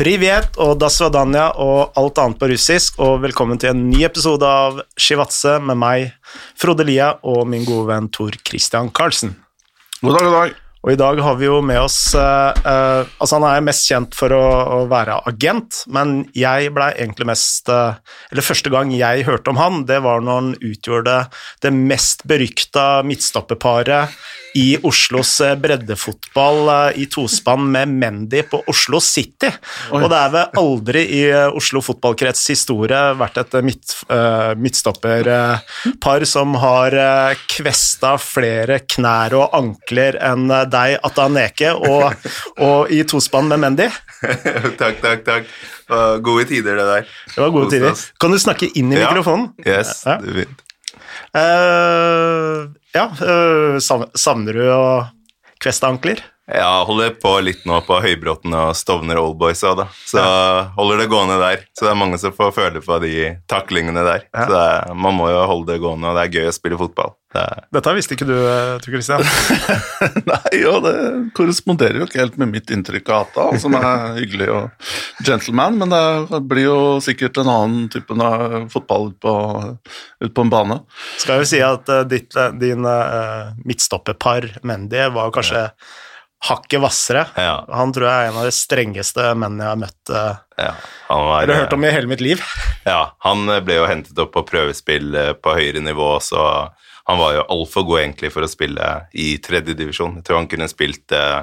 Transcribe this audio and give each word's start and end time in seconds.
Privet 0.00 0.54
og 0.56 0.78
dasvadanya 0.80 1.50
og 1.60 1.90
alt 2.00 2.16
annet 2.22 2.38
på 2.40 2.48
russisk, 2.48 2.94
og 3.04 3.18
velkommen 3.20 3.58
til 3.60 3.74
en 3.74 3.82
ny 3.90 3.98
episode 4.06 4.48
av 4.48 4.78
Shivatse 4.96 5.58
med 5.60 5.76
meg, 5.76 6.06
Frode 6.56 6.86
Lia, 6.88 7.10
og 7.20 7.42
min 7.44 7.66
gode 7.68 7.90
venn 7.90 8.08
Tor 8.08 8.38
Christian 8.40 8.88
Karlsen. 8.96 9.34
God 10.00 10.16
dag, 10.16 10.24
god 10.24 10.36
dag. 10.38 10.54
Og 10.80 10.94
i 10.94 10.96
dag 10.96 11.18
har 11.20 11.36
vi 11.36 11.44
jo 11.44 11.58
med 11.64 11.76
oss 11.82 11.98
uh, 12.16 12.56
uh, 12.64 13.04
Altså, 13.20 13.36
han 13.36 13.46
er 13.50 13.64
mest 13.66 13.84
kjent 13.90 14.16
for 14.16 14.32
å, 14.32 14.40
å 14.40 14.78
være 14.88 15.18
agent, 15.28 15.82
men 15.92 16.22
jeg 16.36 16.72
blei 16.76 16.90
egentlig 16.94 17.28
mest 17.28 17.68
uh, 17.68 18.00
Eller 18.32 18.46
første 18.46 18.72
gang 18.72 18.92
jeg 18.96 19.26
hørte 19.28 19.52
om 19.52 19.60
han, 19.60 19.84
det 19.88 20.00
var 20.04 20.24
når 20.24 20.40
han 20.40 20.52
utgjorde 20.56 21.16
det 21.60 21.74
mest 21.76 22.24
berykta 22.28 23.02
midtstopperparet 23.04 24.16
i 24.58 24.74
Oslos 24.82 25.36
breddefotball 25.62 26.70
i 26.98 27.04
tospann 27.06 27.68
med 27.70 27.92
Mendy 28.00 28.40
på 28.50 28.58
Oslo 28.70 28.98
City. 28.98 29.46
Og 29.94 30.08
det 30.10 30.18
er 30.18 30.32
vel 30.34 30.58
aldri 30.58 31.04
i 31.20 31.20
Oslo 31.54 31.78
fotballkrets 31.86 32.42
historie 32.50 32.98
vært 33.20 33.38
et 33.44 33.54
midt, 33.62 33.94
midtstopperpar 34.58 36.26
som 36.26 36.58
har 36.64 36.98
kvesta 37.46 38.16
flere 38.18 38.80
knær 38.90 39.38
og 39.38 39.54
ankler 39.60 40.18
enn 40.18 40.50
deg, 40.72 40.96
Ataneke, 41.06 41.72
og, 41.76 42.14
og 42.62 42.90
i 42.94 43.02
tospann 43.08 43.48
med 43.50 43.60
Mendy. 43.64 43.88
takk, 44.80 45.00
takk, 45.02 45.22
takk. 45.26 45.52
Gode 46.24 46.46
tider, 46.50 46.76
det 46.78 46.86
der. 46.88 47.06
Det 47.34 47.40
var 47.42 47.50
gode 47.54 47.70
tider. 47.72 48.02
Kan 48.22 48.30
du 48.34 48.38
snakke 48.42 48.68
inn 48.78 48.92
i 48.94 48.98
Ja. 49.00 49.10
mikrofonen? 49.10 49.50
Yes, 49.66 50.02
Ja. 50.06 50.18
det 50.22 50.30
er 50.34 50.42
fint. 50.44 50.66
Uh, 51.30 52.66
ja, 52.94 53.04
uh, 53.22 53.78
savner 54.18 54.56
du 54.58 54.64
å 54.74 54.82
kveste 55.62 55.86
ankler? 55.90 56.22
Jeg 56.50 56.86
holder 56.88 57.14
på 57.22 57.32
litt 57.46 57.62
nå 57.68 57.78
på 57.86 58.00
Høybråten 58.02 58.54
og 58.58 58.72
Stovner 58.78 59.20
Oldboys 59.20 59.62
òg, 59.68 59.78
da. 59.84 59.86
Så 60.08 60.22
holder 60.76 61.04
det 61.04 61.10
gående 61.12 61.38
der. 61.38 61.64
Så 61.76 61.86
det 61.86 61.92
er 61.92 62.00
mange 62.00 62.18
som 62.18 62.34
får 62.34 62.52
føle 62.56 62.82
på 62.82 62.98
de 63.04 63.14
taklingene 63.50 64.02
der. 64.06 64.26
Ja. 64.34 64.46
Så 64.48 64.58
er, 64.58 64.94
man 64.98 65.18
må 65.18 65.30
jo 65.30 65.44
holde 65.46 65.72
det 65.72 65.82
gående, 65.84 66.10
og 66.10 66.18
det 66.18 66.26
er 66.26 66.40
gøy 66.40 66.50
å 66.50 66.56
spille 66.56 66.80
fotball. 66.80 67.14
Det 67.30 67.44
Dette 67.76 67.92
visste 67.94 68.16
ikke 68.16 68.26
du, 68.26 68.34
eh, 68.34 68.72
Tor 68.82 68.96
Christian. 68.96 69.22
Nei, 70.30 70.40
jo, 70.58 70.72
det 70.82 70.94
korresponderer 71.38 72.00
jo 72.00 72.08
ikke 72.08 72.24
helt 72.24 72.40
med 72.42 72.50
mitt 72.50 72.72
inntrykk 72.74 73.12
av 73.14 73.28
Ata, 73.28 73.46
som 73.62 73.76
er 73.78 74.18
hyggelig 74.18 74.50
og 74.50 74.90
gentleman, 75.26 75.78
men 75.78 75.94
det 75.94 76.42
blir 76.50 76.66
jo 76.66 76.80
sikkert 77.04 77.38
en 77.38 77.52
annen 77.52 77.88
type 77.92 78.18
av 78.18 78.66
fotball 78.74 79.12
ut 79.12 79.18
på, 79.22 79.34
ut 80.26 80.34
på 80.34 80.46
en 80.46 80.52
bane. 80.52 80.80
Skal 81.22 81.44
jo 81.44 81.50
si 81.52 81.62
at 81.62 81.90
eh, 81.94 82.06
ditt, 82.10 82.34
eh, 82.34 82.50
din 82.58 82.82
uh, 82.82 83.54
midtstopperpar, 83.62 84.50
Mendy, 84.66 85.06
var 85.14 85.30
kanskje 85.34 85.68
hakket 86.48 86.80
hvassere. 86.80 87.26
ja, 87.36 87.64
Han 87.68 87.92
tror 87.92 88.06
jeg 88.08 88.26
er 88.26 88.30
en 88.30 88.38
av 88.40 88.46
de 88.48 88.54
strengeste 88.56 89.26
mennene 89.36 89.66
jeg 89.66 89.74
har 89.74 89.80
møtt, 89.82 90.12
eh, 90.14 90.36
ja. 90.64 90.72
Han 91.08 91.24
var, 91.26 91.42
eller 91.42 91.62
hørt 91.64 91.72
om 91.76 91.84
i 91.84 91.92
hele 91.92 92.10
mitt 92.10 92.24
liv. 92.24 92.44
Ja, 92.88 93.14
han 93.20 93.44
ble 93.66 93.76
jo 93.76 93.88
hentet 93.90 94.18
opp 94.22 94.32
på 94.32 94.44
prøvespill 94.48 95.14
eh, 95.14 95.32
på 95.36 95.52
høyere 95.58 95.82
nivå, 95.84 96.14
så 96.24 96.70
han 97.10 97.18
var 97.18 97.34
jo 97.36 97.46
altfor 97.52 97.84
god 97.88 98.00
egentlig 98.04 98.30
for 98.32 98.46
å 98.46 98.48
spille 98.50 98.86
i 99.12 99.34
tredje 99.42 99.74
divisjon. 99.76 100.16
Jeg 100.20 100.24
tror 100.28 100.40
han 100.40 100.48
kunne 100.48 100.68
spilt 100.70 101.12
eh, 101.12 101.42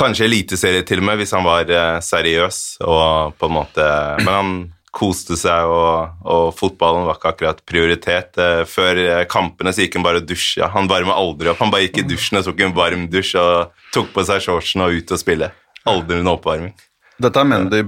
kanskje 0.00 0.26
eliteserie 0.26 0.82
til 0.86 1.02
og 1.02 1.06
med, 1.10 1.20
hvis 1.20 1.34
han 1.36 1.46
var 1.46 1.70
eh, 1.70 1.98
seriøs 2.02 2.60
og 2.86 3.36
på 3.38 3.50
en 3.50 3.56
måte 3.58 3.86
Men 4.24 4.32
han 4.34 4.52
koste 4.90 5.36
seg, 5.38 5.70
og, 5.70 6.16
og 6.26 6.48
fotballen 6.58 7.04
var 7.06 7.18
ikke 7.18 7.30
akkurat 7.30 7.60
prioritet. 7.68 8.34
Eh, 8.42 8.62
før 8.66 8.98
eh, 9.04 9.24
kampene 9.30 9.72
så 9.74 9.84
gikk 9.84 9.98
han 10.00 10.06
bare 10.06 10.20
og 10.22 10.26
dusja. 10.28 10.68
Han 10.74 10.90
varma 10.90 11.14
aldri 11.14 11.52
opp. 11.52 11.60
Han 11.62 11.70
bare 11.72 11.86
gikk 11.86 12.02
i 12.02 12.06
dusjen 12.10 12.40
og 12.40 12.46
tok 12.48 12.62
en 12.66 12.74
varm 12.76 13.06
dusj 13.12 13.36
og 13.40 13.74
tok 13.94 14.10
på 14.16 14.24
seg 14.26 14.42
shortsen 14.46 14.82
og 14.86 14.96
ut 14.98 15.14
og 15.14 15.22
spille. 15.22 15.50
Aldri 15.90 16.18
noen 16.18 16.32
oppvarming. 16.34 16.74
Dette 17.20 17.42
er 17.42 17.48
Mendy 17.48 17.82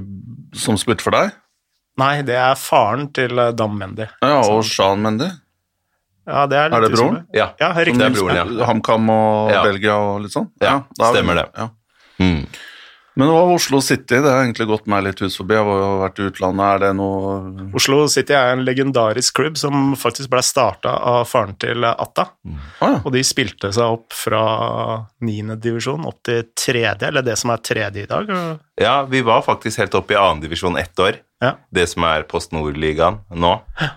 som 0.59 0.79
spilte 0.81 1.03
for 1.05 1.15
deg? 1.17 1.33
Nei, 2.01 2.23
det 2.25 2.37
er 2.41 2.55
faren 2.57 3.09
til 3.13 3.39
eh, 3.41 3.51
Dam 3.57 3.75
Mendy. 3.81 4.07
Ja, 4.23 4.39
og 4.47 4.63
Jean 4.69 5.03
Mendy. 5.05 5.29
Ja, 6.23 6.45
det 6.47 6.55
er, 6.55 6.69
litt 6.71 6.77
Er 6.79 6.85
det 6.87 6.93
broren? 6.95 7.17
Ja, 7.35 7.49
Ja, 7.59 7.73
riktig. 7.75 7.99
det 7.99 8.07
er 8.07 8.15
broren, 8.15 8.37
ja. 8.61 8.67
HamKam 8.69 9.09
og 9.11 9.51
Ja. 9.51 9.63
Belgia 9.67 9.97
og 9.99 10.21
litt 10.23 10.35
sånn? 10.37 10.47
Ja, 10.63 10.77
er 11.03 11.17
stemmer 11.17 11.41
det. 11.41 11.49
Ja. 11.59 11.67
Mm. 12.23 12.45
Men 13.15 13.29
hva 13.29 13.43
var 13.45 13.55
Oslo 13.59 13.81
City? 13.85 14.17
Det 14.17 14.29
har 14.31 14.41
egentlig 14.41 14.67
gått 14.71 14.87
meg 14.89 15.03
litt 15.05 15.21
hus 15.21 15.37
forbi. 15.37 15.57
Jeg 15.59 15.67
har 15.67 15.81
jo 15.83 15.89
vært 16.01 16.21
i 16.21 16.29
utlandet. 16.31 16.65
Er 16.65 16.81
det 16.81 16.91
noe 16.97 17.35
Oslo 17.77 17.99
City 18.13 18.37
er 18.37 18.55
en 18.55 18.65
legendarisk 18.65 19.37
klubb 19.37 19.59
som 19.61 19.93
faktisk 20.01 20.31
ble 20.33 20.41
starta 20.47 20.95
av 21.11 21.27
faren 21.29 21.53
til 21.61 21.85
Atta. 21.91 22.29
Å 22.33 22.89
ja. 22.89 23.01
Og 23.03 23.13
de 23.13 23.25
spilte 23.27 23.73
seg 23.75 23.99
opp 23.99 24.17
fra 24.17 24.43
niendedivisjon 25.25 26.09
opp 26.09 26.23
til 26.25 26.47
tredje, 26.57 27.11
eller 27.11 27.27
det 27.27 27.37
som 27.41 27.53
er 27.53 27.65
tredje 27.65 28.07
i 28.07 28.09
dag. 28.09 28.33
Ja, 28.81 29.03
vi 29.09 29.21
var 29.27 29.45
faktisk 29.45 29.83
helt 29.83 29.97
oppe 29.99 30.17
i 30.17 30.21
annendivisjon 30.21 30.81
ett 30.81 31.05
år. 31.05 31.21
Ja. 31.43 31.57
Det 31.75 31.89
som 31.91 32.07
er 32.09 32.25
Post 32.31 32.55
Nord-ligaen 32.55 33.21
nå. 33.35 33.57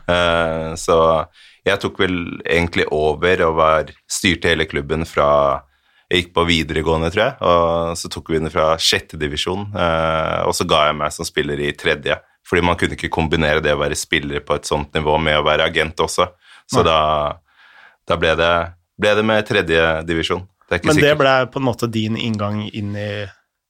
Uh, 0.09 0.73
så 0.79 0.97
jeg 1.65 1.81
tok 1.81 2.01
vel 2.03 2.17
egentlig 2.43 2.85
over 2.93 3.45
og 3.47 3.55
var, 3.61 3.93
styrte 4.11 4.51
hele 4.51 4.67
klubben 4.69 5.05
fra 5.07 5.29
Jeg 6.11 6.21
gikk 6.21 6.33
på 6.35 6.45
videregående, 6.45 7.09
tror 7.13 7.23
jeg, 7.23 7.35
og 7.49 7.97
så 7.97 8.09
tok 8.13 8.29
vi 8.29 8.41
den 8.41 8.53
fra 8.53 8.75
sjette 8.81 9.17
divisjon. 9.17 9.67
Eh, 9.73 10.41
og 10.45 10.53
så 10.53 10.67
ga 10.69 10.83
jeg 10.89 10.97
meg 10.99 11.13
som 11.16 11.27
spiller 11.27 11.61
i 11.66 11.71
tredje, 11.77 12.19
fordi 12.45 12.66
man 12.67 12.77
kunne 12.77 12.97
ikke 12.97 13.09
kombinere 13.13 13.63
det 13.66 13.73
å 13.73 13.81
være 13.81 13.97
spiller 13.97 14.43
på 14.45 14.59
et 14.59 14.69
sånt 14.69 14.93
nivå 14.97 15.17
med 15.17 15.39
å 15.39 15.45
være 15.47 15.66
agent 15.66 16.05
også. 16.05 16.29
Så 16.69 16.81
da, 16.85 16.99
da 18.05 18.17
ble, 18.21 18.35
det, 18.38 18.51
ble 19.01 19.16
det 19.17 19.25
med 19.25 19.49
tredje 19.49 19.81
divisjon. 20.05 20.45
Det 20.66 20.77
er 20.77 20.81
ikke 20.81 20.93
Men 20.93 21.01
det 21.01 21.16
ble 21.17 21.33
på 21.53 21.61
en 21.61 21.67
måte 21.67 21.89
din 21.93 22.17
inngang 22.17 22.63
inn 22.69 22.93
i 22.97 23.09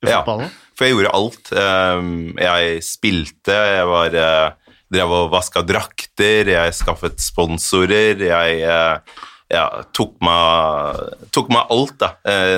i 0.05 0.11
Ja. 0.11 0.21
For 0.25 0.85
jeg 0.85 0.95
gjorde 0.95 1.13
alt. 1.15 1.51
Um, 1.55 2.35
Jeg 2.37 2.83
spilte, 2.83 3.55
jeg 3.55 3.87
var 3.89 4.17
uh, 4.19 4.75
drev 4.91 5.13
og 5.15 5.31
vaska 5.33 5.63
drakter, 5.65 6.51
jeg 6.51 6.75
skaffet 6.75 7.21
sponsorer, 7.23 8.19
jeg 8.19 8.59
uh, 8.67 9.23
ja, 9.51 9.65
tok, 9.93 10.15
meg, 10.25 11.01
tok 11.35 11.51
meg 11.53 11.73
alt, 11.73 11.95
da. 12.01 12.09
Eh, 12.25 12.57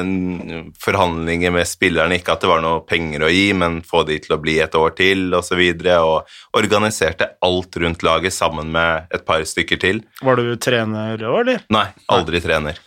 Forhandlinger 0.81 1.51
med 1.51 1.67
spillerne, 1.67 2.19
ikke 2.19 2.37
at 2.37 2.45
det 2.45 2.51
var 2.51 2.63
noe 2.63 2.83
penger 2.87 3.27
å 3.27 3.31
gi, 3.31 3.49
men 3.57 3.81
få 3.85 4.05
de 4.07 4.19
til 4.23 4.37
å 4.37 4.39
bli 4.41 4.57
et 4.63 4.77
år 4.77 4.95
til, 4.97 5.27
osv. 5.33 5.37
Og, 5.37 5.45
så 5.47 5.59
videre, 5.59 5.99
og 6.03 6.57
organiserte 6.59 7.29
alt 7.45 7.77
rundt 7.81 8.03
laget 8.03 8.35
sammen 8.35 8.71
med 8.73 9.11
et 9.15 9.27
par 9.27 9.43
stykker 9.47 9.79
til. 9.81 10.01
Var 10.23 10.39
du 10.39 10.55
trener 10.61 11.27
òg, 11.27 11.39
eller? 11.43 11.63
Nei, 11.73 11.87
aldri 12.13 12.43
trener. 12.43 12.79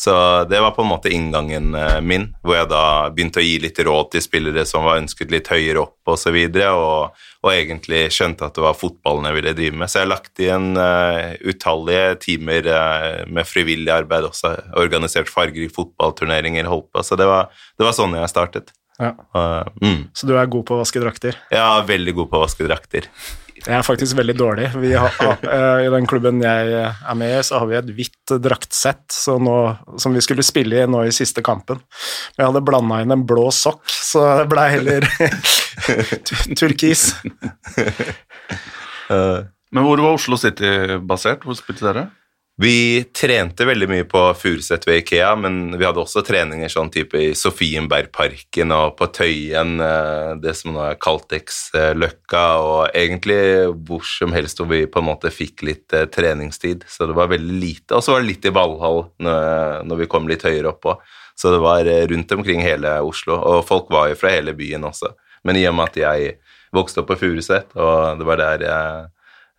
Så 0.00 0.44
det 0.44 0.60
var 0.60 0.70
på 0.70 0.82
en 0.82 0.92
måte 0.92 1.10
inngangen 1.10 1.74
eh, 1.74 2.00
min, 2.00 2.28
hvor 2.46 2.54
jeg 2.54 2.68
da 2.70 2.82
begynte 3.10 3.40
å 3.42 3.42
gi 3.42 3.56
litt 3.64 3.80
råd 3.82 4.12
til 4.12 4.22
spillere 4.22 4.62
som 4.68 4.86
var 4.86 5.00
ønsket 5.00 5.32
litt 5.34 5.50
høyere 5.50 5.82
opp 5.82 5.96
osv., 6.06 6.12
og, 6.14 6.20
så 6.22 6.32
videre, 6.32 6.68
og, 6.78 7.24
og 7.42 7.50
egentlig 7.50 8.04
skjønte 8.14 8.46
at 8.46 8.54
det 8.54 8.62
var 8.62 8.78
fotballen 8.78 9.26
jeg 9.26 9.38
ville 9.40 9.56
drive 9.58 9.80
med. 9.80 9.90
Så 9.90 9.98
jeg 9.98 10.06
har 10.06 10.12
lagt 10.12 10.42
igjen 10.44 10.70
uh, 10.78 11.34
utallige 11.42 12.14
timer 12.22 12.70
uh, 12.70 13.26
med 13.26 13.50
frivillig 13.50 13.92
arbeid 13.92 14.30
også, 14.30 14.54
organisert 14.78 15.28
fargerike 15.28 15.74
fotballturneringer, 15.74 16.70
holdt 16.70 16.88
på. 16.94 17.02
Så 17.04 17.18
det 17.18 17.26
var, 17.28 17.50
det 17.76 17.88
var 17.90 17.98
sånn 17.98 18.16
jeg 18.16 18.32
startet. 18.32 18.72
Ja. 18.98 19.12
Uh, 19.34 19.66
mm. 19.82 20.08
Så 20.12 20.26
du 20.26 20.34
er 20.34 20.48
god 20.50 20.64
på 20.66 20.74
å 20.74 20.80
vaske 20.80 21.02
drakter? 21.02 21.36
Er 21.54 21.84
veldig 21.86 22.16
god 22.18 22.32
på 22.32 22.40
å 22.40 22.42
vaske 22.42 22.66
drakter. 22.66 23.06
Jeg 23.58 23.74
er 23.74 23.82
faktisk 23.86 24.14
veldig 24.18 24.34
dårlig. 24.38 24.68
Vi 24.78 24.92
har, 24.94 25.14
uh, 25.18 25.78
I 25.86 25.90
den 25.90 26.06
klubben 26.10 26.42
jeg 26.42 26.74
er 26.82 27.18
med 27.18 27.34
i, 27.36 27.42
så 27.46 27.60
har 27.62 27.70
vi 27.70 27.78
et 27.78 27.92
hvitt 27.94 28.34
draktsett 28.42 29.06
så 29.14 29.38
nå, 29.42 29.56
som 30.02 30.14
vi 30.14 30.22
skulle 30.24 30.46
spille 30.46 30.82
i 30.82 30.90
nå 30.90 31.04
i 31.06 31.14
siste 31.14 31.42
kampen. 31.46 31.80
Men 32.34 32.44
jeg 32.44 32.52
hadde 32.52 32.64
blanda 32.66 33.00
inn 33.04 33.14
en 33.14 33.26
blå 33.28 33.48
sokk, 33.54 33.84
så 33.86 34.24
det 34.42 34.48
blei 34.50 34.68
heller 34.76 35.06
turkis. 36.60 37.12
Uh, 39.08 39.46
Men 39.74 39.84
hvor 39.84 40.00
var 40.00 40.16
Oslo 40.16 40.38
City 40.40 40.98
basert? 41.06 41.46
Hvor 41.46 41.58
spilte 41.58 41.86
dere? 41.86 42.08
Vi 42.60 43.04
trente 43.14 43.62
veldig 43.62 43.86
mye 43.86 44.04
på 44.10 44.20
Furuset 44.34 44.82
ved 44.88 45.04
Ikea, 45.04 45.28
men 45.38 45.76
vi 45.78 45.84
hadde 45.86 46.00
også 46.02 46.24
treninger 46.26 46.72
sånn 46.72 46.88
type 46.90 47.14
i 47.14 47.28
Sofienbergparken 47.38 48.74
og 48.74 48.96
på 48.98 49.06
Tøyen, 49.14 49.76
eh, 49.78 50.32
det 50.42 50.56
som 50.58 50.72
nå 50.74 50.80
er 50.82 50.98
Caltex-løkka, 50.98 52.42
og 52.58 52.96
egentlig 52.98 53.38
hvor 53.86 54.02
som 54.02 54.34
helst 54.34 54.58
hvor 54.58 54.72
vi 54.72 54.80
på 54.90 54.98
en 54.98 55.06
måte 55.06 55.30
fikk 55.30 55.62
litt 55.68 55.94
eh, 55.94 56.08
treningstid. 56.10 56.82
Så 56.90 57.06
det 57.06 57.14
var 57.14 57.30
veldig 57.30 57.60
lite. 57.62 57.94
Og 57.94 58.02
så 58.02 58.16
var 58.16 58.26
det 58.26 58.32
litt 58.32 58.50
i 58.50 58.54
Valhall 58.58 59.04
når, 59.22 59.86
når 59.86 60.02
vi 60.02 60.10
kom 60.10 60.26
litt 60.26 60.42
høyere 60.48 60.72
oppå. 60.72 60.96
Så 61.38 61.54
det 61.54 61.62
var 61.62 61.86
eh, 61.86 62.08
rundt 62.10 62.34
omkring 62.34 62.66
hele 62.66 62.96
Oslo, 63.06 63.38
og 63.38 63.62
folk 63.70 63.94
var 63.94 64.10
jo 64.10 64.18
fra 64.18 64.34
hele 64.34 64.56
byen 64.58 64.90
også. 64.90 65.12
Men 65.46 65.62
i 65.62 65.66
og 65.70 65.78
med 65.78 65.92
at 65.92 66.02
jeg 66.02 66.34
vokste 66.74 67.06
opp 67.06 67.12
på 67.12 67.20
Furuset, 67.22 67.70
og 67.78 68.18
det 68.18 68.26
var 68.26 68.42
der 68.42 68.66
jeg 68.66 69.08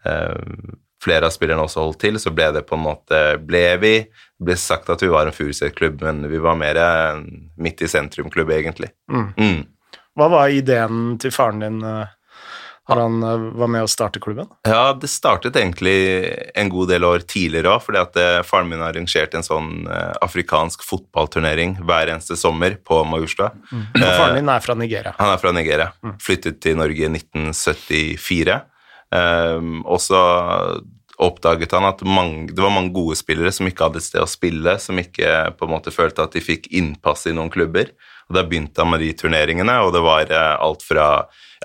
eh, 0.03 0.75
flere 1.03 1.29
av 1.29 1.33
spillerne 1.35 1.63
også 1.63 1.83
holdt 1.83 2.01
til, 2.03 2.19
så 2.19 2.33
ble 2.35 2.49
det 2.55 2.65
på 2.67 2.75
en 2.77 2.85
måte 2.85 3.23
ble 3.41 3.65
vi. 3.81 3.95
Det 4.39 4.47
ble 4.51 4.59
sagt 4.59 4.91
at 4.91 5.03
vi 5.03 5.11
var 5.11 5.29
en 5.29 5.35
Furuset-klubb, 5.35 6.03
men 6.03 6.27
vi 6.31 6.39
var 6.43 6.59
mer 6.59 6.79
midt 7.59 7.83
i 7.83 7.91
sentrum-klubb, 7.91 8.51
egentlig. 8.55 8.91
Mm. 9.11 9.27
Mm. 9.39 9.59
Hva 10.19 10.27
var 10.31 10.51
ideen 10.51 11.19
til 11.21 11.31
faren 11.31 11.61
din? 11.63 11.83
når 11.83 12.07
Har 12.89 12.97
han 13.03 13.19
eh, 13.23 13.43
var 13.61 13.69
med 13.69 13.85
å 13.85 13.89
starte 13.91 14.19
klubben? 14.19 14.47
Ja, 14.65 14.95
det 14.97 15.11
startet 15.13 15.55
egentlig 15.59 15.93
en 16.57 16.71
god 16.73 16.89
del 16.89 17.05
år 17.05 17.21
tidligere 17.21 17.75
òg, 17.75 17.83
fordi 17.85 18.01
at 18.01 18.17
eh, 18.17 18.39
faren 18.47 18.71
min 18.71 18.81
arrangerte 18.81 19.37
en 19.37 19.45
sånn 19.45 19.85
eh, 19.85 20.15
afrikansk 20.25 20.83
fotballturnering 20.87 21.77
hver 21.85 22.09
eneste 22.15 22.39
sommer 22.39 22.79
på 22.81 23.03
Majorstua. 23.05 23.51
Og 23.53 24.01
faren 24.01 24.39
din 24.39 24.49
er 24.49 24.65
fra 24.65 24.75
Nigeria. 24.79 25.13
Han 25.19 25.35
er 25.35 25.43
fra 25.43 25.53
Nigeria. 25.53 25.91
Flyttet 26.25 26.59
til 26.65 26.79
Norge 26.81 27.05
i 27.05 27.11
1974. 27.13 28.57
Ehm, 29.15 29.81
og 29.85 30.01
så 30.03 30.21
oppdaget 31.19 31.73
han 31.75 31.87
at 31.89 32.01
mange, 32.07 32.47
det 32.53 32.63
var 32.63 32.71
mange 32.71 32.93
gode 32.95 33.17
spillere 33.19 33.51
som 33.51 33.67
ikke 33.67 33.89
hadde 33.89 33.99
et 33.99 34.07
sted 34.07 34.23
å 34.23 34.29
spille, 34.29 34.77
som 34.79 34.99
ikke 35.01 35.51
på 35.59 35.67
en 35.67 35.73
måte 35.73 35.93
følte 35.93 36.23
at 36.23 36.35
de 36.35 36.43
fikk 36.43 36.69
innpass 36.79 37.27
i 37.27 37.35
noen 37.35 37.51
klubber. 37.51 37.91
Og 38.29 38.37
Da 38.37 38.45
begynte 38.45 38.85
han 38.85 38.93
med 38.93 39.03
de 39.03 39.11
turneringene, 39.17 39.79
og 39.83 39.91
det 39.95 40.03
var 40.05 40.31
eh, 40.31 40.55
alt 40.61 40.85
fra 40.85 41.09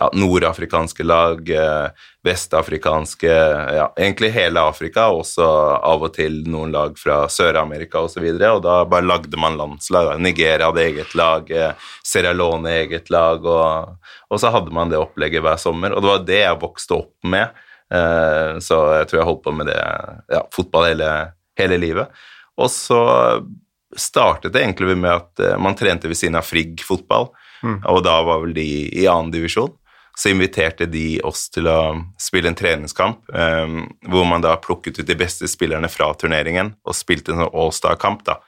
ja, 0.01 0.11
nordafrikanske 0.13 1.03
lag, 1.03 1.51
eh, 1.51 1.89
vestafrikanske 2.23 3.29
ja, 3.75 3.93
Egentlig 3.97 4.31
hele 4.35 4.61
Afrika, 4.61 5.07
og 5.09 5.23
også 5.23 5.47
av 5.87 6.03
og 6.03 6.15
til 6.17 6.41
noen 6.51 6.73
lag 6.75 6.97
fra 6.99 7.25
Sør-Amerika 7.31 8.03
osv. 8.03 8.25
Og, 8.25 8.41
så 8.41 8.51
og 8.57 8.63
da 8.65 8.79
bare 8.91 9.07
lagde 9.07 9.39
man 9.39 9.59
landslag. 9.61 10.17
Nigeria 10.23 10.71
hadde 10.71 10.83
eget 10.83 11.15
lag, 11.19 11.51
eh, 11.51 11.91
Sierra 12.03 12.33
Leone 12.35 12.73
eget 12.81 13.11
lag, 13.15 13.47
og, 13.47 14.11
og 14.31 14.43
så 14.43 14.51
hadde 14.55 14.75
man 14.75 14.91
det 14.91 14.99
opplegget 14.99 15.45
hver 15.45 15.61
sommer. 15.63 15.95
Og 15.95 16.03
det 16.03 16.11
var 16.11 16.27
det 16.33 16.41
jeg 16.43 16.63
vokste 16.65 16.99
opp 16.99 17.31
med, 17.37 17.63
eh, 17.95 18.59
så 18.65 18.81
jeg 18.99 19.11
tror 19.11 19.21
jeg 19.21 19.29
holdt 19.31 19.45
på 19.47 19.55
med 19.61 19.71
det 19.71 19.79
ja, 19.79 20.43
fotball 20.55 20.89
hele, 20.91 21.13
hele 21.61 21.79
livet. 21.79 22.27
Og 22.59 22.71
så 22.71 22.99
startet 23.95 24.51
det 24.55 24.59
egentlig 24.59 24.97
med 24.99 25.13
at 25.13 25.59
man 25.63 25.77
trente 25.79 26.11
ved 26.11 26.19
siden 26.19 26.35
av 26.39 26.47
Frigg 26.47 26.83
fotball, 26.83 27.29
og 27.65 28.01
da 28.05 28.19
var 28.27 28.43
vel 28.43 28.53
de 28.57 28.65
i 28.91 29.07
annen 29.09 29.31
divisjon. 29.33 29.71
Så 30.17 30.31
inviterte 30.31 30.87
de 30.87 31.19
oss 31.27 31.49
til 31.51 31.67
å 31.67 31.79
spille 32.23 32.47
en 32.51 32.59
treningskamp, 32.59 33.25
eh, 33.35 33.79
hvor 34.11 34.27
man 34.31 34.45
da 34.45 34.55
plukket 34.63 35.01
ut 35.01 35.09
de 35.09 35.17
beste 35.19 35.49
spillerne 35.51 35.91
fra 35.91 36.13
turneringen 36.15 36.75
og 36.87 36.95
spilte 36.95 37.35
en 37.35 37.43
sånn 37.43 37.55
all-star-kamp, 37.55 38.23
da. 38.29 38.39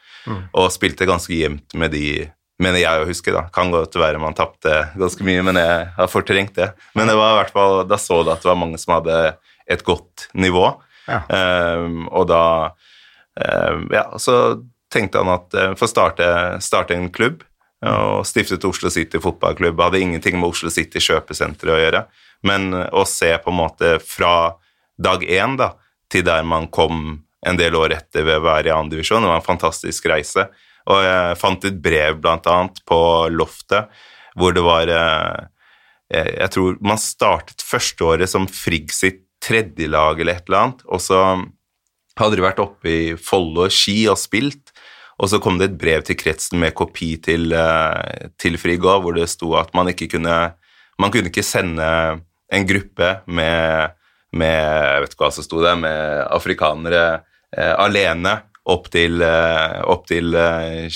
Og 0.59 0.73
spilte 0.75 1.07
ganske 1.07 1.35
jevnt 1.35 1.77
med 1.79 1.95
de 1.95 2.09
Mener 2.57 2.81
jeg 2.81 3.03
å 3.03 3.05
huske, 3.05 3.33
da. 3.35 3.43
Kan 3.53 3.69
godt 3.69 3.99
være 4.01 4.17
man 4.17 4.33
tapte 4.33 4.71
ganske 4.97 5.21
mye, 5.29 5.43
men 5.45 5.59
jeg 5.61 5.91
har 5.93 6.07
fortrengt 6.09 6.55
det. 6.57 6.71
Men 6.97 7.11
det 7.11 7.17
var 7.19 7.35
i 7.35 7.37
hvert 7.43 7.53
fall, 7.53 7.83
da 7.85 7.99
så 8.01 8.23
du 8.25 8.31
at 8.33 8.41
det 8.41 8.49
var 8.49 8.57
mange 8.57 8.81
som 8.81 8.95
hadde 8.95 9.19
et 9.69 9.83
godt 9.85 10.25
nivå. 10.33 10.71
Ja. 11.05 11.19
Eh, 11.29 11.85
og 12.09 12.25
da 12.31 12.41
eh, 13.37 13.83
Ja, 13.93 14.07
så 14.17 14.39
tenkte 14.89 15.21
han 15.21 15.35
at 15.35 15.53
for 15.53 15.83
få 15.83 15.91
starte, 15.93 16.31
starte 16.65 16.97
en 16.97 17.11
klubb, 17.13 17.45
og 17.85 18.25
stiftet 18.29 18.65
Oslo 18.65 18.91
City 18.93 19.21
fotballklubb. 19.21 19.81
Hadde 19.83 20.01
ingenting 20.01 20.39
med 20.41 20.55
Oslo 20.55 20.73
City 20.73 21.03
kjøpesenter 21.03 21.73
å 21.73 21.81
gjøre, 21.81 22.05
men 22.49 22.71
uh, 22.75 22.87
å 22.97 23.05
se 23.09 23.35
på 23.43 23.53
en 23.53 23.61
måte 23.61 23.97
fra 24.05 24.55
dag 24.97 25.25
én 25.29 25.59
da, 25.61 25.75
til 26.13 26.25
der 26.25 26.47
man 26.47 26.71
kom 26.73 27.21
en 27.47 27.59
del 27.59 27.77
år 27.77 27.99
etter 27.99 28.25
ved 28.27 28.41
å 28.41 28.47
være 28.47 28.71
i 28.71 28.75
andredivisjon. 28.75 29.21
divisjon. 29.21 29.27
Det 29.27 29.33
var 29.35 29.43
en 29.43 29.51
fantastisk 29.51 30.09
reise. 30.11 30.47
Og 30.87 31.03
jeg 31.03 31.39
fant 31.41 31.67
et 31.67 31.83
brev, 31.83 32.19
blant 32.23 32.47
annet, 32.51 32.81
på 32.87 32.99
loftet, 33.35 33.91
hvor 34.39 34.55
det 34.55 34.63
var 34.65 34.91
eh, 34.93 35.47
jeg, 36.15 36.33
jeg 36.37 36.53
tror 36.55 36.79
man 36.85 37.01
startet 37.01 37.65
førsteåret 37.67 38.31
som 38.31 38.47
Frigg 38.51 38.95
sitt 38.95 39.25
tredjelag 39.43 40.21
eller 40.21 40.39
et 40.39 40.49
eller 40.49 40.63
annet, 40.63 40.85
og 40.87 41.03
så 41.03 41.21
hadde 42.17 42.39
de 42.39 42.45
vært 42.45 42.63
oppe 42.63 42.91
i 42.91 43.03
Follo 43.21 43.67
og 43.67 43.75
Ski 43.75 44.07
og 44.11 44.19
spilt, 44.21 44.66
og 45.19 45.31
så 45.33 45.39
kom 45.43 45.57
det 45.59 45.71
et 45.71 45.79
brev 45.81 46.03
til 46.05 46.17
kretsen 46.21 46.59
med 46.61 46.75
kopi 46.77 47.15
til, 47.25 47.53
eh, 47.57 48.29
til 48.39 48.59
Frigå, 48.61 48.99
hvor 49.03 49.17
det 49.17 49.29
sto 49.33 49.55
at 49.57 49.73
man 49.75 49.89
ikke 49.93 50.11
kunne 50.17 50.55
Man 50.99 51.11
kunne 51.13 51.29
ikke 51.29 51.43
sende 51.45 51.85
en 52.53 52.65
gruppe 52.67 53.09
med, 53.27 53.91
med 54.33 54.55
Jeg 54.57 55.01
vet 55.03 55.11
ikke 55.13 55.25
hva 55.27 55.33
som 55.35 55.45
sto 55.45 55.61
der, 55.61 55.77
med 55.77 56.23
afrikanere 56.33 57.03
eh, 57.53 57.75
alene 57.77 58.39
opp 58.67 58.89
til, 58.91 59.21
eh, 59.23 59.77
opp 59.85 60.07
til 60.09 60.33
eh, 60.35 60.89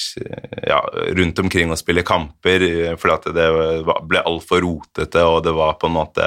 ja, 0.67 0.81
rundt 1.19 1.39
omkring 1.45 1.71
og 1.71 1.79
spille 1.79 2.03
kamper, 2.03 2.65
eh, 2.65 2.97
fordi 2.97 3.13
at 3.15 3.29
det 3.37 3.45
var- 3.87 4.01
ble 4.09 4.23
altfor 4.25 4.65
rotete, 4.65 5.21
og 5.23 5.45
det 5.45 5.53
var 5.55 5.77
på 5.79 5.87
en 5.87 5.95
måte 5.99 6.25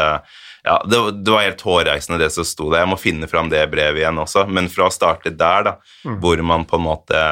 ja, 0.64 0.78
det, 0.88 1.02
det 1.26 1.34
var 1.34 1.44
helt 1.44 1.62
hårreisende 1.66 2.20
det 2.22 2.30
som 2.32 2.46
sto 2.48 2.70
der. 2.72 2.86
Jeg 2.86 2.92
må 2.94 3.00
finne 3.02 3.28
fram 3.28 3.50
det 3.52 3.66
brevet 3.74 4.00
igjen 4.00 4.22
også. 4.22 4.46
Men 4.48 4.70
fra 4.72 4.86
å 4.88 4.94
starte 4.94 5.34
der, 5.36 5.64
da, 5.68 5.74
hvor 6.22 6.40
man 6.46 6.64
på 6.64 6.78
en 6.80 6.86
måte 6.86 7.26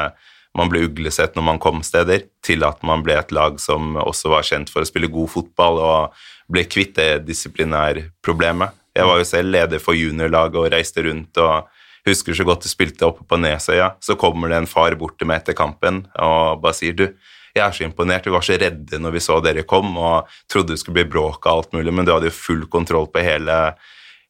man 0.58 0.70
ble 0.72 0.84
uglesett 0.86 1.36
når 1.36 1.46
man 1.46 1.60
kom 1.62 1.82
steder, 1.86 2.26
til 2.44 2.64
at 2.66 2.82
man 2.86 3.04
ble 3.04 3.16
et 3.18 3.32
lag 3.32 3.58
som 3.60 3.96
også 4.00 4.32
var 4.32 4.46
kjent 4.46 4.72
for 4.72 4.84
å 4.84 4.88
spille 4.88 5.10
god 5.12 5.30
fotball 5.32 5.80
og 5.80 6.24
ble 6.52 6.66
kvitt 6.68 6.96
det 6.98 7.24
disiplinærproblemet. 7.28 8.76
Jeg 8.92 9.08
var 9.08 9.20
jo 9.22 9.28
selv 9.28 9.54
leder 9.54 9.80
for 9.80 9.96
juniorlaget 9.96 10.58
og 10.60 10.72
reiste 10.74 11.04
rundt 11.06 11.40
og 11.40 11.70
husker 12.04 12.36
så 12.36 12.44
godt 12.44 12.66
du 12.66 12.68
spilte 12.68 13.06
oppe 13.08 13.24
på 13.24 13.38
Nesøya. 13.40 13.94
Så 14.04 14.18
kommer 14.20 14.52
det 14.52 14.58
en 14.60 14.68
far 14.68 14.96
bort 15.00 15.16
til 15.18 15.30
meg 15.30 15.40
etter 15.40 15.56
kampen 15.56 16.04
og 16.20 16.60
bare 16.60 16.76
sier 16.76 16.98
du, 16.98 17.06
jeg 17.52 17.62
er 17.64 17.74
så 17.76 17.84
imponert, 17.84 18.24
vi 18.24 18.32
var 18.32 18.44
så 18.44 18.56
redde 18.60 19.00
når 19.00 19.16
vi 19.16 19.20
så 19.20 19.38
dere 19.44 19.64
kom 19.68 19.96
og 20.00 20.30
trodde 20.50 20.72
det 20.72 20.80
skulle 20.80 21.02
bli 21.02 21.10
bråk 21.12 21.44
og 21.44 21.52
alt 21.52 21.74
mulig, 21.76 21.92
men 21.92 22.08
du 22.08 22.14
hadde 22.14 22.30
jo 22.30 22.36
full 22.36 22.62
kontroll 22.72 23.10
på 23.12 23.24
hele, 23.24 23.56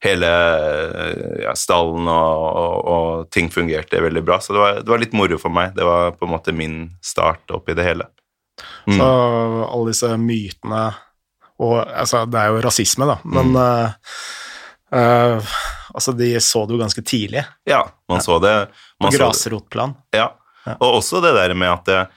hele 0.03 0.31
ja, 1.45 1.53
stallen, 1.59 2.09
og, 2.11 2.47
og, 2.63 2.89
og 2.93 3.31
ting 3.31 3.51
fungerte 3.55 4.03
veldig 4.03 4.25
bra. 4.27 4.41
Så 4.43 4.55
det 4.55 4.63
var, 4.63 4.81
det 4.83 4.91
var 4.91 5.03
litt 5.03 5.15
moro 5.17 5.39
for 5.39 5.55
meg. 5.55 5.77
Det 5.77 5.87
var 5.87 6.17
på 6.19 6.27
en 6.27 6.33
måte 6.35 6.55
min 6.57 6.77
start 7.05 7.55
oppi 7.55 7.77
det 7.79 7.87
hele. 7.87 8.09
Mm. 8.87 8.99
Så 8.99 9.09
alle 9.65 9.93
disse 9.95 10.09
mytene 10.21 10.81
Og 11.63 11.77
altså, 11.81 12.25
det 12.29 12.41
er 12.41 12.51
jo 12.53 12.61
rasisme, 12.63 13.07
da, 13.09 13.15
men 13.25 13.55
mm. 13.55 13.57
uh, 13.57 14.19
uh, 14.93 15.55
altså, 15.95 16.13
de 16.19 16.35
så 16.43 16.65
det 16.67 16.77
jo 16.77 16.83
ganske 16.83 17.05
tidlig, 17.07 17.45
Ja, 17.69 17.85
man 18.11 18.23
så 18.25 18.39
det. 18.43 18.55
Man 19.01 19.11
på 19.13 19.21
grasrotplan. 19.21 19.95
Ja. 20.15 20.33
Ja. 20.67 20.77
Og 20.79 20.99
også 21.01 21.23
det 21.23 21.33
der 21.35 21.55
med 21.59 21.73
at 21.73 21.89
eh, 21.91 22.11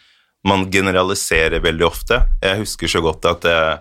man 0.46 0.68
generaliserer 0.70 1.64
veldig 1.64 1.86
ofte. 1.88 2.20
Jeg 2.44 2.60
husker 2.60 2.92
så 2.92 3.02
godt 3.02 3.26
at 3.26 3.42
det 3.42 3.56
var 3.58 3.80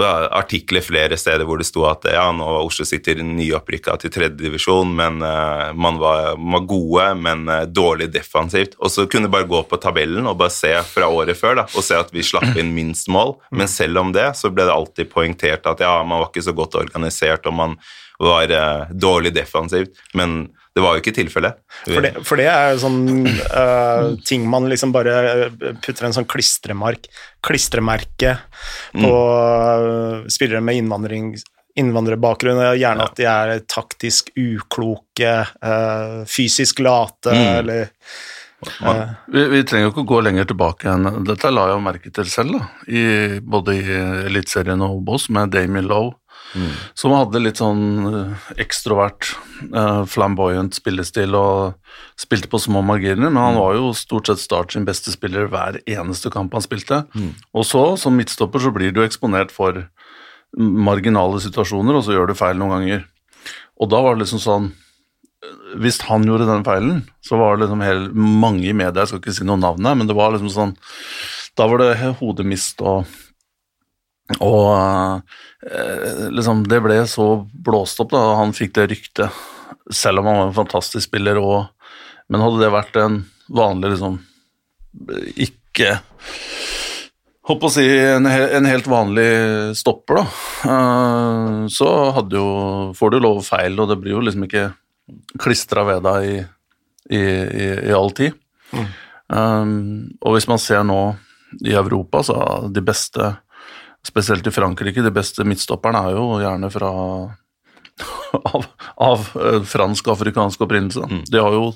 artikler 0.00 0.80
flere 0.80 1.16
steder 1.20 1.44
hvor 1.44 1.60
det 1.60 1.66
sto 1.68 1.84
at 1.88 2.06
ja, 2.08 2.24
nå 2.32 2.46
var 2.46 2.66
Oslo 2.66 2.86
City 2.88 3.14
nyopprykka 3.20 3.96
til 4.00 4.12
tredjedivisjon, 4.14 4.94
men 4.96 5.20
uh, 5.24 5.72
man 5.76 5.98
var, 6.00 6.32
var 6.38 6.64
gode, 6.68 7.08
men 7.20 7.44
uh, 7.50 7.64
dårlig 7.68 8.08
defensivt. 8.14 8.76
Og 8.80 8.92
så 8.92 9.06
kunne 9.06 9.28
du 9.28 9.34
bare 9.34 9.48
gå 9.50 9.62
på 9.68 9.80
tabellen 9.82 10.26
og 10.28 10.38
bare 10.40 10.54
se 10.54 10.72
fra 10.88 11.10
året 11.12 11.38
før 11.38 11.60
da, 11.62 11.66
og 11.76 11.84
se 11.84 11.98
at 11.98 12.12
vi 12.14 12.24
slapp 12.24 12.56
inn 12.56 12.72
minst 12.76 13.10
mål. 13.12 13.36
Men 13.52 13.70
selv 13.70 14.00
om 14.00 14.14
det 14.14 14.30
så 14.38 14.52
ble 14.52 14.68
det 14.68 14.76
alltid 14.76 15.12
poengtert 15.12 15.68
at 15.68 15.84
ja, 15.84 15.98
man 16.06 16.22
var 16.22 16.32
ikke 16.32 16.46
så 16.48 16.56
godt 16.56 16.78
organisert, 16.80 17.46
og 17.50 17.58
man 17.58 17.76
var 18.22 18.52
uh, 18.52 18.90
dårlig 18.92 19.34
defensivt. 19.36 19.98
Men 20.16 20.46
det 20.72 20.80
var 20.80 20.96
jo 20.96 21.02
ikke 21.02 21.14
tilfellet. 21.18 21.58
For 21.84 22.04
det, 22.04 22.12
for 22.24 22.40
det 22.40 22.48
er 22.48 22.70
jo 22.72 22.82
sånn 22.86 23.00
uh, 23.28 24.14
ting 24.24 24.46
man 24.48 24.70
liksom 24.72 24.94
bare 24.94 25.16
eh, 25.30 25.56
putter 25.84 26.08
en 26.08 26.16
sånn 26.16 26.28
klistremark, 26.30 27.10
klistremerke 27.44 28.38
på 28.96 29.10
mm. 29.12 30.30
spillere 30.32 30.62
med 30.64 30.80
innvandring, 30.80 31.34
innvandrerbakgrunn, 31.76 32.60
og 32.70 32.80
gjerne 32.80 33.08
at 33.08 33.18
de 33.20 33.28
er 33.28 33.54
taktisk 33.68 34.32
ukloke, 34.38 35.34
eh, 35.44 36.22
fysisk 36.28 36.80
late, 36.84 37.32
Mm. 37.32 37.58
eller 37.58 37.92
Man- 38.80 39.16
Vi, 39.26 39.42
vi 39.48 39.64
trenger 39.66 39.88
jo 39.88 39.90
ikke 39.90 40.04
å 40.04 40.06
gå 40.06 40.18
lenger 40.22 40.44
tilbake 40.46 40.86
enn 40.86 41.24
Dette 41.26 41.50
la 41.50 41.64
jeg 41.72 41.82
merke 41.82 42.12
til 42.14 42.28
selv, 42.30 42.60
da, 42.60 42.68
i, 42.86 43.40
både 43.40 43.74
i 43.74 43.96
Eliteserien 44.28 44.84
og 44.86 45.00
Obos, 45.00 45.28
med 45.34 45.50
Damien 45.50 45.88
Lowe, 45.90 46.14
som 46.98 47.14
hadde 47.16 47.40
litt 47.40 47.60
sånn 47.60 47.82
eh, 48.08 48.48
ekstrovert, 48.64 49.30
eh, 49.68 50.02
flamboyant 50.10 50.76
spillestil 50.76 51.36
og 51.38 51.78
spilte 52.20 52.50
på 52.52 52.60
små 52.60 52.82
marginer, 52.86 53.30
men 53.30 53.40
han 53.40 53.58
var 53.60 53.78
jo 53.78 53.92
stort 53.96 54.28
sett 54.28 54.42
Start 54.42 54.74
sin 54.74 54.86
beste 54.88 55.12
spiller 55.14 55.48
hver 55.52 55.80
eneste 55.86 56.32
kamp 56.34 56.52
han 56.56 56.64
spilte. 56.64 57.04
Og 57.54 57.64
så, 57.68 57.84
som 58.00 58.16
midtstopper, 58.18 58.60
så 58.60 58.72
blir 58.74 58.92
du 58.92 59.02
eksponert 59.04 59.54
for 59.54 59.84
marginale 60.58 61.40
situasjoner, 61.40 61.96
og 61.96 62.04
så 62.04 62.16
gjør 62.16 62.32
du 62.32 62.38
feil 62.38 62.58
noen 62.60 62.76
ganger. 62.76 63.04
Og 63.80 63.88
da 63.90 64.02
var 64.04 64.16
det 64.16 64.26
liksom 64.26 64.42
sånn 64.42 64.72
hvis 65.82 65.98
han 66.06 66.26
gjorde 66.26 66.46
den 66.46 66.64
feilen, 66.66 67.00
så 67.24 67.38
var 67.40 67.56
det 67.56 67.64
liksom 67.64 67.82
helt, 67.82 68.12
mange 68.14 68.68
i 68.68 68.76
media, 68.76 69.02
jeg 69.02 69.10
skal 69.10 69.22
ikke 69.22 69.34
si 69.34 69.46
noe 69.48 69.58
navn 69.58 69.88
her, 69.88 69.96
men 69.98 70.10
det 70.10 70.14
var 70.18 70.34
liksom 70.34 70.52
sånn 70.52 70.76
Da 71.58 71.66
var 71.68 71.82
det 71.82 72.14
hodemist 72.20 72.80
og 72.80 73.08
Og 74.38 75.22
eh, 75.66 76.28
liksom 76.30 76.62
Det 76.70 76.78
ble 76.84 77.00
så 77.10 77.26
blåst 77.52 78.00
opp, 78.00 78.12
da, 78.14 78.22
og 78.30 78.38
han 78.38 78.54
fikk 78.56 78.76
det 78.78 78.88
ryktet, 78.92 79.40
selv 79.92 80.22
om 80.22 80.30
han 80.30 80.38
var 80.38 80.50
en 80.50 80.60
fantastisk 80.62 81.08
spiller 81.08 81.40
og 81.42 81.66
Men 82.30 82.44
hadde 82.44 82.62
det 82.62 82.72
vært 82.72 82.98
en 83.02 83.18
vanlig, 83.52 83.94
liksom 83.94 84.20
Ikke 85.42 85.98
Håper 87.50 87.66
å 87.66 87.74
si 87.74 87.84
en, 87.90 88.28
en 88.30 88.68
helt 88.70 88.86
vanlig 88.86 89.26
stopper, 89.74 90.20
da. 90.20 90.24
eh, 90.70 91.56
så 91.74 91.90
hadde 92.14 92.38
jo 92.38 92.48
Får 92.94 93.12
du 93.12 93.18
lov 93.18 93.42
feil, 93.42 93.74
og 93.82 93.90
det 93.90 93.98
blir 93.98 94.14
jo 94.14 94.22
liksom 94.22 94.46
ikke 94.46 94.68
klistra 95.42 95.82
ved 95.84 96.04
deg 96.06 96.28
i, 96.28 96.36
i, 97.10 97.18
i, 97.18 97.66
i 97.90 97.92
all 97.92 98.12
tid. 98.14 98.38
Um, 99.32 100.12
og 100.22 100.36
hvis 100.36 100.46
man 100.48 100.60
ser 100.62 100.84
nå 100.86 101.00
i 101.66 101.74
Europa, 101.76 102.22
så 102.24 102.36
de 102.72 102.84
beste 102.84 103.32
spesielt 104.06 104.46
i 104.46 104.50
Frankrike, 104.54 105.02
de 105.04 105.12
beste 105.14 105.44
midtstopperne 105.46 106.00
er 106.08 106.16
jo 106.16 106.26
gjerne 106.42 106.70
fra 106.74 106.90
av, 108.54 108.64
av 108.96 109.26
eh, 109.38 109.58
fransk 109.68 110.08
og 110.08 110.16
afrikansk 110.16 110.64
opprinnelse. 110.66 111.04
Mm. 111.08 111.24
De 111.28 111.42
har 111.42 111.56
jo 111.56 111.72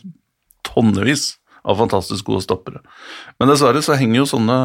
tonnevis 0.66 1.34
av 1.66 1.78
fantastisk 1.80 2.28
gode 2.30 2.44
stoppere. 2.46 2.82
Men 3.38 3.50
dessverre 3.50 3.82
så 3.84 3.98
henger 3.98 4.22
jo 4.22 4.30
sånne 4.30 4.58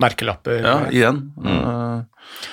Merkelapper. 0.00 0.62
ja, 0.64 0.78
igjen. 0.88 1.22
Mm. 1.36 1.60
Eh, 1.60 2.48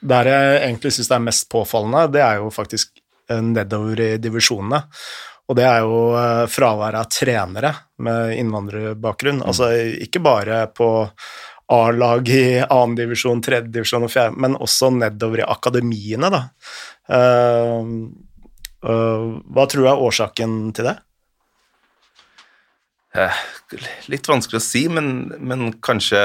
Der 0.00 0.28
jeg 0.30 0.60
egentlig 0.64 0.92
syns 0.96 1.08
det 1.10 1.16
er 1.16 1.26
mest 1.26 1.48
påfallende, 1.52 2.06
det 2.12 2.22
er 2.24 2.40
jo 2.40 2.52
faktisk 2.52 3.00
eh, 3.28 3.40
nedover 3.44 4.00
i 4.00 4.10
divisjonene. 4.20 4.84
Og 5.50 5.56
det 5.58 5.64
er 5.66 5.80
jo 5.82 5.94
fraværet 6.46 7.00
av 7.00 7.08
trenere 7.10 7.72
med 8.06 8.36
innvandrerbakgrunn. 8.38 9.40
Altså 9.42 9.72
ikke 9.98 10.20
bare 10.22 10.60
på 10.70 10.86
A-lag 11.70 12.28
i 12.28 12.62
2. 12.66 12.80
divisjon, 12.98 13.42
3. 13.46 13.60
divisjon 13.70 14.06
og 14.06 14.10
fjerde, 14.10 14.38
men 14.42 14.56
også 14.58 14.90
nedover 14.96 15.44
i 15.44 15.46
akademiene, 15.46 16.30
da. 16.32 16.42
Uh, 17.10 18.10
uh, 18.86 19.38
hva 19.54 19.66
tror 19.70 19.86
du 19.86 19.90
er 19.90 20.02
årsaken 20.08 20.58
til 20.74 20.90
det? 20.90 20.96
Eh, 23.14 23.38
litt 24.10 24.28
vanskelig 24.30 24.60
å 24.60 24.62
si, 24.62 24.84
men, 24.86 25.32
men 25.42 25.72
kanskje 25.82 26.18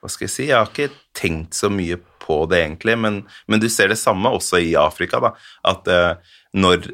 Hva 0.00 0.08
skal 0.10 0.26
jeg 0.26 0.32
si? 0.32 0.46
Jeg 0.48 0.56
har 0.56 0.66
ikke 0.66 0.90
tenkt 1.14 1.54
så 1.54 1.70
mye 1.70 2.00
på 2.22 2.40
det, 2.50 2.64
egentlig, 2.64 2.96
men, 2.98 3.20
men 3.46 3.62
du 3.62 3.68
ser 3.70 3.92
det 3.92 3.98
samme 4.00 4.32
også 4.34 4.58
i 4.62 4.74
Afrika. 4.78 5.20
da, 5.22 5.34
At 5.66 5.86
eh, 5.90 6.34
når 6.54 6.90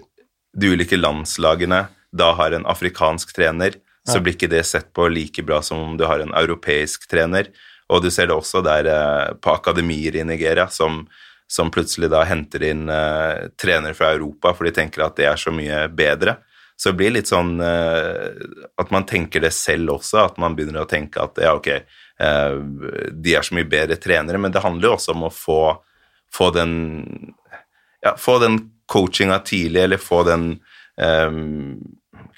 de 0.56 0.72
ulike 0.72 0.98
landslagene 0.98 1.86
da 2.16 2.30
har 2.38 2.56
en 2.56 2.68
afrikansk 2.68 3.34
trener, 3.36 3.76
så 4.06 4.20
blir 4.22 4.36
ikke 4.36 4.50
det 4.50 4.64
sett 4.68 4.92
på 4.94 5.08
like 5.10 5.42
bra 5.46 5.60
som 5.62 5.82
om 5.82 5.96
du 5.98 6.04
har 6.06 6.22
en 6.22 6.34
europeisk 6.34 7.08
trener. 7.10 7.50
Og 7.92 8.02
du 8.02 8.10
ser 8.10 8.30
det 8.30 8.36
også 8.36 8.62
der 8.66 8.88
eh, 8.90 9.32
på 9.42 9.54
akademier 9.54 10.18
i 10.18 10.24
Nigeria, 10.26 10.66
som, 10.70 11.04
som 11.46 11.70
plutselig 11.74 12.10
da 12.10 12.24
henter 12.26 12.64
inn 12.66 12.88
eh, 12.90 13.46
trenere 13.58 13.94
fra 13.94 14.12
Europa, 14.16 14.54
for 14.54 14.66
de 14.66 14.74
tenker 14.74 15.04
at 15.06 15.18
det 15.18 15.28
er 15.30 15.40
så 15.40 15.54
mye 15.54 15.86
bedre. 15.94 16.38
Så 16.76 16.90
det 16.90 16.98
blir 17.00 17.14
litt 17.14 17.30
sånn 17.30 17.56
eh, 17.64 18.26
at 18.76 18.90
man 18.92 19.06
tenker 19.08 19.44
det 19.44 19.54
selv 19.56 19.96
også, 19.96 20.26
at 20.26 20.40
man 20.42 20.56
begynner 20.58 20.84
å 20.84 20.90
tenke 20.90 21.22
at 21.22 21.38
ja, 21.40 21.54
ok, 21.56 21.70
eh, 21.72 22.56
de 23.10 23.36
er 23.38 23.46
så 23.46 23.56
mye 23.56 23.68
bedre 23.70 23.96
trenere, 24.02 24.40
men 24.42 24.52
det 24.52 24.64
handler 24.64 24.90
jo 24.90 24.96
også 24.98 25.14
om 25.16 25.28
å 25.28 25.32
få, 25.32 25.60
få 26.34 26.50
den 26.56 26.74
ja, 28.04 28.12
få 28.20 28.38
den 28.42 28.58
coachinga 28.92 29.40
tidlig, 29.46 29.86
eller 29.86 30.02
få 30.02 30.20
den 30.28 30.50
eh, 31.00 31.40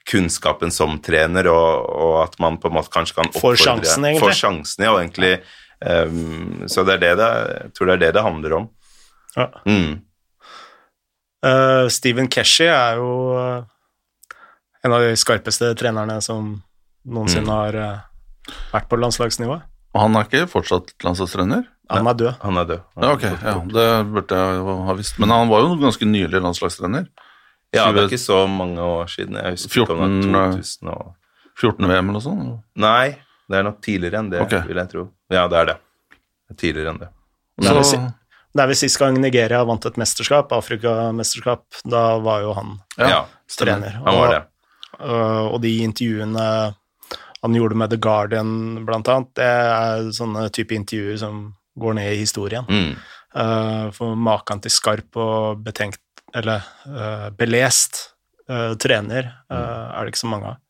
kunnskapen 0.09 0.71
som 0.75 0.99
trener, 1.05 1.49
og, 1.53 1.89
og 1.89 2.17
at 2.25 2.37
man 2.43 2.59
på 2.61 2.71
en 2.71 2.77
måte 2.79 2.93
kanskje 2.95 3.15
kan 3.21 3.33
Får 3.37 3.57
sjansen, 3.63 4.05
egentlig. 4.05 4.23
Får 4.27 4.39
sjansen, 4.43 4.85
ja, 4.89 4.93
egentlig 5.01 5.39
Um, 5.79 6.65
Så 6.67 6.83
det 6.83 6.97
er 6.97 7.03
det 7.05 7.11
det, 7.21 7.27
jeg 7.63 7.73
tror 7.77 7.87
det 7.87 7.93
er 7.95 8.01
det 8.03 8.13
det 8.17 8.23
handler 8.25 8.55
om. 8.57 8.65
Ja. 9.37 9.45
Mm. 9.63 10.01
Uh, 11.47 11.87
Steven 11.87 12.27
Keshi 12.27 12.67
er 12.67 12.97
jo 12.99 13.11
eh, 13.39 13.61
en 14.83 14.95
av 14.97 15.05
de 15.05 15.13
skarpeste 15.15 15.69
trenerne 15.79 16.17
som 16.25 16.57
noensinne 17.07 17.61
har 17.61 17.79
uh, 17.79 18.01
vært 18.73 18.89
på 18.91 18.99
landslagsnivå. 18.99 19.61
og 19.95 20.01
han 20.03 20.19
er 20.19 20.27
ikke 20.27 20.49
fortsatt 20.51 20.91
landslagstrener? 21.07 21.63
Han 21.95 22.11
er 22.11 22.19
død. 22.19 22.35
Han 22.43 22.59
er 22.59 22.67
død. 22.73 22.83
Han 22.99 23.05
Ja, 23.05 23.13
er 23.13 23.15
ok, 23.15 23.23
borte. 23.23 23.47
ja, 23.47 23.55
det 23.79 23.87
burde 24.13 24.43
jeg 24.43 24.77
ha 24.91 24.99
visst. 24.99 25.19
Men 25.23 25.31
han 25.31 25.49
var 25.49 25.63
jo 25.63 25.79
ganske 25.81 26.11
nylig 26.11 26.43
landslagstrener. 26.43 27.07
Ja, 27.77 27.89
det 27.93 28.01
er 28.03 28.07
ikke 28.09 28.21
så 28.23 28.43
mange 28.49 28.81
år 28.81 29.11
siden. 29.13 29.37
Jeg 29.37 29.57
husker 29.57 29.83
ikke 29.83 29.97
om 29.97 30.05
det 30.05 30.29
14, 30.29 30.37
var 30.37 30.55
2000 30.57 30.93
og 30.95 31.11
14 31.59 31.89
VM 31.89 31.93
eller 31.93 32.17
noe 32.17 32.25
sånt? 32.25 32.55
Nei, 32.81 33.09
det 33.49 33.59
er 33.59 33.67
nok 33.67 33.83
tidligere 33.85 34.23
enn 34.23 34.31
det, 34.33 34.41
okay. 34.45 34.65
vil 34.69 34.81
jeg 34.81 34.93
tro. 34.95 35.05
Ja, 35.33 35.45
det 35.51 35.61
er 35.61 35.71
det. 35.73 35.77
Er 36.49 36.59
tidligere 36.63 36.95
enn 36.95 37.03
det. 37.03 37.11
Det 37.59 37.69
er 37.69 37.79
vel 37.81 38.09
det 38.57 38.65
er 38.65 38.71
vel 38.71 38.79
sist 38.81 38.99
gang 38.99 39.19
Nigeria 39.21 39.61
vant 39.69 39.85
et 39.87 39.99
mesterskap, 40.01 40.53
Afrikamesterskap. 40.57 41.67
Da 41.87 42.03
var 42.25 42.43
jo 42.43 42.55
han 42.57 42.79
Ja, 42.97 43.27
trener. 43.55 44.01
han 44.05 44.17
var 44.17 44.33
det. 44.33 44.41
Og, 44.99 45.53
og 45.55 45.61
de 45.63 45.75
intervjuene 45.85 46.47
han 47.39 47.55
gjorde 47.55 47.79
med 47.79 47.93
The 47.93 48.01
Guardian, 48.03 48.85
blant 48.87 49.09
annet, 49.13 49.31
det 49.39 49.47
er 49.47 50.09
sånne 50.17 50.49
type 50.51 50.75
intervjuer 50.75 51.21
som 51.21 51.45
går 51.79 51.95
ned 52.01 52.17
i 52.17 52.23
historien. 52.25 52.67
Mm. 52.67 52.97
Uh, 53.39 53.93
for 53.95 54.19
maken 54.19 54.65
til 54.65 54.73
skarp 54.75 55.19
og 55.21 55.61
betenkt, 55.63 56.01
eller 56.37 56.65
uh, 56.87 57.29
belest 57.39 58.11
uh, 58.51 58.75
trener, 58.81 59.31
uh, 59.53 59.93
er 59.97 60.05
det 60.05 60.15
ikke 60.15 60.25
så 60.27 60.33
mange 60.33 60.55
av, 60.55 60.65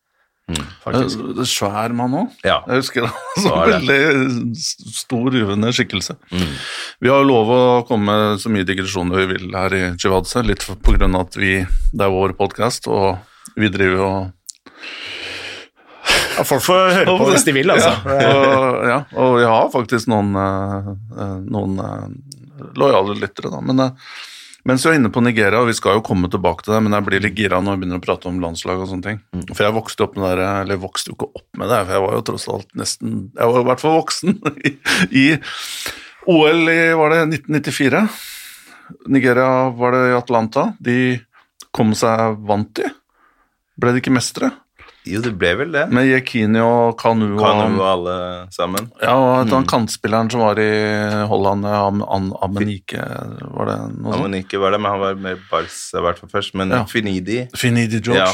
Mm. 0.49 0.63
faktisk. 0.81 1.19
det 1.37 1.43
er 1.43 1.45
svær 1.45 1.93
mann 1.93 2.13
òg. 2.17 2.29
Ja. 2.41 2.55
Jeg 2.65 2.79
husker 2.81 3.03
det. 3.05 3.09
Så 3.37 3.51
det. 3.53 3.75
veldig 3.75 4.55
stor, 4.57 5.27
ruvende 5.35 5.69
skikkelse. 5.77 6.15
Mm. 6.33 6.55
Vi 7.05 7.11
har 7.13 7.21
lov 7.27 7.51
å 7.53 7.59
komme 7.85 8.09
med 8.09 8.41
så 8.41 8.49
mye 8.49 8.65
digresjoner 8.65 9.21
vi 9.21 9.27
vil 9.35 9.53
her 9.53 9.75
i 9.77 9.83
Chivadze, 10.01 10.41
litt 10.41 10.65
pga. 10.65 10.73
på 10.81 10.95
grunn 10.97 11.13
av 11.19 11.27
at 11.27 11.37
vi, 11.37 11.51
det 11.93 12.01
er 12.07 12.15
vår 12.15 12.33
podkast, 12.39 12.89
og 12.89 13.19
vi 13.61 13.69
driver 13.69 14.01
jo 14.01 14.09
Ja, 16.39 16.43
folk 16.47 16.65
får 16.65 16.81
høre 16.97 17.13
på 17.19 17.29
hvis 17.29 17.45
de 17.45 17.53
vil, 17.59 17.69
altså. 17.69 17.93
Ja, 18.25 18.33
og, 18.33 18.81
ja, 18.89 18.99
og 19.21 19.37
vi 19.37 19.45
har 19.53 19.69
faktisk 19.75 20.09
noen, 20.09 20.33
noen 21.45 21.77
lojale 22.73 23.19
lyttere, 23.21 23.53
da. 23.53 23.61
Men 23.61 23.85
mens 24.67 24.83
vi 24.83 24.91
er 24.91 24.97
inne 24.99 25.11
på 25.13 25.23
Nigeria, 25.23 25.61
og 25.61 25.69
vi 25.69 25.75
skal 25.77 25.97
jo 25.97 26.05
komme 26.05 26.29
tilbake 26.31 26.65
til 26.65 26.75
det, 26.75 26.81
men 26.85 26.95
jeg 26.97 27.05
blir 27.07 27.23
litt 27.23 27.37
gira 27.37 27.61
når 27.63 27.77
vi 27.77 27.83
begynner 27.83 28.01
å 28.01 28.03
prate 28.03 28.29
om 28.29 28.41
landslag 28.43 28.81
og 28.81 28.89
sånne 28.91 29.05
ting. 29.05 29.21
For 29.53 29.63
jeg 29.65 29.75
vokste 29.77 30.05
opp 30.05 30.17
med 30.19 30.39
det, 30.41 30.49
eller 30.65 30.81
vokste 30.81 31.11
jo 31.11 31.17
ikke 31.17 31.29
opp 31.39 31.61
med 31.61 31.71
det, 31.71 31.79
for 31.85 31.95
jeg 31.95 32.05
var 32.05 32.17
jo 32.17 32.25
tross 32.29 32.47
alt 32.51 32.75
nesten 32.79 33.15
Jeg 33.37 33.53
var 33.53 33.63
i 33.63 33.69
hvert 33.69 33.83
fall 33.83 33.97
voksen 33.97 34.37
i, 34.67 34.73
i 35.15 35.25
OL 36.29 36.73
i 36.73 36.79
var 36.99 37.15
det 37.15 37.21
1994. 37.39 38.03
Nigeria 39.09 39.69
var 39.79 39.95
det 39.95 40.03
i 40.09 40.17
Atlanta. 40.17 40.65
De 40.81 40.97
kom 41.75 41.93
seg 41.97 42.39
vant 42.49 42.81
i. 42.83 42.89
Ble 43.79 43.95
de 43.95 44.01
ikke 44.03 44.13
mestere? 44.13 44.51
Jo, 45.09 45.21
det 45.25 45.31
ble 45.41 45.51
vel 45.57 45.71
det. 45.73 45.85
Med 45.95 46.05
Yekini 46.11 46.59
og 46.61 46.97
Kanu 47.01 47.25
og 47.35 47.41
Kanu 47.41 47.79
og 47.79 47.87
alle 47.89 48.15
sammen. 48.55 48.89
ja, 49.01 49.13
og 49.15 49.29
Mm. 49.29 49.41
at 49.47 49.53
han 49.55 49.65
kantspilleren 49.65 50.29
som 50.31 50.41
var 50.41 50.59
i 50.59 50.69
Holland, 51.27 51.65
Am 51.65 52.03
Am 52.03 52.33
Amenike, 52.41 52.99
var 53.55 53.65
det 53.71 53.77
noe 53.97 54.13
sånt? 54.13 54.25
Amenike 54.25 54.59
var 54.61 54.71
det, 54.71 54.79
men 54.81 54.91
han 54.91 54.99
var 54.99 55.15
med 55.15 55.39
Barca 55.49 55.97
i 55.97 56.01
hvert 56.05 56.19
fall 56.19 56.29
først. 56.29 56.53
Men 56.55 56.69
Ja. 56.71 56.83
Finidi 56.85 57.47
Finidi 57.55 57.99
George. 58.01 58.19
Ja. 58.21 58.31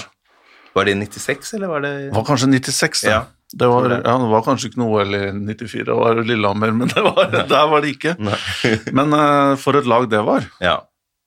Var 0.75 0.83
det 0.85 0.91
i 0.91 0.99
96, 1.05 1.53
eller 1.55 1.67
var 1.67 1.79
det 1.81 2.11
var 2.13 2.23
kanskje 2.27 2.49
96, 2.51 3.01
da. 3.03 3.09
Ja, 3.09 3.21
det, 3.55 3.67
var, 3.71 3.89
ja, 3.89 4.17
det 4.19 4.29
var 4.33 4.41
kanskje 4.43 4.67
ikke 4.71 4.77
noe 4.81 4.99
OL 5.01 5.15
i 5.15 5.31
94, 5.31 5.85
det 5.85 5.95
var 5.95 6.15
Lillehammer, 6.21 6.73
men 6.75 6.87
det 6.91 7.01
var, 7.01 7.31
der 7.31 7.67
var 7.71 7.81
det 7.81 7.93
ikke. 7.95 8.17
Men 8.97 9.13
uh, 9.13 9.55
for 9.55 9.77
et 9.79 9.85
lag 9.87 10.09
det 10.09 10.19
var. 10.25 10.43
ja. 10.59 10.79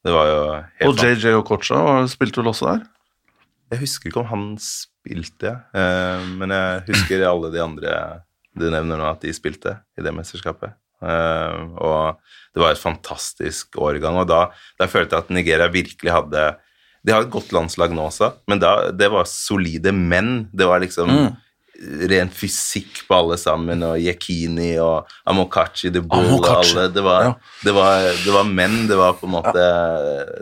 Det 0.04 0.12
var 0.14 0.26
jo 0.28 0.42
helt 0.78 0.88
Og 0.88 1.00
JJ 1.02 1.32
Okocha 1.40 1.74
var- 1.82 2.06
spilte 2.06 2.36
vel 2.38 2.46
også 2.52 2.66
der? 2.70 2.84
Jeg 3.72 3.80
husker 3.80 4.08
ikke 4.08 4.20
om 4.20 4.26
han 4.30 4.44
spilte, 5.08 5.50
jeg. 5.50 6.28
men 6.38 6.52
jeg 6.52 6.82
husker 6.92 7.24
alle 7.28 7.50
de 7.54 7.62
andre 7.64 7.94
du 8.58 8.68
nevner 8.72 8.98
nå, 8.98 9.06
at 9.08 9.22
de 9.22 9.32
spilte 9.36 9.76
i 9.98 10.04
det 10.04 10.12
mesterskapet. 10.14 10.74
Eh, 10.98 11.58
og 11.78 12.18
det 12.54 12.62
var 12.62 12.74
et 12.74 12.82
fantastisk 12.82 13.78
årgang, 13.78 14.18
og 14.18 14.28
da, 14.30 14.48
da 14.80 14.88
følte 14.90 15.14
jeg 15.14 15.26
at 15.28 15.34
Nigeria 15.34 15.68
virkelig 15.70 16.10
hadde 16.10 16.48
De 17.06 17.12
har 17.14 17.22
et 17.22 17.30
godt 17.30 17.52
landslag 17.54 17.92
nå 17.94 18.08
også, 18.08 18.32
men 18.50 18.58
da, 18.58 18.90
det 18.90 19.06
var 19.14 19.28
solide 19.30 19.92
menn. 19.94 20.48
Det 20.52 20.66
var 20.66 20.82
liksom 20.82 21.12
Mm. 21.14 21.36
ren 22.10 22.28
fysikk 22.34 23.04
på 23.06 23.14
alle 23.14 23.36
sammen, 23.38 23.84
og 23.86 24.00
Yekini 24.02 24.72
og 24.82 25.06
Amokachi, 25.30 25.92
de 25.94 26.02
Bull 26.02 26.42
alle. 26.42 26.88
Det 26.90 27.04
var, 27.06 27.22
ja. 27.22 27.34
det, 27.62 27.74
var, 27.76 28.08
det 28.24 28.34
var 28.34 28.48
menn. 28.50 28.88
Det 28.90 28.98
var 28.98 29.14
på 29.14 29.28
en 29.28 29.36
måte 29.36 29.62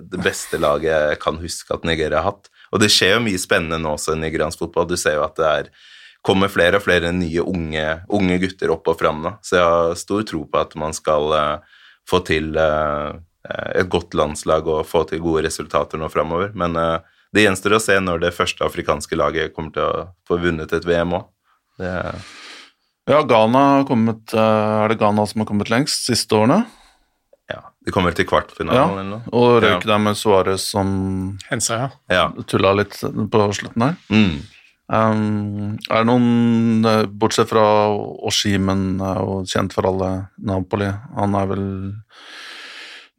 det 0.01 0.23
beste 0.25 0.57
laget 0.57 0.89
jeg 0.89 1.19
kan 1.21 1.37
huske 1.37 1.77
at 1.77 1.85
Nigeria 1.85 2.23
har 2.23 2.33
hatt. 2.33 2.49
Og 2.77 2.83
det 2.83 2.91
skjer 2.93 3.15
jo 3.15 3.25
mye 3.25 3.41
spennende 3.41 3.81
nå 3.81 3.95
også 3.97 4.13
i 4.13 4.21
nigeriansk 4.21 4.61
fotball. 4.61 4.85
Du 4.91 4.99
ser 5.01 5.17
jo 5.17 5.25
at 5.25 5.39
det 5.41 5.49
er, 5.49 5.71
kommer 6.27 6.53
flere 6.53 6.77
og 6.77 6.85
flere 6.85 7.09
nye 7.17 7.41
unge, 7.41 7.85
unge 8.13 8.37
gutter 8.43 8.75
opp 8.75 8.91
og 8.93 8.99
fram 9.01 9.23
nå. 9.25 9.33
Så 9.41 9.57
jeg 9.57 9.65
har 9.65 9.97
stor 9.97 10.27
tro 10.29 10.43
på 10.45 10.61
at 10.61 10.77
man 10.77 10.93
skal 10.97 11.33
uh, 11.33 11.79
få 12.09 12.21
til 12.29 12.53
uh, 12.61 13.17
et 13.73 13.89
godt 13.89 14.13
landslag 14.19 14.69
og 14.69 14.85
få 14.85 15.07
til 15.09 15.25
gode 15.25 15.47
resultater 15.49 15.97
nå 15.97 16.13
framover. 16.13 16.53
Men 16.53 16.77
uh, 16.77 16.99
det 17.33 17.47
gjenstår 17.47 17.79
å 17.79 17.83
se 17.87 17.97
når 17.97 18.27
det 18.27 18.37
første 18.37 18.69
afrikanske 18.69 19.17
laget 19.17 19.57
kommer 19.57 19.73
til 19.73 19.87
å 19.87 20.09
få 20.29 20.37
vunnet 20.45 20.77
et 20.77 20.85
VM 20.85 21.17
òg. 21.17 21.31
Ja, 21.81 23.21
Ghana 23.29 23.61
har 23.75 23.83
kommet 23.87 24.33
Er 24.33 24.89
det 24.89 24.97
Ghana 24.99 25.27
som 25.29 25.43
har 25.43 25.49
kommet 25.49 25.69
lengst 25.71 26.09
siste 26.09 26.35
årene? 26.35 26.63
De 27.87 27.93
kommer 27.95 28.11
vel 28.11 28.17
til 28.19 28.27
kvartfinalen 28.27 28.75
Ja, 28.75 28.87
eller 28.91 29.05
noe. 29.13 29.23
og 29.33 29.63
røyk 29.63 29.85
Ja. 29.87 29.93
der 29.93 29.99
med 30.03 30.17
Suárez 30.19 30.65
som 30.75 31.39
Hensa, 31.51 31.77
ja. 31.79 31.89
Ja. 32.11 32.25
tulla 32.47 32.73
litt 32.75 32.99
på 32.99 33.45
slutten 33.55 33.79
der. 33.85 33.97
Mm. 34.11 34.41
Um, 34.89 35.79
er 35.91 36.03
det 36.03 36.07
noen, 36.07 36.85
eh, 36.87 37.07
bortsett 37.07 37.49
fra 37.51 37.63
Oshimen, 38.27 39.01
er 39.01 39.19
jo 39.23 39.41
kjent 39.47 39.73
for 39.75 39.87
alle 39.87 40.29
Napoli, 40.39 40.87
han 41.17 41.35
er 41.35 41.47
vel 41.51 41.65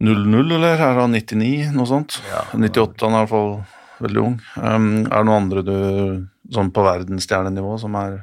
0-0, 0.04 0.52
eller 0.54 0.76
er 0.78 1.00
han 1.00 1.12
99, 1.16 1.72
noe 1.74 1.86
sånt? 1.90 2.20
Ja. 2.30 2.44
98, 2.54 3.02
han 3.08 3.14
er 3.18 3.24
i 3.24 3.26
hvert 3.26 3.34
fall 3.34 3.66
veldig 4.06 4.22
ung. 4.24 4.36
Um, 4.62 4.90
er 5.08 5.16
det 5.18 5.26
noen 5.26 5.42
andre 5.42 5.64
du, 5.66 6.28
sånn 6.54 6.70
på 6.72 6.84
verdensstjernenivå, 6.86 7.80
som 7.82 7.96
er 8.00 8.20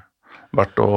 verdt 0.54 0.78
å 0.78 0.88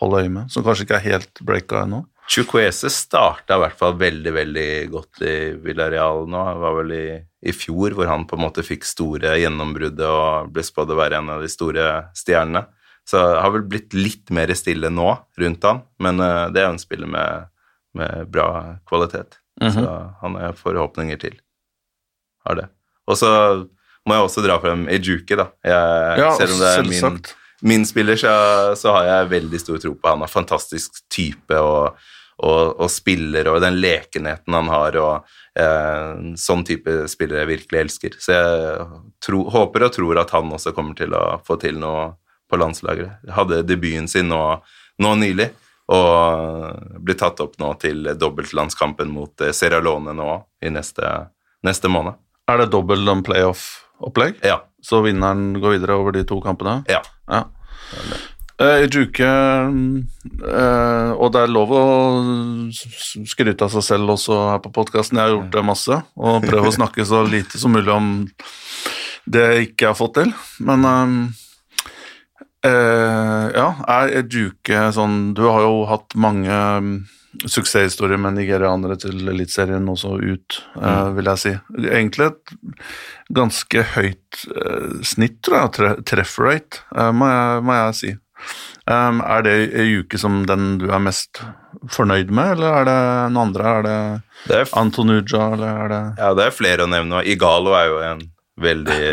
holde 0.00 0.24
øye 0.24 0.32
med? 0.32 0.50
Som 0.50 0.64
kanskje 0.66 0.88
ikke 0.88 0.98
er 0.98 1.06
helt 1.12 1.40
breaka 1.46 1.84
ennå? 1.84 2.04
Chukwese 2.30 2.88
starta 2.90 3.58
i 3.58 3.60
hvert 3.60 3.76
fall 3.78 3.98
veldig 4.00 4.32
veldig 4.32 4.68
godt 4.92 5.22
i 5.28 5.34
Villarreal 5.60 6.24
nå. 6.30 6.44
Det 6.48 6.62
var 6.62 6.76
vel 6.78 6.94
i, 6.96 7.06
i 7.44 7.52
fjor 7.52 7.96
hvor 7.96 8.08
han 8.08 8.24
på 8.28 8.38
en 8.38 8.44
måte 8.46 8.64
fikk 8.64 8.86
store 8.88 9.36
gjennombruddet 9.42 10.06
og 10.08 10.54
ble 10.54 10.64
spådd 10.64 10.94
å 10.94 10.98
være 10.98 11.20
en 11.20 11.34
av 11.36 11.44
de 11.44 11.50
store 11.52 11.88
stjernene. 12.16 12.64
Så 13.04 13.20
det 13.20 13.42
har 13.44 13.52
vel 13.52 13.66
blitt 13.68 13.92
litt 13.92 14.32
mer 14.32 14.48
stille 14.56 14.88
nå 14.88 15.10
rundt 15.40 15.66
han, 15.68 15.82
men 16.00 16.22
uh, 16.24 16.48
det 16.48 16.62
er 16.62 16.70
jo 16.70 16.76
en 16.78 16.80
spiller 16.80 17.10
med, 17.12 17.50
med 18.00 18.30
bra 18.32 18.78
kvalitet. 18.88 19.36
Mm 19.60 19.68
-hmm. 19.68 19.84
Så 19.84 20.14
han 20.20 20.34
har 20.34 20.52
forhåpninger 20.52 21.16
til. 21.16 21.36
Har 22.44 22.54
det. 22.54 22.68
Og 23.06 23.18
så 23.18 23.28
må 24.04 24.14
jeg 24.14 24.22
også 24.22 24.44
dra 24.44 24.58
frem 24.60 24.88
Ejuke, 24.88 25.36
da. 25.36 25.46
Jeg, 25.64 26.18
ja, 26.18 26.34
selv 26.36 26.52
om 26.52 26.58
det 26.58 26.68
er 26.68 26.82
min, 26.88 27.24
min 27.62 27.86
spiller, 27.86 28.16
så, 28.16 28.74
så, 28.76 28.92
har 28.92 29.04
jeg 29.04 29.30
veldig 29.30 29.60
stor 29.60 29.78
tro 29.78 29.94
på 29.94 30.08
han. 30.08 30.20
har 30.20 30.28
fantastisk 30.28 30.90
type 31.10 31.60
og 31.60 31.96
og, 32.42 32.80
og, 32.80 32.88
spiller, 32.90 33.48
og 33.52 33.60
den 33.62 33.78
lekenheten 33.82 34.56
han 34.56 34.70
har, 34.72 34.98
og 34.98 35.60
eh, 35.60 36.34
sånn 36.40 36.64
type 36.66 37.04
spillere 37.10 37.44
jeg 37.44 37.52
virkelig 37.52 37.82
elsker. 37.84 38.16
Så 38.18 38.34
jeg 38.34 38.86
tro, 39.24 39.44
håper 39.54 39.86
og 39.86 39.94
tror 39.94 40.22
at 40.24 40.34
han 40.34 40.52
også 40.54 40.74
kommer 40.76 40.98
til 40.98 41.14
å 41.14 41.24
få 41.46 41.58
til 41.62 41.78
noe 41.82 42.14
på 42.50 42.58
landslaget. 42.60 43.30
Hadde 43.36 43.62
debuten 43.66 44.08
sin 44.10 44.28
nå, 44.32 44.42
nå 45.02 45.14
nylig, 45.20 45.50
og 45.94 47.00
blir 47.04 47.18
tatt 47.20 47.42
opp 47.44 47.58
nå 47.60 47.74
til 47.82 48.08
dobbeltlandskampen 48.18 49.10
mot 49.12 49.44
eh, 49.44 49.54
Sierra 49.54 49.82
Leone 49.84 50.16
nå 50.16 50.30
i 50.64 50.72
neste, 50.72 51.16
neste 51.66 51.92
måned. 51.92 52.18
Er 52.50 52.60
det 52.60 52.72
dobbelt 52.74 53.08
playoff-opplegg? 53.24 54.40
Ja. 54.44 54.62
Så 54.84 55.00
vinneren 55.04 55.54
går 55.60 55.78
videre 55.78 55.96
over 55.96 56.12
de 56.12 56.24
to 56.28 56.40
kampene? 56.44 56.82
Ja. 56.90 57.00
ja. 57.30 57.46
Uh, 58.54 58.84
Juke, 58.86 59.26
uh, 59.26 61.10
og 61.18 61.30
det 61.34 61.40
er 61.42 61.50
lov 61.50 61.72
å 61.74 61.86
skryte 62.70 63.66
av 63.66 63.72
seg 63.72 63.82
selv 63.82 64.14
også 64.14 64.36
her 64.52 64.60
på 64.62 64.70
podkasten. 64.76 65.18
Jeg 65.18 65.26
har 65.26 65.32
gjort 65.32 65.56
det 65.56 65.64
masse, 65.66 65.98
og 66.14 66.46
prøve 66.46 66.70
å 66.70 66.76
snakke 66.76 67.06
så 67.08 67.24
lite 67.26 67.58
som 67.58 67.74
mulig 67.74 67.90
om 67.90 68.12
det 69.26 69.42
jeg 69.42 69.66
ikke 69.72 69.90
har 69.90 69.98
fått 69.98 70.14
til. 70.20 70.30
Men 70.62 70.86
uh, 72.62 73.46
ja, 73.58 73.68
er 73.90 74.22
Juke 74.22 74.86
sånn 74.94 75.34
Du 75.34 75.42
har 75.48 75.66
jo 75.66 75.82
hatt 75.90 76.14
mange 76.14 76.54
um, 76.54 76.96
suksesshistorier 77.42 78.22
med 78.22 78.38
nigerianere 78.38 78.94
til 79.02 79.18
Eliteserien 79.34 79.90
også 79.90 80.14
ut, 80.22 80.62
mm. 80.78 81.16
vil 81.16 81.32
jeg 81.32 81.42
si. 81.42 81.58
Egentlig 81.90 82.30
et 82.30 82.54
ganske 83.34 83.88
høyt 83.96 84.44
snitt, 85.02 85.40
tror 85.42 85.64
jeg, 85.64 86.04
treffer 86.06 86.52
rate, 86.52 86.84
må 87.18 87.26
jeg, 87.26 87.64
må 87.66 87.80
jeg 87.80 87.98
si. 87.98 88.18
Um, 88.84 89.22
er 89.24 89.44
det 89.46 89.52
ei 89.80 89.86
uke 90.02 90.18
som 90.20 90.42
den 90.44 90.74
du 90.82 90.90
er 90.92 91.00
mest 91.00 91.40
fornøyd 91.92 92.28
med, 92.28 92.58
eller 92.58 92.82
er 92.82 92.88
det 92.88 92.96
noen 93.32 93.46
andre? 93.46 93.70
Er 93.70 93.86
det, 93.86 94.00
det 94.50 94.58
er 94.58 94.74
Antonuja, 94.76 95.46
eller 95.54 95.70
er 95.70 95.92
det 95.92 96.00
Ja, 96.20 96.34
det 96.36 96.44
er 96.50 96.52
flere 96.52 96.84
å 96.84 96.90
nevne. 96.92 97.22
Igalo 97.24 97.72
er 97.78 97.86
jo 97.88 98.02
en 98.04 98.20
veldig 98.60 99.06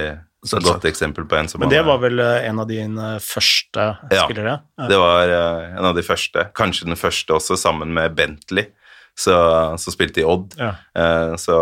godt 0.68 0.90
eksempel 0.90 1.24
på 1.30 1.40
en 1.40 1.48
som 1.48 1.64
Men 1.64 1.72
det 1.72 1.86
var 1.88 2.02
vel 2.04 2.20
eh, 2.20 2.50
en 2.50 2.60
av 2.60 2.68
dine 2.68 3.14
første 3.24 3.88
spillere? 4.10 4.58
Ja, 4.76 4.90
det 4.92 5.00
var 5.00 5.32
uh, 5.32 5.72
en 5.78 5.88
av 5.94 5.96
de 5.96 6.04
første. 6.04 6.50
Kanskje 6.58 6.90
den 6.90 7.00
første 7.00 7.38
også, 7.40 7.56
sammen 7.60 7.96
med 7.96 8.18
Bentley. 8.20 8.68
Så, 9.16 9.36
så 9.80 9.92
spilte 9.92 10.24
i 10.24 10.28
Odd. 10.28 10.58
Ja. 10.60 10.74
Uh, 10.98 11.40
så 11.40 11.56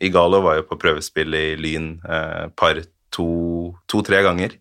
Igalo 0.00 0.40
var 0.48 0.62
jo 0.62 0.66
på 0.70 0.80
prøvespill 0.80 1.36
i 1.36 1.46
Lyn 1.60 1.92
par 2.56 2.80
to-tre 3.12 4.24
ganger 4.24 4.56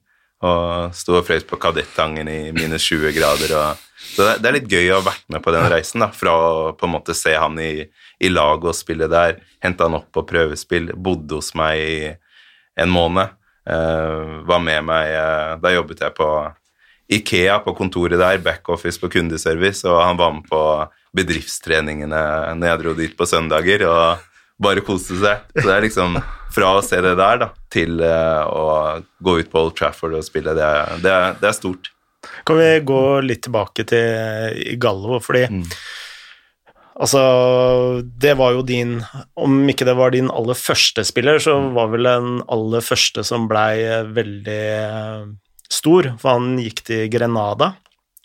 og 0.46 0.96
sto 0.96 1.18
og 1.20 1.26
frøs 1.28 1.44
på 1.48 1.60
Kadettangen 1.60 2.30
i 2.32 2.40
minus 2.56 2.86
20 2.88 3.12
grader. 3.16 3.56
Og, 3.60 3.82
så 4.14 4.26
det, 4.26 4.36
det, 4.40 4.50
er 4.50 4.56
litt 4.56 4.72
gøy 4.72 4.92
å 4.92 5.00
ha 5.00 5.08
vært 5.10 5.26
med 5.34 5.44
på 5.44 5.54
den 5.56 5.68
reisen, 5.72 6.04
da, 6.06 6.10
fra 6.16 6.36
å 6.36 6.54
på 6.80 6.88
en 6.88 6.96
måte 6.96 7.16
se 7.18 7.36
han 7.36 7.60
i, 7.60 7.84
i 8.20 8.32
lag 8.32 8.64
og 8.64 8.78
spille 8.78 9.10
der. 9.12 9.42
Hente 9.64 9.86
han 9.86 9.98
opp 10.00 10.08
på 10.16 10.24
prøvespill, 10.30 10.94
bodde 10.96 11.42
hos 11.42 11.52
meg 11.60 11.84
i 11.84 12.00
en 12.80 12.94
måned. 12.94 13.36
Uh, 13.70 14.40
var 14.50 14.62
med 14.64 14.82
meg 14.88 15.12
uh, 15.14 15.60
Da 15.62 15.70
jobbet 15.70 16.00
jeg 16.02 16.16
på 16.18 16.30
Ikea, 17.20 17.60
på 17.62 17.76
kontoret 17.78 18.18
der, 18.22 18.40
backoffice 18.42 19.02
på 19.02 19.12
kundeservice, 19.12 19.84
og 19.86 20.00
han 20.02 20.18
var 20.18 20.34
med 20.34 20.48
på 20.50 20.62
bedriftstreningene 21.18 22.22
når 22.58 22.70
jeg 22.70 22.82
dro 22.84 22.94
dit 22.98 23.16
på 23.18 23.28
søndager. 23.30 23.84
og 23.90 24.29
bare 24.62 24.84
koste 24.86 25.18
seg. 25.20 25.48
Så 25.56 25.66
det 25.66 25.76
er 25.76 25.88
liksom 25.88 26.20
fra 26.54 26.74
å 26.78 26.84
se 26.86 27.00
det 27.06 27.16
der 27.20 27.40
da, 27.44 27.52
til 27.72 28.02
uh, 28.02 28.44
å 28.50 28.66
gå 29.24 29.40
ut 29.40 29.52
på 29.52 29.64
Old 29.64 29.78
Trafford 29.78 30.18
og 30.18 30.26
spille, 30.26 30.56
det 30.58 30.66
er, 30.66 31.00
det 31.04 31.14
er, 31.14 31.40
det 31.40 31.50
er 31.52 31.58
stort. 31.58 31.92
Kan 32.48 32.60
vi 32.60 32.70
gå 32.84 33.02
litt 33.24 33.46
tilbake 33.46 33.86
til 33.88 34.78
Gallo, 34.82 35.22
fordi 35.24 35.48
mm. 35.48 35.66
Altså, 37.00 37.22
det 38.20 38.34
var 38.36 38.58
jo 38.58 38.64
din 38.68 38.98
Om 39.40 39.70
ikke 39.72 39.86
det 39.88 39.94
var 39.96 40.12
din 40.12 40.28
aller 40.36 40.58
første 40.60 41.06
spiller, 41.08 41.40
så 41.40 41.54
var 41.72 41.94
vel 41.94 42.10
den 42.10 42.42
aller 42.52 42.84
første 42.84 43.24
som 43.24 43.46
blei 43.48 43.80
veldig 44.12 44.64
stor, 45.72 46.10
for 46.20 46.36
han 46.36 46.58
gikk 46.60 46.84
til 46.90 47.06
Grenada, 47.14 47.76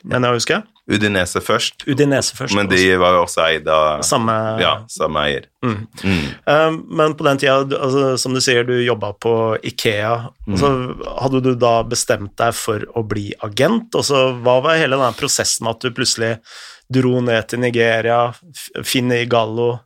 mener 0.03 0.33
jeg 0.33 0.35
å 0.35 0.41
huske. 0.41 0.59
Udinese 0.91 1.41
først. 1.41 1.87
Udinese 1.89 2.37
først 2.37 2.57
men 2.57 2.69
de 2.69 2.81
var 3.01 3.17
jo 3.17 3.23
også 3.25 3.41
eid 3.47 3.69
av 3.73 4.03
samme, 4.05 4.35
ja, 4.61 4.75
samme 4.93 5.23
eier. 5.25 5.47
Mm. 5.65 5.79
Mm. 6.05 6.27
Um, 6.45 6.77
men 7.01 7.15
på 7.17 7.25
den 7.25 7.41
tida, 7.41 7.57
altså, 7.63 8.03
som 8.21 8.37
du 8.37 8.43
sier, 8.45 8.67
du 8.69 8.75
jobba 8.77 9.15
på 9.17 9.33
Ikea. 9.65 10.13
Mm. 10.45 10.59
Så 10.61 10.71
hadde 11.23 11.41
du 11.47 11.55
da 11.57 11.79
bestemt 11.89 12.37
deg 12.41 12.53
for 12.59 12.85
å 12.93 13.05
bli 13.09 13.31
agent, 13.47 13.97
og 13.97 14.05
så 14.05 14.27
hva 14.45 14.59
var 14.65 14.81
hele 14.83 15.01
denne 15.01 15.17
prosessen 15.17 15.73
at 15.73 15.81
du 15.81 15.89
plutselig 15.95 16.37
dro 16.93 17.17
ned 17.25 17.49
til 17.49 17.65
Nigeria, 17.65 18.29
finne 18.85 19.25
Gallo 19.31 19.79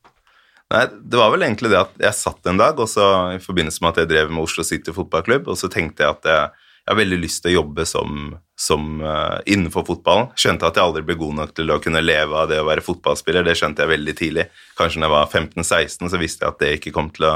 Nei, 0.69 0.83
det 0.85 1.17
var 1.17 1.31
vel 1.33 1.47
egentlig 1.47 1.71
det 1.73 1.79
at 1.81 1.95
jeg 2.03 2.13
satt 2.19 2.49
en 2.51 2.59
dag, 2.61 2.77
og 2.77 2.91
så 2.93 3.05
i 3.33 3.39
forbindelse 3.41 3.81
med 3.81 3.95
at 3.95 4.03
jeg 4.03 4.11
drev 4.11 4.33
med 4.35 4.43
Oslo 4.43 4.67
City 4.67 4.93
fotballklubb, 4.93 5.47
og 5.49 5.57
så 5.57 5.71
tenkte 5.73 6.05
jeg 6.05 6.19
at 6.19 6.29
jeg 6.29 6.67
jeg 6.89 6.95
har 6.95 7.03
veldig 7.03 7.17
lyst 7.21 7.43
til 7.45 7.53
å 7.53 7.59
jobbe 7.59 7.85
som, 7.85 8.21
som 8.59 8.99
uh, 9.05 9.38
innenfor 9.47 9.85
fotballen. 9.87 10.33
Skjønte 10.38 10.66
at 10.66 10.79
jeg 10.79 10.83
aldri 10.83 11.05
ble 11.07 11.14
god 11.21 11.37
nok 11.38 11.55
til 11.55 11.71
å 11.71 11.79
kunne 11.83 12.03
leve 12.03 12.35
av 12.35 12.49
det 12.51 12.59
å 12.59 12.66
være 12.66 12.83
fotballspiller. 12.83 13.47
Det 13.47 13.55
skjønte 13.61 13.85
jeg 13.85 13.92
veldig 13.92 14.14
tidlig. 14.18 14.49
Kanskje 14.79 15.03
når 15.03 15.09
jeg 15.09 15.14
var 15.14 15.31
15-16, 15.31 16.11
så 16.11 16.21
visste 16.21 16.44
jeg 16.44 16.55
at 16.55 16.62
det 16.64 16.73
ikke 16.81 16.94
kom 16.97 17.12
til 17.14 17.29
å 17.31 17.35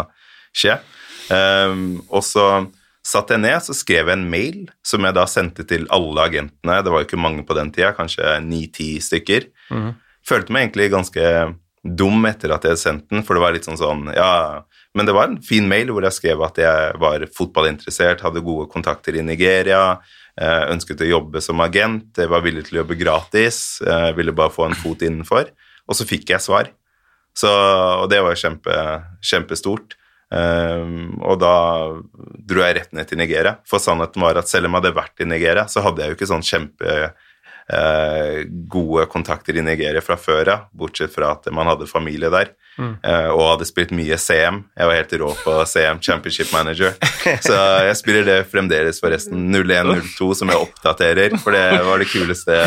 skje. 0.50 0.80
Um, 1.30 2.02
og 2.10 2.26
så 2.26 2.46
satt 3.06 3.30
jeg 3.30 3.42
ned, 3.42 3.58
så 3.62 3.74
skrev 3.74 4.10
jeg 4.10 4.18
en 4.18 4.28
mail 4.30 4.58
som 4.86 5.06
jeg 5.06 5.14
da 5.14 5.26
sendte 5.30 5.66
til 5.68 5.86
alle 5.94 6.26
agentene. 6.26 6.80
Det 6.82 6.92
var 6.94 7.02
jo 7.02 7.10
ikke 7.10 7.22
mange 7.22 7.46
på 7.46 7.56
den 7.58 7.70
tida, 7.74 7.94
kanskje 7.94 8.36
ni-ti 8.42 8.96
stykker. 9.02 9.46
Mm. 9.70 9.92
Følte 10.26 10.54
meg 10.54 10.66
egentlig 10.66 10.90
ganske 10.92 11.28
dum 11.82 12.26
etter 12.28 12.52
at 12.54 12.62
jeg 12.62 12.74
hadde 12.74 12.82
sendt 12.82 13.08
den, 13.10 13.24
for 13.26 13.34
det 13.34 13.42
var 13.42 13.54
litt 13.56 13.66
sånn 13.66 13.78
sånn 13.78 14.04
Ja, 14.14 14.62
men 14.94 15.08
det 15.08 15.14
var 15.16 15.26
en 15.26 15.40
fin 15.42 15.66
mail 15.66 15.90
hvor 15.90 16.04
jeg 16.06 16.14
skrev 16.14 16.44
at 16.46 16.60
jeg 16.62 16.98
var 17.02 17.24
fotballinteressert, 17.34 18.22
hadde 18.22 18.44
gode 18.44 18.68
kontakter 18.70 19.18
i 19.18 19.24
Nigeria, 19.26 19.96
ønsket 20.40 21.02
å 21.04 21.10
jobbe 21.10 21.42
som 21.44 21.60
agent, 21.60 22.08
jeg 22.16 22.30
var 22.32 22.44
villig 22.44 22.64
til 22.68 22.78
å 22.78 22.82
jobbe 22.82 22.96
gratis, 22.96 23.82
jeg 23.84 24.14
ville 24.16 24.32
bare 24.32 24.54
få 24.54 24.64
en 24.68 24.78
fot 24.78 25.02
innenfor. 25.04 25.50
Og 25.84 25.98
så 25.98 26.06
fikk 26.08 26.30
jeg 26.32 26.40
svar. 26.40 26.70
Så, 27.36 27.48
og 27.48 28.06
det 28.12 28.22
var 28.24 28.38
kjempe, 28.38 28.76
kjempestort. 29.24 29.96
Um, 30.32 31.18
og 31.20 31.36
da 31.42 31.56
dro 32.48 32.62
jeg 32.64 32.78
rett 32.78 32.94
ned 32.96 33.10
til 33.10 33.20
Nigeria. 33.20 33.58
For 33.68 33.82
sannheten 33.82 34.24
var 34.24 34.40
at 34.40 34.48
selv 34.48 34.68
om 34.68 34.72
jeg 34.72 34.82
hadde 34.82 34.96
vært 34.96 35.20
i 35.20 35.28
Nigeria, 35.28 35.66
så 35.68 35.84
hadde 35.84 36.00
jeg 36.04 36.12
jo 36.12 36.18
ikke 36.20 36.32
sånn 36.32 36.46
kjempe 36.46 36.96
gode 38.68 39.06
kontakter 39.08 39.56
i 39.56 39.62
Nigeria 39.64 40.02
fra 40.04 40.18
før 40.20 40.48
av, 40.52 40.64
bortsett 40.76 41.12
fra 41.14 41.30
at 41.36 41.46
man 41.54 41.70
hadde 41.70 41.86
familie 41.88 42.28
der. 42.32 42.50
Mm. 42.78 42.94
Uh, 43.04 43.28
og 43.34 43.42
hadde 43.50 43.68
spilt 43.68 43.92
mye 43.96 44.16
CM. 44.20 44.62
Jeg 44.78 44.88
var 44.88 44.96
helt 44.96 45.12
rå 45.20 45.32
på 45.42 45.56
CM, 45.68 46.00
Championship 46.02 46.52
Manager. 46.54 46.94
Så 47.46 47.58
jeg 47.88 47.98
spiller 48.00 48.28
det 48.28 48.38
fremdeles, 48.52 49.00
forresten. 49.02 49.44
01-02 49.52 50.32
som 50.40 50.52
jeg 50.52 50.62
oppdaterer, 50.62 51.36
for 51.42 51.56
det 51.56 51.66
var 51.86 52.02
det 52.02 52.08
kuleste. 52.12 52.64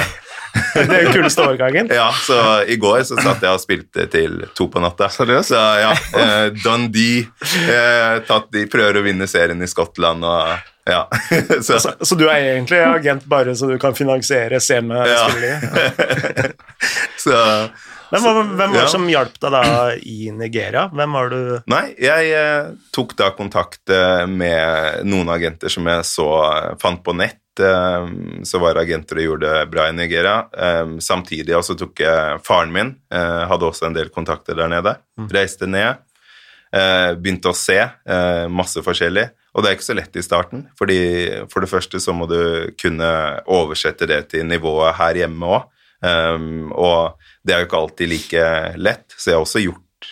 det 0.76 0.84
er 0.84 1.08
den 1.08 1.12
kuleste 1.14 1.44
overgangen. 1.44 1.90
Ja, 1.92 2.08
så 2.16 2.38
i 2.68 2.78
går 2.80 3.02
så 3.08 3.18
satt 3.20 3.44
jeg 3.44 3.52
og 3.52 3.60
spilte 3.60 4.06
til 4.12 4.46
to 4.56 4.70
på 4.72 4.80
natta. 4.84 5.10
Seriøst? 5.12 5.52
Så 5.52 5.64
ja, 5.82 5.90
uh, 5.92 6.46
Dundee 6.64 7.26
uh, 7.26 8.22
tatt, 8.28 8.48
De 8.54 8.64
prøver 8.72 9.02
å 9.02 9.04
vinne 9.06 9.28
serien 9.28 9.60
i 9.60 9.68
Skottland 9.68 10.24
og 10.24 10.54
ja. 10.86 11.02
så. 11.66 11.80
Så, 11.80 11.92
så. 12.00 12.16
du 12.16 12.28
er 12.30 12.54
egentlig 12.54 12.80
agent 12.86 13.26
bare 13.30 13.56
så 13.58 13.68
du 13.72 13.76
kan 13.82 13.96
finansiere 13.98 14.62
CM-spilling? 14.62 15.66
Ja. 15.66 16.50
så 17.18 17.40
hvem 18.16 18.26
var, 18.26 18.52
hvem 18.60 18.76
var 18.76 18.86
det 18.86 18.92
som 18.94 19.08
hjalp 19.10 19.40
deg 19.42 19.54
da 19.56 19.64
i 20.00 20.30
Nigeria? 20.34 20.86
Hvem 20.94 21.18
var 21.18 21.32
du 21.34 21.40
Nei, 21.72 21.86
jeg 22.02 22.32
eh, 22.36 22.70
tok 22.96 23.16
da 23.20 23.32
kontakt 23.38 23.92
eh, 23.94 24.24
med 24.30 25.04
noen 25.08 25.32
agenter 25.34 25.72
som 25.72 25.88
jeg 25.90 26.06
så 26.08 26.30
eh, 26.48 26.72
fant 26.82 27.04
på 27.06 27.16
nett. 27.18 27.42
Eh, 27.60 28.10
så 28.48 28.62
var 28.64 28.82
agenter 28.82 29.22
og 29.22 29.30
gjorde 29.30 29.54
det 29.54 29.70
bra 29.74 29.88
i 29.90 29.96
Nigeria. 29.96 30.38
Eh, 30.52 30.98
samtidig 31.04 31.56
også 31.58 31.78
tok 31.80 32.04
jeg 32.06 32.42
faren 32.46 32.74
min, 32.76 32.96
hadde 33.12 33.70
også 33.70 33.90
en 33.90 33.98
del 33.98 34.12
kontakter 34.14 34.58
der 34.58 34.72
nede. 34.72 34.98
Mm. 35.20 35.30
Reiste 35.32 35.70
ned, 35.70 36.02
begynte 37.22 37.54
å 37.54 37.56
se 37.56 37.78
masse 38.52 38.82
forskjellig. 38.84 39.30
Og 39.56 39.64
det 39.64 39.70
er 39.70 39.78
ikke 39.78 39.88
så 39.88 39.96
lett 39.96 40.18
i 40.20 40.24
starten, 40.26 40.66
fordi 40.76 40.98
for 41.48 41.64
det 41.64 41.72
første 41.72 42.02
så 42.04 42.12
må 42.12 42.28
du 42.28 42.74
kunne 42.76 43.08
oversette 43.48 44.08
det 44.10 44.26
til 44.34 44.44
nivået 44.50 44.98
her 45.00 45.22
hjemme 45.24 45.54
òg. 45.56 45.70
Um, 46.06 46.72
og 46.76 47.18
det 47.46 47.56
er 47.56 47.64
jo 47.64 47.70
ikke 47.70 47.82
alltid 47.82 48.12
like 48.12 48.48
lett, 48.78 49.06
så 49.16 49.32
jeg 49.32 49.38
har 49.38 49.46
også 49.46 49.64
gjort 49.64 50.10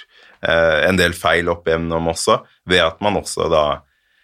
uh, 0.47 0.79
en 0.87 0.99
del 0.99 1.15
feil 1.17 1.51
opp 1.53 1.67
gjennom 1.69 2.11
også, 2.13 2.39
ved 2.69 2.85
at 2.85 3.03
man 3.03 3.19
også 3.21 3.49
da 3.51 3.65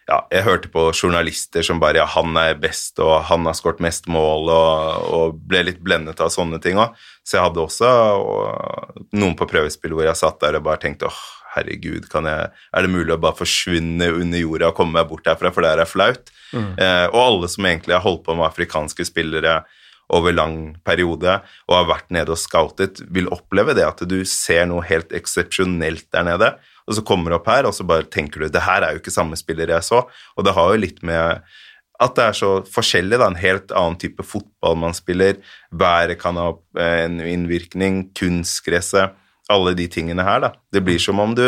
ja, 0.09 0.23
jeg 0.33 0.45
hørte 0.47 0.69
på 0.73 0.87
journalister 0.89 1.65
som 1.65 1.77
bare 1.81 1.99
ja, 2.01 2.05
han 2.09 2.37
er 2.41 2.57
best, 2.57 2.97
og 3.03 3.27
han 3.29 3.45
har 3.45 3.57
skåret 3.57 3.81
mest 3.83 4.07
mål, 4.09 4.49
og, 4.49 5.09
og, 5.13 5.41
ble 5.49 5.61
litt 5.67 5.83
blendet 5.85 6.21
av 6.23 6.31
sånne 6.33 6.57
ting 6.63 6.79
òg. 6.81 6.95
Så 7.21 7.37
jeg 7.37 7.45
hadde 7.45 7.61
også 7.61 7.89
og, 8.17 9.03
noen 9.13 9.35
på 9.37 9.47
prøvespill 9.49 9.93
hvor 9.93 10.07
jeg 10.07 10.17
satt 10.17 10.39
der 10.41 10.57
og 10.57 10.65
bare 10.65 10.81
tenkte 10.81 11.09
åh, 11.09 11.19
herregud, 11.55 12.07
jeg, 12.09 12.49
er 12.49 12.85
det 12.85 12.93
mulig 12.93 13.13
å 13.13 13.21
bare 13.21 13.37
forsvinne 13.37 14.09
under 14.15 14.41
jorda 14.41 14.71
og 14.71 14.79
komme 14.79 14.97
meg 14.97 15.09
bort 15.09 15.29
herfra, 15.29 15.53
for 15.53 15.65
det 15.65 15.75
er 15.75 15.89
flaut? 15.89 16.33
Mm. 16.53 16.71
Eh, 16.81 17.05
og 17.11 17.19
alle 17.21 17.49
som 17.51 17.67
egentlig 17.69 17.93
har 17.93 18.05
holdt 18.05 18.25
på 18.25 18.37
med 18.37 18.47
afrikanske 18.49 19.05
spillere 19.05 19.59
over 20.09 20.33
lang 20.33 20.57
periode 20.87 21.39
og 21.67 21.75
har 21.75 21.87
vært 21.91 22.11
nede 22.13 22.33
og 22.33 22.41
scoutet, 22.41 23.03
vil 23.13 23.29
oppleve 23.33 23.75
det 23.77 23.85
at 23.85 24.03
du 24.09 24.19
ser 24.27 24.65
noe 24.69 24.85
helt 24.89 25.13
eksepsjonelt 25.15 26.07
der 26.15 26.27
nede, 26.27 26.53
og 26.89 26.97
så 26.97 27.05
kommer 27.05 27.29
du 27.29 27.37
opp 27.37 27.49
her, 27.51 27.67
og 27.69 27.75
så 27.77 27.85
bare 27.85 28.07
tenker 28.09 28.41
du 28.41 28.49
det 28.49 28.65
her 28.65 28.85
er 28.85 28.95
jo 28.95 29.03
ikke 29.03 29.13
samme 29.13 29.37
spiller 29.37 29.69
jeg 29.75 29.85
så, 29.85 30.03
og 30.09 30.45
det 30.45 30.55
har 30.57 30.73
jo 30.73 30.83
litt 30.85 31.03
med 31.05 31.43
at 31.99 32.15
det 32.15 32.25
er 32.29 32.37
så 32.37 32.49
forskjellig, 32.71 33.17
da, 33.19 33.27
en 33.27 33.39
helt 33.39 33.73
annen 33.75 33.97
type 33.99 34.23
fotball 34.23 34.77
man 34.79 34.95
spiller, 34.95 35.41
været 35.75 36.15
kan 36.21 36.39
ha 36.39 36.53
eh, 36.79 37.01
en 37.03 37.19
innvirkning, 37.19 38.05
kunstgresset 38.15 39.17
alle 39.49 39.73
de 39.75 39.87
tingene 39.91 40.23
her, 40.23 40.39
da. 40.45 40.53
Det 40.71 40.83
blir 40.85 41.01
som 41.01 41.19
om 41.19 41.35
du 41.35 41.45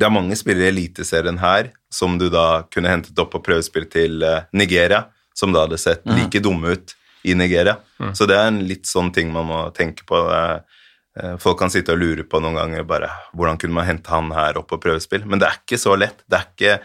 Det 0.00 0.06
er 0.06 0.12
mange 0.14 0.36
spillere 0.38 0.70
i 0.70 0.72
Eliteserien 0.72 1.36
her 1.42 1.72
som 1.92 2.14
du 2.16 2.30
da 2.32 2.62
kunne 2.72 2.88
hentet 2.88 3.18
opp 3.18 3.34
på 3.34 3.40
prøvespill 3.44 3.84
til 3.90 4.22
eh, 4.22 4.46
Nigeria, 4.56 5.02
som 5.36 5.52
da 5.52 5.66
hadde 5.66 5.80
sett 5.80 6.06
mm. 6.06 6.14
like 6.16 6.40
dumme 6.40 6.72
ut 6.72 6.94
i 7.22 7.34
Nigeria. 7.36 7.76
Mm. 8.00 8.14
Så 8.16 8.26
det 8.28 8.38
er 8.38 8.48
en 8.50 8.62
litt 8.68 8.88
sånn 8.88 9.12
ting 9.14 9.32
man 9.34 9.48
må 9.48 9.60
tenke 9.76 10.06
på. 10.08 10.22
Eh, 10.30 11.36
folk 11.42 11.58
kan 11.60 11.72
sitte 11.72 11.94
og 11.94 12.00
lure 12.00 12.24
på 12.24 12.40
noen 12.40 12.58
ganger 12.60 12.86
bare 12.88 13.10
hvordan 13.36 13.60
kunne 13.60 13.76
man 13.76 13.88
hente 13.88 14.12
han 14.12 14.30
her 14.34 14.60
opp 14.60 14.70
på 14.72 14.80
prøvespill, 14.82 15.26
men 15.28 15.42
det 15.42 15.50
er 15.50 15.62
ikke 15.62 15.80
så 15.80 15.96
lett. 15.98 16.24
Det 16.26 16.40
er 16.40 16.50
ikke 16.50 16.80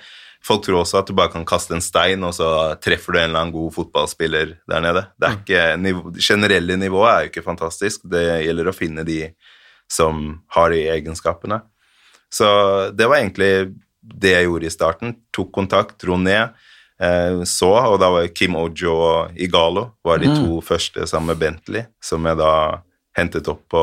Folk 0.45 0.61
tror 0.61 0.83
også 0.83 0.99
at 0.99 1.07
du 1.09 1.15
bare 1.17 1.31
kan 1.33 1.45
kaste 1.47 1.73
en 1.73 1.81
stein, 1.81 2.21
og 2.21 2.35
så 2.37 2.47
treffer 2.77 3.15
du 3.15 3.17
en 3.17 3.31
eller 3.31 3.39
annen 3.39 3.53
god 3.55 3.71
fotballspiller 3.73 4.51
der 4.69 4.83
nede. 4.83 5.01
Det 5.17 5.31
mm. 5.31 5.39
ikke, 5.39 5.61
nivå, 5.81 6.11
generelle 6.21 6.75
nivået 6.77 7.09
er 7.09 7.23
jo 7.23 7.31
ikke 7.31 7.45
fantastisk. 7.47 8.03
Det 8.13 8.21
gjelder 8.45 8.69
å 8.69 8.75
finne 8.75 9.05
de 9.07 9.17
som 9.89 10.19
har 10.53 10.69
de 10.69 10.83
egenskapene. 10.93 11.63
Så 12.29 12.47
det 12.93 13.09
var 13.09 13.23
egentlig 13.23 13.73
det 14.05 14.35
jeg 14.35 14.45
gjorde 14.45 14.69
i 14.69 14.75
starten. 14.75 15.17
Tok 15.33 15.49
kontakt, 15.55 15.97
dro 16.03 16.19
ned, 16.21 16.53
eh, 16.53 16.74
så, 16.95 17.69
og 17.91 17.97
da 17.99 18.07
var 18.13 18.29
Kim 18.31 18.55
Ojo 18.55 18.93
og 18.95 19.35
Igalo 19.35 19.89
var 20.05 20.21
de 20.21 20.29
to 20.31 20.61
mm. 20.61 20.63
første 20.63 21.07
sammen 21.09 21.33
med 21.33 21.41
Bentley, 21.41 21.83
som 21.99 22.23
jeg 22.23 22.39
da 22.39 22.51
hentet 23.17 23.49
opp 23.51 23.65
på 23.73 23.81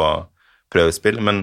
prøvespill. 0.73 1.21
Men 1.21 1.43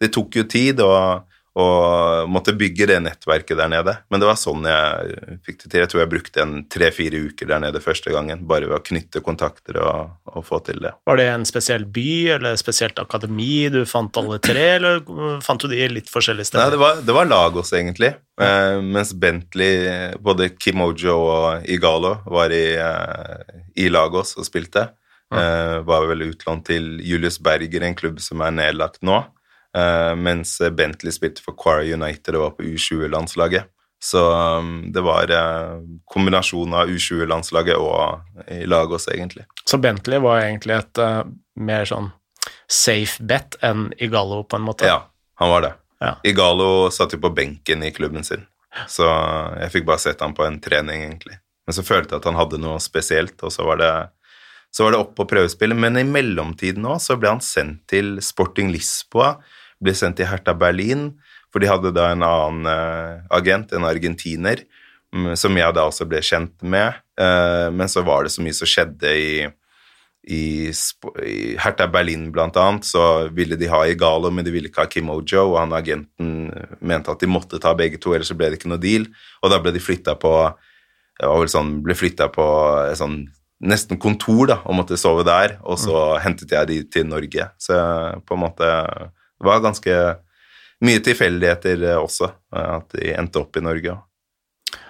det 0.00 0.10
tok 0.12 0.36
jo 0.36 0.44
tid, 0.44 0.82
og 0.84 1.24
og 1.56 2.28
måtte 2.28 2.52
bygge 2.52 2.84
det 2.90 2.98
nettverket 3.00 3.56
der 3.56 3.70
nede. 3.72 3.94
Men 4.12 4.20
det 4.20 4.28
var 4.28 4.36
sånn 4.36 4.66
jeg 4.68 5.38
fikk 5.46 5.62
det 5.62 5.70
til. 5.70 5.80
Jeg 5.80 5.90
tror 5.92 6.02
jeg 6.02 6.10
brukte 6.12 6.42
en 6.42 6.56
tre-fire 6.72 7.20
uker 7.30 7.48
der 7.48 7.62
nede 7.64 7.80
første 7.80 8.12
gangen, 8.12 8.42
bare 8.48 8.68
ved 8.68 8.76
å 8.76 8.84
knytte 8.84 9.22
kontakter 9.24 9.78
og, 9.80 10.10
og, 10.28 10.42
få 10.44 10.60
til 10.66 10.82
det. 10.84 10.92
Var 11.08 11.20
det 11.20 11.28
en 11.32 11.46
spesiell 11.48 11.86
by 11.88 12.10
eller 12.36 12.58
spesielt 12.60 13.00
akademi 13.00 13.70
du 13.72 13.80
fant 13.88 14.20
alle 14.20 14.36
tre, 14.44 14.66
eller 14.76 15.00
fant 15.44 15.64
du 15.64 15.72
de 15.72 15.80
litt 15.94 16.12
forskjellige 16.12 16.50
steder? 16.50 16.66
Nei, 16.66 16.74
det 16.76 16.82
var, 16.82 17.00
det 17.08 17.16
var 17.16 17.30
Lagos, 17.30 17.72
egentlig. 17.76 18.12
Eh, 18.36 18.76
mens 18.84 19.14
Bentley, 19.16 20.12
både 20.20 20.50
Kimojo 20.60 21.16
og 21.16 21.72
Igalo, 21.72 22.18
var 22.36 22.52
i, 22.52 22.66
eh, 22.76 23.62
i 23.80 23.88
Lagos 23.88 24.36
og 24.36 24.44
spilte. 24.44 24.90
Eh, 25.34 25.78
var 25.88 26.04
vel 26.06 26.28
utlånt 26.28 26.68
til 26.68 27.00
Julius 27.02 27.40
Berger, 27.42 27.82
en 27.82 27.96
klubb 27.98 28.20
som 28.22 28.44
er 28.44 28.52
nedlagt 28.54 29.00
nå. 29.02 29.24
Uh, 29.76 30.14
mens 30.16 30.56
Bentley 30.72 31.12
spilte 31.12 31.42
for 31.44 31.56
Quarry 31.58 31.92
United 31.92 32.36
og 32.36 32.42
var 32.42 32.54
på 32.56 32.68
U20-landslaget. 32.70 33.68
Så 34.02 34.20
um, 34.32 34.86
det 34.92 35.02
var 35.04 35.30
uh, 35.32 35.80
kombinasjonen 36.08 36.76
av 36.80 36.92
U20-landslaget 36.92 37.80
og 37.80 38.48
i 38.52 38.64
Lagos, 38.68 39.08
egentlig. 39.12 39.44
Så 39.68 39.80
Bentley 39.82 40.22
var 40.22 40.44
egentlig 40.44 40.78
et 40.78 41.00
mer 41.60 41.88
sånn 41.88 42.12
safe 42.70 43.24
bet 43.24 43.58
enn 43.64 43.90
Igalo, 43.98 44.44
på 44.44 44.56
en 44.56 44.66
måte? 44.66 44.86
Ja, 44.86 45.10
han 45.40 45.50
var 45.50 45.64
det. 45.64 45.72
Ja. 46.00 46.12
Igalo 46.24 46.90
satt 46.90 47.16
jo 47.16 47.20
på 47.22 47.32
benken 47.34 47.82
i 47.82 47.92
klubben 47.92 48.24
sin, 48.24 48.44
så 48.88 49.08
jeg 49.62 49.72
fikk 49.72 49.88
bare 49.88 50.02
sett 50.02 50.20
han 50.20 50.36
på 50.36 50.44
en 50.46 50.60
trening, 50.62 51.06
egentlig. 51.08 51.38
Men 51.66 51.76
så 51.76 51.82
følte 51.86 52.14
jeg 52.14 52.22
at 52.22 52.28
han 52.30 52.38
hadde 52.38 52.60
noe 52.62 52.78
spesielt, 52.82 53.40
og 53.42 53.52
så 53.54 53.66
var 53.66 53.80
det 53.80 53.92
så 54.74 54.84
var 54.84 54.92
det 54.92 54.98
opp 55.00 55.14
på 55.16 55.24
prøvespillet, 55.30 55.78
men 55.78 55.96
i 55.96 56.04
mellomtiden 56.04 56.84
òg 56.84 56.98
så 57.00 57.16
ble 57.16 57.30
han 57.32 57.40
sendt 57.40 57.86
til 57.88 58.18
Sporting 58.20 58.68
Lisboa 58.74 59.38
ble 59.82 59.94
sendt 59.96 60.20
til 60.20 60.28
Hertha 60.30 60.54
Berlin, 60.56 61.10
for 61.52 61.62
de 61.62 61.70
hadde 61.70 61.94
da 61.96 62.10
en 62.12 62.24
annen 62.26 62.68
uh, 62.68 63.22
agent, 63.36 63.72
en 63.72 63.86
argentiner, 63.88 64.62
um, 65.14 65.30
som 65.38 65.56
jeg 65.56 65.76
da 65.76 65.86
også 65.88 66.08
ble 66.08 66.22
kjent 66.24 66.54
med. 66.64 66.98
Uh, 67.20 67.68
men 67.72 67.90
så 67.92 68.04
var 68.06 68.26
det 68.26 68.34
så 68.34 68.44
mye 68.44 68.56
som 68.56 68.68
skjedde 68.68 69.12
i, 69.16 69.30
i, 70.26 70.42
i 71.22 71.38
Hertha 71.62 71.88
Berlin, 71.92 72.28
blant 72.34 72.58
annet, 72.60 72.88
så 72.88 73.28
ville 73.36 73.58
de 73.60 73.70
ha 73.72 73.84
Igalo, 73.88 74.32
men 74.34 74.46
de 74.46 74.54
ville 74.54 74.72
ikke 74.72 74.84
ha 74.84 74.90
Kim 74.92 75.12
Ojo, 75.14 75.46
og 75.52 75.60
han 75.62 75.76
agenten 75.76 76.50
mente 76.80 77.12
at 77.12 77.22
de 77.22 77.30
måtte 77.30 77.60
ta 77.62 77.76
begge 77.78 78.00
to, 78.02 78.16
ellers 78.16 78.32
så 78.32 78.38
ble 78.38 78.50
det 78.52 78.60
ikke 78.60 78.72
noe 78.72 78.82
deal, 78.82 79.08
og 79.42 79.52
da 79.52 79.60
ble 79.62 79.72
de 79.76 79.82
flytta 79.82 80.16
på 80.20 80.34
sånn, 81.48 81.78
ble 81.84 81.96
flytta 81.96 82.28
på 82.32 82.46
sånn 82.98 83.22
nesten 83.64 83.96
kontor, 84.00 84.46
da, 84.50 84.58
og 84.68 84.76
måtte 84.76 84.98
sove 85.00 85.24
der, 85.24 85.56
og 85.64 85.78
så 85.80 85.94
mm. 85.94 86.22
hentet 86.24 86.52
jeg 86.52 86.68
de 86.68 86.80
til 86.92 87.06
Norge. 87.08 87.48
Så 87.62 87.76
på 88.26 88.36
en 88.36 88.42
måte 88.42 88.68
det 89.36 89.48
var 89.48 89.64
ganske 89.64 89.96
mye 90.84 91.00
tilfeldigheter 91.04 91.82
eh, 91.90 91.98
også, 91.98 92.30
eh, 92.54 92.70
at 92.78 92.96
de 92.96 93.14
endte 93.16 93.40
opp 93.40 93.56
i 93.56 93.64
Norge. 93.64 93.96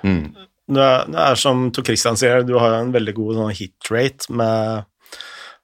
Mm. 0.03 0.35
Det, 0.67 0.83
er, 0.83 1.07
det, 1.11 1.23
er, 1.23 1.39
som 1.39 1.69
Tor 1.75 1.87
Christian 1.87 2.19
sier, 2.19 2.43
du 2.47 2.57
har 2.59 2.81
en 2.81 2.95
veldig 2.95 3.15
god 3.17 3.41
sånn 3.41 3.55
hit 3.55 3.91
rate 3.93 4.33
med 4.35 4.87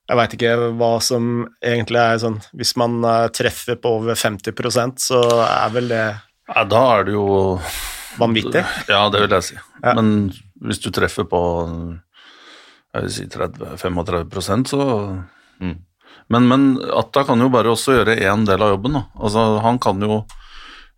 Jeg 0.07 0.18
veit 0.18 0.35
ikke 0.37 0.53
hva 0.79 0.90
som 1.03 1.31
egentlig 1.59 1.99
er 1.99 2.21
sånn 2.23 2.37
Hvis 2.59 2.75
man 2.79 3.01
eh, 3.09 3.27
treffer 3.35 3.81
på 3.83 3.97
over 3.99 4.18
50% 4.18 5.03
så 5.03 5.23
er 5.42 5.75
vel 5.75 5.90
det 5.90 6.05
Ja, 6.53 6.64
da 6.71 6.83
er 6.99 7.09
det 7.09 7.16
jo 7.16 7.27
Vanvittig? 8.21 8.62
Ja, 8.92 9.07
det 9.11 9.25
vil 9.25 9.35
jeg 9.38 9.47
si. 9.47 9.59
Ja. 9.81 9.95
Men 9.97 10.31
hvis 10.62 10.83
du 10.85 10.90
treffer 10.95 11.27
på 11.27 11.42
jeg 12.92 13.07
vil 13.07 13.12
si 13.14 13.25
30-35% 13.33 14.68
så 14.68 14.83
mm. 15.64 15.77
Men, 16.33 16.49
men 16.49 16.66
Atta 16.97 17.25
kan 17.29 17.40
jo 17.42 17.51
bare 17.53 17.73
også 17.73 17.99
gjøre 17.99 18.18
én 18.25 18.47
del 18.49 18.64
av 18.64 18.75
jobben. 18.75 18.97
Da. 18.99 19.05
Altså, 19.21 19.47
han 19.64 19.81
kan 19.83 20.01
jo 20.01 20.23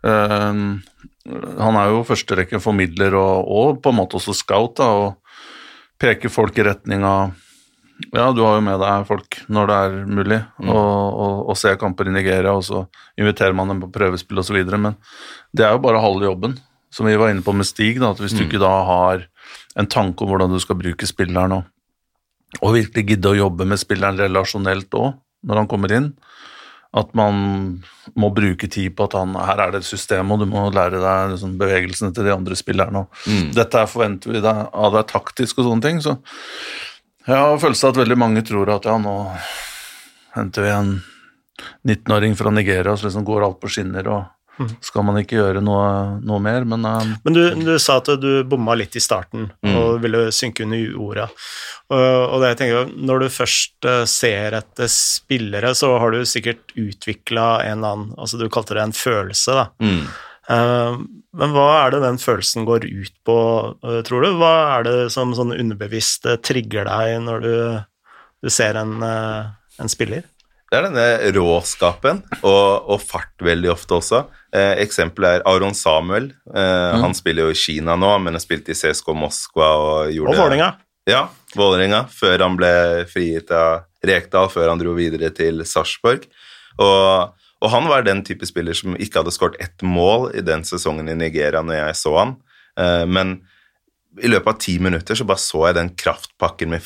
øh, 0.06 0.60
Han 1.64 1.78
er 1.80 1.90
jo 1.90 2.04
førsterekken 2.06 2.62
formidler 2.62 3.16
og, 3.18 3.48
og, 3.48 3.80
på 3.82 3.90
en 3.90 3.98
måte 4.02 4.18
også 4.20 4.36
scout, 4.36 4.76
da, 4.78 4.90
og 4.92 5.98
peker 6.00 6.32
folk 6.32 6.58
i 6.58 6.66
retning 6.66 7.06
av 7.08 7.32
ja, 8.10 8.24
du 8.34 8.40
har 8.42 8.56
jo 8.58 8.62
med 8.66 8.80
deg 8.82 9.04
folk 9.06 9.36
når 9.54 9.68
det 9.70 9.74
er 9.86 9.92
mulig, 10.10 10.38
mm. 10.58 10.70
og, 10.74 10.88
og, 11.24 11.34
og 11.52 11.56
se 11.56 11.70
kamper 11.78 12.08
i 12.10 12.12
Nigeria, 12.12 12.50
og 12.50 12.64
så 12.66 12.82
inviterer 13.16 13.54
man 13.56 13.70
dem 13.70 13.84
på 13.84 13.88
prøvespill 13.94 14.42
osv. 14.42 14.58
Men 14.74 14.96
det 15.54 15.62
er 15.62 15.76
jo 15.76 15.82
bare 15.84 16.02
halve 16.02 16.26
jobben, 16.26 16.56
som 16.92 17.06
vi 17.06 17.14
var 17.16 17.30
inne 17.30 17.46
på 17.46 17.54
med 17.54 17.68
Stig. 17.68 18.02
Da, 18.02 18.10
at 18.10 18.20
Hvis 18.20 18.34
mm. 18.34 18.40
du 18.40 18.44
ikke 18.48 18.60
da 18.60 18.72
har 18.90 19.24
en 19.78 19.88
tanke 19.88 20.26
om 20.26 20.32
hvordan 20.34 20.52
du 20.52 20.58
skal 20.60 20.76
bruke 20.82 21.06
spilleren, 21.06 21.54
og 21.54 21.70
og 22.62 22.76
virkelig 22.76 23.06
gidde 23.08 23.32
å 23.32 23.38
jobbe 23.38 23.66
med 23.68 23.80
spilleren 23.80 24.20
relasjonelt 24.20 24.94
òg, 24.98 25.14
når 25.44 25.62
han 25.62 25.70
kommer 25.70 25.92
inn. 25.94 26.12
At 26.94 27.10
man 27.18 27.38
må 28.14 28.30
bruke 28.34 28.68
tid 28.70 28.94
på 28.94 29.08
at 29.08 29.16
han, 29.18 29.34
her 29.34 29.64
er 29.64 29.72
det 29.74 29.82
et 29.82 29.88
system, 29.88 30.30
og 30.30 30.44
du 30.44 30.46
må 30.46 30.68
lære 30.70 31.00
deg 31.02 31.32
liksom, 31.32 31.56
bevegelsene 31.58 32.14
til 32.14 32.28
de 32.28 32.34
andre 32.34 32.58
spillerne. 32.58 33.06
Mm. 33.26 33.48
Dette 33.56 33.82
forventer 33.90 34.30
vi 34.30 34.42
deg, 34.44 34.60
av 34.70 34.94
deg 34.94 35.08
taktisk 35.10 35.58
og 35.58 35.70
sånne 35.70 35.88
ting. 35.88 35.98
Så 36.04 36.14
jeg 37.26 37.40
har 37.40 37.58
følelsen 37.58 37.88
av 37.88 37.96
at 37.96 38.02
veldig 38.04 38.20
mange 38.20 38.44
tror 38.46 38.70
at 38.76 38.86
ja, 38.86 38.94
nå 39.00 39.16
henter 40.36 40.66
vi 40.66 40.70
en 40.74 40.94
19-åring 41.88 42.34
fra 42.36 42.50
Nigeria 42.50 42.96
så 42.96 43.06
liksom 43.06 43.24
går 43.26 43.46
alt 43.46 43.60
på 43.62 43.70
skinner 43.70 44.08
og 44.10 44.22
skal 44.84 45.04
man 45.06 45.18
ikke 45.18 45.38
gjøre 45.38 45.62
noe, 45.64 45.86
noe 46.22 46.40
mer, 46.42 46.66
men 46.68 46.86
uh, 46.86 47.14
Men 47.26 47.36
du, 47.36 47.42
du, 47.58 47.72
sa 47.82 47.98
at 48.00 48.10
du 48.20 48.44
bomma 48.46 48.76
litt 48.78 48.94
i 48.96 49.02
starten 49.02 49.48
mm. 49.50 49.72
og 49.74 50.02
ville 50.04 50.26
synke 50.34 50.66
under 50.66 50.80
jorda. 50.80 51.28
Og, 51.90 52.04
og 52.04 52.42
det 52.42 52.52
jeg 52.52 52.60
tenker, 52.62 52.92
når 53.10 53.24
du 53.24 53.32
først 53.34 53.88
uh, 53.88 54.04
ser 54.08 54.58
etter 54.60 54.90
spillere, 54.90 55.74
så 55.76 55.94
har 56.00 56.14
du 56.14 56.22
sikkert 56.28 56.74
utvikla 56.78 57.48
en 57.64 57.80
eller 57.80 57.96
annen 57.96 58.12
Altså, 58.14 58.38
du 58.38 58.46
kalte 58.52 58.76
det 58.78 58.84
en 58.84 58.96
følelse, 58.96 59.58
da. 59.58 59.66
Mm. 59.82 60.04
Uh, 60.44 61.00
men 61.34 61.54
hva 61.56 61.68
er 61.80 61.94
det 61.94 62.04
den 62.04 62.20
følelsen 62.22 62.68
går 62.68 62.86
ut 62.86 63.14
på, 63.26 63.38
tror 64.06 64.22
du? 64.22 64.36
Hva 64.38 64.52
er 64.76 64.86
det 64.86 64.98
som 65.10 65.32
sånn 65.34 65.56
underbevisst 65.56 66.28
trigger 66.46 66.86
deg 66.86 67.16
når 67.24 67.42
du, 67.42 67.56
du 68.44 68.52
ser 68.54 68.78
en, 68.78 69.02
en 69.02 69.90
spiller? 69.90 70.28
Det 70.74 70.80
er 70.80 70.88
denne 70.88 71.32
råskapen, 71.36 72.24
og, 72.40 72.88
og 72.90 72.98
fart 72.98 73.42
veldig 73.46 73.68
ofte 73.70 73.94
også. 73.94 74.24
Eh, 74.50 74.72
eksempelet 74.82 75.36
er 75.36 75.44
Aron 75.46 75.76
Samuel. 75.78 76.32
Eh, 76.50 76.56
mm. 76.58 77.04
Han 77.04 77.14
spiller 77.14 77.46
jo 77.46 77.54
i 77.54 77.58
Kina 77.60 77.94
nå, 77.94 78.10
men 78.24 78.34
har 78.34 78.42
spilt 78.42 78.72
i 78.72 78.74
CSK 78.74 79.12
Moskva 79.14 79.68
og 79.78 80.10
gjorde 80.10 80.34
Og 80.34 80.40
Vålerenga. 80.40 80.72
Ja, 81.06 81.28
Vålerenga, 81.54 82.00
før 82.10 82.42
han 82.42 82.58
ble 82.58 82.72
frigitt 83.06 83.54
av 83.54 83.86
Rekdal 84.02 84.50
før 84.50 84.72
han 84.72 84.82
dro 84.82 84.96
videre 84.98 85.30
til 85.36 85.62
Sarpsborg. 85.62 86.26
Og, 86.82 87.38
og, 87.62 87.68
han 87.70 87.86
var 87.86 88.02
den 88.02 88.24
type 88.26 88.50
spiller 88.50 88.74
som 88.74 88.98
ikke 88.98 89.22
hadde 89.22 89.36
skåret 89.36 89.62
ett 89.62 89.86
mål 89.86 90.32
i 90.34 90.42
den 90.42 90.66
sesongen 90.66 91.12
i 91.12 91.14
Nigeria 91.22 91.62
når 91.62 91.84
jeg 91.84 92.00
så 92.02 92.16
han. 92.18 92.34
Eh, 92.82 93.04
men 93.06 93.36
i 94.18 94.26
løpet 94.26 94.56
av 94.56 94.58
ti 94.66 94.80
minutter 94.82 95.22
så 95.22 95.26
bare 95.30 95.42
så 95.46 95.68
jeg 95.68 95.78
den 95.78 95.94
kraftpakken 96.02 96.74
med 96.74 96.82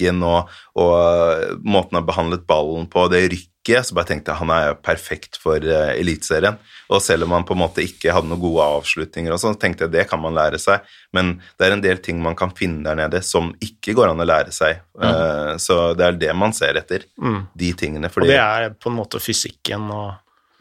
fysikken 0.00 0.22
og, 0.24 0.48
og 0.74 1.60
måten 1.64 1.98
han 1.98 2.06
behandlet 2.06 2.46
ballen 2.46 2.88
på, 2.88 3.08
det 3.08 3.28
rykket 3.30 3.50
så 3.84 3.94
bare 3.94 4.08
tenkte 4.08 4.32
jeg 4.32 4.40
han 4.40 4.50
er 4.50 4.74
perfekt 4.82 5.36
for 5.38 5.60
uh, 5.60 5.92
Eliteserien. 5.92 6.56
Og 6.90 7.02
selv 7.02 7.24
om 7.26 7.34
han 7.36 7.44
på 7.44 7.54
en 7.54 7.60
måte 7.60 7.84
ikke 7.84 8.10
hadde 8.10 8.26
noen 8.26 8.40
gode 8.40 8.64
avslutninger, 8.64 9.30
og 9.30 9.38
sånn, 9.38 9.58
tenkte 9.60 9.84
jeg 9.84 9.92
det 9.92 10.06
kan 10.08 10.18
man 10.18 10.34
lære 10.34 10.58
seg. 10.58 10.80
Men 11.12 11.36
det 11.58 11.66
er 11.66 11.76
en 11.76 11.84
del 11.84 12.00
ting 12.02 12.18
man 12.24 12.34
kan 12.34 12.50
finne 12.56 12.82
der 12.88 12.96
nede 12.98 13.20
som 13.22 13.52
ikke 13.62 13.94
går 13.94 14.10
an 14.10 14.24
å 14.24 14.26
lære 14.26 14.50
seg. 14.50 14.80
Mm. 14.96 15.04
Uh, 15.04 15.52
så 15.60 15.92
det 15.94 16.08
er 16.08 16.18
det 16.18 16.32
man 16.34 16.56
ser 16.56 16.80
etter. 16.80 17.04
Mm. 17.20 17.44
De 17.62 17.70
tingene. 17.78 18.10
Fordi, 18.10 18.26
og 18.26 18.32
det 18.32 18.40
er 18.40 18.74
på 18.74 18.90
en 18.90 18.98
måte 18.98 19.22
fysikken 19.22 19.86
og 19.92 20.08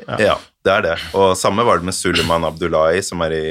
ja. 0.06 0.20
ja. 0.22 0.36
det 0.68 0.76
er 0.76 0.86
det. 0.92 0.98
Og 1.18 1.34
samme 1.40 1.66
var 1.66 1.80
det 1.80 1.90
med 1.90 1.98
Suleiman 1.98 2.46
Abdullahi, 2.52 3.02
som 3.04 3.24
er 3.26 3.36
i 3.36 3.46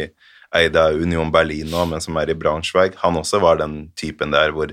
Eida 0.54 0.90
Union 0.92 1.32
Berlin 1.32 1.68
nå, 1.72 1.82
men 1.90 2.04
som 2.04 2.16
er 2.20 2.30
i 2.30 2.36
Braunschweig. 2.38 2.96
Han 3.02 3.18
også 3.20 3.40
var 3.42 3.58
den 3.60 3.88
typen 3.98 4.32
der 4.32 4.54
hvor 4.54 4.72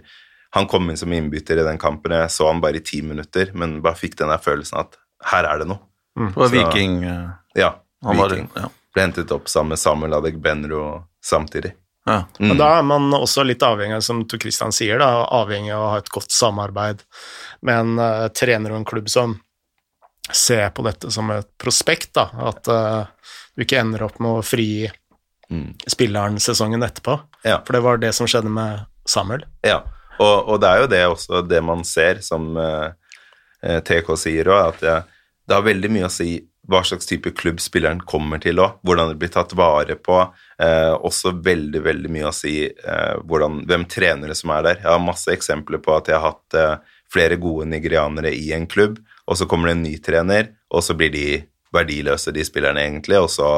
han 0.56 0.68
kom 0.68 0.90
inn 0.90 0.98
som 0.98 1.14
innbytter 1.14 1.58
i 1.58 1.64
den 1.64 1.78
kampen. 1.78 2.14
Jeg 2.16 2.32
så 2.32 2.48
han 2.48 2.62
bare 2.64 2.80
i 2.80 2.84
ti 2.84 3.02
minutter, 3.04 3.50
men 3.54 3.82
bare 3.84 4.00
fikk 4.00 4.14
den 4.22 4.30
der 4.32 4.40
følelsen 4.40 4.78
at 4.86 4.94
her 5.32 5.44
er 5.44 5.60
det 5.60 5.66
noe. 5.68 5.82
Mm. 6.16 6.30
Det 6.30 6.40
var 6.40 6.54
Viking. 6.54 6.94
Uh, 7.04 7.32
ja. 7.60 7.72
Han 8.08 8.22
Viking. 8.22 8.46
Var, 8.54 8.62
ja. 8.64 8.70
Ble 8.96 9.04
hentet 9.04 9.34
opp 9.36 9.50
sammen 9.52 9.74
med 9.74 9.82
Samuel 9.82 10.16
Adegbenro 10.16 10.86
samtidig. 11.20 11.74
Ja. 12.08 12.22
Mm. 12.40 12.48
Men 12.48 12.62
da 12.62 12.70
er 12.78 12.86
man 12.88 13.12
også 13.18 13.44
litt 13.44 13.66
avhengig, 13.68 14.00
som 14.06 14.22
Tor 14.24 14.40
Christian 14.40 14.72
sier, 14.72 15.02
da, 15.02 15.26
avhengig 15.36 15.74
av 15.76 15.84
å 15.84 15.90
ha 15.92 15.98
et 16.00 16.14
godt 16.14 16.32
samarbeid 16.32 17.04
med 17.68 17.82
en 17.82 18.00
uh, 18.00 18.28
trener 18.32 18.72
og 18.72 18.80
en 18.80 18.88
klubb 18.88 19.12
som 19.12 19.34
ser 20.32 20.70
på 20.72 20.86
dette 20.88 21.12
som 21.12 21.34
et 21.36 21.50
prospekt. 21.60 22.14
da, 22.16 22.30
At 22.48 22.72
uh, 22.72 23.34
du 23.60 23.66
ikke 23.68 23.82
ender 23.84 24.08
opp 24.08 24.24
med 24.24 24.38
å 24.38 24.46
frigi 24.46 24.88
mm. 25.52 25.84
spilleren 25.98 26.40
sesongen 26.40 26.88
etterpå. 26.88 27.20
Ja. 27.44 27.60
For 27.68 27.76
det 27.76 27.84
var 27.84 28.00
det 28.00 28.14
som 28.16 28.32
skjedde 28.32 28.56
med 28.56 28.88
Samuel. 29.04 29.44
Ja, 29.68 29.82
og, 30.20 30.50
og, 30.50 30.58
det 30.62 30.70
er 30.70 30.82
jo 30.82 30.90
det 30.92 31.04
også 31.08 31.42
det 31.46 31.62
man 31.66 31.84
ser, 31.88 32.22
som 32.26 32.54
uh, 32.58 32.92
eh, 33.64 33.80
TK 33.84 34.12
sier 34.20 34.52
òg, 34.52 34.74
at 34.74 34.84
det, 34.84 34.98
det, 35.46 35.56
har 35.58 35.66
veldig 35.66 35.92
mye 35.94 36.10
å 36.10 36.14
si 36.14 36.38
hva 36.66 36.82
slags 36.82 37.06
type 37.06 37.30
klubb 37.38 37.60
spilleren 37.62 38.00
kommer 38.10 38.42
til 38.42 38.62
òg, 38.64 38.80
hvordan 38.88 39.12
det 39.12 39.20
blir 39.22 39.34
tatt 39.34 39.54
vare 39.58 39.98
på. 40.00 40.22
Uh, 40.62 40.94
også 40.98 41.36
veldig, 41.46 41.84
veldig 41.86 42.14
mye 42.14 42.30
å 42.30 42.36
si 42.36 42.58
uh, 42.66 43.18
hvordan, 43.28 43.64
hvem 43.70 43.86
trenere 43.92 44.38
som 44.38 44.54
er 44.56 44.70
der. 44.70 44.80
Jeg 44.82 44.92
har 44.92 45.04
masse 45.04 45.34
eksempler 45.34 45.84
på 45.84 45.94
at 45.98 46.10
jeg 46.10 46.22
har 46.22 46.34
hatt 46.34 46.86
flere 47.12 47.38
gode 47.40 47.68
nigerianere 47.70 48.32
i 48.34 48.50
en 48.56 48.66
klubb, 48.68 48.98
og 49.30 49.38
så 49.38 49.46
kommer 49.48 49.70
det 49.70 49.76
en 49.76 49.86
ny 49.86 49.98
trener, 50.04 50.50
og 50.74 50.84
så 50.84 50.96
blir 50.98 51.14
de 51.14 51.28
verdiløse, 51.76 52.32
de 52.32 52.44
spillerne, 52.46 52.84
egentlig, 52.88 53.20
og 53.20 53.30
så 53.32 53.50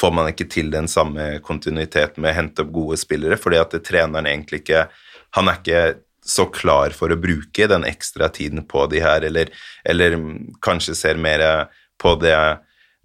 får 0.00 0.14
man 0.14 0.30
ikke 0.30 0.48
til 0.52 0.70
den 0.72 0.88
samme 0.90 1.36
kontinuiteten 1.44 2.22
med 2.22 2.32
å 2.32 2.38
hente 2.40 2.64
opp 2.64 2.72
gode 2.74 2.98
spillere, 3.00 3.38
fordi 3.40 3.60
at 3.60 3.76
treneren 3.86 4.28
egentlig 4.30 4.64
ikke 4.64 4.88
Han 5.36 5.50
er 5.50 5.56
ikke 5.58 5.80
så 6.26 6.48
klar 6.50 6.94
for 6.96 7.12
å 7.12 7.18
bruke 7.20 7.68
den 7.70 7.86
ekstra 7.86 8.28
tiden 8.34 8.64
på 8.66 8.86
de 8.90 9.02
her, 9.04 9.24
eller, 9.26 9.52
eller 9.86 10.16
kanskje 10.64 10.96
ser 10.98 11.20
mer 11.22 11.44
på 12.02 12.16
det, 12.20 12.36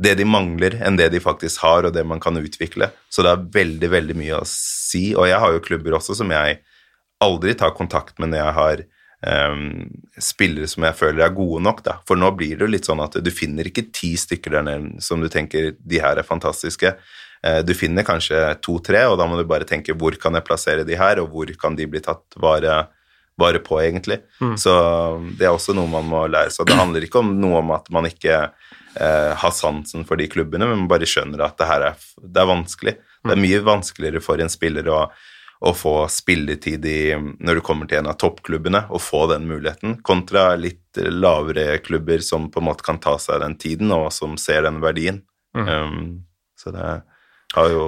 det, 0.01 0.15
de 0.19 0.25
mangler, 0.25 0.79
enn 0.81 0.97
det 0.99 1.11
de 1.13 1.21
faktisk 1.23 1.61
har, 1.65 1.85
og 1.85 1.93
det 1.95 2.03
man 2.07 2.21
kan 2.23 2.37
utvikle. 2.39 2.89
Så 3.09 3.25
det 3.25 3.33
er 3.33 3.45
veldig, 3.59 3.91
veldig 3.93 4.17
mye 4.17 4.41
å 4.41 4.47
si. 4.49 5.11
Og 5.15 5.29
jeg 5.29 5.39
har 5.43 5.53
jo 5.53 5.63
klubber 5.63 5.99
også 5.99 6.17
som 6.17 6.33
jeg 6.33 6.59
aldri 7.21 7.53
tar 7.57 7.77
kontakt 7.77 8.17
med 8.19 8.33
når 8.33 8.41
jeg 8.41 8.57
har 8.57 8.83
um, 9.45 9.65
spillere 10.21 10.69
som 10.69 10.87
jeg 10.87 10.97
føler 10.97 11.25
er 11.25 11.35
gode 11.37 11.61
nok, 11.63 11.83
da. 11.85 11.99
For 12.09 12.19
nå 12.19 12.31
blir 12.37 12.57
det 12.57 12.65
jo 12.65 12.71
litt 12.73 12.89
sånn 12.89 13.03
at 13.03 13.19
du 13.21 13.31
finner 13.33 13.69
ikke 13.69 13.89
ti 13.93 14.15
stykker 14.17 14.57
der 14.57 14.65
nede 14.65 15.03
som 15.05 15.21
du 15.21 15.29
tenker 15.31 15.75
de 15.77 16.01
her 16.01 16.17
er 16.17 16.27
fantastiske. 16.27 16.95
Uh, 17.45 17.61
du 17.65 17.75
finner 17.77 18.07
kanskje 18.07 18.41
to-tre, 18.65 19.05
og 19.09 19.19
da 19.21 19.29
må 19.29 19.37
du 19.37 19.45
bare 19.49 19.69
tenke 19.69 19.95
hvor 19.97 20.17
kan 20.21 20.37
jeg 20.37 20.47
plassere 20.49 20.87
de 20.87 20.97
her, 20.97 21.21
og 21.21 21.29
hvor 21.35 21.53
kan 21.61 21.77
de 21.77 21.87
bli 21.89 22.01
tatt 22.03 22.25
vare 22.41 22.81
bare 23.41 23.61
på, 23.63 23.79
egentlig. 23.81 24.21
Mm. 24.41 24.55
Så 24.59 24.73
det 25.37 25.47
er 25.47 25.55
også 25.55 25.75
noe 25.77 25.89
man 25.91 26.07
må 26.09 26.25
lære 26.29 26.53
seg. 26.53 26.69
Det 26.69 26.77
handler 26.79 27.07
ikke 27.07 27.21
om 27.23 27.33
noe 27.41 27.59
om 27.61 27.73
at 27.75 27.89
man 27.93 28.07
ikke 28.09 28.37
eh, 28.45 29.33
har 29.41 29.53
sansen 29.55 30.05
for 30.07 30.21
de 30.21 30.29
klubbene, 30.31 30.67
men 30.67 30.83
man 30.83 30.91
bare 30.91 31.09
skjønner 31.09 31.43
at 31.45 31.57
det 31.59 31.69
her 31.69 31.89
er, 31.91 32.07
det 32.21 32.43
er 32.43 32.49
vanskelig. 32.49 32.95
Det 33.21 33.35
er 33.35 33.39
mm. 33.39 33.45
mye 33.47 33.61
vanskeligere 33.67 34.23
for 34.23 34.41
en 34.41 34.51
spiller 34.51 34.89
å, 34.89 35.01
å 35.61 35.73
få 35.77 35.95
spilletid 36.09 36.85
i, 36.89 37.01
når 37.17 37.59
du 37.59 37.63
kommer 37.65 37.89
til 37.89 38.01
en 38.01 38.11
av 38.13 38.19
toppklubbene, 38.21 38.85
og 38.89 39.03
få 39.03 39.25
den 39.33 39.47
muligheten, 39.49 39.99
kontra 40.05 40.51
litt 40.59 40.97
lavere 40.97 41.77
klubber 41.85 42.23
som 42.25 42.49
på 42.51 42.61
en 42.61 42.69
måte 42.71 42.85
kan 42.85 43.01
ta 43.01 43.17
seg 43.21 43.43
den 43.43 43.57
tiden, 43.61 43.93
og 43.93 44.09
som 44.15 44.37
ser 44.41 44.65
den 44.65 44.81
verdien. 44.83 45.21
Mm. 45.57 45.67
Um, 45.67 46.07
så 46.57 46.73
det 46.73 46.87
har 47.55 47.73
jo 47.73 47.85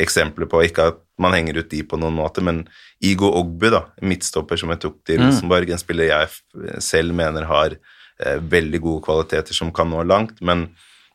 eksempler 0.00 0.48
på 0.50 0.62
Ikke 0.66 0.88
at 0.92 1.00
man 1.20 1.34
henger 1.36 1.60
ut 1.60 1.70
de 1.70 1.82
på 1.86 1.98
noen 2.00 2.16
måte, 2.16 2.42
men 2.44 2.64
Igo 3.04 3.30
Ogbu, 3.38 3.68
da, 3.72 3.82
midtstopper 4.02 4.58
som 4.60 4.72
jeg 4.72 4.82
tok 4.82 5.00
til 5.06 5.20
mm. 5.20 5.26
Rosenborg, 5.28 5.68
mm. 5.68 5.74
en 5.74 5.82
spiller 5.82 6.08
jeg 6.10 6.82
selv 6.82 7.14
mener 7.16 7.46
har 7.48 7.76
eh, 7.76 8.38
veldig 8.40 8.80
gode 8.82 9.04
kvaliteter 9.06 9.56
som 9.56 9.72
kan 9.74 9.90
nå 9.92 10.02
langt, 10.08 10.40
men 10.40 10.70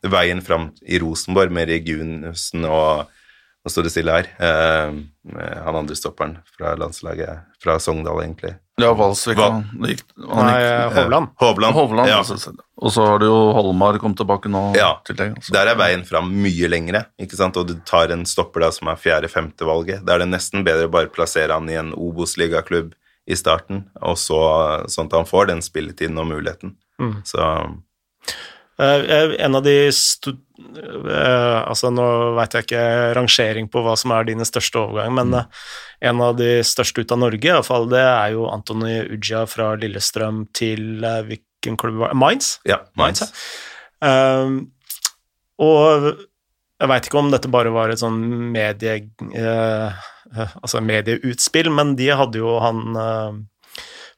veien 0.06 0.40
fram 0.44 0.70
i 0.86 1.00
Rosenborg 1.02 1.52
med 1.54 1.70
Regunussen 1.72 2.68
og 2.68 3.14
Nå 3.66 3.72
står 3.74 3.88
det 3.88 3.90
stille 3.90 4.12
her. 4.14 4.28
Eh, 4.38 4.98
han 5.66 5.76
andre 5.76 5.96
stopperen 5.98 6.36
fra 6.54 6.76
landslaget, 6.78 7.48
fra 7.60 7.74
Sogndal, 7.82 8.22
egentlig. 8.22 8.52
Ja, 8.78 8.92
Valsvik. 8.94 9.38
Han, 9.42 9.64
gikk, 9.88 10.04
han 10.22 10.46
Nei, 10.46 10.60
Hovland. 10.94 11.32
Hovland. 11.42 11.74
Hovland 11.74 12.10
ja. 12.10 12.18
altså. 12.22 12.52
Og 12.78 12.92
så 12.94 13.06
har 13.06 13.18
du 13.18 13.26
jo 13.26 13.38
Holmar 13.56 13.98
kommet 13.98 14.20
tilbake 14.20 14.50
nå. 14.52 14.68
Ja, 14.78 14.92
altså. 15.02 15.52
der 15.54 15.72
er 15.72 15.78
veien 15.80 16.04
fram 16.06 16.30
mye 16.44 16.70
lengre, 16.70 17.02
ikke 17.18 17.38
sant? 17.40 17.58
og 17.58 17.66
du 17.66 17.74
tar 17.88 18.14
en 18.14 18.22
stopper 18.28 18.62
da 18.62 18.70
som 18.74 18.90
er 18.92 19.00
fjerde-femte 19.02 19.66
valget. 19.66 20.04
Da 20.06 20.14
er 20.14 20.22
det 20.22 20.30
nesten 20.30 20.62
bedre 20.66 20.86
å 20.86 20.94
bare 20.94 21.10
plassere 21.10 21.58
han 21.58 21.66
i 21.70 21.78
en 21.80 21.90
Obos-ligaklubb 21.96 22.94
i 23.28 23.36
starten, 23.36 23.88
og 24.00 24.16
så 24.16 24.38
sånn 24.88 25.10
at 25.10 25.18
han 25.18 25.28
får 25.28 25.50
den 25.50 25.64
spilletiden 25.64 26.20
og 26.22 26.30
muligheten. 26.30 26.78
Mm. 27.02 27.18
Så 27.26 27.42
En 28.78 29.58
av 29.58 29.64
de 29.66 29.74
uh, 29.90 31.58
Altså, 31.66 31.90
nå 31.90 32.04
veit 32.36 32.54
jeg 32.54 32.66
ikke 32.68 32.84
rangering 33.18 33.66
på 33.72 33.82
hva 33.82 33.96
som 33.98 34.14
er 34.14 34.28
dine 34.28 34.46
største 34.46 34.78
overganger, 34.78 35.16
men 35.16 35.34
mm. 35.34 35.58
en 36.12 36.22
av 36.28 36.36
de 36.38 36.50
største 36.66 37.02
ut 37.02 37.14
av 37.14 37.22
Norge, 37.24 37.50
iallfall, 37.50 37.88
det 37.90 38.04
er 38.04 38.36
jo 38.36 38.46
Antony 38.52 39.00
Uja 39.16 39.42
fra 39.50 39.72
Lillestrøm 39.80 40.44
til 40.54 41.02
hvilken 41.02 41.78
klubb 41.80 41.98
var 42.04 42.14
det? 42.14 42.20
Mainz? 42.22 42.52
Ja, 42.68 42.84
Mainz. 42.98 43.24
Um, 43.98 44.68
og 45.58 46.12
jeg 46.78 46.90
veit 46.92 47.08
ikke 47.08 47.18
om 47.18 47.32
dette 47.34 47.50
bare 47.50 47.74
var 47.74 47.90
et 47.90 48.02
sånn 48.02 48.22
medie... 48.54 49.00
Uh, 49.34 50.06
altså 50.60 50.82
medieutspill, 50.84 51.70
men 51.72 51.94
de 51.96 52.10
hadde 52.12 52.36
jo 52.36 52.58
han 52.60 52.98
uh, 53.00 53.38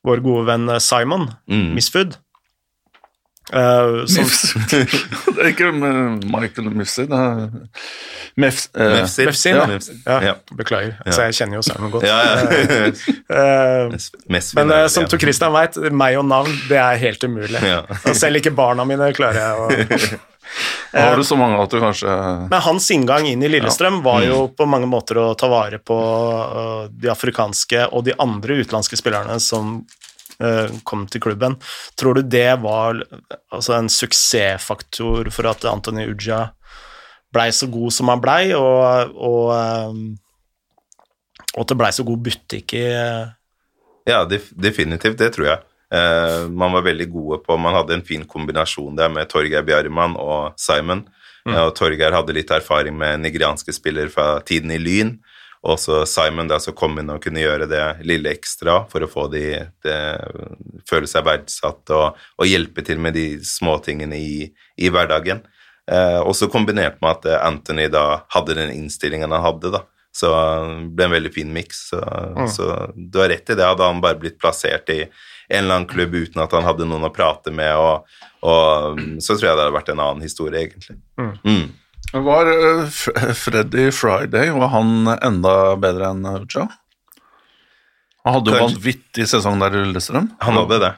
Vår 0.03 0.23
gode 0.25 0.49
venn 0.49 0.73
Simon 0.83 1.29
mm. 1.47 1.69
Misfood 1.77 2.17
Uh, 3.51 4.07
som, 4.07 4.25
det 5.35 5.43
er 5.43 5.49
ikke 5.51 5.73
Michael 5.75 6.69
det 6.71 7.17
er 7.19 7.49
Mef, 8.39 8.61
uh. 8.79 8.93
Mefsin 8.95 9.57
ja. 9.57 9.67
Ja. 10.07 10.19
ja. 10.23 10.35
Beklager. 10.55 10.95
Ja. 11.05 11.13
Så 11.13 11.27
jeg 11.27 11.35
kjenner 11.41 11.59
jo 11.59 11.63
Simon 11.67 11.91
godt. 11.91 12.07
uh, 12.07 12.11
men 14.61 14.71
uh, 14.71 14.87
som 14.93 15.09
Tor 15.11 15.19
Christian 15.23 15.55
veit, 15.57 15.79
meg 15.91 16.19
og 16.21 16.27
navn, 16.31 16.53
det 16.71 16.79
er 16.79 17.01
helt 17.03 17.25
umulig. 17.27 17.63
Og 18.07 18.15
selv 18.19 18.39
ikke 18.39 18.55
barna 18.55 18.87
mine 18.87 19.11
klarer 19.17 19.41
jeg 19.43 19.55
å 19.59 19.69
har 20.91 21.15
du 21.15 21.23
så 21.23 21.37
mange 21.39 21.61
at 21.63 21.71
du 21.71 21.77
kanskje 21.79 22.11
Men 22.51 22.63
hans 22.65 22.89
inngang 22.91 23.29
inn 23.31 23.43
i 23.47 23.51
Lillestrøm 23.53 24.01
var 24.03 24.25
jo 24.25 24.49
mm. 24.49 24.55
på 24.59 24.67
mange 24.67 24.89
måter 24.91 25.21
å 25.23 25.29
ta 25.39 25.47
vare 25.47 25.79
på 25.79 25.99
de 26.91 27.07
afrikanske 27.13 27.85
og 27.95 28.03
de 28.09 28.17
andre 28.19 28.59
utenlandske 28.59 28.99
spillerne 28.99 29.39
som 29.45 29.79
Eh, 29.79 30.00
kom 30.89 31.07
til 31.11 31.21
klubben. 31.21 31.59
Tror 32.01 32.17
du 32.17 32.23
det 32.23 32.49
var 32.63 33.03
altså, 33.53 33.75
en 33.77 33.91
suksessfaktor 33.93 35.31
for 35.35 35.51
at 35.51 35.67
Antony 35.69 36.07
Uja 36.09 36.47
blei 37.35 37.51
så 37.55 37.69
god 37.71 37.95
som 37.95 38.11
han 38.11 38.23
blei, 38.23 38.51
og, 38.57 39.13
og, 39.15 39.53
eh, 39.55 41.51
og 41.55 41.61
at 41.63 41.73
det 41.73 41.79
blei 41.79 41.93
så 41.95 42.07
god 42.07 42.25
butikk 42.27 42.75
i 42.79 42.87
Ja, 44.09 44.25
definitivt. 44.27 45.19
Det 45.21 45.35
tror 45.37 45.53
jeg. 45.53 45.61
Man 45.91 46.71
var 46.71 46.85
veldig 46.87 47.07
gode 47.11 47.37
på 47.43 47.57
Man 47.59 47.75
hadde 47.75 47.97
en 47.97 48.05
fin 48.07 48.23
kombinasjon 48.23 48.95
der 48.95 49.11
med 49.11 49.27
Torgeir 49.31 49.65
Bjarman 49.67 50.15
og 50.19 50.55
Simon. 50.59 51.03
Mm. 51.47 51.57
Og 51.57 51.73
Torgeir 51.77 52.15
hadde 52.15 52.35
litt 52.37 52.51
erfaring 52.55 52.97
med 52.99 53.23
nigerianske 53.25 53.75
spillere 53.75 54.13
fra 54.13 54.41
tiden 54.47 54.73
i 54.75 54.79
Lyn. 54.81 55.17
Og 55.61 55.77
så 55.81 56.01
Simon 56.09 56.49
da 56.49 56.57
som 56.63 56.75
kom 56.77 56.97
inn 57.01 57.13
og 57.13 57.21
kunne 57.21 57.43
gjøre 57.43 57.69
det 57.69 57.85
lille 58.09 58.33
ekstra 58.33 58.79
for 58.89 59.05
å 59.05 59.11
få 59.11 59.27
de, 59.33 59.45
de 59.85 59.97
føle 60.89 61.09
seg 61.11 61.27
verdsatt 61.27 61.93
og, 61.93 62.21
og, 62.39 62.47
hjelpe 62.49 62.85
til 62.87 63.01
med 63.03 63.19
de 63.19 63.27
småtingene 63.45 64.17
i, 64.17 64.47
i 64.81 64.93
hverdagen. 64.93 65.43
Eh, 65.91 66.21
også 66.25 66.49
kombinert 66.53 66.97
med 67.05 67.19
at 67.19 67.43
Anthony 67.45 67.91
da 67.93 68.23
hadde 68.33 68.57
den 68.57 68.73
innstillingen 68.73 69.37
han 69.37 69.45
hadde, 69.45 69.75
da. 69.77 69.85
Så 70.17 70.31
det 70.33 70.97
ble 70.97 71.07
en 71.07 71.13
veldig 71.15 71.33
fin 71.35 71.53
miks. 71.55 71.85
Så, 71.93 72.01
så 72.51 72.71
du 72.97 73.21
har 73.21 73.31
rett 73.31 73.53
i 73.53 73.55
det. 73.55 73.67
Hadde 73.67 73.87
han 73.87 74.01
bare 74.03 74.19
blitt 74.19 74.41
plassert 74.43 74.91
i 74.91 75.05
en 75.05 75.65
eller 75.65 75.77
annen 75.77 75.91
klubb 75.91 76.15
uten 76.15 76.43
at 76.43 76.57
han 76.57 76.67
hadde 76.67 76.89
noen 76.89 77.07
å 77.07 77.13
prate 77.15 77.53
med, 77.55 77.75
og, 77.79 78.07
og 78.47 78.99
så 79.23 79.35
tror 79.35 79.49
jeg 79.49 79.55
det 79.55 79.65
hadde 79.65 79.77
vært 79.77 79.93
en 79.93 80.03
annen 80.03 80.25
historie, 80.25 80.65
egentlig. 80.65 80.97
Mm. 81.19 81.65
Var 82.13 82.47
eh, 82.47 82.87
Freddy 83.35 83.91
Friday 83.93 84.51
var 84.51 84.73
han 84.75 85.07
enda 85.07 85.77
bedre 85.77 86.11
enn 86.11 86.27
Ucha? 86.27 86.67
Han 88.25 88.37
hadde 88.37 88.53
jo 88.53 88.65
vanvittig 88.65 89.29
sesong 89.31 89.63
der 89.63 89.77
i 89.79 89.85
Lillestrøm. 89.85 90.27
Han 90.43 90.59
hadde 90.59 90.81
det. 90.83 90.91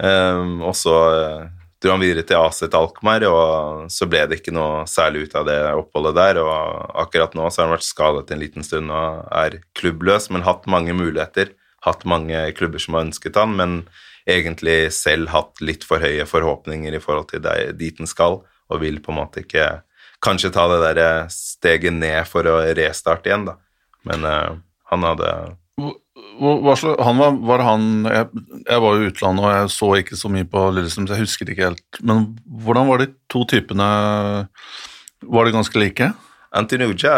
Um, 0.00 0.60
og 0.62 0.76
så 0.78 0.96
eh, 1.16 1.48
dro 1.82 1.94
han 1.94 2.04
videre 2.04 2.24
til 2.28 2.38
Aset 2.38 2.76
Alkmaar, 2.76 3.24
og 3.26 3.88
så 3.92 4.06
ble 4.08 4.22
det 4.28 4.40
ikke 4.40 4.54
noe 4.54 4.84
særlig 4.88 5.26
ut 5.26 5.34
av 5.40 5.48
det 5.48 5.58
oppholdet 5.80 6.18
der. 6.20 6.42
Og 6.44 6.94
akkurat 7.06 7.34
nå 7.34 7.48
så 7.48 7.62
har 7.62 7.70
han 7.70 7.76
vært 7.78 7.88
skadet 7.88 8.30
en 8.30 8.44
liten 8.44 8.66
stund 8.66 8.92
og 8.92 9.24
er 9.32 9.58
klubbløs, 9.80 10.28
men 10.30 10.46
hatt 10.46 10.68
mange 10.70 10.94
muligheter. 10.96 11.54
Hatt 11.88 12.04
mange 12.04 12.44
klubber 12.56 12.82
som 12.82 12.98
har 12.98 13.08
ønsket 13.08 13.40
han, 13.40 13.56
men 13.56 13.78
egentlig 14.28 14.92
selv 14.92 15.32
hatt 15.32 15.62
litt 15.64 15.86
for 15.88 16.04
høye 16.04 16.28
forhåpninger 16.28 16.94
i 16.94 17.00
forhold 17.02 17.32
til 17.32 17.46
dit 17.80 17.96
han 17.98 18.10
skal, 18.10 18.42
og 18.70 18.82
vil 18.84 19.00
på 19.02 19.10
en 19.10 19.22
måte 19.24 19.42
ikke 19.42 19.80
kanskje 20.24 20.52
ta 20.54 20.66
det 20.70 20.80
der 20.84 21.30
steget 21.32 21.96
ned 21.96 22.28
for 22.28 22.46
å 22.48 22.60
restarte 22.76 23.30
igjen, 23.30 23.48
da. 23.48 23.56
Men 24.08 24.24
uh, 24.24 24.60
han 24.92 25.04
hadde 25.04 25.32
Hva, 26.40 26.74
han 27.04 27.20
var, 27.20 27.36
var 27.50 27.62
han 27.66 27.84
jeg, 28.08 28.44
jeg 28.64 28.82
var 28.84 28.96
jo 28.96 29.02
i 29.02 29.10
utlandet, 29.10 29.44
og 29.44 29.52
jeg 29.52 29.74
så 29.74 29.90
ikke 30.00 30.18
så 30.20 30.30
mye 30.32 30.48
på 30.48 30.64
Lillestrøm, 30.76 31.08
så 31.08 31.16
jeg 31.18 31.26
husker 31.26 31.52
ikke 31.52 31.68
helt. 31.68 32.00
Men 32.00 32.30
hvordan 32.64 32.88
var 32.88 33.02
de 33.02 33.10
to 33.32 33.44
typene 33.48 33.88
Var 35.20 35.46
de 35.46 35.54
ganske 35.54 35.80
like? 35.80 36.10
Antinuja 36.56 36.90
Uja 36.90 37.14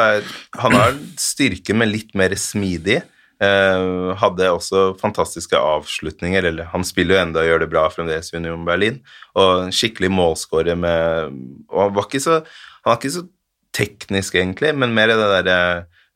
han 0.60 0.74
har 0.76 0.98
styrke, 1.20 1.74
men 1.74 1.92
litt 1.92 2.10
mer 2.18 2.34
smidig. 2.36 3.00
Eh, 3.42 4.12
hadde 4.20 4.50
også 4.54 4.82
fantastiske 5.00 5.58
avslutninger, 5.58 6.44
eller 6.50 6.68
han 6.70 6.84
spiller 6.86 7.16
jo 7.16 7.22
enda 7.22 7.40
og 7.42 7.48
gjør 7.48 7.62
det 7.64 7.70
bra 7.72 7.86
fremdeles 7.90 8.30
i 8.30 8.36
Union 8.38 8.66
Berlin. 8.66 9.00
Og 9.38 9.72
skikkelig 9.74 10.12
målskårer 10.12 10.78
med 10.78 11.32
Og 11.72 11.80
han 11.80 11.96
var 11.96 12.06
ikke 12.06 12.22
så 12.22 12.42
Han 12.82 12.92
var 12.92 12.98
ikke 13.00 13.14
så 13.14 13.26
teknisk, 13.72 14.34
egentlig, 14.36 14.74
men 14.76 14.94
mer 14.96 15.12
i 15.12 15.16
det 15.16 15.28
derre 15.36 15.58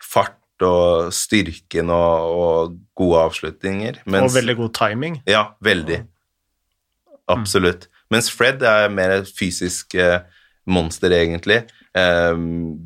fart 0.03 0.35
og 0.65 1.13
styrken 1.13 1.91
og, 1.93 2.37
og 2.37 2.77
gode 2.97 3.23
avslutninger. 3.29 4.01
Og 4.09 4.33
veldig 4.35 4.57
god 4.57 4.73
timing. 4.77 5.19
ja, 5.29 5.51
veldig. 5.65 6.03
Absolutt. 7.29 7.89
Mens 8.13 8.31
Fred 8.31 8.63
er 8.63 8.89
mer 8.95 9.17
et 9.17 9.31
fysisk 9.35 9.97
eh, 9.99 10.21
monster, 10.71 11.11
egentlig. 11.11 11.65
Eh, 11.97 12.37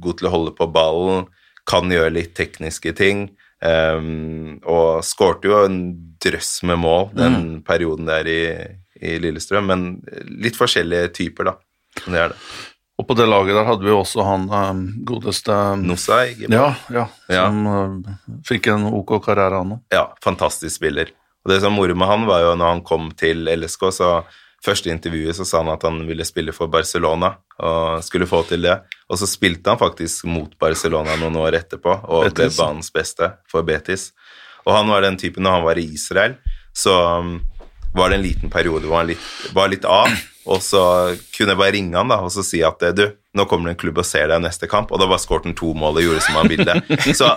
god 0.01 0.21
til 0.21 0.29
å 0.31 0.33
holde 0.33 0.55
på 0.57 0.69
ballen, 0.73 1.27
kan 1.69 1.93
gjøre 1.93 2.15
litt 2.17 2.35
tekniske 2.39 2.95
ting. 2.97 3.29
eh, 3.61 4.01
og 4.65 5.05
skårte 5.05 5.51
jo 5.51 5.59
en 5.67 5.81
drøss 6.25 6.63
med 6.65 6.81
mål 6.81 7.11
den 7.17 7.61
perioden 7.67 8.09
der 8.09 8.29
i, 8.29 8.43
i 9.01 9.19
Lillestrøm, 9.21 9.69
men 9.69 9.85
litt 10.41 10.57
forskjellige 10.57 11.13
typer, 11.21 11.53
da. 11.53 11.57
Det 12.07 12.19
er 12.23 12.33
det. 12.33 12.39
Og 13.01 13.07
på 13.09 13.17
det 13.17 13.25
laget 13.31 13.57
der 13.57 13.65
hadde 13.65 13.87
vi 13.87 13.93
også 13.97 14.25
han 14.27 14.43
um, 14.53 14.81
godeste 15.09 15.55
Nosai, 15.81 16.35
Ja, 16.53 16.75
ja, 16.93 17.07
Ja. 17.33 17.47
som 17.49 17.65
eh, 18.05 18.13
fikk 18.45 18.69
en 18.75 18.85
ok 18.93 19.15
karriere, 19.25 19.63
han 19.63 19.79
òg. 19.79 19.81
Ja, 19.95 20.11
fantastisk 20.25 20.77
spiller. 20.77 21.15
Og 21.41 21.55
det 21.55 21.63
som 21.63 21.73
moro 21.73 21.95
med 21.97 22.11
han, 22.11 22.27
var 22.29 22.43
jo 22.45 22.55
når 22.61 22.75
han 22.75 22.83
kom 22.85 23.09
til 23.17 23.49
LSK, 23.49 23.87
så 23.97 24.11
første 24.61 24.91
intervjuet 24.93 25.39
så 25.39 25.47
sa 25.49 25.63
han 25.63 25.73
at 25.73 25.87
han 25.89 26.03
ville 26.05 26.27
spille 26.29 26.53
for 26.53 26.69
Barcelona, 26.69 27.33
og 27.65 28.03
skulle 28.05 28.29
få 28.29 28.43
til 28.51 28.67
det. 28.69 28.77
Og 29.09 29.17
så 29.17 29.29
spilte 29.29 29.73
han 29.73 29.81
faktisk 29.81 30.29
mot 30.29 30.53
Barcelona 30.61 31.17
noen 31.17 31.39
år 31.41 31.57
etterpå, 31.63 31.95
og 32.05 32.29
ble 32.37 32.51
banens 32.53 32.93
beste 32.93 33.33
for 33.49 33.65
Betis. 33.65 34.11
Og 34.67 34.75
han 34.77 34.93
var 34.93 35.07
den 35.07 35.17
typen 35.17 35.47
når 35.47 35.57
han 35.57 35.65
var 35.71 35.81
i 35.81 35.87
Israel, 35.97 36.37
så 36.77 36.93
um, 37.25 37.39
var 37.97 38.13
det 38.13 38.21
en 38.21 38.27
liten 38.29 38.53
periode 38.53 38.85
hvor 38.85 39.01
han 39.01 39.09
litt, 39.15 39.25
var 39.57 39.73
litt 39.73 39.89
av, 39.89 40.13
og 40.47 40.63
så 40.65 40.83
kunne 41.37 41.53
jeg 41.53 41.59
bare 41.61 41.73
ringe 41.77 41.97
han 41.99 42.09
da, 42.09 42.17
og 42.25 42.31
så 42.33 42.43
si 42.47 42.63
at 42.65 42.81
du, 42.97 43.03
nå 43.37 43.45
kommer 43.47 43.69
det 43.71 43.77
en 43.77 43.81
klubb 43.83 43.99
og 44.01 44.07
ser 44.09 44.29
deg 44.33 44.41
neste 44.43 44.67
kamp, 44.71 44.91
og 44.93 44.99
da 45.03 45.07
bare 45.11 45.21
skåret 45.23 45.45
han 45.51 45.55
to 45.59 45.75
mål 45.77 45.99
og 46.01 46.07
gjorde 46.07 46.23
som 46.25 46.39
han 46.41 46.49
ville. 46.49 46.77
Så 47.21 47.29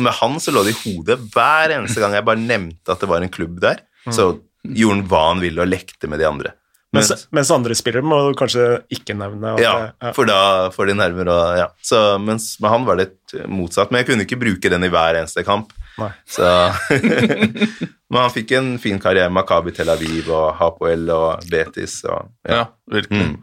med 0.00 0.12
han 0.20 0.38
så 0.40 0.54
lå 0.54 0.62
det 0.64 0.76
i 0.76 0.78
hodet 0.84 1.18
hver 1.34 1.74
eneste 1.76 2.00
gang 2.00 2.14
jeg 2.16 2.24
bare 2.28 2.40
nevnte 2.40 2.94
at 2.94 3.02
det 3.02 3.08
var 3.10 3.20
en 3.26 3.32
klubb 3.34 3.58
der, 3.64 3.82
så 4.14 4.36
gjorde 4.62 4.94
han 5.00 5.08
hva 5.10 5.24
han 5.32 5.42
ville 5.42 5.62
og 5.62 5.68
lekte 5.68 6.08
med 6.08 6.22
de 6.22 6.28
andre. 6.28 6.54
Mens, 6.94 7.10
Mens, 7.10 7.24
mens 7.34 7.50
andre 7.52 7.74
spillere 7.76 8.06
må 8.06 8.16
du 8.30 8.36
kanskje 8.38 8.66
ikke 8.94 9.12
nevne. 9.18 9.56
ja, 9.60 9.72
det- 10.00 10.14
for 10.16 10.24
da 10.30 10.70
får 10.72 10.86
de 10.86 10.94
nerver 10.96 11.28
og 11.28 11.56
ja. 11.58 11.66
Så, 11.82 11.98
mens 12.22 12.54
med 12.62 12.70
han 12.72 12.86
var 12.86 12.96
det 12.96 13.08
et 13.10 13.34
motsatt, 13.50 13.90
men 13.90 14.00
jeg 14.00 14.06
kunne 14.12 14.24
ikke 14.24 14.38
bruke 14.40 14.70
den 14.72 14.86
i 14.86 14.88
hver 14.94 15.18
eneste 15.18 15.44
kamp. 15.44 15.74
Nei. 15.98 16.10
Så 16.28 16.44
Men 18.10 18.20
han 18.22 18.30
fikk 18.34 18.52
en 18.58 18.72
fin 18.82 18.98
karriere 19.02 19.30
med 19.32 19.42
Akabi 19.44 19.72
Tel 19.74 19.88
Aviv 19.90 20.28
og 20.30 20.50
Hapoel 20.60 21.08
og 21.14 21.46
Betis 21.50 22.00
og 22.06 22.28
Ja. 22.46 22.56
ja. 22.60 22.64
virkelig. 22.92 23.30
Mm. 23.32 23.38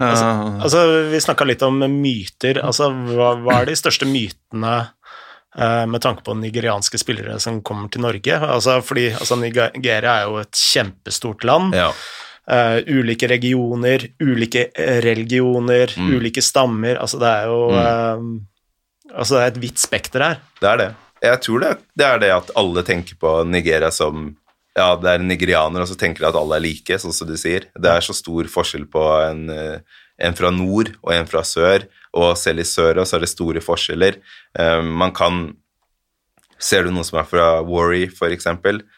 Eh, 0.00 0.60
Altså, 0.64 0.82
vi 1.10 1.20
snakka 1.22 1.46
litt 1.46 1.62
om 1.62 1.78
myter. 2.00 2.58
Altså, 2.64 2.90
hva, 2.90 3.34
hva 3.42 3.60
er 3.62 3.70
de 3.70 3.76
største 3.78 4.06
mytene 4.10 4.74
eh, 5.56 5.84
med 5.90 6.02
tanke 6.02 6.24
på 6.26 6.34
nigerianske 6.38 6.98
spillere 7.00 7.38
som 7.42 7.60
kommer 7.66 7.88
til 7.94 8.02
Norge? 8.04 8.38
Altså, 8.42 8.80
fordi 8.84 9.08
altså, 9.14 9.38
Nigeria 9.40 10.18
er 10.20 10.28
jo 10.28 10.40
et 10.42 10.52
kjempestort 10.72 11.44
land. 11.48 11.74
ja. 11.78 11.90
Uh, 12.44 12.76
ulike 12.92 13.24
regioner, 13.24 14.02
ulike 14.20 14.66
religioner, 15.00 15.88
Mm. 15.96 16.10
ulike 16.18 16.42
stammer. 16.44 16.98
Altså, 17.00 17.16
det 17.22 17.30
er 17.30 17.46
jo 17.48 17.60
eh, 17.72 18.26
Altså, 19.16 19.38
det 19.38 19.40
er 19.40 19.46
et 19.54 19.60
vidt 19.62 19.78
spekter 19.80 20.20
her. 20.26 20.36
Det 20.60 20.68
er 20.68 20.76
det. 20.82 20.88
Jeg 21.22 21.40
tror 21.44 21.62
det, 21.62 21.74
det 21.94 22.06
er 22.06 22.22
det 22.22 22.32
at 22.34 22.50
alle 22.58 22.82
tenker 22.86 23.18
på 23.20 23.36
Nigeria 23.48 23.90
som 23.94 24.32
ja, 24.74 24.88
det 24.98 25.10
er 25.10 25.22
nigerianer, 25.22 25.84
og 25.84 25.86
så 25.86 25.96
tenker 25.98 26.24
de 26.24 26.30
at 26.32 26.38
alle 26.38 26.56
er 26.58 26.64
like, 26.64 26.96
sånn 26.98 27.14
som 27.14 27.28
du 27.28 27.36
sier. 27.38 27.68
Det 27.78 27.90
er 27.90 28.02
så 28.02 28.14
stor 28.16 28.48
forskjell 28.50 28.88
på 28.90 29.02
en, 29.22 29.44
eh, 29.50 30.00
en 30.26 30.34
fra 30.34 30.50
nord 30.50 30.90
og 30.96 31.12
en 31.14 31.28
fra 31.30 31.44
sør, 31.46 31.86
og 32.18 32.34
selv 32.38 32.64
i 32.64 32.66
sør 32.66 32.98
også 33.02 33.18
er 33.18 33.22
det 33.22 33.30
store 33.30 33.62
forskjeller. 33.62 34.18
Eh, 34.58 34.80
man 34.82 35.14
kan 35.14 35.46
Ser 36.64 36.86
du 36.86 36.92
noen 36.94 37.04
som 37.04 37.18
er 37.18 37.26
fra 37.28 37.46
Warri, 37.66 38.06
f.eks., 38.08 38.46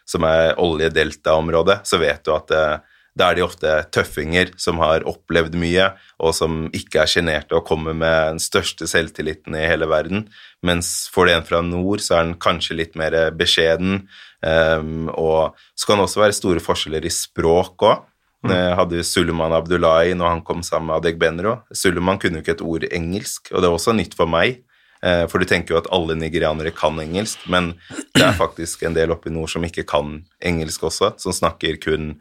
som 0.06 0.24
er 0.28 0.52
oljedelta-området, 0.60 1.80
så 1.88 1.98
vet 1.98 2.20
du 2.22 2.30
at 2.34 2.52
eh, 2.54 2.76
da 3.16 3.30
er 3.30 3.38
de 3.38 3.44
ofte 3.46 3.70
tøffinger 3.96 4.52
som 4.60 4.80
har 4.82 5.06
opplevd 5.08 5.56
mye, 5.58 5.88
og 6.20 6.34
som 6.36 6.66
ikke 6.76 7.00
er 7.02 7.10
sjenerte 7.10 7.56
og 7.56 7.64
kommer 7.68 7.96
med 7.96 8.34
den 8.34 8.42
største 8.42 8.88
selvtilliten 8.90 9.56
i 9.56 9.64
hele 9.64 9.88
verden. 9.88 10.26
Mens 10.66 11.08
for 11.12 11.30
en 11.32 11.46
fra 11.46 11.62
nord, 11.64 12.04
så 12.04 12.18
er 12.18 12.26
den 12.26 12.36
kanskje 12.40 12.76
litt 12.76 12.98
mer 12.98 13.16
beskjeden. 13.36 14.04
Um, 14.44 15.08
og 15.16 15.56
så 15.74 15.88
kan 15.88 15.98
det 15.98 16.06
også 16.10 16.22
være 16.22 16.36
store 16.36 16.62
forskjeller 16.62 17.08
i 17.08 17.14
språk 17.14 17.88
òg. 17.88 18.04
Mm. 18.46 18.52
hadde 18.78 19.00
Suleman 19.02 19.54
Abdullahi 19.56 20.12
når 20.14 20.28
han 20.28 20.42
kom 20.46 20.60
sammen 20.62 20.92
med 20.92 21.00
Adegbenro. 21.00 21.56
Suleman 21.74 22.20
kunne 22.22 22.38
jo 22.38 22.44
ikke 22.44 22.54
et 22.54 22.62
ord 22.62 22.84
engelsk, 22.94 23.48
og 23.50 23.58
det 23.58 23.70
var 23.70 23.78
også 23.80 23.94
nytt 23.96 24.14
for 24.14 24.30
meg. 24.30 24.60
Eh, 25.02 25.24
For 25.26 25.42
du 25.42 25.48
tenker 25.48 25.74
jo 25.74 25.80
at 25.80 25.90
alle 25.94 26.14
nigerianere 26.18 26.70
kan 26.76 27.00
engelsk, 27.02 27.42
men 27.50 27.74
det 28.14 28.22
er 28.22 28.38
faktisk 28.38 28.84
en 28.86 28.94
del 28.94 29.10
oppe 29.14 29.30
i 29.30 29.34
nord 29.34 29.50
som 29.52 29.64
ikke 29.66 29.86
kan 29.88 30.20
engelsk 30.38 30.86
også, 30.88 31.14
som 31.22 31.34
snakker 31.34 31.80
kun 31.82 32.14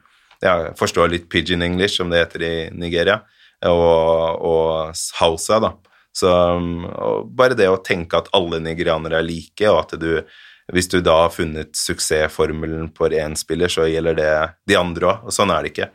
ja, 0.43 0.56
Forstår 0.80 1.12
litt 1.12 1.30
pidgin 1.32 1.63
English, 1.65 1.98
som 2.00 2.12
det 2.12 2.24
heter 2.24 2.43
i 2.45 2.56
Nigeria, 2.76 3.21
og, 3.65 4.41
og 4.45 5.04
hausa, 5.19 5.62
da. 5.63 5.76
Så 6.15 6.32
og 6.32 7.32
bare 7.36 7.58
det 7.60 7.67
å 7.67 7.82
tenke 7.84 8.21
at 8.21 8.30
alle 8.36 8.62
nigerianere 8.63 9.19
er 9.19 9.28
like, 9.28 9.67
og 9.67 9.82
at 9.84 9.98
du 10.00 10.21
hvis 10.74 10.88
du 10.89 10.98
da 11.04 11.13
har 11.28 11.34
funnet 11.34 11.76
suksessformelen 11.78 12.88
for 12.98 13.13
én 13.13 13.36
spiller, 13.38 13.69
så 13.69 13.86
gjelder 13.86 14.15
det 14.17 14.32
de 14.65 14.78
andre 14.80 15.12
òg. 15.12 15.28
Og 15.30 15.36
sånn 15.36 15.52
er 15.54 15.62
det 15.62 15.71
ikke. 15.76 15.89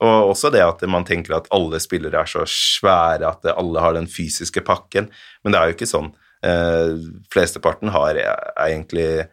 Og 0.00 0.30
også 0.30 0.48
det 0.54 0.62
at 0.64 0.80
man 0.88 1.04
tenker 1.04 1.36
at 1.36 1.50
alle 1.52 1.80
spillere 1.82 2.22
er 2.22 2.30
så 2.30 2.46
svære 2.48 3.28
at 3.28 3.50
alle 3.52 3.82
har 3.84 3.98
den 3.98 4.08
fysiske 4.08 4.64
pakken. 4.64 5.10
Men 5.44 5.52
det 5.52 5.60
er 5.60 5.68
jo 5.68 5.76
ikke 5.76 5.90
sånn. 5.90 6.08
Eh, 6.44 6.96
flesteparten 7.32 7.92
har 7.92 8.16
er 8.16 8.40
egentlig 8.64 9.26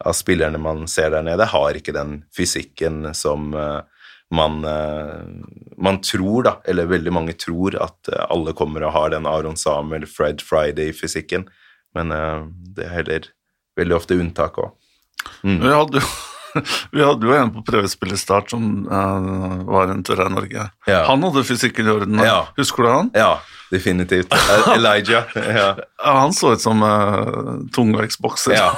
av 0.00 0.16
spillerne 0.16 0.60
man 0.62 0.86
ser 0.88 1.12
der 1.12 1.26
nede, 1.26 1.44
har 1.48 1.76
ikke 1.76 1.96
den 1.96 2.22
fysikken 2.32 3.10
som 3.18 3.52
eh, 3.52 3.82
man, 4.34 4.64
eh, 4.64 5.24
man 5.76 6.00
tror, 6.00 6.42
da, 6.44 6.54
eller 6.68 6.90
veldig 6.90 7.12
mange 7.12 7.32
tror, 7.40 7.76
at 7.80 8.10
eh, 8.12 8.24
alle 8.28 8.52
kommer 8.56 8.84
og 8.84 8.92
har 8.96 9.12
den 9.14 9.26
Aron 9.26 9.56
Samuel, 9.56 10.06
Fred 10.06 10.44
Friday-fysikken. 10.44 11.48
Men 11.96 12.12
eh, 12.12 12.42
det 12.76 12.88
er 12.88 12.96
heller 12.98 13.30
veldig 13.78 13.96
ofte 13.96 14.18
unntak 14.18 14.60
òg. 14.60 14.74
jeg 15.42 15.78
hadde 15.80 16.02
jo 16.02 16.08
vi 16.94 17.04
hadde 17.04 17.28
jo 17.28 17.36
en 17.36 17.52
på 17.54 17.64
prøvespillestart 17.68 18.50
som 18.54 18.64
uh, 18.88 19.62
var 19.68 19.92
en 19.92 20.02
tur 20.06 20.18
her 20.18 20.30
i 20.30 20.34
Norge. 20.34 20.66
Ja. 20.88 21.04
Han 21.08 21.22
hadde 21.26 21.44
fysikken 21.48 21.88
i 21.88 21.94
orden. 21.94 22.24
Ja. 22.24 22.40
Husker 22.58 22.86
du 22.86 22.90
han? 22.92 23.12
Ja, 23.16 23.30
definitivt. 23.70 24.32
Eh, 24.32 24.72
Elijah. 24.76 25.24
Ja. 25.34 25.68
Han 26.04 26.32
så 26.32 26.52
ut 26.56 26.60
som 26.64 26.82
uh, 26.82 27.54
tungvektsbokser. 27.74 28.56
Ja. 28.58 28.72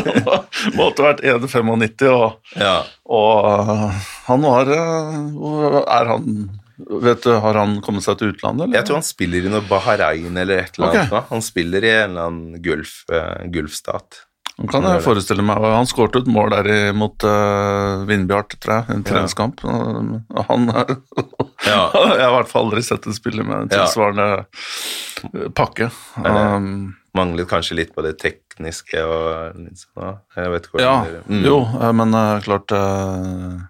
Måtte 0.78 1.06
vært 1.06 1.22
1,95, 1.26 2.08
og, 2.12 2.56
ja. 2.58 2.74
og 3.04 3.52
uh, 3.52 4.02
han 4.28 4.44
var 4.46 4.72
uh, 4.72 5.78
Er 5.82 6.12
han 6.14 6.42
Vet 6.82 7.22
du, 7.22 7.30
Har 7.38 7.54
han 7.54 7.76
kommet 7.84 8.02
seg 8.02 8.16
til 8.18 8.32
utlandet? 8.32 8.66
Eller? 8.66 8.80
Jeg 8.80 8.88
tror 8.88 8.98
han 8.98 9.06
spiller 9.06 9.46
i 9.46 9.50
noe 9.52 9.62
Bahrain 9.68 10.34
eller 10.34 10.64
et 10.64 10.78
eller 10.78 10.88
annet. 10.88 11.12
Okay. 11.12 11.28
Han 11.28 11.44
spiller 11.44 11.84
i 11.84 11.92
en 11.92 12.10
eller 12.10 12.30
annen 12.30 12.62
gulf, 12.64 12.94
uh, 13.12 13.44
gulfstat. 13.52 14.24
Han 14.60 14.68
kan 14.68 14.84
jeg 14.84 15.00
forestille 15.04 15.42
meg. 15.46 15.62
Han 15.64 15.88
skåret 15.88 16.18
et 16.20 16.28
mål 16.30 16.52
der 16.52 16.68
i, 16.68 16.78
mot 16.96 17.24
uh, 17.24 18.02
Vindbjart, 18.08 18.52
tror 18.60 18.74
jeg, 18.82 18.96
en 18.96 19.04
treningskamp. 19.06 19.62
Ja. 19.64 20.44
Han 20.50 20.68
er 20.70 20.96
Ja. 21.72 21.86
Jeg 21.94 22.18
har 22.18 22.26
i 22.26 22.34
hvert 22.36 22.50
fall 22.50 22.66
aldri 22.66 22.82
sett 22.84 23.06
en 23.06 23.16
spiller 23.16 23.46
med 23.46 23.64
en 23.64 23.70
tilsvarende 23.72 24.26
pakke. 25.56 25.88
Um, 26.18 26.92
Manglet 27.16 27.48
kanskje 27.48 27.76
litt 27.78 27.92
på 27.94 28.02
det 28.04 28.16
tekniske 28.20 29.02
og 29.06 29.58
da. 29.94 30.12
Jeg 30.36 30.52
vet 30.54 30.66
ikke 30.68 30.82
ja, 30.82 30.94
mm. 31.28 31.42
jo, 31.46 31.58
eh, 31.78 31.92
men 31.96 32.16
uh, 32.16 32.38
klart 32.44 32.72
uh, 32.72 33.60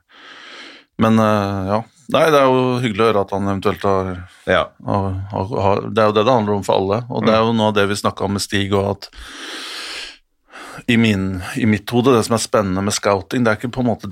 Men 1.02 1.18
ja. 1.18 1.80
Nei, 2.12 2.24
det 2.32 2.38
er 2.38 2.46
jo 2.48 2.62
hyggelig 2.82 3.04
å 3.04 3.08
høre 3.10 3.24
at 3.26 3.34
han 3.34 3.48
eventuelt 3.50 3.84
har 3.88 4.10
Ja. 4.50 4.64
har- 4.86 5.20
har- 5.32 5.60
har- 5.66 5.84
Det 5.90 6.02
er 6.02 6.06
jo 6.10 6.16
det 6.16 6.24
det 6.24 6.32
handler 6.32 6.54
om 6.54 6.62
for 6.66 6.74
alle, 6.80 7.02
og 7.10 7.26
det 7.26 7.34
er 7.34 7.40
jo 7.44 7.52
noe 7.52 7.68
av 7.68 7.74
det 7.74 7.86
vi 7.88 7.94
snakka 7.98 8.24
om 8.24 8.32
med 8.32 8.42
Stig, 8.42 8.72
og 8.72 8.90
at 8.96 9.08
i, 10.86 10.96
min, 10.96 11.42
i 11.56 11.66
mitt 11.68 11.90
hode, 11.92 12.14
det 12.16 12.24
som 12.26 12.36
er 12.36 12.42
spennende 12.42 12.84
med 12.84 12.94
scouting, 12.96 13.44
det 13.44 13.52
er 13.52 13.60
ikke 13.60 13.72
på 13.74 13.82
en 13.84 13.90
måte 13.90 14.10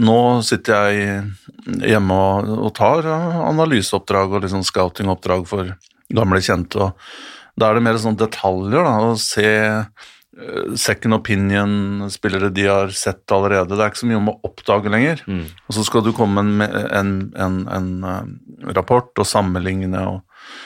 Nå 0.00 0.18
sitter 0.46 0.90
jeg 0.90 1.90
hjemme 1.90 2.16
og, 2.16 2.52
og 2.68 2.72
tar 2.78 3.08
analyseoppdrag 3.10 4.36
og 4.36 4.44
liksom 4.44 4.64
scoutingoppdrag 4.66 5.44
for 5.50 5.74
gamle 6.10 6.40
kjente, 6.42 6.88
og 6.88 7.60
da 7.60 7.68
er 7.68 7.76
det 7.76 7.84
mer 7.84 7.98
sånn 8.00 8.18
detaljer, 8.18 8.86
da, 8.86 8.94
å 9.10 9.18
se 9.20 9.50
eh, 9.50 10.72
second 10.78 11.18
opinion-spillere 11.18 12.50
de 12.54 12.66
har 12.70 12.94
sett 12.96 13.34
allerede. 13.34 13.74
Det 13.74 13.84
er 13.84 13.92
ikke 13.92 14.02
så 14.02 14.08
mye 14.08 14.20
om 14.20 14.32
å 14.32 14.38
oppdage 14.48 14.92
lenger. 14.92 15.22
Mm. 15.28 15.44
Og 15.66 15.76
så 15.76 15.84
skal 15.86 16.04
du 16.06 16.12
komme 16.16 16.44
med 16.46 16.74
en, 16.96 17.12
en, 17.36 17.60
en, 17.68 17.92
eh, 18.08 18.72
rapport 18.76 19.12
og 19.20 19.28
sammenligne, 19.28 20.06
og, 20.14 20.56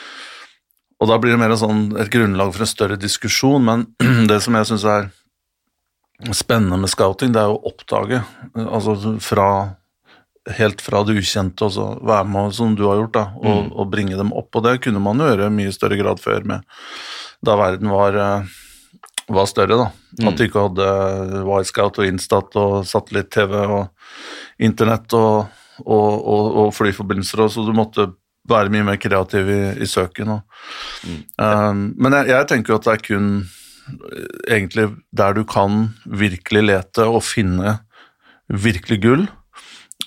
og 1.03 1.11
da 1.11 1.18
blir 1.20 1.35
det 1.35 1.43
mer 1.43 1.57
sånn 1.59 1.89
et 2.01 2.12
grunnlag 2.12 2.55
for 2.55 2.64
en 2.64 2.70
større 2.70 3.01
diskusjon. 3.01 3.66
Men 3.66 3.87
det 4.30 4.39
som 4.45 4.57
jeg 4.61 4.70
syns 4.70 4.87
er 4.89 5.11
spennende 6.32 6.78
med 6.80 6.92
scouting, 6.92 7.32
det 7.34 7.42
er 7.42 7.52
å 7.52 7.62
oppdage. 7.70 8.20
Altså 8.54 9.16
fra 9.22 9.48
helt 10.58 10.82
fra 10.84 11.02
det 11.04 11.16
ukjente, 11.18 11.64
og 11.64 11.72
så 11.72 11.86
være 12.04 12.28
med, 12.28 12.52
som 12.56 12.74
du 12.76 12.84
har 12.88 13.00
gjort, 13.00 13.14
da, 13.16 13.24
og, 13.40 13.70
og 13.72 13.90
bringe 13.92 14.18
dem 14.18 14.32
opp. 14.36 14.50
Og 14.52 14.66
det 14.66 14.78
kunne 14.84 15.02
man 15.02 15.20
jo 15.20 15.30
gjøre 15.30 15.48
i 15.48 15.56
mye 15.56 15.72
større 15.74 15.98
grad 16.00 16.20
før, 16.20 16.44
med, 16.48 16.66
da 17.44 17.56
verden 17.58 17.92
var, 17.92 18.18
eh, 18.20 18.58
var 19.32 19.48
større. 19.50 19.78
da. 19.80 19.88
At 20.28 20.36
du 20.38 20.44
ikke 20.46 20.66
hadde 20.68 20.88
Wirescout 21.48 22.00
og 22.00 22.08
Instat 22.08 22.58
og 22.60 22.76
satellitt-TV 22.88 23.56
og 23.64 24.62
internett 24.62 25.16
og, 25.16 25.48
og, 25.84 26.12
og, 26.28 26.68
flyforbindelser, 26.76 27.46
og 27.46 27.50
så 27.50 27.64
du 27.64 27.72
måtte 27.76 28.10
være 28.48 28.72
mye 28.72 28.84
mer 28.90 29.00
kreativ 29.00 29.48
i, 29.48 29.60
i 29.80 29.88
søken. 29.88 30.36
Og, 30.36 30.64
um, 31.40 31.86
men 31.96 32.20
jeg, 32.20 32.34
jeg 32.34 32.50
tenker 32.50 32.74
jo 32.74 32.80
at 32.82 32.90
det 32.90 32.98
er 32.98 33.06
kun 33.08 33.30
egentlig 34.49 34.91
der 35.12 35.37
du 35.37 35.45
kan 35.49 35.91
virkelig 36.05 36.64
lete 36.68 37.07
og 37.09 37.22
finne 37.26 37.78
virkelig 38.49 39.01
gull, 39.03 39.24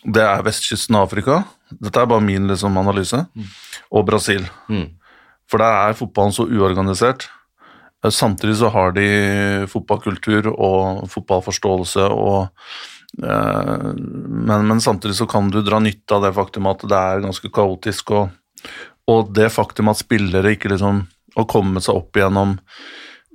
det 0.08 0.24
er 0.24 0.46
vestkysten 0.46 0.98
av 0.98 1.08
Afrika. 1.08 1.42
Dette 1.74 2.00
er 2.00 2.10
bare 2.10 2.24
min 2.24 2.48
liksom, 2.50 2.78
analyse. 2.80 3.24
Og 3.92 4.06
Brasil. 4.08 4.46
Mm. 4.70 4.94
For 5.50 5.64
der 5.64 5.90
er 5.90 5.98
fotballen 5.98 6.36
så 6.36 6.46
uorganisert. 6.48 7.28
Eh, 8.04 8.12
Samtidig 8.14 8.58
så 8.60 8.72
har 8.74 8.94
de 8.96 9.08
fotballkultur 9.72 10.52
og 10.54 11.08
fotballforståelse 11.12 12.08
og 12.14 12.48
eh, 13.24 13.88
men, 13.98 14.68
men 14.68 14.84
samtidig 14.84 15.18
så 15.18 15.28
kan 15.30 15.50
du 15.52 15.62
dra 15.66 15.80
nytte 15.84 16.16
av 16.16 16.28
det 16.28 16.36
faktum 16.38 16.70
at 16.70 16.86
det 16.86 17.00
er 17.00 17.26
ganske 17.26 17.52
kaotisk, 17.54 18.12
og, 18.12 18.70
og 19.08 19.32
det 19.36 19.50
faktum 19.56 19.90
at 19.92 20.04
spillere 20.04 20.56
ikke 20.56 20.74
liksom 20.74 21.06
Å 21.38 21.44
komme 21.46 21.78
seg 21.84 21.94
opp 21.94 22.18
igjennom 22.18 22.56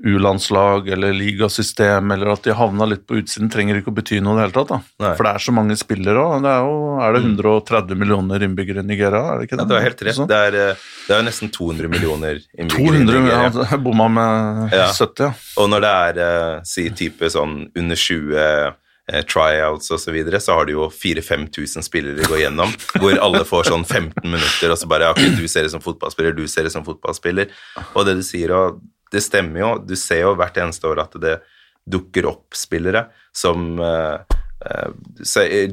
U-landslag 0.05 0.88
eller 0.92 1.12
ligasystem, 1.14 2.11
eller 2.14 2.32
at 2.32 2.42
de 2.42 2.55
havna 2.59 2.86
litt 2.90 3.05
på 3.07 3.20
utsiden, 3.20 3.50
trenger 3.53 3.78
ikke 3.78 3.92
å 3.92 3.96
bety 3.96 4.18
noe 4.22 4.34
i 4.34 4.40
det 4.40 4.46
hele 4.48 4.57
tatt. 4.57 4.68
da. 4.72 4.78
Nei. 5.05 5.12
For 5.18 5.28
det 5.28 5.32
er 5.34 5.44
så 5.46 5.55
mange 5.55 5.76
spillere 5.78 6.18
òg. 6.24 6.42
Er, 6.42 6.66
jo- 6.66 6.98
er 7.03 7.12
det 7.16 7.22
130 7.22 7.94
millioner 8.03 8.42
innbyggere 8.48 8.82
i 8.82 8.88
Nigeria? 8.88 9.22
er 9.34 9.38
det 9.38 9.48
ikke 9.48 9.59
Ja, 9.61 9.62
det? 9.64 9.68
du 9.68 9.74
har 9.74 9.86
helt 9.86 10.03
rett. 10.03 10.16
Sånn? 10.18 10.28
Det 10.28 10.40
er, 10.48 10.59
eh, 10.72 10.74
det 11.07 11.14
er 11.16 11.22
jo 11.22 11.28
nesten 11.30 11.50
200 11.55 11.88
millioner 11.88 12.40
innbyggere. 12.59 12.94
i 13.00 13.05
Nigeria. 13.05 13.42
ja, 13.55 13.66
jeg 13.70 13.82
bomma 13.82 14.09
med 14.11 14.72
Ja. 14.72 14.86
70, 14.92 15.24
ja. 15.24 15.32
Og 15.59 15.68
når 15.70 15.80
det 15.80 15.94
er 16.18 16.22
eh, 16.26 16.61
si 16.64 16.88
type 16.90 17.30
sånn 17.30 17.70
under 17.76 17.96
20 17.96 18.36
eh, 19.09 19.22
tryouts 19.26 19.90
og 19.90 19.98
så 19.98 20.12
videre, 20.12 20.38
så 20.40 20.55
har 20.55 20.64
du 20.66 20.72
jo 20.72 20.88
4000-5000 20.88 21.82
spillere 21.82 22.22
gå 22.26 22.38
gjennom, 22.42 22.70
hvor 23.00 23.18
alle 23.20 23.44
får 23.44 23.64
sånn 23.70 23.84
15 23.84 24.22
minutter, 24.24 24.70
og 24.70 24.78
så 24.78 24.86
bare 24.88 25.11
ja, 25.11 25.14
du 25.36 25.46
ser 25.48 25.62
det 25.66 25.72
som 25.72 25.80
fotballspiller, 25.82 26.34
du 26.36 26.46
ser 26.48 26.64
det 26.64 26.72
som 26.72 26.84
fotballspiller. 26.86 27.50
Og 27.94 28.07
det 28.07 28.16
du 28.16 28.22
sier, 28.22 28.53
og 28.55 28.80
det 29.12 29.22
stemmer 29.24 29.60
jo, 29.62 29.72
du 29.84 29.94
ser 29.98 30.24
jo 30.24 30.36
hvert 30.38 30.58
eneste 30.62 30.88
år 30.88 31.04
at 31.04 31.18
det 31.22 31.36
dukker 31.92 32.28
opp 32.30 32.56
spillere 32.56 33.08
som 33.34 33.76
uh, 33.82 34.22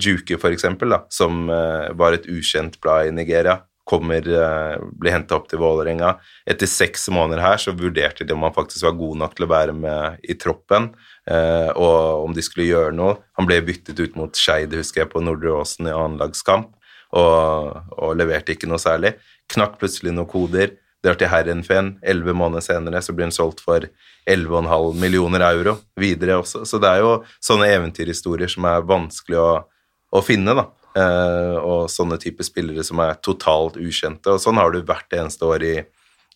Juke, 0.02 0.40
for 0.42 0.50
eksempel, 0.50 0.90
da, 0.90 1.04
som 1.14 1.46
var 1.46 2.16
et 2.16 2.26
ukjent 2.26 2.80
blad 2.82 3.12
i 3.12 3.12
Nigeria, 3.14 3.60
kommer, 3.90 4.26
blir 4.98 5.14
henta 5.14 5.38
opp 5.38 5.46
til 5.50 5.62
Vålerenga. 5.62 6.16
Etter 6.50 6.70
seks 6.70 7.06
måneder 7.14 7.42
her 7.44 7.62
så 7.62 7.74
vurderte 7.78 8.26
de 8.26 8.34
om 8.34 8.48
han 8.48 8.56
faktisk 8.56 8.88
var 8.88 8.98
god 8.98 9.22
nok 9.22 9.38
til 9.38 9.46
å 9.46 9.52
være 9.52 9.76
med 9.78 10.26
i 10.26 10.34
troppen, 10.42 10.90
og 11.78 12.26
om 12.26 12.34
de 12.34 12.42
skulle 12.46 12.66
gjøre 12.70 12.98
noe. 12.98 13.16
Han 13.38 13.50
ble 13.50 13.62
byttet 13.66 14.02
ut 14.02 14.18
mot 14.18 14.34
Skeid, 14.38 14.74
husker 14.78 15.04
jeg, 15.04 15.12
på 15.14 15.22
Nordre 15.26 15.54
Åsen 15.58 15.90
i 15.90 15.96
annenlagskamp, 15.96 16.74
og, 17.18 17.80
og 17.98 18.18
leverte 18.18 18.54
ikke 18.54 18.70
noe 18.70 18.82
særlig. 18.82 19.16
Knakk 19.50 19.80
plutselig 19.82 20.14
noen 20.14 20.30
koder. 20.30 20.76
Drar 21.04 21.16
til 21.16 21.30
Herrenfeen. 21.32 21.94
Elleve 22.04 22.34
måneder 22.36 22.64
senere 22.66 23.00
så 23.04 23.14
blir 23.16 23.30
den 23.30 23.36
solgt 23.36 23.62
for 23.64 23.86
11,5 24.30 24.98
millioner 25.00 25.46
euro 25.48 25.78
videre 26.00 26.40
også. 26.42 26.66
Så 26.68 26.80
det 26.82 26.90
er 26.92 27.06
jo 27.06 27.14
sånne 27.44 27.70
eventyrhistorier 27.72 28.52
som 28.52 28.68
er 28.68 28.84
vanskelig 28.88 29.40
å, 29.40 29.54
å 30.12 30.24
finne, 30.26 30.58
da. 30.58 30.68
Eh, 31.00 31.56
og 31.62 31.88
sånne 31.92 32.18
typer 32.20 32.48
spillere 32.48 32.84
som 32.84 33.00
er 33.04 33.20
totalt 33.24 33.80
ukjente. 33.80 34.36
Og 34.36 34.44
sånn 34.44 34.60
har 34.60 34.74
du 34.74 34.82
hvert 34.84 35.16
eneste 35.16 35.48
år 35.48 35.66
i, 35.66 35.74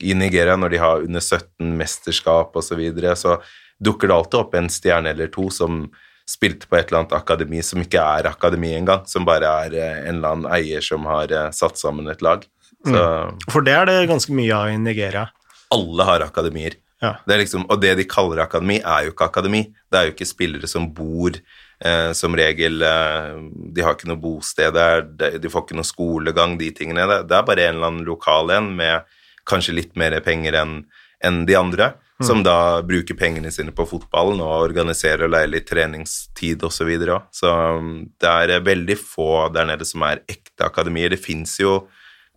i 0.06 0.16
Nigeria, 0.16 0.56
når 0.60 0.74
de 0.74 0.82
har 0.84 1.04
under 1.04 1.24
17 1.24 1.76
mesterskap 1.80 2.56
osv. 2.56 2.72
Så, 2.72 2.80
videre, 2.80 3.18
så 3.20 3.38
dukker 3.84 4.08
det 4.08 4.18
alltid 4.18 4.40
opp 4.40 4.58
en 4.58 4.72
stjerne 4.72 5.12
eller 5.12 5.32
to 5.34 5.50
som 5.52 5.86
spilte 6.30 6.70
på 6.70 6.78
et 6.78 6.88
eller 6.88 7.02
annet 7.02 7.16
akademi 7.18 7.60
som 7.66 7.82
ikke 7.84 8.00
er 8.00 8.30
akademi 8.30 8.72
engang, 8.78 9.04
som 9.12 9.26
bare 9.28 9.50
er 9.66 9.76
eh, 9.76 10.04
en 10.08 10.22
eller 10.22 10.38
annen 10.38 10.52
eier 10.56 10.84
som 10.86 11.08
har 11.10 11.32
eh, 11.34 11.50
satt 11.56 11.80
sammen 11.82 12.08
et 12.12 12.24
lag. 12.24 12.46
Så 12.84 13.04
For 13.52 13.66
det 13.66 13.76
er 13.78 13.90
det 13.90 14.00
ganske 14.12 14.34
mye 14.36 14.54
av 14.56 14.72
i 14.74 14.78
Nigeria. 14.78 15.30
alle 15.74 16.04
har 16.06 16.22
akademier. 16.22 16.76
Ja. 17.02 17.16
Det 17.26 17.34
er 17.34 17.40
liksom, 17.42 17.66
og 17.68 17.82
det 17.82 17.96
de 17.98 18.04
kaller 18.08 18.44
akademi, 18.44 18.78
er 18.80 19.08
jo 19.08 19.14
ikke 19.14 19.26
akademi. 19.26 19.64
Det 19.92 20.00
er 20.00 20.06
jo 20.08 20.14
ikke 20.14 20.28
spillere 20.30 20.68
som 20.70 20.86
bor 20.94 21.34
eh, 21.34 22.12
som 22.14 22.36
regel 22.38 22.82
eh, 22.82 23.40
De 23.76 23.82
har 23.84 23.98
ikke 23.98 24.08
noe 24.08 24.22
bosted 24.22 24.76
der, 24.78 25.02
de, 25.02 25.50
får 25.50 25.66
ikke 25.66 25.80
noe 25.80 25.88
skolegang, 25.88 26.58
de 26.60 26.70
tingene. 26.72 27.08
Det, 27.10 27.24
det 27.32 27.40
er 27.40 27.48
bare 27.50 27.66
en 27.66 27.76
eller 27.76 27.90
annen 27.90 28.06
lokal 28.08 28.54
en 28.56 28.70
med 28.78 29.10
kanskje 29.50 29.76
litt 29.76 29.98
mer 30.00 30.16
penger 30.24 30.56
enn 30.62 30.84
enn 31.24 31.46
de 31.48 31.56
andre, 31.56 31.94
som 32.24 32.44
da 32.44 32.82
bruker 32.86 33.18
pengene 33.20 33.52
sine 33.52 33.74
på 33.76 33.86
fotballen 33.88 34.42
og 34.44 34.68
organiserer 34.68 35.26
og 35.26 35.34
leier 35.34 35.50
litt 35.52 35.68
treningstid 35.70 36.64
osv. 36.64 36.76
Så, 36.76 36.88
videre 36.88 37.20
så 37.36 37.54
um, 37.80 37.94
det 38.22 38.30
er 38.30 38.56
eh, 38.58 38.64
veldig 38.64 38.98
få 39.00 39.48
der 39.56 39.68
nede 39.72 39.88
som 39.88 40.06
er 40.08 40.24
ekte 40.30 40.68
akademier. 40.68 41.12
Det 41.12 41.22
fins 41.24 41.58
jo, 41.62 41.82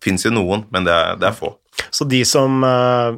finnes 0.03 0.25
jo 0.25 0.31
noen, 0.35 0.65
men 0.71 0.85
det 0.87 0.93
er, 0.93 1.15
det 1.21 1.27
er 1.31 1.35
få. 1.37 1.55
Så 1.93 2.07
de 2.09 2.23
som 2.25 2.63
eh, 2.65 3.17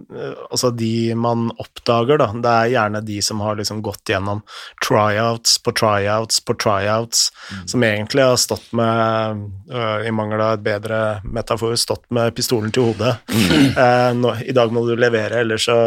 Altså 0.52 0.68
de 0.76 1.14
man 1.16 1.46
oppdager, 1.64 2.20
da, 2.20 2.26
det 2.44 2.52
er 2.52 2.72
gjerne 2.74 3.00
de 3.08 3.20
som 3.24 3.40
har 3.40 3.56
liksom 3.56 3.80
gått 3.86 4.12
gjennom 4.12 4.42
tryouts 4.84 5.54
på 5.64 5.72
tryouts 5.80 6.42
på 6.44 6.56
tryouts, 6.60 7.30
som 7.72 7.84
egentlig 7.88 8.26
har 8.28 8.36
stått 8.42 8.68
med, 8.76 9.46
eh, 9.72 10.08
i 10.10 10.12
mangel 10.12 10.44
av 10.44 10.58
et 10.58 10.66
bedre 10.66 11.00
metafor, 11.24 11.76
stått 11.80 12.04
med 12.12 12.36
pistolen 12.36 12.72
til 12.76 12.90
hodet. 12.92 13.16
Eh, 13.32 14.12
nå, 14.20 14.36
I 14.44 14.56
dag 14.56 14.76
må 14.76 14.84
du 14.90 14.96
levere, 15.00 15.40
ellers 15.46 15.70
så 15.70 15.80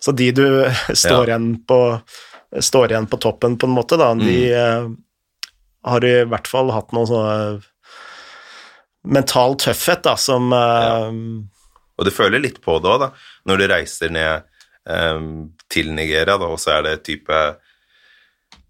Så 0.00 0.12
de 0.16 0.30
du 0.32 0.46
står, 0.92 1.28
Ja. 1.28 1.36
igjen 1.36 1.50
på, 1.68 2.00
står 2.60 2.90
igjen 2.94 3.06
på 3.12 3.20
toppen, 3.20 3.58
på 3.60 3.68
en 3.68 3.76
måte, 3.76 3.96
da, 4.00 4.14
de 4.14 4.38
eh, 4.52 4.88
har 5.84 6.04
i 6.04 6.16
hvert 6.28 6.48
fall 6.48 6.72
hatt 6.72 6.92
noe 6.96 7.08
sånn 7.08 7.60
mental 9.04 9.56
tøffhet, 9.60 10.04
da, 10.04 10.16
som 10.20 10.52
eh, 10.52 11.08
Og 12.00 12.06
du 12.06 12.12
føler 12.14 12.42
litt 12.42 12.60
på 12.64 12.78
det 12.80 12.90
òg, 12.90 13.06
da, 13.06 13.10
når 13.48 13.60
du 13.60 13.66
reiser 13.72 14.12
ned 14.12 14.46
um, 14.84 15.50
til 15.72 15.92
Nigeria, 15.96 16.36
da, 16.36 16.48
og 16.48 16.60
så 16.60 16.78
er 16.78 16.86
det 16.86 17.02
type 17.08 17.40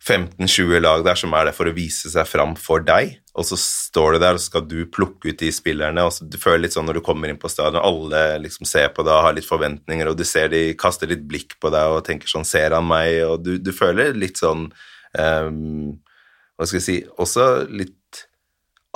15-20 0.00 0.80
lag 0.80 1.02
der 1.04 1.18
som 1.18 1.34
er 1.36 1.50
der 1.50 1.56
for 1.56 1.68
å 1.68 1.74
vise 1.76 2.08
seg 2.08 2.28
fram 2.28 2.54
for 2.56 2.80
deg, 2.84 3.18
og 3.36 3.44
så 3.46 3.58
står 3.60 4.16
du 4.16 4.22
der 4.22 4.36
og 4.36 4.40
så 4.40 4.48
skal 4.48 4.64
du 4.68 4.78
plukke 4.88 5.30
ut 5.30 5.40
de 5.42 5.50
spillerne, 5.52 6.04
og 6.06 6.14
så 6.16 6.24
du 6.24 6.38
føler 6.40 6.64
litt 6.64 6.76
sånn 6.76 6.88
når 6.88 6.98
du 6.98 7.04
kommer 7.04 7.30
inn 7.30 7.40
på 7.40 7.50
stadion, 7.52 7.82
alle 7.84 8.40
liksom 8.40 8.68
ser 8.68 8.88
på 8.96 9.04
deg 9.04 9.12
og 9.12 9.26
har 9.28 9.36
litt 9.36 9.48
forventninger, 9.48 10.08
og 10.08 10.16
du 10.16 10.24
ser 10.28 10.48
de 10.52 10.62
kaster 10.80 11.10
litt 11.10 11.26
blikk 11.28 11.58
på 11.60 11.72
deg 11.74 11.96
og 11.98 12.04
tenker 12.08 12.32
sånn, 12.32 12.48
ser 12.48 12.76
han 12.76 12.88
meg, 12.88 13.20
og 13.28 13.44
du, 13.44 13.58
du 13.60 13.72
føler 13.76 14.16
litt 14.16 14.40
sånn 14.40 14.70
um, 15.18 16.00
Hva 16.56 16.66
skal 16.68 16.80
jeg 16.80 16.86
si 16.86 16.98
Også 17.20 17.46
litt 17.68 17.94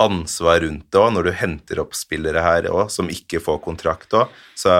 ansvar 0.01 0.59
rundt 0.59 0.89
det 0.91 0.99
òg, 0.99 1.11
når 1.15 1.27
du 1.27 1.31
henter 1.39 1.79
opp 1.79 1.95
spillere 1.95 2.41
her 2.43 2.67
òg, 2.67 2.89
som 2.91 3.07
ikke 3.11 3.39
får 3.43 3.61
kontrakt 3.63 4.15
òg, 4.17 4.31
så, 4.57 4.73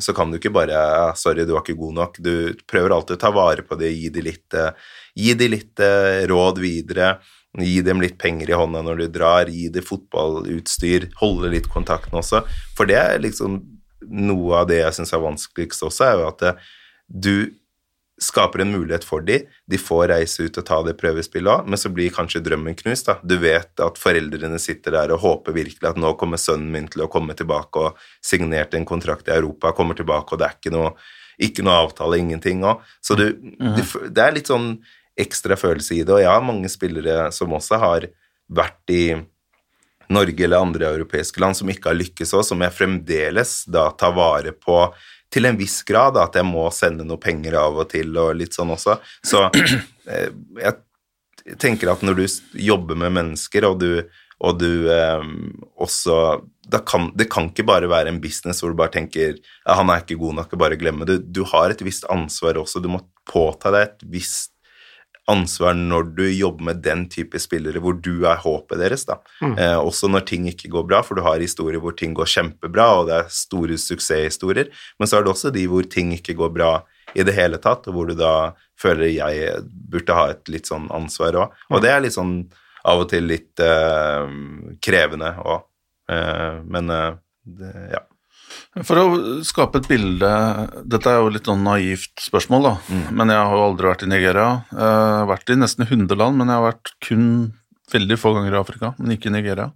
så, 0.00 0.14
kan 0.16 0.32
du 0.32 0.38
ikke 0.38 0.54
bare 0.54 1.12
'Sorry, 1.16 1.44
du 1.44 1.52
var 1.52 1.64
ikke 1.64 1.78
god 1.78 1.96
nok'. 2.00 2.20
Du 2.24 2.56
prøver 2.68 2.94
alltid 2.96 3.18
å 3.18 3.20
ta 3.20 3.32
vare 3.36 3.66
på 3.66 3.76
det, 3.76 3.92
gi 3.92 4.08
de 4.08 4.24
litt, 4.24 4.56
gi 5.14 5.34
de 5.34 5.48
litt 5.52 5.84
råd 6.32 6.62
videre. 6.62 7.18
Gi 7.56 7.80
dem 7.80 8.02
litt 8.04 8.18
penger 8.20 8.50
i 8.50 8.56
hånda 8.56 8.82
når 8.84 8.98
du 9.00 9.06
drar, 9.08 9.48
gi 9.48 9.70
dem 9.72 9.84
fotballutstyr, 9.84 11.08
holde 11.22 11.48
litt 11.54 11.68
kontakten 11.72 12.18
også. 12.20 12.42
For 12.76 12.84
det 12.84 12.98
er 13.00 13.22
liksom 13.24 13.62
noe 14.04 14.58
av 14.60 14.66
det 14.68 14.82
jeg 14.82 14.98
syns 14.98 15.14
er 15.16 15.24
vanskeligst 15.24 15.86
også, 15.86 16.04
er 16.04 16.20
jo 16.20 16.26
at 16.28 16.44
du 17.08 17.56
skaper 18.22 18.62
en 18.64 18.72
mulighet 18.72 19.04
for 19.04 19.20
dem. 19.20 19.44
De 19.68 19.78
får 19.78 20.08
reise 20.08 20.46
ut 20.46 20.58
og 20.58 20.64
ta 20.66 20.78
det 20.86 20.96
prøvespillet 21.00 21.52
òg, 21.52 21.68
men 21.68 21.80
så 21.80 21.90
blir 21.92 22.14
kanskje 22.14 22.40
drømmen 22.44 22.76
knust. 22.78 23.10
da. 23.10 23.18
Du 23.22 23.36
vet 23.42 23.84
at 23.84 24.00
foreldrene 24.00 24.58
sitter 24.62 24.96
der 24.96 25.12
og 25.12 25.20
håper 25.24 25.56
virkelig 25.56 25.90
at 25.90 26.00
nå 26.00 26.14
kommer 26.20 26.40
sønnen 26.40 26.72
min 26.72 26.88
til 26.88 27.04
å 27.04 27.10
komme 27.12 27.36
tilbake 27.36 27.82
og 27.82 28.00
signerte 28.24 28.80
en 28.80 28.88
kontrakt 28.88 29.28
i 29.28 29.36
Europa, 29.36 29.74
kommer 29.76 29.98
tilbake, 29.98 30.32
og 30.32 30.40
det 30.40 30.48
er 30.48 30.56
ikke 30.56 30.74
noe, 30.74 30.94
ikke 31.36 31.64
noe 31.66 31.80
avtale, 31.84 32.20
ingenting 32.22 32.64
òg. 32.64 32.84
Så 33.04 33.18
du, 33.20 33.28
mm. 33.36 33.74
du, 33.76 33.82
det 34.08 34.24
er 34.24 34.36
litt 34.38 34.52
sånn 34.52 34.78
ekstra 35.16 35.56
følelse 35.60 35.96
i 35.96 36.04
det. 36.04 36.12
Og 36.12 36.24
jeg 36.24 36.32
har 36.32 36.44
mange 36.44 36.72
spillere 36.72 37.30
som 37.32 37.52
også 37.56 37.80
har 37.80 38.08
vært 38.46 38.94
i 38.94 39.04
Norge 40.12 40.44
eller 40.44 40.62
andre 40.62 40.88
europeiske 40.94 41.40
land 41.42 41.56
som 41.58 41.70
ikke 41.70 41.90
har 41.90 41.98
lykkes 41.98 42.32
òg, 42.36 42.44
som 42.46 42.62
jeg 42.62 42.74
fremdeles 42.74 43.58
da 43.72 43.88
tar 43.98 44.14
vare 44.16 44.52
på 44.54 44.78
til 45.36 45.48
en 45.48 45.58
viss 45.58 45.82
grad, 45.86 46.16
da, 46.16 46.24
at 46.26 46.38
jeg 46.38 46.48
må 46.48 46.64
sende 46.72 47.04
noe 47.04 47.20
penger 47.20 47.58
av 47.60 47.82
og 47.82 47.90
til 47.92 48.14
og 48.20 48.32
litt 48.38 48.56
sånn 48.56 48.72
også. 48.72 48.98
Så 49.26 49.44
eh, 50.12 50.30
jeg 50.62 51.58
tenker 51.60 51.92
at 51.92 52.04
når 52.04 52.22
du 52.22 52.24
jobber 52.66 52.98
med 52.98 53.14
mennesker, 53.18 53.68
og 53.68 53.82
du, 53.82 53.90
og 54.40 54.60
du 54.60 54.88
eh, 54.92 55.26
også 55.82 56.40
kan, 56.88 57.12
Det 57.14 57.28
kan 57.30 57.46
ikke 57.52 57.62
bare 57.62 57.86
være 57.86 58.10
en 58.10 58.18
business 58.20 58.58
hvor 58.58 58.72
du 58.72 58.78
bare 58.80 58.90
tenker 58.96 59.36
ja, 59.36 59.74
'han 59.76 59.90
er 59.92 60.02
ikke 60.02 60.18
god 60.18 60.34
nok', 60.40 60.56
bare 60.58 60.80
glemme 60.80 61.06
det. 61.06 61.20
Du 61.30 61.44
har 61.46 61.70
et 61.70 61.84
visst 61.84 62.08
ansvar 62.10 62.58
også. 62.58 62.82
Du 62.82 62.88
må 62.90 63.04
påta 63.28 63.70
deg 63.70 63.86
et 63.86 64.02
visst 64.02 64.55
ansvar 65.30 65.74
når 65.74 66.10
du 66.16 66.24
jobber 66.30 66.68
med 66.68 66.82
den 66.84 67.06
type 67.10 67.38
spillere 67.42 67.80
hvor 67.82 67.96
du 67.98 68.26
er 68.28 68.38
håpet 68.42 68.78
deres. 68.78 69.06
da. 69.08 69.18
Mm. 69.42 69.56
Eh, 69.58 69.78
også 69.78 70.10
når 70.10 70.26
ting 70.28 70.46
ikke 70.50 70.70
går 70.72 70.86
bra, 70.88 71.02
for 71.06 71.18
du 71.18 71.24
har 71.26 71.42
historier 71.42 71.82
hvor 71.82 71.96
ting 71.98 72.14
går 72.16 72.30
kjempebra, 72.30 72.88
og 73.00 73.08
det 73.10 73.16
er 73.18 73.32
store 73.34 73.78
suksesshistorier, 73.80 74.70
men 74.98 75.10
så 75.10 75.18
er 75.18 75.26
det 75.26 75.34
også 75.34 75.54
de 75.54 75.66
hvor 75.70 75.88
ting 75.90 76.14
ikke 76.14 76.36
går 76.38 76.54
bra 76.54 76.70
i 77.16 77.24
det 77.26 77.34
hele 77.36 77.58
tatt, 77.62 77.86
og 77.88 77.96
hvor 77.96 78.10
du 78.10 78.16
da 78.18 78.52
føler 78.80 79.08
jeg 79.14 79.64
burde 79.64 80.16
ha 80.16 80.30
et 80.34 80.52
litt 80.52 80.68
sånn 80.68 80.90
ansvar 80.94 81.38
òg. 81.40 81.60
Og 81.72 81.82
det 81.84 81.92
er 81.92 82.02
litt 82.04 82.16
sånn 82.16 82.38
av 82.86 83.02
og 83.02 83.08
til 83.10 83.26
litt 83.26 83.62
eh, 83.62 84.26
krevende 84.84 85.32
òg. 85.42 85.64
Eh, 86.12 86.60
men 86.66 86.92
eh, 86.92 87.16
det, 87.58 87.72
ja. 87.96 88.02
For 88.84 89.00
å 89.00 89.04
skape 89.46 89.80
et 89.80 89.86
bilde 89.88 90.30
Dette 90.84 91.08
er 91.08 91.22
jo 91.22 91.30
litt 91.32 91.48
sånn 91.48 91.62
naivt 91.64 92.20
spørsmål, 92.20 92.66
da. 92.66 92.72
Mm. 92.92 93.06
Men 93.16 93.32
jeg 93.32 93.40
har 93.40 93.56
jo 93.56 93.68
aldri 93.70 93.88
vært 93.88 94.04
i 94.04 94.10
Nigeria. 94.10 94.48
Jeg 94.68 94.98
har 95.20 95.30
vært 95.30 95.52
i 95.52 95.56
nesten 95.56 95.86
100 95.86 96.20
land, 96.20 96.36
men 96.36 96.52
jeg 96.52 96.60
har 96.60 96.66
vært 96.66 96.92
kun 97.06 97.24
veldig 97.92 98.18
få 98.20 98.34
ganger 98.36 98.56
i 98.56 98.60
Afrika, 98.60 98.92
men 98.98 99.14
ikke 99.14 99.30
i 99.30 99.36
Nigeria. 99.36 99.70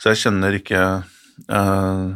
Så 0.00 0.10
jeg 0.10 0.22
kjenner 0.24 0.56
ikke 0.56 0.82
eh, 0.82 2.06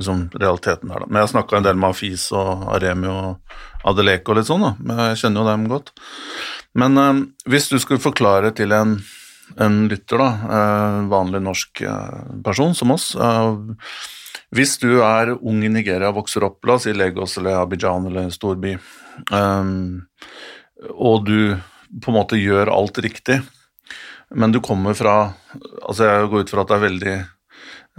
liksom 0.00 0.26
realiteten 0.34 0.90
der, 0.90 1.04
da. 1.04 1.08
Men 1.08 1.20
jeg 1.20 1.28
har 1.28 1.34
snakka 1.36 1.60
en 1.60 1.68
del 1.68 1.78
med 1.78 1.92
Afis 1.92 2.26
og 2.34 2.66
Aremi 2.74 3.10
og 3.12 3.86
Adeleke 3.86 4.32
og 4.32 4.40
litt 4.40 4.50
sånn, 4.50 4.64
da. 4.66 4.72
Men 4.80 5.04
jeg 5.04 5.22
kjenner 5.22 5.42
jo 5.42 5.50
dem 5.52 5.68
godt. 5.70 5.94
Men 6.82 7.02
eh, 7.02 7.22
hvis 7.52 7.70
du 7.70 7.78
skulle 7.78 8.02
forklare 8.02 8.50
til 8.56 8.74
en, 8.74 8.98
en 9.62 9.80
lytter, 9.92 10.18
da, 10.18 10.30
eh, 10.58 11.00
vanlig 11.12 11.44
norsk 11.46 11.86
eh, 11.86 12.20
person 12.46 12.74
som 12.74 12.96
oss 12.96 13.12
eh, 13.14 13.52
hvis 14.56 14.76
du 14.82 15.02
er 15.04 15.34
ung 15.36 15.62
i 15.64 15.70
Nigeria, 15.72 16.12
vokser 16.14 16.46
opp 16.48 16.64
la 16.66 16.78
oss 16.78 16.88
i 16.88 16.94
Legos 16.96 17.36
eller 17.40 17.60
Abidjan 17.60 18.08
eller 18.08 18.26
en 18.26 18.34
storby, 18.34 18.76
um, 19.30 20.02
og 20.92 21.26
du 21.28 21.38
på 22.02 22.12
en 22.12 22.18
måte 22.18 22.40
gjør 22.40 22.72
alt 22.72 22.98
riktig, 23.04 23.40
men 24.34 24.52
du 24.52 24.58
kommer 24.64 24.96
fra 24.98 25.16
Altså, 25.86 26.04
jeg 26.04 26.28
går 26.28 26.42
ut 26.42 26.50
fra 26.50 26.62
at 26.64 26.68
det 26.68 26.76
er 26.76 26.82
veldig 26.82 27.12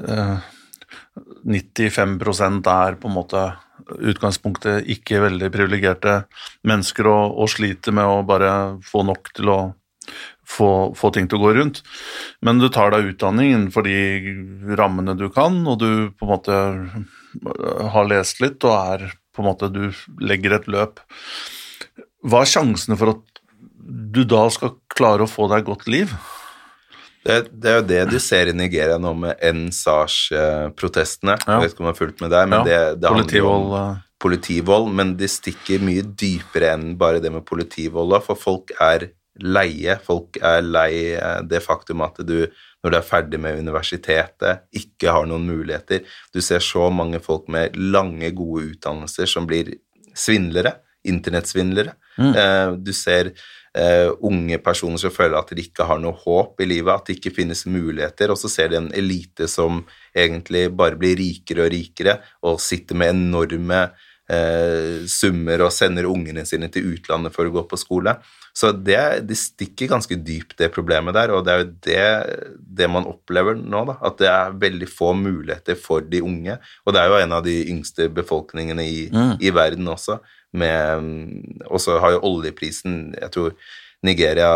uh, 0.03 0.47
95% 1.47 2.67
er 2.69 2.97
på 2.99 3.07
en 3.07 3.15
måte 3.15 3.43
utgangspunktet 3.87 4.89
ikke 4.91 5.21
veldig 5.23 5.49
privilegerte 5.53 6.19
mennesker 6.67 7.07
og, 7.09 7.37
og 7.39 7.49
sliter 7.51 7.95
med 7.95 8.09
å 8.11 8.25
bare 8.27 8.51
få 8.85 9.05
nok 9.07 9.31
til 9.37 9.53
å 9.53 9.59
få, 10.47 10.71
få, 10.97 11.11
ting 11.13 11.27
til 11.29 11.39
å 11.39 11.45
gå 11.45 11.53
rundt. 11.59 11.83
Men 12.45 12.61
du 12.61 12.69
tar 12.73 12.93
deg 12.93 13.11
utdanning 13.13 13.53
innenfor 13.53 13.87
de 13.87 14.75
rammene 14.79 15.17
du 15.19 15.27
kan, 15.33 15.59
og 15.67 15.79
du 15.83 15.89
på 16.15 16.27
en 16.27 16.33
måte 16.33 16.59
har 17.93 18.09
lest 18.09 18.41
litt 18.43 18.63
og 18.65 18.75
er 18.77 19.09
på 19.35 19.43
en 19.43 19.51
måte 19.51 19.69
Du 19.69 19.83
legger 20.23 20.55
et 20.57 20.67
løp. 20.71 21.03
Hva 22.25 22.41
er 22.41 22.49
sjansene 22.49 22.97
for 22.97 23.13
at 23.13 23.41
du 23.77 24.23
da 24.27 24.47
skal 24.51 24.79
klare 24.89 25.27
å 25.27 25.29
få 25.29 25.45
deg 25.51 25.61
et 25.61 25.69
godt 25.69 25.85
liv? 25.91 26.15
Det, 27.27 27.51
det, 27.51 27.69
er 27.69 27.77
jo 27.77 27.85
det 27.89 28.01
du 28.13 28.17
ser 28.23 28.49
i 28.49 28.55
Nigeria 28.55 28.97
nå 29.01 29.11
med 29.19 29.35
NSAS-protestene. 29.43 31.35
Ja. 31.43 31.57
Jeg 31.57 31.65
vet 31.65 31.73
ikke 31.75 31.83
om 31.83 31.89
du 31.89 31.91
har 31.91 31.99
fulgt 31.99 32.23
med 32.23 32.31
der, 32.31 32.49
men 32.49 32.61
ja. 32.61 32.65
det, 32.67 33.01
det 33.03 33.11
handler 33.11 33.47
om 33.51 33.73
eh. 33.77 34.01
politivold. 34.23 34.89
Men 34.95 35.13
de 35.19 35.29
stikker 35.31 35.83
mye 35.83 36.05
dypere 36.07 36.73
enn 36.77 36.93
bare 36.99 37.21
det 37.23 37.33
med 37.35 37.45
politivold, 37.47 38.15
for 38.25 38.39
folk 38.39 38.73
er 38.79 39.09
leie. 39.43 39.97
Folk 40.03 40.39
er 40.41 40.63
lei 40.65 41.13
eh, 41.15 41.41
det 41.47 41.61
faktum 41.65 42.03
at 42.05 42.19
du, 42.27 42.39
når 42.83 42.93
du 42.93 42.97
er 42.99 43.05
ferdig 43.05 43.41
med 43.41 43.59
universitetet, 43.61 44.65
ikke 44.75 45.13
har 45.13 45.29
noen 45.29 45.47
muligheter. 45.49 46.05
Du 46.33 46.41
ser 46.45 46.63
så 46.63 46.89
mange 46.93 47.21
folk 47.23 47.49
med 47.51 47.77
lange, 47.77 48.31
gode 48.35 48.73
utdannelser 48.73 49.29
som 49.29 49.49
blir 49.49 49.75
svindlere. 50.17 50.77
Internettsvindlere. 51.07 51.95
Mm. 52.17 52.33
Eh, 52.33 52.71
du 52.83 52.93
ser 52.95 53.31
uh, 53.77 54.09
unge 54.25 54.57
personer 54.63 54.99
som 55.01 55.13
føler 55.13 55.38
at 55.39 55.51
de 55.53 55.63
ikke 55.63 55.85
har 55.88 55.99
noe 56.01 56.17
håp 56.17 56.61
i 56.63 56.67
livet, 56.69 56.93
at 56.93 57.07
det 57.07 57.17
ikke 57.17 57.35
finnes 57.35 57.65
muligheter, 57.69 58.33
og 58.33 58.39
så 58.41 58.49
ser 58.51 58.71
de 58.71 58.79
en 58.81 58.91
elite 58.97 59.47
som 59.51 59.83
egentlig 60.17 60.67
bare 60.77 60.97
blir 60.99 61.17
rikere 61.19 61.67
og 61.67 61.73
rikere 61.73 62.17
og 62.47 62.61
sitter 62.63 62.97
med 62.97 63.13
enorme 63.13 63.83
uh, 64.32 65.05
summer 65.09 65.63
og 65.65 65.73
sender 65.75 66.07
ungene 66.09 66.45
sine 66.47 66.69
til 66.73 66.93
utlandet 66.93 67.36
for 67.36 67.47
å 67.47 67.53
gå 67.53 67.63
på 67.69 67.80
skole. 67.80 68.17
Så 68.57 68.71
det, 68.73 68.99
det, 69.30 69.38
stikker 69.38 69.91
ganske 69.91 70.17
dypt, 70.17 70.55
det 70.57 70.71
problemet 70.73 71.13
der, 71.13 71.30
og 71.36 71.43
det 71.45 71.53
er 71.53 71.59
jo 71.61 71.67
det, 71.86 72.05
det, 72.80 72.88
man 72.89 73.05
opplever 73.05 73.57
nå, 73.59 73.84
da. 73.91 73.97
At 74.09 74.17
det 74.21 74.32
er 74.32 74.57
veldig 74.63 74.89
få 74.89 75.11
muligheter 75.17 75.78
for 75.78 76.01
de 76.01 76.23
unge. 76.25 76.57
Og 76.86 76.95
det 76.95 77.03
er 77.03 77.11
jo 77.11 77.19
en 77.21 77.38
av 77.38 77.45
de 77.45 77.57
yngste 77.69 78.09
befolkningene 78.17 78.88
i, 78.88 79.05
mm. 79.13 79.38
i 79.45 79.53
verden 79.53 79.93
også. 79.93 80.17
Og 80.57 81.82
så 81.84 81.97
har 82.01 82.15
jo 82.15 82.23
oljeprisen 82.25 83.11
Jeg 83.19 83.30
tror 83.36 83.51
Nigeria 84.07 84.51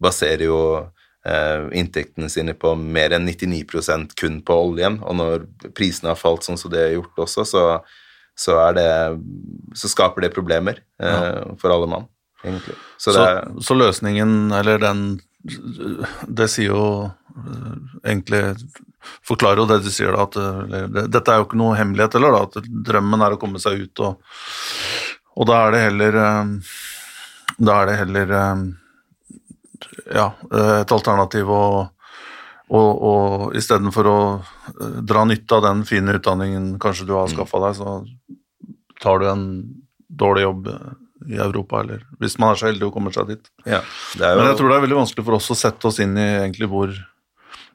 baserer 0.00 0.48
jo 0.48 0.60
Uh, 1.24 1.70
inntektene 1.72 2.26
sine 2.28 2.52
på 2.52 2.74
mer 2.76 3.14
enn 3.16 3.24
99% 3.24 4.10
kun 4.20 4.34
på 4.44 4.56
oljen, 4.60 4.98
og 5.00 5.14
når 5.16 5.46
prisene 5.72 6.10
har 6.10 6.18
falt 6.20 6.44
sånn 6.44 6.58
som 6.60 6.68
det 6.68 6.82
har 6.82 6.90
gjort 6.98 7.22
også, 7.24 7.46
så, 7.48 7.62
så, 8.34 8.58
det, 8.72 8.88
så 9.78 9.88
skaper 9.90 10.24
det 10.24 10.34
problemer 10.34 10.80
eh, 11.02 11.08
ja. 11.08 11.44
for 11.60 11.74
alle 11.74 11.86
mann 11.90 12.08
egentlig. 12.44 12.74
Så, 12.98 13.12
så, 13.12 13.26
så, 13.60 13.74
løsningen, 13.74 14.52
eller 14.52 14.78
den 14.78 15.04
Det 16.26 16.48
sier 16.48 16.72
jo 16.72 16.84
eh, 17.04 17.72
egentlig 18.04 18.42
Forklarer 19.28 19.60
jo 19.60 19.68
det 19.68 19.82
du 19.84 19.90
sier, 19.92 20.14
da, 20.16 20.24
at 20.24 20.36
eller, 20.40 20.86
det, 20.88 21.08
dette 21.12 21.32
er 21.32 21.42
jo 21.42 21.44
ikke 21.44 21.58
noe 21.60 21.76
hemmelighet 21.76 22.14
heller, 22.16 22.32
da, 22.32 22.46
at 22.48 22.70
drømmen 22.88 23.24
er 23.26 23.34
å 23.34 23.40
komme 23.40 23.60
seg 23.60 23.82
ut, 23.84 24.00
og, 24.00 24.38
og 25.36 25.48
da 25.50 25.58
er 25.66 25.74
det 25.74 25.82
heller 25.82 26.16
eh, 26.22 26.54
Da 27.58 27.76
er 27.82 27.90
det 27.90 27.98
heller 28.00 28.32
eh, 28.40 28.64
ja, 30.14 30.24
et 30.80 30.92
alternativ 30.92 31.50
å 31.52 31.64
og, 32.72 32.90
og 33.04 33.56
istedenfor 33.58 34.08
å 34.08 34.18
dra 35.04 35.24
nytte 35.28 35.58
av 35.58 35.64
den 35.66 35.82
fine 35.88 36.16
utdanningen 36.16 36.74
kanskje 36.80 37.08
du 37.08 37.14
har 37.16 37.28
skaffa 37.32 37.60
deg, 37.66 37.80
så 37.80 37.96
tar 39.02 39.20
du 39.20 39.26
en 39.28 39.48
dårlig 40.08 40.46
jobb 40.46 40.70
i 41.28 41.36
Europa, 41.40 41.80
eller 41.80 42.04
hvis 42.20 42.36
man 42.40 42.52
er 42.52 42.60
så 42.60 42.68
heldig 42.68 42.88
og 42.88 42.94
kommer 42.96 43.14
seg 43.14 43.34
dit. 43.34 43.50
Ja, 43.64 43.80
jo... 43.80 44.22
Men 44.24 44.48
jeg 44.50 44.58
tror 44.60 44.70
det 44.70 44.78
er 44.78 44.86
veldig 44.86 45.00
vanskelig 45.00 45.26
for 45.26 45.38
oss 45.38 45.50
å 45.52 45.58
sette 45.58 45.88
oss 45.88 46.00
inn 46.04 46.16
i 46.20 46.26
egentlig 46.42 46.68
hvor, 46.72 46.92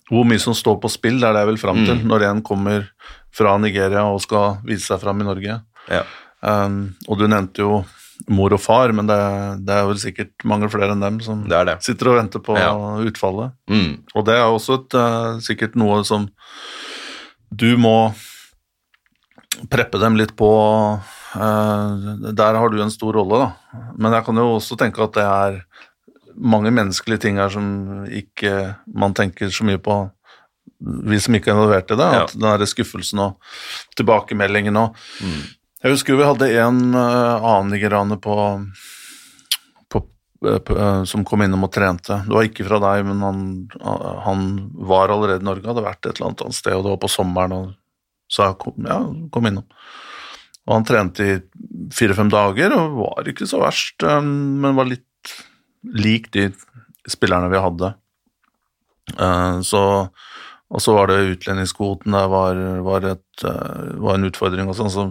hvor 0.10 0.28
mye 0.30 0.42
som 0.42 0.58
står 0.58 0.78
på 0.84 0.92
spill. 0.94 1.20
Det 1.22 1.30
er 1.30 1.38
det 1.38 1.46
jeg 1.46 1.52
vil 1.54 1.62
fram 1.62 1.82
til, 1.84 1.96
mm. 2.02 2.08
når 2.10 2.28
en 2.30 2.44
kommer 2.46 2.90
fra 3.36 3.56
Nigeria 3.62 4.06
og 4.10 4.22
skal 4.26 4.60
vise 4.66 4.86
seg 4.90 5.02
fram 5.02 5.22
i 5.22 5.28
Norge. 5.28 5.60
Ja. 5.90 6.04
Um, 6.40 6.82
og 7.10 7.20
du 7.20 7.26
nevnte 7.28 7.66
jo 7.66 7.82
mor 8.28 8.52
og 8.54 8.60
far, 8.60 8.92
men 8.96 9.08
det, 9.08 9.20
det, 9.64 9.76
er 9.76 9.86
vel 9.88 10.02
sikkert 10.02 10.48
mange 10.48 10.68
flere 10.72 10.92
enn 10.92 11.06
dem 11.06 11.22
som 11.24 11.46
det 11.48 11.62
det. 11.70 11.78
sitter 11.86 12.12
og 12.12 12.18
venter 12.20 12.44
på 12.44 12.58
ja. 12.60 12.74
utfallet. 13.06 13.56
Mm. 13.72 13.94
Og 14.14 14.26
det 14.28 14.36
er 14.36 14.48
også 14.48 14.82
et, 14.82 14.98
uh, 14.98 15.40
sikkert 15.44 15.78
noe 15.80 16.02
som 16.08 16.28
du 17.50 17.72
må 17.80 18.12
preppe 19.72 20.02
dem 20.02 20.20
litt 20.20 20.36
på 20.40 20.52
Eh, 21.36 22.34
der 22.34 22.58
har 22.58 22.70
du 22.70 22.82
en 22.82 22.92
stor 22.92 23.14
rolle, 23.14 23.38
da. 23.44 23.82
Men 23.98 24.16
jeg 24.18 24.26
kan 24.26 24.42
jo 24.42 24.48
også 24.58 24.78
tenke 24.80 25.04
at 25.06 25.18
det 25.18 25.26
er 25.26 25.60
mange 26.40 26.72
menneskelige 26.74 27.26
ting 27.26 27.38
her 27.38 27.52
som 27.54 28.06
ikke 28.06 28.76
man 28.96 29.14
tenker 29.18 29.52
så 29.54 29.68
mye 29.68 29.82
på 29.82 30.02
vi 30.80 31.20
som 31.20 31.36
ikke 31.36 31.52
er 31.52 31.58
involvert 31.58 31.92
i 31.92 31.98
det, 32.00 32.10
Ja. 32.16 32.24
at 32.24 32.34
den 32.34 32.48
der 32.48 32.66
skuffelsen 32.66 33.20
og 33.20 33.42
tilbakemeldingen 34.00 34.78
og 34.80 34.96
Jeg 35.80 35.96
husker 35.96 36.18
vi 36.20 36.28
hadde 36.28 36.50
en 36.60 36.80
uh, 36.92 37.40
annen 37.40 37.70
nigeraner 37.72 38.20
på, 38.20 38.36
på, 39.88 40.02
eh, 40.44 40.58
på 40.60 40.76
uh, 40.76 41.04
som 41.08 41.24
kom 41.28 41.46
innom 41.46 41.64
og 41.70 41.72
trente. 41.72 42.18
Det 42.26 42.36
var 42.36 42.48
ikke 42.48 42.68
fra 42.68 42.82
deg, 42.84 43.06
men 43.08 43.24
han, 43.24 43.46
han 44.26 44.42
var 44.90 45.14
allerede 45.14 45.40
i 45.40 45.48
Norge, 45.48 45.70
hadde 45.70 45.86
vært 45.86 46.04
et 46.04 46.20
eller 46.20 46.34
annet 46.34 46.58
sted, 46.58 46.76
og 46.76 46.84
det 46.84 46.94
var 46.98 47.00
på 47.06 47.12
sommeren, 47.14 47.56
og 47.56 48.34
sa 48.34 48.52
kom, 48.60 48.76
ja, 48.84 49.00
kom 49.32 49.48
innom. 49.48 49.70
Og 50.68 50.76
han 50.76 50.86
trente 50.86 51.26
i 51.26 51.38
fire-fem 51.96 52.28
dager 52.30 52.76
og 52.76 53.00
var 53.00 53.32
ikke 53.32 53.48
så 53.50 53.64
verst, 53.64 54.04
um, 54.04 54.60
men 54.60 54.76
var 54.78 54.92
litt 54.92 55.34
lik 55.96 56.28
de 56.36 56.50
spillerne 57.10 57.50
vi 57.50 57.64
hadde. 57.64 57.94
Eh, 59.18 59.62
Så, 59.66 59.82
og 60.70 60.84
så 60.84 60.94
var 60.94 61.10
det 61.10 61.38
utlendingskvoten 61.38 62.14
det 62.14 62.26
var, 62.30 62.60
var, 62.86 63.08
et, 63.16 63.44
eh, 63.48 63.96
var 64.04 64.20
en 64.20 64.28
utfordring 64.30 64.70
og 64.70 64.78
sånn, 64.78 64.92
så 64.94 65.08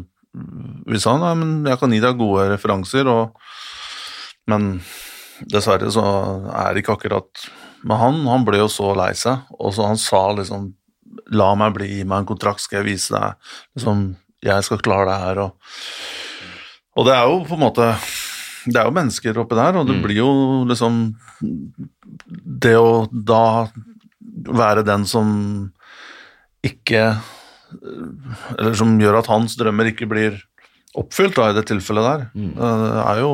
vi 0.88 1.00
sa 1.00 1.16
nei, 1.20 1.34
men 1.38 1.52
jeg 1.68 1.80
kan 1.80 1.92
gi 1.94 2.00
deg 2.02 2.18
gode 2.18 2.48
referanser, 2.52 3.08
og, 3.10 3.38
men 4.50 4.76
dessverre 5.48 5.90
så 5.94 6.04
er 6.50 6.74
det 6.74 6.82
ikke 6.82 6.96
akkurat 6.98 7.48
Men 7.86 8.00
han, 8.00 8.16
han 8.26 8.44
ble 8.46 8.58
jo 8.58 8.66
så 8.72 8.90
lei 8.98 9.12
seg, 9.14 9.46
og 9.54 9.70
så 9.74 9.86
han 9.86 10.00
sa 10.00 10.28
liksom 10.34 10.72
La 11.32 11.52
meg 11.58 11.76
bli, 11.76 11.88
gi 11.98 12.06
meg 12.08 12.22
en 12.22 12.28
kontrakt, 12.28 12.62
skal 12.62 12.80
jeg 12.80 12.88
vise 12.88 13.14
deg 13.14 13.52
liksom, 13.76 14.02
Jeg 14.44 14.66
skal 14.66 14.82
klare 14.82 15.06
det 15.10 15.18
her, 15.22 15.42
og, 15.46 15.78
og 16.98 17.06
det 17.06 17.14
er 17.14 17.30
jo 17.30 17.44
på 17.46 17.58
en 17.58 17.64
måte 17.68 17.92
det 18.68 18.76
er 18.76 18.88
jo 18.88 18.92
mennesker 18.92 19.38
oppi 19.40 19.56
der, 19.56 19.78
og 19.80 19.88
det 19.88 19.96
blir 20.02 20.18
jo 20.18 20.30
liksom 20.68 20.98
Det 22.64 22.74
å 22.76 23.06
da 23.08 23.68
være 24.48 24.84
den 24.86 25.06
som 25.08 25.30
ikke 26.66 27.02
Eller 28.58 28.74
som 28.78 28.94
gjør 29.00 29.18
at 29.20 29.30
hans 29.32 29.56
drømmer 29.60 29.90
ikke 29.92 30.08
blir 30.10 30.38
oppfylt, 30.98 31.36
da, 31.36 31.50
i 31.50 31.56
det 31.58 31.66
tilfellet 31.68 32.06
der, 32.06 32.22
det 32.34 33.02
er 33.04 33.18
jo 33.22 33.32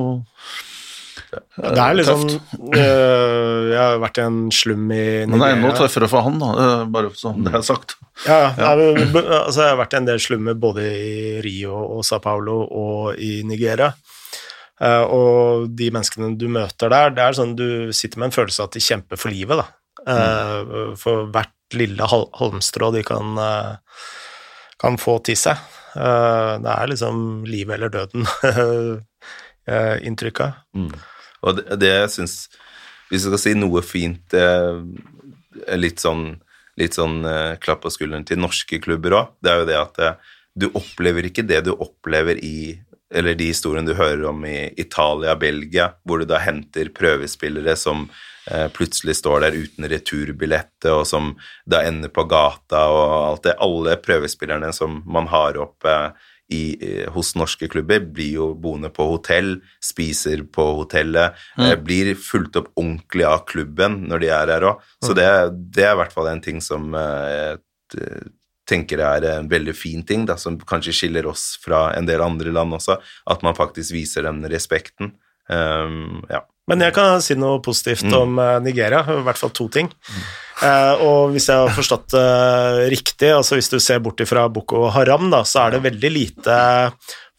Det 1.57 1.78
er 1.80 1.95
liksom 1.97 2.24
øh, 2.28 3.61
Jeg 3.70 3.78
har 3.78 4.01
vært 4.03 4.18
i 4.20 4.24
en 4.26 4.41
slum 4.55 4.85
i 4.93 4.99
Nigeria. 4.99 5.28
Men 5.30 5.41
det 5.43 5.49
er 5.49 5.57
enda 5.59 5.70
tøffere 5.78 6.09
for 6.11 6.26
han, 6.26 6.39
da, 6.43 6.51
eh, 6.64 6.82
bare 6.95 7.12
så 7.18 7.32
det 7.39 7.55
er 7.55 7.64
sagt. 7.66 7.97
Ja, 8.26 8.39
ja. 8.59 8.72
Jeg, 8.74 9.09
altså, 9.14 9.62
jeg 9.64 9.70
har 9.72 9.80
vært 9.80 9.95
i 9.97 10.01
en 10.03 10.11
del 10.11 10.20
slummer 10.22 10.59
både 10.66 10.85
i 10.91 11.14
Rio 11.47 11.78
og 11.97 12.05
Sao 12.07 12.20
Paulo 12.22 12.61
og 12.66 13.18
i 13.22 13.41
Nigeria. 13.47 13.93
Eh, 14.82 15.05
og 15.14 15.70
de 15.78 15.89
menneskene 15.95 16.35
du 16.39 16.49
møter 16.53 16.91
der, 16.93 17.14
det 17.14 17.22
er 17.24 17.39
sånn 17.39 17.55
du 17.59 17.66
sitter 17.95 18.18
med 18.20 18.30
en 18.32 18.37
følelse 18.37 18.62
av 18.62 18.70
at 18.70 18.76
de 18.78 18.85
kjemper 18.85 19.20
for 19.20 19.35
livet, 19.35 19.62
da. 19.62 19.66
Eh, 20.05 20.95
For 21.01 21.30
hvert 21.32 21.51
lille 21.78 22.07
halmstrå 22.11 22.91
de 22.95 23.03
kan, 23.07 23.39
eh, 23.39 23.72
kan 24.85 24.99
få 25.01 25.16
til 25.24 25.37
seg. 25.39 25.57
Eh, 25.97 26.53
det 26.62 26.70
er 26.74 26.87
liksom 26.93 27.16
livet 27.49 27.74
eller 27.78 27.91
døden-inntrykket. 27.95 30.53
mm. 30.78 30.93
Og 31.45 31.51
det, 31.59 31.64
det 31.80 31.93
jeg 31.93 32.11
syns 32.14 32.35
Hvis 33.11 33.22
jeg 33.24 33.30
skal 33.30 33.43
si 33.43 33.53
noe 33.59 33.80
fint 33.85 34.28
eh, 34.39 34.76
Litt 35.76 35.99
sånn, 36.03 36.22
litt 36.80 36.95
sånn 36.97 37.16
eh, 37.28 37.55
klapp 37.62 37.80
på 37.85 37.91
skulderen 37.93 38.26
til 38.26 38.39
norske 38.41 38.76
klubber 38.82 39.12
òg, 39.20 39.26
det 39.45 39.51
er 39.53 39.59
jo 39.61 39.68
det 39.68 39.78
at 39.78 39.97
eh, 40.03 40.18
du 40.55 40.66
opplever 40.72 41.22
ikke 41.28 41.47
det 41.47 41.61
du 41.66 41.72
opplever 41.74 42.37
i 42.43 42.80
eller 43.14 43.35
de 43.39 43.47
historiene 43.53 43.87
du 43.87 43.95
hører 43.95 44.24
om 44.26 44.45
i 44.49 44.72
Italia, 44.80 45.37
Belgia, 45.39 45.93
hvor 46.03 46.18
du 46.18 46.24
da 46.26 46.39
henter 46.43 46.89
prøvespillere 46.97 47.76
som 47.78 48.09
eh, 48.09 48.34
plutselig 48.77 49.17
står 49.21 49.47
der 49.47 49.57
uten 49.57 49.89
returbillett, 49.89 50.77
og 50.91 51.07
som 51.09 51.33
da 51.69 51.81
ender 51.87 52.13
på 52.13 52.27
gata 52.29 52.85
og 52.93 53.05
alt 53.17 53.47
det. 53.49 53.57
Alle 53.65 53.97
prøvespillerne 54.03 54.73
som 54.77 55.01
man 55.09 55.29
har 55.33 55.57
opp 55.63 55.89
eh, 55.89 56.31
i, 56.53 56.63
eh, 56.81 57.13
hos 57.13 57.35
norske 57.39 57.69
klubber, 57.73 58.05
blir 58.05 58.37
jo 58.39 58.51
boende 58.61 58.91
på 58.93 59.07
hotell, 59.15 59.57
spiser 59.83 60.45
på 60.53 60.67
hotellet, 60.81 61.39
mm. 61.57 61.73
blir 61.85 62.13
fulgt 62.21 62.59
opp 62.61 62.71
ordentlig 62.77 63.27
av 63.29 63.45
klubben 63.49 64.03
når 64.11 64.25
de 64.25 64.33
er 64.37 64.55
her 64.57 64.69
òg. 64.73 64.89
Så 65.05 65.17
det, 65.17 65.29
det 65.75 65.89
er 65.89 65.97
i 65.97 66.01
hvert 66.03 66.15
fall 66.15 66.31
en 66.31 66.45
ting 66.45 66.61
som 66.65 66.93
eh, 66.99 67.55
jeg 67.95 68.31
tenker 68.69 69.01
er 69.05 69.27
en 69.29 69.49
veldig 69.51 69.75
fin 69.77 70.03
ting, 70.09 70.25
da, 70.29 70.39
som 70.41 70.57
kanskje 70.57 70.95
skiller 70.97 71.27
oss 71.29 71.55
fra 71.61 71.91
en 71.97 72.07
del 72.09 72.23
andre 72.25 72.53
land 72.55 72.73
også, 72.77 72.97
at 73.31 73.45
man 73.45 73.57
faktisk 73.57 73.93
viser 73.93 74.25
den 74.25 74.41
respekten. 74.49 75.13
Um, 75.51 76.23
ja. 76.31 76.45
Men 76.71 76.81
jeg 76.81 76.95
kan 76.97 77.21
si 77.21 77.35
noe 77.37 77.61
positivt 77.61 78.09
om 78.17 78.39
eh, 78.41 78.55
Nigeria, 78.65 79.03
i 79.05 79.25
hvert 79.27 79.37
fall 79.37 79.51
to 79.53 79.67
ting. 79.69 79.91
Eh, 80.65 81.03
og 81.05 81.35
hvis 81.35 81.51
jeg 81.51 81.61
har 81.61 81.75
forstått 81.77 82.15
det 82.15 82.87
riktig, 82.95 83.29
altså 83.37 83.59
hvis 83.59 83.69
du 83.69 83.77
ser 83.85 84.01
bort 84.01 84.23
ifra 84.25 84.47
Boko 84.49 84.87
Haram, 84.95 85.29
da, 85.35 85.43
så 85.45 85.67
er 85.67 85.77
det 85.77 85.85
veldig 85.91 86.13
lite 86.15 86.57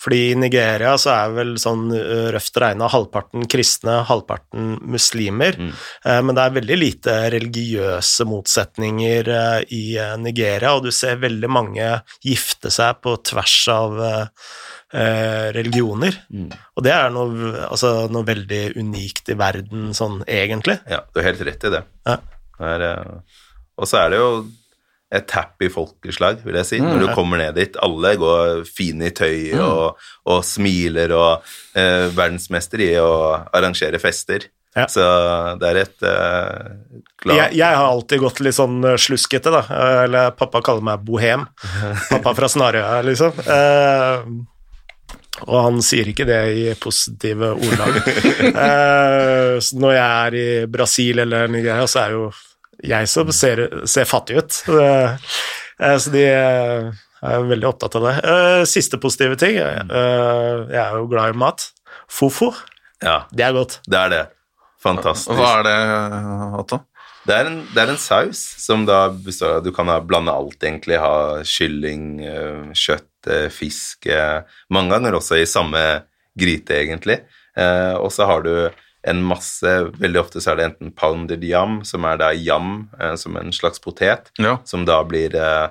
fordi 0.05 0.31
i 0.31 0.35
Nigeria 0.37 0.93
så 1.01 1.13
er 1.15 1.31
vel 1.33 1.53
sånn 1.61 1.87
eh, 1.95 2.27
røft 2.35 2.57
regna 2.61 2.89
halvparten 2.91 3.47
kristne, 3.49 4.01
halvparten 4.05 4.75
muslimer. 4.91 5.57
Eh, 5.57 6.19
men 6.21 6.35
det 6.35 6.43
er 6.43 6.57
veldig 6.59 6.77
lite 6.77 7.15
religiøse 7.33 8.27
motsetninger 8.29 9.31
eh, 9.39 9.59
i 9.73 9.83
eh, 10.01 10.13
Nigeria, 10.21 10.75
og 10.75 10.85
du 10.85 10.91
ser 10.93 11.21
veldig 11.23 11.49
mange 11.49 11.89
gifte 12.25 12.73
seg 12.73 13.01
på 13.01 13.15
tvers 13.31 13.57
av 13.73 13.97
eh, 14.95 15.47
religioner. 15.55 16.17
Og 16.75 16.85
det 16.85 16.93
er 16.95 17.09
noe, 17.13 17.53
altså, 17.67 17.93
noe 18.11 18.27
veldig 18.27 18.63
unikt 18.79 19.33
i 19.33 19.39
verden 19.39 19.89
sånn 19.97 20.21
egentlig. 20.27 20.79
ja, 20.89 21.03
du 21.11 21.21
har 21.21 21.29
helt 21.31 21.45
rett 21.49 21.67
i 21.67 21.73
det. 21.77 21.83
Ja. 22.07 22.19
Det 22.55 22.75
er, 22.75 22.85
eh, 22.91 23.41
og 23.75 23.89
så 23.91 24.05
er 24.05 24.13
det 24.13 24.21
jo 24.21 24.29
et 25.15 25.31
happy 25.31 25.69
folkeslag, 25.71 26.41
vil 26.43 26.57
jeg 26.59 26.67
si, 26.67 26.79
når 26.81 27.03
du 27.03 27.07
kommer 27.15 27.39
ned 27.39 27.55
dit. 27.59 27.77
Alle 27.83 28.15
går 28.19 28.65
fine 28.67 29.11
i 29.11 29.15
tøy 29.15 29.53
og, 29.61 30.01
og 30.31 30.41
smiler 30.47 31.13
og 31.15 31.45
eh, 31.77 32.07
verdensmester 32.15 32.83
i 32.83 32.91
å 32.99 33.11
arrangere 33.55 34.01
fester. 34.01 34.49
Ja. 34.75 34.89
Så 34.91 35.03
det 35.61 35.69
er 35.69 35.77
et 35.85 36.03
eh, 36.03 36.71
klart 37.21 37.37
Jeg, 37.37 37.53
jeg 37.61 37.77
har 37.79 37.85
alltid 37.87 38.19
gått 38.25 38.41
litt 38.43 38.57
sånn 38.57 38.81
eh, 38.83 38.97
sluskete, 38.99 39.53
da. 39.53 39.61
Eller 40.03 40.33
pappa 40.35 40.59
kaller 40.65 40.83
meg 40.83 41.05
bohem. 41.07 41.45
Pappa 42.11 42.35
fra 42.35 42.49
Snarøya, 42.51 42.99
liksom. 43.07 43.39
Eh, 43.45 44.27
og 45.43 45.57
han 45.65 45.81
sier 45.83 46.07
ikke 46.11 46.25
det 46.29 46.39
i 46.55 46.65
positive 46.79 47.53
ordelag. 47.57 48.01
Eh, 48.65 49.57
når 49.79 49.93
jeg 49.95 50.11
er 50.27 50.35
i 50.39 50.47
Brasil 50.71 51.19
eller 51.25 51.49
Nigeria, 51.51 51.87
så 51.89 52.05
er 52.05 52.13
jo 52.15 52.25
jeg 52.85 53.07
som 53.09 53.31
ser, 53.33 53.61
ser 53.89 54.07
fattig 54.09 54.37
ut. 54.41 54.57
Eh, 54.69 55.97
så 55.99 56.11
de 56.13 56.23
eh, 56.27 56.89
er 57.25 57.47
veldig 57.49 57.67
opptatt 57.71 57.95
av 57.99 58.05
det. 58.09 58.15
Eh, 58.31 58.63
siste 58.69 58.99
positive 59.01 59.37
ting. 59.41 59.57
eh, 59.59 60.65
jeg 60.71 60.81
er 60.81 60.97
jo 60.99 61.07
glad 61.11 61.33
i 61.35 61.39
mat. 61.45 61.69
Fofo, 62.11 62.51
Ja, 63.03 63.23
det 63.33 63.43
er 63.47 63.55
godt. 63.57 63.79
det 63.89 63.97
er 63.99 64.11
det. 64.13 64.23
Fantastisk. 64.85 65.33
Hva 65.39 65.55
er 65.59 65.63
det, 65.65 65.77
Otto? 66.61 66.81
Det 67.25 67.33
er, 67.33 67.47
en, 67.49 67.55
det 67.73 67.81
er 67.81 67.89
en 67.89 67.97
saus 67.97 68.37
som 68.61 68.83
da 68.85 69.07
består 69.09 69.55
av 69.57 69.63
Du 69.65 69.71
kan 69.73 69.89
ha, 69.89 69.95
blande 70.05 70.29
alt, 70.35 70.59
egentlig. 70.61 70.99
Ha 71.01 71.41
kylling, 71.49 72.03
eh, 72.21 72.67
kjøtt, 73.25 73.51
fisk 73.53 74.07
Mange 74.69 74.91
ganger 74.95 75.15
også 75.17 75.37
i 75.41 75.45
samme 75.49 75.81
gryte, 76.37 76.75
egentlig. 76.83 77.21
Eh, 77.57 77.93
og 77.97 78.11
så 78.11 78.25
har 78.27 78.43
du 78.43 78.69
en 79.05 79.21
masse 79.23 79.69
Veldig 80.01 80.19
ofte 80.19 80.41
så 80.41 80.51
er 80.51 80.57
det 80.59 80.65
enten 80.71 80.91
pounded 80.97 81.43
yam, 81.45 81.83
som 81.85 82.03
er 82.05 82.17
da 82.17 82.31
yam 82.33 82.89
eh, 82.99 83.15
som 83.15 83.37
en 83.37 83.51
slags 83.53 83.79
potet, 83.79 84.31
Ja. 84.39 84.57
som 84.65 84.85
da 84.85 85.03
blir 85.03 85.35
eh, 85.35 85.69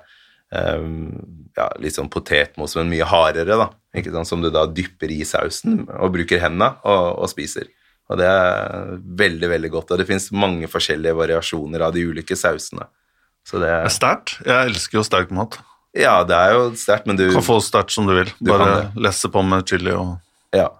ja, 0.55 1.69
litt 1.83 1.97
sånn 1.97 2.11
potetmos, 2.13 2.77
men 2.79 2.89
mye 2.93 3.07
hardere, 3.11 3.57
da. 3.59 3.69
Ikke 3.95 4.13
sant? 4.15 4.29
Som 4.31 4.43
du 4.43 4.51
da 4.55 4.67
dypper 4.67 5.11
i 5.11 5.25
sausen 5.27 5.85
og 5.99 6.13
bruker 6.15 6.41
hendene 6.43 6.77
og, 6.87 7.19
og 7.25 7.31
spiser. 7.31 7.67
Og 8.11 8.19
det 8.21 8.27
er 8.29 8.99
veldig, 9.19 9.49
veldig 9.51 9.71
godt. 9.73 9.91
Og 9.95 9.99
det 9.99 10.07
fins 10.07 10.29
mange 10.35 10.69
forskjellige 10.71 11.17
variasjoner 11.17 11.87
av 11.87 11.95
de 11.95 12.05
ulike 12.07 12.37
sausene. 12.37 12.87
Så 13.45 13.59
det 13.59 13.69
Det 13.71 13.87
er 13.87 13.93
sterkt. 13.93 14.35
Jeg 14.47 14.71
elsker 14.71 14.99
jo 14.99 15.05
sterk 15.07 15.31
mat. 15.35 15.59
Ja, 15.95 16.17
det 16.27 16.35
er 16.35 16.55
jo 16.57 16.63
sterkt, 16.79 17.07
men 17.07 17.19
du 17.19 17.29
Kan 17.33 17.45
få 17.47 17.61
sterkt 17.63 17.95
som 17.95 18.09
du 18.09 18.15
vil. 18.17 18.31
Du 18.41 18.51
Bare 18.51 18.89
lesse 18.99 19.31
på 19.31 19.43
med 19.47 19.69
chili 19.69 19.95
og 19.95 20.17
Ja. 20.55 20.71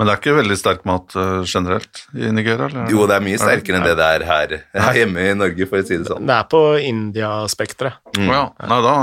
Men 0.00 0.08
det 0.08 0.12
er 0.14 0.20
ikke 0.22 0.32
veldig 0.38 0.56
sterk 0.56 0.84
mat 0.88 1.12
eh, 1.20 1.42
generelt 1.44 1.98
i 2.16 2.30
Nigeria? 2.32 2.70
Eller? 2.70 2.86
Jo, 2.88 3.02
det 3.08 3.18
er 3.18 3.24
mye 3.24 3.40
sterkere 3.40 3.76
enn 3.76 3.84
det 3.84 3.98
det 3.98 4.06
er 4.16 4.22
her, 4.24 4.54
hjemme 4.96 5.26
i 5.28 5.34
Norge, 5.36 5.66
for 5.68 5.82
å 5.82 5.84
si 5.84 5.98
det 6.00 6.08
sånn. 6.08 6.24
Det 6.24 6.36
er 6.38 6.46
på 6.48 6.60
India-spekteret. 6.88 7.98
Å 8.16 8.28
ja. 8.30 8.46
Nei, 8.70 8.78
da 8.86 8.94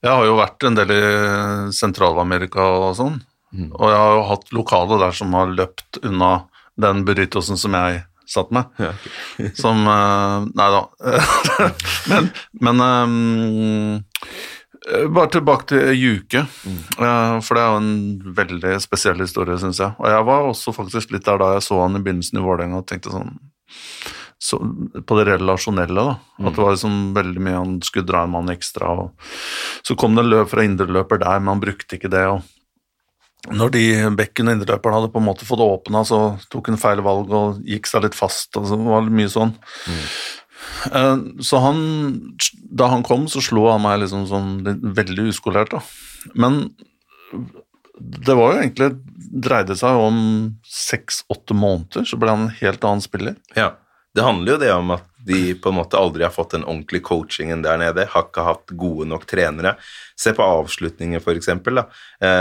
Jeg 0.00 0.14
har 0.14 0.24
jo 0.24 0.38
vært 0.38 0.64
en 0.64 0.78
del 0.78 0.94
i 0.96 1.02
Sentral-Amerika 1.76 2.64
og 2.78 2.96
sånn, 2.96 3.18
og 3.68 3.84
jeg 3.92 4.00
har 4.00 4.14
jo 4.16 4.24
hatt 4.30 4.54
lokale 4.56 4.98
der 5.04 5.12
som 5.20 5.36
har 5.36 5.52
løpt 5.52 6.00
unna 6.00 6.32
den 6.80 7.04
burritosen 7.04 7.60
som 7.60 7.76
jeg 7.76 8.00
satt 8.28 8.50
med. 8.54 8.64
Ja, 8.80 8.92
Som 9.60 9.84
eh, 9.88 10.48
Nei 10.56 10.68
da. 10.72 10.82
men 12.10 12.30
men 12.64 12.82
ehm, 12.88 14.04
bare 14.88 15.30
tilbake 15.34 15.68
til 15.72 15.90
Juke, 15.98 16.44
mm. 16.48 16.82
for 17.44 17.54
det 17.54 17.62
er 17.62 17.72
jo 17.72 17.80
en 17.80 18.34
veldig 18.38 18.74
spesiell 18.82 19.20
historie, 19.20 19.58
syns 19.60 19.80
jeg. 19.82 19.92
Og 20.00 20.08
jeg 20.08 20.26
var 20.30 20.48
også 20.48 20.74
faktisk 20.76 21.12
litt 21.14 21.26
der 21.28 21.40
da 21.40 21.54
jeg 21.56 21.66
så 21.66 21.80
han 21.82 21.98
i 21.98 22.02
begynnelsen 22.04 22.40
i 22.40 22.44
Vålerenga 22.44 22.80
og 22.80 22.88
tenkte 22.88 23.12
sånn 23.12 23.34
så, 24.38 24.60
på 25.06 25.18
det 25.18 25.26
relasjonelle, 25.32 26.04
da. 26.04 26.44
At 26.46 26.54
det 26.54 26.62
var 26.62 26.76
liksom 26.76 26.98
veldig 27.16 27.42
mye 27.42 27.58
han 27.58 27.74
skulle 27.84 28.06
dra 28.08 28.22
en 28.24 28.32
mann 28.36 28.52
ekstra. 28.52 28.92
Og 28.94 29.34
så 29.86 29.96
kom 29.98 30.14
det 30.14 30.24
en 30.24 30.30
løp 30.30 30.52
fra 30.52 30.64
indreløper 30.66 31.20
der, 31.24 31.42
men 31.42 31.56
han 31.56 31.64
brukte 31.64 31.98
ikke 31.98 32.12
det. 32.12 32.24
og 32.30 32.46
når 33.54 33.70
de 33.74 33.84
bekken 34.18 34.50
og 34.50 34.56
indreløperen 34.56 34.96
hadde 34.96 35.12
på 35.14 35.20
en 35.22 35.26
måte 35.28 35.46
fått 35.48 35.62
åpna, 35.62 36.02
så 36.06 36.20
tok 36.52 36.72
han 36.72 36.80
feil 36.80 37.02
valg 37.06 37.30
og 37.34 37.60
gikk 37.66 37.86
seg 37.90 38.04
litt 38.06 38.18
fast. 38.18 38.50
og 38.58 38.66
så 38.70 38.78
var 38.78 39.06
mye 39.10 39.30
sånn. 39.32 39.54
Eh, 39.88 40.16
Så 41.44 41.60
han, 41.62 41.78
da 42.70 42.88
han 42.92 43.04
kom, 43.06 43.26
så 43.30 43.42
slo 43.44 43.66
han 43.70 43.82
meg 43.84 44.02
liksom 44.04 44.26
som 44.30 44.52
veldig 44.64 45.28
uskolert, 45.32 45.72
da. 45.74 45.80
Men 46.38 46.60
det 47.98 48.36
var 48.38 48.54
jo 48.54 48.62
egentlig 48.62 48.90
dreide 49.48 49.76
seg 49.76 49.98
om 50.00 50.18
seks-åtte 50.68 51.56
måneder, 51.56 52.06
så 52.08 52.18
ble 52.20 52.32
han 52.32 52.46
en 52.46 52.56
helt 52.60 52.84
annen 52.86 53.04
spiller. 53.04 53.36
Ja, 53.58 53.72
det 54.16 54.24
handler 54.24 54.54
jo 54.54 54.60
det 54.62 54.70
om 54.74 54.92
at 54.94 55.08
de 55.28 55.54
på 55.60 55.70
en 55.70 55.78
måte 55.80 55.98
aldri 56.00 56.24
har 56.24 56.32
fått 56.32 56.54
den 56.54 56.64
ordentlige 56.64 57.04
coachingen 57.10 57.62
der 57.64 57.80
nede, 57.80 58.06
har 58.08 58.28
ikke 58.28 58.46
hatt 58.46 58.72
gode 58.80 59.08
nok 59.10 59.26
trenere. 59.28 59.74
Se 60.18 60.32
på 60.34 60.46
avslutninger, 60.46 61.20
for 61.24 61.38
eksempel. 61.38 61.82
Da. 61.82 61.88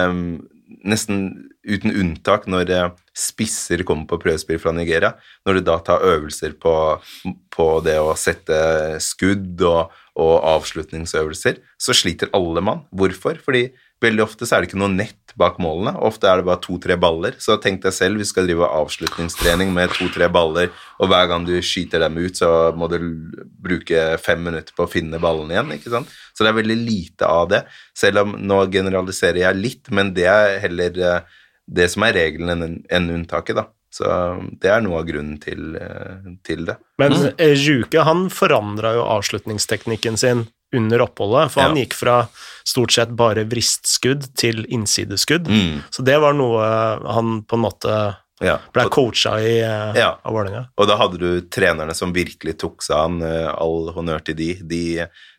Um, 0.09 0.47
nesten 0.87 1.49
uten 1.67 1.93
unntak 1.95 2.47
når 2.49 2.71
eh, 2.75 2.87
spisser 3.17 3.81
kommer 3.87 4.05
på 4.09 4.19
prøvespill 4.21 4.59
fra 4.61 4.73
Nigeria, 4.75 5.15
når 5.47 5.57
du 5.57 5.65
da 5.65 5.79
tar 5.83 6.05
øvelser 6.05 6.53
på, 6.61 6.75
på 7.53 7.67
det 7.85 7.97
å 8.01 8.13
sette 8.19 8.59
skudd 9.03 9.63
og, 9.65 9.95
og 10.17 10.35
avslutningsøvelser, 10.55 11.61
så 11.81 11.97
sliter 11.97 12.31
alle 12.37 12.63
mann. 12.63 12.85
Hvorfor? 12.93 13.41
Fordi 13.43 13.67
veldig 14.03 14.21
ofte 14.21 14.45
så 14.45 14.55
er 14.55 14.63
det 14.63 14.69
ikke 14.69 14.81
noe 14.81 14.93
nett 14.93 15.33
bak 15.37 15.57
målene. 15.61 15.93
Ofte 16.05 16.29
er 16.29 16.39
det 16.39 16.47
bare 16.47 16.61
to-tre 16.61 16.97
baller. 16.99 17.37
Så 17.41 17.57
tenk 17.61 17.81
deg 17.83 17.93
selv, 17.95 18.21
vi 18.21 18.27
skal 18.29 18.47
drive 18.49 18.69
avslutningstrening 18.79 19.73
med 19.73 19.93
to-tre 19.97 20.29
baller, 20.33 20.71
og 21.01 21.11
hver 21.11 21.29
gang 21.31 21.45
du 21.47 21.55
skyter 21.65 22.01
dem 22.05 22.17
ut, 22.17 22.37
så 22.37 22.71
må 22.77 22.89
du 22.91 22.97
bruke 23.61 24.05
fem 24.21 24.41
minutter 24.49 24.73
på 24.77 24.85
å 24.85 24.91
finne 24.91 25.21
ballen 25.21 25.53
igjen. 25.53 25.73
ikke 25.77 25.93
sant? 25.93 26.13
Så 26.33 26.45
det 26.45 26.53
er 26.53 26.59
veldig 26.61 26.79
lite 26.81 27.29
av 27.29 27.49
det. 27.53 27.63
Selv 27.97 28.25
om 28.25 28.37
nå 28.37 28.63
generaliserer 28.73 29.43
jeg 29.45 29.61
litt, 29.61 29.93
men 29.93 30.13
det 30.17 30.29
er 30.29 30.57
heller 30.65 31.01
eh, 31.01 31.36
det 31.67 31.89
som 31.91 32.05
er 32.07 32.15
regelen 32.15 32.83
enn 32.89 33.09
unntaket, 33.13 33.59
da. 33.59 33.67
Så 33.93 34.05
det 34.61 34.69
er 34.69 34.83
noe 34.83 34.99
av 34.99 35.07
grunnen 35.07 35.37
til, 35.41 35.75
eh, 35.79 36.27
til 36.45 36.65
det. 36.67 36.75
Men 36.99 37.15
eh, 37.37 37.55
Juke 37.55 38.03
han 38.05 38.27
forandra 38.29 38.93
jo 38.97 39.05
avslutningsteknikken 39.15 40.19
sin 40.19 40.45
under 40.75 41.01
oppholdet, 41.05 41.53
for 41.53 41.63
han 41.63 41.77
gikk 41.79 41.95
fra 41.95 42.17
stort 42.67 42.91
sett 42.91 43.13
bare 43.15 43.45
vristskudd 43.47 44.25
til 44.35 44.65
innsideskudd. 44.67 45.47
Mm, 45.47 45.83
Så 45.89 46.03
det 46.03 46.17
var 46.19 46.35
noe 46.35 46.65
han 47.07 47.41
på 47.47 47.55
en 47.55 47.63
måte 47.63 47.93
ja. 48.43 48.57
ble 48.75 48.83
coacha 48.91 49.37
i 49.39 49.55
eh, 49.63 49.95
Ja. 49.97 50.11
av 50.21 50.35
Vålerenga. 50.35 50.65
Og 50.77 50.89
da 50.91 50.97
hadde 50.99 51.21
du 51.21 51.29
trenerne 51.47 51.95
som 51.95 52.13
virkelig 52.13 52.57
tok 52.59 52.83
seg 52.83 52.97
an, 52.99 53.21
eh, 53.23 53.47
all 53.55 53.93
honnør 53.95 54.23
til 54.27 54.35
de. 54.35 54.49
De, 54.61 54.83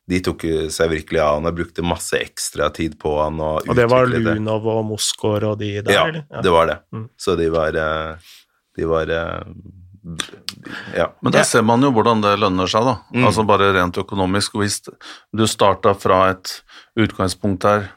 de 0.09 0.21
tok 0.25 0.45
seg 0.73 0.89
virkelig 0.95 1.21
av 1.21 1.35
han 1.37 1.47
og 1.51 1.57
brukte 1.59 1.85
masse 1.85 2.17
ekstra 2.17 2.71
tid 2.73 2.95
på 3.01 3.11
han 3.21 3.41
og 3.45 3.69
Og 3.69 3.77
det 3.77 3.85
var. 3.93 4.07
Lunov 4.09 4.65
og 4.73 4.85
Moskår 4.89 5.45
og 5.51 5.59
de 5.61 5.75
der, 5.83 5.93
Ja, 5.93 6.07
eller? 6.09 6.25
det 6.43 6.51
var 6.55 6.67
det. 6.71 6.79
Mm. 6.93 7.09
Så 7.21 7.37
de 7.37 7.49
var 7.53 7.77
eh, 7.77 8.33
De 8.79 8.87
var 8.89 9.11
eh, 9.13 9.43
Ja. 10.97 11.11
Men 11.21 11.33
der 11.35 11.45
ser 11.45 11.63
man 11.67 11.83
jo 11.85 11.91
hvordan 11.93 12.23
det 12.25 12.37
lønner 12.41 12.71
seg, 12.71 12.87
da. 12.87 12.95
Mm. 13.13 13.27
Altså 13.29 13.45
bare 13.47 13.73
rent 13.77 13.99
økonomisk. 14.01 14.55
Hvis 14.63 14.81
du 15.37 15.45
starta 15.51 15.93
fra 15.99 16.31
et 16.33 16.55
utgangspunkt 16.97 17.67
her 17.69 17.91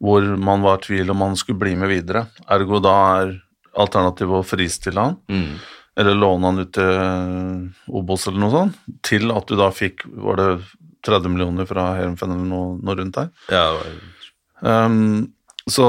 hvor 0.00 0.22
man 0.38 0.62
var 0.62 0.78
i 0.78 0.84
tvil 0.86 1.10
om 1.10 1.18
man 1.18 1.34
skulle 1.36 1.58
bli 1.58 1.74
med 1.76 1.90
videre, 1.90 2.28
ergo 2.48 2.78
da 2.80 2.94
er 3.18 3.32
alternativet 3.78 4.38
å 4.40 4.46
fristille 4.46 5.02
han, 5.02 5.16
Mm. 5.28 5.58
eller 5.98 6.14
låne 6.14 6.46
han 6.46 6.58
ut 6.62 6.72
til 6.72 7.70
Obos 7.90 8.28
eller 8.28 8.38
noe 8.38 8.50
sånt, 8.54 8.76
til 9.02 9.32
at 9.34 9.46
du 9.50 9.56
da 9.58 9.68
fikk 9.74 10.04
var 10.06 10.36
det 10.38 10.48
30 11.06 11.28
millioner 11.32 11.66
fra 11.68 11.92
Heerenveen 11.96 12.32
eller 12.34 12.48
noe, 12.48 12.78
noe 12.82 12.96
rundt 12.98 13.14
der. 13.14 13.30
ja 13.52 13.66
Um, 14.60 15.32
så 15.70 15.84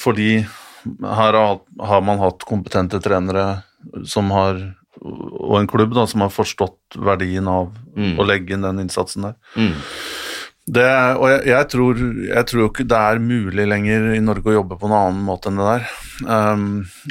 fordi 0.00 0.38
her 0.40 1.36
har, 1.36 1.58
har 1.80 2.00
man 2.00 2.18
hatt 2.22 2.44
kompetente 2.48 3.00
trenere 3.04 3.62
som 4.08 4.30
har 4.32 4.56
og 5.04 5.58
en 5.58 5.66
klubb 5.68 5.92
da, 5.92 6.06
som 6.08 6.22
har 6.24 6.30
forstått 6.32 6.96
verdien 6.96 7.48
av 7.50 7.72
Mm. 7.94 8.16
å 8.18 8.24
legge 8.26 8.54
inn 8.56 8.62
den 8.64 8.80
innsatsen 8.80 9.22
der. 9.22 9.34
mm. 9.54 9.74
Det, 10.64 10.84
og 11.20 11.26
jeg, 11.28 11.40
jeg, 11.50 11.66
tror, 11.68 11.98
jeg 12.24 12.48
tror 12.48 12.68
ikke 12.70 12.86
det 12.88 12.96
er 12.96 13.18
mulig 13.20 13.66
lenger 13.68 14.06
i 14.14 14.20
Norge 14.24 14.48
å 14.48 14.54
jobbe 14.54 14.78
på 14.80 14.88
en 14.88 14.94
annen 14.96 15.18
måte 15.26 15.50
enn 15.50 15.58
det 15.60 15.66
der. 15.68 15.90
Um, 16.24 16.64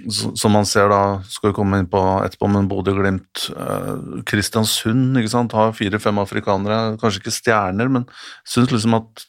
som 0.09 0.55
man 0.55 0.65
ser 0.65 0.89
da, 0.89 1.01
skal 1.29 1.51
vi 1.51 1.57
komme 1.59 1.77
inn 1.77 1.89
på 1.91 2.01
etterpå, 2.23 2.49
men 2.49 2.65
Bodø-Glimt, 2.71 3.45
uh, 3.53 4.23
Kristiansund 4.25 5.21
ikke 5.21 5.35
sant, 5.35 5.53
har 5.53 5.75
fire-fem 5.77 6.23
afrikanere, 6.23 6.95
kanskje 7.01 7.21
ikke 7.21 7.35
stjerner, 7.35 7.93
men 7.93 8.07
syns 8.41 8.73
liksom 8.73 8.97
at 8.97 9.27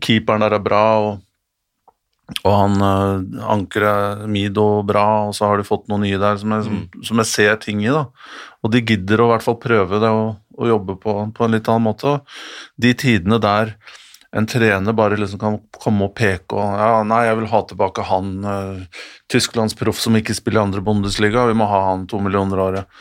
keeperen 0.00 0.46
der 0.46 0.56
er 0.56 0.64
bra, 0.64 0.84
og, 1.04 2.40
og 2.40 2.52
han 2.62 2.80
uh, 2.80 3.44
ankeret 3.58 4.24
Mido 4.24 4.70
bra, 4.88 5.26
og 5.26 5.36
så 5.36 5.50
har 5.50 5.60
de 5.60 5.68
fått 5.68 5.84
noen 5.92 6.06
nye 6.08 6.22
der 6.22 6.40
som 6.40 6.56
jeg, 6.56 6.64
som, 6.70 7.04
som 7.10 7.20
jeg 7.20 7.34
ser 7.36 7.60
ting 7.60 7.84
i. 7.84 7.92
da. 7.92 8.06
Og 8.64 8.72
de 8.72 8.80
gidder 8.88 9.20
å 9.20 9.28
i 9.28 9.34
hvert 9.34 9.44
fall 9.44 9.60
prøve 9.60 10.00
det 10.00 10.16
og, 10.16 10.38
og 10.60 10.68
jobbe 10.70 10.98
på, 11.00 11.16
på 11.34 11.46
en 11.46 11.56
litt 11.56 11.68
annen 11.72 11.88
måte. 11.88 12.18
De 12.80 12.92
tidene 12.94 13.40
der 13.42 13.74
en 14.30 14.46
trener 14.46 14.94
bare 14.94 15.16
liksom 15.18 15.40
kan 15.42 15.56
komme 15.74 16.06
og 16.06 16.12
peke 16.14 16.54
og 16.54 16.76
ja, 16.78 17.00
nei, 17.02 17.24
jeg 17.26 17.38
vil 17.40 17.48
ha 17.50 17.60
tilbake 17.66 18.04
han 18.06 18.28
uh, 18.46 19.00
Tysklandsproff 19.32 19.98
som 19.98 20.14
ikke 20.14 20.36
spiller 20.38 20.60
i 20.60 20.66
andre 20.68 20.82
Bundesliga, 20.86 21.48
vi 21.48 21.56
må 21.58 21.66
ha 21.66 21.80
han 21.88 22.04
to 22.10 22.20
millioner 22.22 22.62
året. 22.62 23.00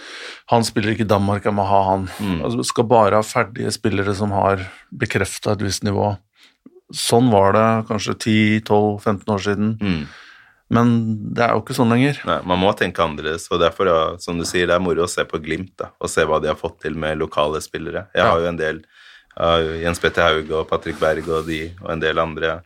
Han 0.50 0.66
spiller 0.66 0.96
ikke 0.96 1.06
i 1.06 1.12
Danmark, 1.12 1.46
jeg 1.46 1.54
må 1.54 1.68
ha 1.70 1.84
han. 1.92 2.08
Altså, 2.42 2.58
vi 2.64 2.66
skal 2.72 2.88
bare 2.90 3.20
ha 3.22 3.26
ferdige 3.26 3.74
spillere 3.76 4.16
som 4.18 4.34
har 4.34 4.66
bekrefta 4.90 5.54
et 5.54 5.62
visst 5.66 5.86
nivå. 5.86 6.16
Sånn 6.98 7.30
var 7.30 7.54
det 7.54 7.68
kanskje 7.92 8.18
10-12-15 8.66 9.34
år 9.36 9.46
siden, 9.46 9.70
Mm. 9.82 10.02
Men 10.70 10.94
det 11.34 11.44
er 11.46 11.56
jo 11.56 11.64
ikke 11.64 11.78
sånn 11.78 11.92
lenger. 11.94 12.22
Nei, 12.30 12.40
man 12.52 12.62
må 12.62 12.72
tenke 12.78 13.02
annerledes, 13.04 13.48
og 13.50 13.62
derfor, 13.64 13.90
ja, 13.90 14.00
som 14.22 14.38
du 14.38 14.46
sier, 14.46 14.70
det 14.70 14.78
er 14.78 14.84
moro 14.84 15.06
å 15.06 15.12
se 15.12 15.26
på 15.26 15.42
Glimt, 15.42 15.74
da, 15.82 15.92
og 15.98 16.12
se 16.12 16.26
hva 16.30 16.38
de 16.44 16.52
har 16.52 16.60
fått 16.60 16.82
til 16.86 16.98
med 17.00 17.18
lokale 17.22 17.62
spillere. 17.66 18.06
Jeg 18.14 18.28
har 18.28 18.44
jo 18.44 18.50
en 18.52 18.60
del 18.60 18.84
av 19.40 19.66
Jens 19.82 20.02
Petter 20.04 20.28
Haug 20.28 20.52
og 20.52 20.68
Patrick 20.70 21.00
Berg 21.02 21.30
og 21.32 21.48
de, 21.50 21.64
og 21.82 21.94
en 21.96 22.04
del 22.04 22.22
andre 22.22 22.60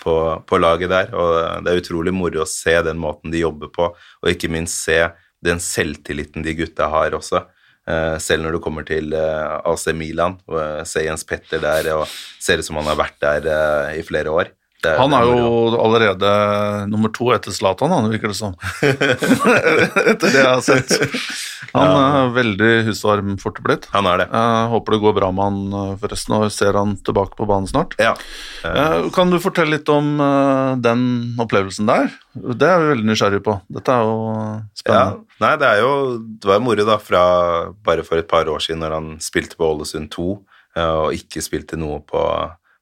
på, 0.00 0.14
på 0.48 0.60
laget 0.60 0.92
der, 0.92 1.12
og 1.12 1.64
det 1.64 1.72
er 1.72 1.82
utrolig 1.82 2.14
moro 2.16 2.44
å 2.44 2.48
se 2.48 2.76
den 2.86 3.00
måten 3.00 3.32
de 3.32 3.42
jobber 3.42 3.72
på, 3.74 3.90
og 3.92 4.32
ikke 4.32 4.52
minst 4.52 4.80
se 4.86 5.02
den 5.44 5.60
selvtilliten 5.60 6.44
de 6.44 6.54
gutta 6.56 6.88
har 6.92 7.16
også. 7.16 7.44
Eh, 7.88 8.16
selv 8.22 8.44
når 8.44 8.56
du 8.56 8.62
kommer 8.62 8.84
til 8.88 9.14
eh, 9.16 9.60
AC 9.66 9.88
Milan 9.96 10.36
og 10.50 10.58
eh, 10.60 10.82
ser 10.88 11.06
Jens 11.06 11.24
Petter 11.26 11.62
der 11.62 11.88
og 11.94 12.04
ser 12.12 12.60
ut 12.60 12.66
som 12.66 12.76
han 12.76 12.90
har 12.90 12.98
vært 13.00 13.16
der 13.24 13.48
eh, 13.50 14.00
i 14.00 14.04
flere 14.06 14.32
år. 14.32 14.52
Det 14.80 14.94
Han 14.96 15.12
er 15.12 15.26
jo 15.28 15.40
allerede 15.76 16.30
nummer 16.88 17.12
to 17.12 17.28
etter 17.34 17.52
Zlatan, 17.52 17.92
han, 17.92 18.08
virker 18.12 18.32
det 18.32 18.38
som. 18.38 18.54
etter 18.80 20.24
det 20.24 20.38
jeg 20.38 20.46
har 20.48 20.62
sett. 20.64 20.94
Han 21.74 21.92
er 21.92 22.32
veldig 22.34 22.70
husvarm 22.88 23.34
fort 23.40 23.60
blitt. 23.64 23.86
Han 23.92 24.08
er 24.08 24.22
det. 24.22 24.26
Jeg 24.32 24.70
håper 24.72 24.96
det 24.96 25.00
går 25.04 25.16
bra 25.18 25.28
med 25.36 25.44
han 25.44 25.76
eh, 25.80 25.92
forresten, 26.00 26.36
og 26.38 26.54
ser 26.54 26.78
han 26.80 26.96
tilbake 27.06 27.36
på 27.38 27.46
banen 27.50 27.68
snart. 27.70 27.94
Ja. 28.00 28.14
Eh, 28.66 29.10
Kan 29.14 29.30
du 29.32 29.38
fortelle 29.42 29.76
litt 29.76 29.90
om 29.92 30.14
eh, 30.24 30.72
den 30.82 31.04
opplevelsen 31.40 31.90
der? 31.90 32.08
Det 32.34 32.66
er 32.66 32.80
vi 32.82 32.92
veldig 32.94 33.08
nysgjerrig 33.10 33.42
på. 33.46 33.58
Dette 33.76 33.94
er 33.94 34.06
jo 34.08 34.16
spennende. 34.80 35.20
Ja, 35.20 35.42
nei, 35.44 35.52
det 35.60 35.68
er 35.68 35.82
jo 35.82 35.92
Det 36.40 36.48
var 36.50 36.60
jo 36.60 36.64
moro, 36.66 36.86
da, 36.88 36.96
fra 37.02 37.24
bare 37.86 38.06
for 38.06 38.20
et 38.20 38.30
par 38.30 38.48
år 38.48 38.64
siden, 38.64 38.80
når 38.84 38.96
han 38.96 39.12
spilte 39.22 39.58
på 39.60 39.68
Ålesund 39.74 40.10
2 40.14 40.30
eh, 40.78 40.94
og 41.04 41.16
ikke 41.20 41.44
spilte 41.44 41.78
noe 41.80 42.00
på, 42.06 42.24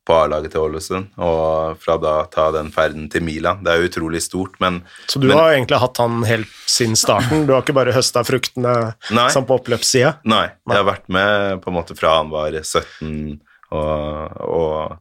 på 0.09 0.17
A-laget 0.17 0.55
til 0.55 0.63
Ålesund, 0.65 1.11
og 1.21 1.77
fra 1.83 1.99
da 2.01 2.15
ta 2.33 2.47
den 2.55 2.71
ferden 2.73 3.11
til 3.13 3.21
Milan. 3.27 3.61
Det 3.65 3.75
er 3.75 3.83
jo 3.83 3.91
utrolig 3.91 4.23
stort, 4.25 4.55
men 4.63 4.81
Så 5.07 5.21
du 5.21 5.27
Men- 5.29 5.37
har 5.37 5.53
egentlig 5.53 5.79
hatt 5.83 5.99
han 6.01 6.23
helt 6.25 6.49
siden 6.67 6.97
starten? 6.97 7.45
Du 7.47 7.53
har 7.53 7.61
ikke 7.63 7.77
bare 7.77 7.93
høsta 7.93 8.25
fruktene 8.25 8.95
Nei. 9.13 9.29
sånn 9.29 9.45
på 9.47 9.59
oppløpssida? 9.61 10.15
Nei, 10.25 10.47
jeg 10.69 10.77
har 10.81 10.85
vært 10.89 11.09
med 11.13 11.61
på 11.61 11.69
en 11.69 11.77
måte 11.77 11.97
fra 11.99 12.17
han 12.23 12.31
var 12.33 12.51
17 12.57 13.41
og, 13.71 14.41
og, 14.49 14.99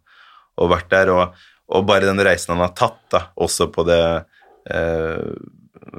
og 0.59 0.69
vært 0.73 0.89
der, 0.91 1.09
og, 1.15 1.33
og 1.71 1.85
bare 1.87 2.09
den 2.09 2.19
reisen 2.19 2.51
han 2.57 2.65
har 2.67 2.75
tatt, 2.75 2.99
da, 3.09 3.21
også 3.39 3.71
på 3.71 3.85
det 3.87 4.01
eh, 4.69 5.31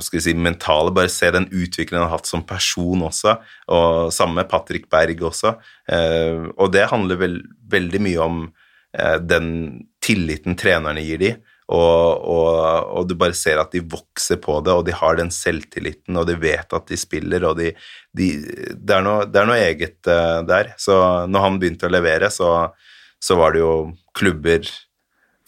skal 0.05 0.19
vi 0.19 0.25
si, 0.27 0.35
mentale, 0.37 0.93
bare 0.93 1.09
se 1.09 1.31
den 1.33 1.47
utviklingen 1.49 2.03
han 2.03 2.11
har 2.11 2.19
hatt 2.19 2.29
som 2.29 2.43
person 2.45 3.01
også, 3.09 3.39
og 3.73 4.13
samme 4.13 4.45
Patrick 4.51 4.89
Berg 4.93 5.23
også, 5.31 5.55
eh, 5.89 6.45
og 6.59 6.73
det 6.77 6.91
handler 6.93 7.17
vel, 7.17 7.39
veldig 7.73 8.01
mye 8.05 8.21
om 8.27 8.43
den 9.23 9.49
tilliten 10.03 10.57
trenerne 10.59 11.03
gir 11.05 11.21
de, 11.23 11.31
og, 11.69 12.25
og, 12.25 12.53
og 12.97 13.09
du 13.11 13.13
bare 13.21 13.37
ser 13.37 13.61
at 13.61 13.75
de 13.75 13.83
vokser 13.85 14.39
på 14.41 14.57
det, 14.65 14.73
og 14.73 14.87
de 14.87 14.95
har 14.97 15.19
den 15.19 15.29
selvtilliten, 15.35 16.17
og 16.17 16.25
de 16.31 16.39
vet 16.41 16.73
at 16.73 16.89
de 16.89 16.97
spiller, 16.97 17.45
og 17.45 17.59
de, 17.61 17.75
de, 18.17 18.29
det, 18.73 18.95
er 18.97 19.05
noe, 19.05 19.27
det 19.29 19.43
er 19.43 19.49
noe 19.51 19.61
eget 19.61 20.09
uh, 20.09 20.41
der. 20.49 20.73
Så 20.81 20.97
når 21.29 21.45
han 21.45 21.59
begynte 21.61 21.91
å 21.91 21.93
levere, 21.93 22.33
så, 22.33 22.53
så 23.21 23.37
var 23.37 23.53
det 23.53 23.61
jo 23.61 23.75
klubber 24.17 24.65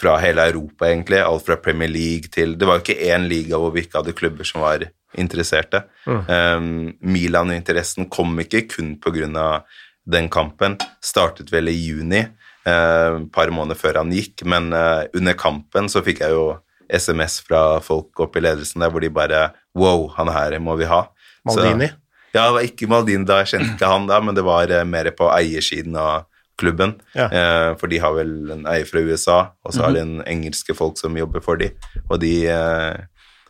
fra 0.00 0.18
hele 0.20 0.44
Europa, 0.52 0.90
egentlig. 0.90 1.22
Alt 1.24 1.48
fra 1.48 1.56
Premier 1.60 1.90
League 1.92 2.32
til 2.32 2.56
Det 2.58 2.68
var 2.68 2.78
jo 2.78 2.84
ikke 2.84 3.12
én 3.12 3.28
liga 3.28 3.60
hvor 3.60 3.72
vi 3.74 3.84
ikke 3.84 4.00
hadde 4.00 4.16
klubber 4.16 4.48
som 4.48 4.64
var 4.64 4.86
interesserte. 5.20 5.82
Um, 6.06 6.92
Milan-interessen 7.00 8.08
kom 8.12 8.36
ikke 8.40 8.66
kun 8.76 8.94
pga. 9.00 9.64
den 10.04 10.28
kampen. 10.28 10.76
Startet 11.04 11.52
vel 11.52 11.68
i 11.68 11.76
juni, 11.76 12.20
eh, 12.20 12.39
et 12.68 13.30
par 13.32 13.52
måneder 13.54 13.78
før 13.78 14.02
han 14.02 14.12
gikk, 14.12 14.44
men 14.48 14.72
eh, 14.76 15.06
under 15.16 15.36
kampen 15.38 15.88
så 15.92 16.02
fikk 16.04 16.20
jeg 16.24 16.36
jo 16.36 16.44
SMS 16.90 17.38
fra 17.46 17.80
folk 17.84 18.18
oppe 18.20 18.40
i 18.40 18.44
ledelsen 18.44 18.82
der 18.82 18.90
hvor 18.92 19.02
de 19.04 19.12
bare 19.14 19.50
Wow, 19.78 20.08
han 20.16 20.28
her 20.34 20.56
må 20.58 20.74
vi 20.80 20.88
ha. 20.90 21.04
Maldini? 21.46 21.86
Så, 21.92 22.00
ja, 22.34 22.42
det 22.42 22.54
var 22.56 22.66
ikke 22.66 22.88
Maldini 22.90 23.28
da, 23.28 23.38
jeg 23.44 23.52
kjente 23.54 23.76
ikke 23.76 23.92
han 23.92 24.08
da, 24.10 24.18
men 24.24 24.36
det 24.36 24.44
var 24.46 24.72
eh, 24.74 24.86
mer 24.88 25.12
på 25.16 25.30
eiersiden 25.30 25.96
av 25.98 26.26
klubben. 26.60 26.96
Ja. 27.14 27.30
Eh, 27.30 27.70
for 27.80 27.88
de 27.88 28.00
har 28.02 28.16
vel 28.18 28.52
en 28.52 28.66
eier 28.68 28.88
fra 28.88 29.00
USA, 29.00 29.38
og 29.64 29.72
så 29.72 29.86
har 29.86 29.96
de 29.96 30.02
en 30.02 30.18
engelske 30.28 30.76
folk 30.76 30.98
som 31.00 31.16
jobber 31.16 31.44
for 31.44 31.60
de. 31.60 31.70
Og 32.08 32.20
de 32.20 32.34
eh, 32.52 32.98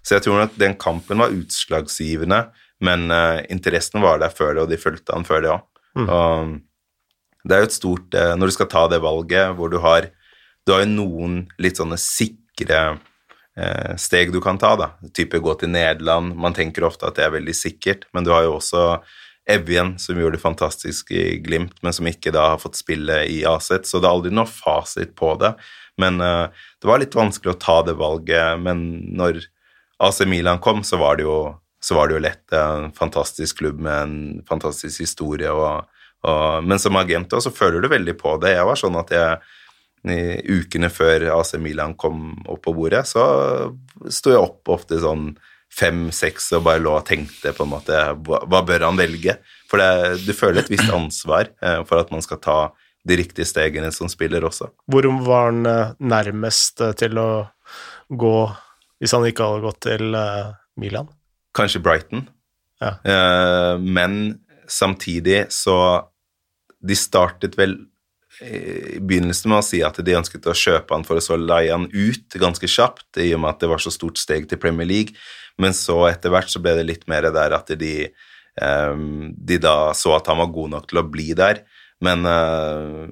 så 0.06 0.16
jeg 0.16 0.26
tror 0.26 0.42
nok 0.42 0.56
den 0.60 0.76
kampen 0.80 1.20
var 1.20 1.34
utslagsgivende, 1.34 2.44
men 2.84 3.10
eh, 3.12 3.42
interessen 3.52 4.04
var 4.04 4.20
der 4.22 4.32
før 4.32 4.54
det, 4.54 4.64
og 4.64 4.72
de 4.72 4.80
fulgte 4.80 5.16
han 5.16 5.26
før 5.28 5.44
det 5.44 5.52
òg. 5.52 5.66
Og 6.00 6.54
det 7.44 7.56
er 7.56 7.62
jo 7.62 7.68
et 7.70 7.76
stort 7.76 8.16
eh, 8.16 8.34
Når 8.36 8.50
du 8.50 8.54
skal 8.56 8.68
ta 8.72 8.82
det 8.92 9.00
valget, 9.04 9.54
hvor 9.56 9.70
du 9.72 9.78
har 9.80 10.10
Du 10.66 10.74
har 10.74 10.84
jo 10.84 10.90
noen 10.92 11.38
litt 11.62 11.80
sånne 11.80 11.96
sikre 12.00 12.80
eh, 13.56 13.96
steg 13.96 14.32
du 14.34 14.40
kan 14.44 14.60
ta, 14.60 14.74
da. 14.76 14.92
Type 15.16 15.40
gå 15.40 15.54
til 15.58 15.72
Nederland. 15.72 16.36
Man 16.36 16.56
tenker 16.56 16.84
ofte 16.86 17.08
at 17.08 17.16
det 17.16 17.24
er 17.26 17.34
veldig 17.38 17.56
sikkert, 17.56 18.06
men 18.14 18.26
du 18.26 18.32
har 18.34 18.44
jo 18.46 18.58
også 18.58 19.00
Evjen, 19.50 19.94
som 19.98 20.18
gjorde 20.20 20.36
det 20.36 20.42
fantastisk 20.44 21.10
i 21.16 21.38
Glimt, 21.42 21.78
men 21.82 21.94
som 21.96 22.06
ikke 22.06 22.30
da 22.34 22.52
har 22.52 22.60
fått 22.60 22.78
spille 22.78 23.22
i 23.26 23.40
Aset, 23.48 23.88
så 23.88 23.98
det 23.98 24.06
er 24.06 24.12
aldri 24.12 24.34
noe 24.36 24.46
fasit 24.46 25.16
på 25.18 25.32
det. 25.40 25.54
Men 25.98 26.20
eh, 26.22 26.66
det 26.80 26.90
var 26.90 27.00
litt 27.02 27.16
vanskelig 27.16 27.54
å 27.54 27.60
ta 27.60 27.80
det 27.88 27.96
valget, 27.98 28.60
men 28.62 28.84
når 29.16 29.42
AC 30.00 30.22
Milan 30.28 30.60
kom, 30.62 30.84
så 30.86 31.00
var 31.00 31.18
det 31.18 31.26
jo, 31.26 31.56
så 31.82 31.96
var 31.96 32.08
det 32.08 32.16
jo 32.18 32.24
lett. 32.24 32.44
En 32.56 32.92
fantastisk 32.96 33.58
klubb 33.60 33.80
med 33.84 34.04
en 34.04 34.14
fantastisk 34.48 35.02
historie. 35.02 35.50
Og, 35.52 35.88
og, 36.26 36.66
men 36.66 36.80
som 36.82 36.98
agent 37.00 37.32
også, 37.32 37.50
så 37.50 37.56
føler 37.56 37.82
du 37.82 37.90
veldig 37.92 38.16
på 38.20 38.36
det. 38.42 38.54
Jeg 38.56 38.68
var 38.68 38.80
sånn 38.80 38.98
at 39.00 39.14
jeg 39.14 39.40
i 40.08 40.56
ukene 40.56 40.88
før 40.88 41.26
AC 41.34 41.58
Milan 41.60 41.92
kom 42.00 42.32
opp 42.48 42.62
på 42.64 42.72
bordet, 42.72 43.04
så 43.08 43.22
sto 44.08 44.32
jeg 44.32 44.40
opp 44.40 44.70
ofte 44.72 44.96
sånn 45.02 45.34
fem-seks 45.70 46.48
og 46.56 46.64
bare 46.66 46.82
lå 46.82 46.94
og 46.96 47.06
tenkte 47.06 47.52
på 47.54 47.66
en 47.66 47.72
måte 47.74 47.98
hva, 48.26 48.40
hva 48.48 48.62
bør 48.66 48.88
han 48.88 48.98
velge? 48.98 49.36
For 49.70 49.78
det, 49.78 50.24
du 50.24 50.32
føler 50.34 50.64
et 50.64 50.72
visst 50.72 50.90
ansvar 50.90 51.52
eh, 51.62 51.82
for 51.86 52.02
at 52.02 52.10
man 52.14 52.24
skal 52.24 52.40
ta 52.42 52.58
de 53.06 53.16
riktige 53.20 53.48
stegene 53.48 53.92
som 53.94 54.10
spiller 54.12 54.44
også. 54.44 54.70
Hvor 54.90 55.06
var 55.24 55.50
han 55.50 55.62
eh, 55.68 55.94
nærmest 56.00 56.82
eh, 56.84 56.96
til 56.98 57.20
å 57.20 57.30
gå 58.10 58.36
hvis 59.00 59.14
han 59.16 59.24
ikke 59.28 59.46
hadde 59.46 59.64
gått 59.64 59.82
til 59.86 60.18
eh, 60.18 60.50
Milan? 60.80 61.08
Kanskje 61.56 61.80
Brighton. 61.84 62.26
Ja. 62.82 62.96
Eh, 63.04 63.74
men 63.80 64.40
samtidig 64.70 65.46
så 65.54 65.76
De 66.80 66.96
startet 66.96 67.56
vel 67.58 67.76
i 68.40 69.00
begynnelsen 69.02 69.50
med 69.50 69.60
å 69.60 69.64
si 69.66 69.82
at 69.84 69.98
de 70.04 70.16
ønsket 70.16 70.46
å 70.48 70.56
kjøpe 70.56 70.94
han 70.94 71.04
for 71.04 71.18
å 71.18 71.24
så 71.24 71.36
leie 71.36 71.72
han 71.74 71.88
ut 71.92 72.36
ganske 72.40 72.68
kjapt, 72.70 73.08
i 73.20 73.32
og 73.36 73.42
med 73.42 73.52
at 73.52 73.60
det 73.64 73.68
var 73.72 73.82
så 73.82 73.92
stort 73.92 74.20
steg 74.20 74.46
til 74.48 74.60
Premier 74.62 74.88
League. 74.88 75.16
Men 75.60 75.74
så 75.76 76.06
etter 76.08 76.32
hvert 76.32 76.48
så 76.52 76.62
ble 76.62 76.76
det 76.78 76.86
litt 76.88 77.04
mer 77.10 77.28
der 77.34 77.56
at 77.56 77.72
de, 77.80 77.94
eh, 78.08 78.94
de 79.50 79.60
da 79.60 79.92
så 79.96 80.14
at 80.16 80.30
han 80.30 80.40
var 80.40 80.54
god 80.54 80.76
nok 80.76 80.88
til 80.88 81.02
å 81.02 81.06
bli 81.10 81.34
der. 81.36 81.64
Men 82.00 82.24
eh, 82.24 83.10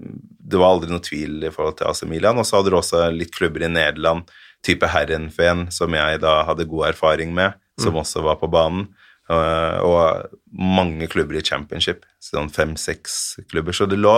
det 0.48 0.60
var 0.60 0.72
aldri 0.72 0.92
noe 0.92 1.04
tvil 1.04 1.42
i 1.44 1.52
forhold 1.52 1.80
til 1.80 1.90
AC 1.90 2.06
Milan. 2.08 2.40
Og 2.40 2.48
så 2.48 2.58
hadde 2.58 2.72
du 2.72 2.78
også 2.78 3.04
litt 3.12 3.34
klubber 3.36 3.66
i 3.66 3.72
Nederland, 3.72 4.30
type 4.64 4.88
Herrenfen, 4.90 5.68
som 5.74 5.92
jeg 5.94 6.22
da 6.24 6.40
hadde 6.48 6.66
god 6.70 6.88
erfaring 6.94 7.34
med, 7.36 7.58
som 7.78 8.00
også 8.00 8.24
var 8.24 8.40
på 8.40 8.48
banen. 8.50 8.88
Uh, 9.28 9.76
og 9.84 10.36
mange 10.56 11.04
klubber 11.12 11.36
i 11.36 11.44
championship, 11.44 12.06
sånn 12.24 12.48
fem-seks 12.48 13.36
klubber. 13.50 13.76
Så 13.76 13.84
det, 13.84 13.98
lå, 14.00 14.14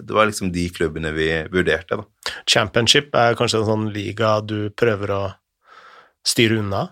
det 0.00 0.16
var 0.16 0.30
liksom 0.30 0.54
de 0.54 0.64
klubbene 0.72 1.12
vi 1.12 1.28
vurderte, 1.52 2.00
da. 2.00 2.32
Championship 2.48 3.12
er 3.20 3.36
kanskje 3.36 3.60
en 3.60 3.68
sånn 3.68 3.90
liga 3.92 4.38
du 4.40 4.70
prøver 4.72 5.12
å 5.12 5.22
styre 6.24 6.62
unna? 6.62 6.86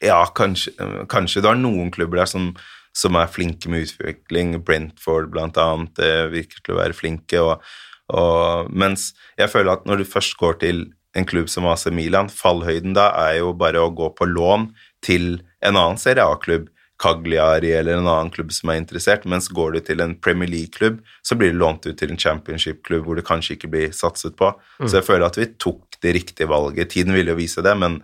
Ja, 0.00 0.22
kanskje, 0.38 0.72
kanskje 1.10 1.42
det 1.42 1.50
er 1.50 1.58
noen 1.58 1.90
klubber 1.92 2.22
der 2.22 2.30
som, 2.30 2.52
som 2.96 3.18
er 3.18 3.30
flinke 3.32 3.72
med 3.72 3.88
utvikling. 3.88 4.54
Brentford, 4.64 5.32
blant 5.34 5.58
annet, 5.60 5.92
det 5.98 6.14
virker 6.32 6.62
til 6.62 6.76
å 6.76 6.80
være 6.80 6.96
flinke. 6.96 7.42
Og, 7.42 7.70
og, 8.14 8.70
mens 8.70 9.10
jeg 9.34 9.50
føler 9.52 9.74
at 9.74 9.86
når 9.88 10.04
du 10.04 10.08
først 10.14 10.38
går 10.40 10.60
til 10.62 10.86
en 11.18 11.26
klubb 11.26 11.50
som 11.50 11.66
AC 11.66 11.88
Milan, 11.90 12.30
fallhøyden 12.30 12.94
da 12.94 13.10
er 13.26 13.40
jo 13.40 13.50
bare 13.58 13.82
å 13.82 13.90
gå 13.90 14.12
på 14.14 14.30
lån 14.30 14.70
til 15.02 15.40
en 15.58 15.74
annen 15.74 15.98
Serie 15.98 16.22
A-klubb 16.22 16.70
Cagliari 17.00 17.72
eller 17.72 17.96
en 17.96 18.08
annen 18.08 18.30
klubb 18.30 18.52
som 18.52 18.72
er 18.72 18.80
interessert, 18.80 19.24
mens 19.28 19.48
går 19.48 19.76
du 19.76 19.80
til 19.84 20.02
en 20.04 20.12
Premier 20.20 20.50
League-klubb, 20.50 20.98
så 21.24 21.36
blir 21.38 21.54
du 21.54 21.60
lånt 21.60 21.86
ut 21.88 21.96
til 21.96 22.12
en 22.12 22.20
championship-klubb 22.20 23.06
hvor 23.06 23.16
det 23.16 23.24
kanskje 23.28 23.56
ikke 23.56 23.70
blir 23.72 23.94
satset 23.96 24.36
på. 24.36 24.52
Så 24.82 24.98
jeg 24.98 25.06
føler 25.06 25.28
at 25.30 25.38
vi 25.40 25.48
tok 25.60 26.00
det 26.04 26.12
riktige 26.18 26.50
valget. 26.50 26.92
Tiden 26.92 27.16
ville 27.16 27.32
jo 27.32 27.38
vise 27.38 27.64
det, 27.64 27.72
men, 27.80 28.00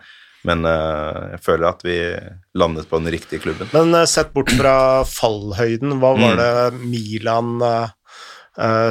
men 0.48 0.64
uh, 0.64 1.34
jeg 1.34 1.42
føler 1.44 1.68
at 1.68 1.84
vi 1.84 1.98
landet 2.56 2.88
på 2.88 3.00
den 3.02 3.12
riktige 3.12 3.42
klubben. 3.44 3.68
Men 3.76 3.92
uh, 3.96 4.06
sett 4.08 4.32
bort 4.36 4.52
fra 4.56 4.76
fallhøyden, 5.08 5.98
hva 6.00 6.14
var 6.16 6.40
det 6.40 6.80
Milan 6.80 7.58
uh, 7.60 7.92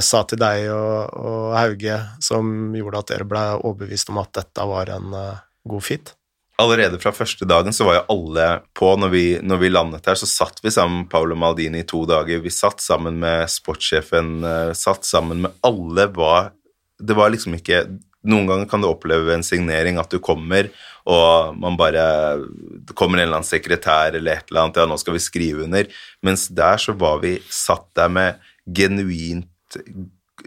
sa 0.05 0.21
til 0.29 0.41
deg 0.41 0.67
og, 0.69 1.17
og, 1.17 1.47
Hauge 1.57 1.97
som 2.21 2.75
gjorde 2.77 3.01
at 3.01 3.15
dere 3.15 3.29
ble 3.29 3.47
overbevist 3.57 4.13
om 4.13 4.21
at 4.21 4.35
dette 4.37 4.69
var 4.69 4.93
en 4.93 5.17
god 5.65 5.85
fit? 5.85 6.13
Allerede 6.61 6.99
fra 7.01 7.11
første 7.15 7.47
dagen 7.47 7.73
så 7.75 7.87
var 7.87 7.99
jo 7.99 8.05
alle 8.15 8.47
på. 8.77 8.93
Når 8.99 9.11
vi, 9.13 9.23
når 9.43 9.61
vi 9.61 9.71
landet 9.71 10.07
her, 10.07 10.17
så 10.19 10.29
satt 10.29 10.61
vi 10.63 10.73
sammen 10.73 11.03
med 11.03 11.11
Paolo 11.11 11.37
Maldini 11.39 11.83
i 11.83 11.87
to 11.87 12.05
dager. 12.09 12.43
Vi 12.43 12.53
satt 12.53 12.83
sammen 12.83 13.19
med 13.21 13.49
sportssjefen, 13.51 14.37
satt 14.77 15.07
sammen 15.07 15.43
med 15.45 15.55
alle. 15.65 16.07
Var, 16.15 16.51
det 16.99 17.17
var 17.17 17.33
liksom 17.33 17.57
ikke 17.59 17.85
Noen 18.25 18.47
ganger 18.49 18.65
kan 18.65 18.81
du 18.81 18.87
oppleve 18.89 19.35
en 19.35 19.43
signering 19.45 19.99
at 20.01 20.09
du 20.09 20.17
kommer, 20.23 20.71
og 21.05 21.57
man 21.61 21.75
bare 21.77 22.05
Det 22.41 22.95
kommer 22.97 23.19
en 23.19 23.27
eller 23.27 23.37
annen 23.37 23.45
sekretær 23.45 24.17
eller 24.17 24.39
et 24.39 24.49
eller 24.49 24.63
annet, 24.63 24.79
ja, 24.81 24.87
nå 24.89 24.97
skal 24.97 25.13
vi 25.13 25.21
skrive 25.21 25.67
under. 25.67 25.85
Mens 26.25 26.47
der 26.49 26.81
så 26.81 26.95
var 26.97 27.19
vi 27.21 27.35
satt 27.53 27.85
der 27.97 28.09
med 28.09 28.41
genuint 28.65 29.77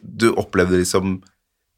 Du 0.02 0.32
opplevde 0.34 0.80
liksom 0.80 1.20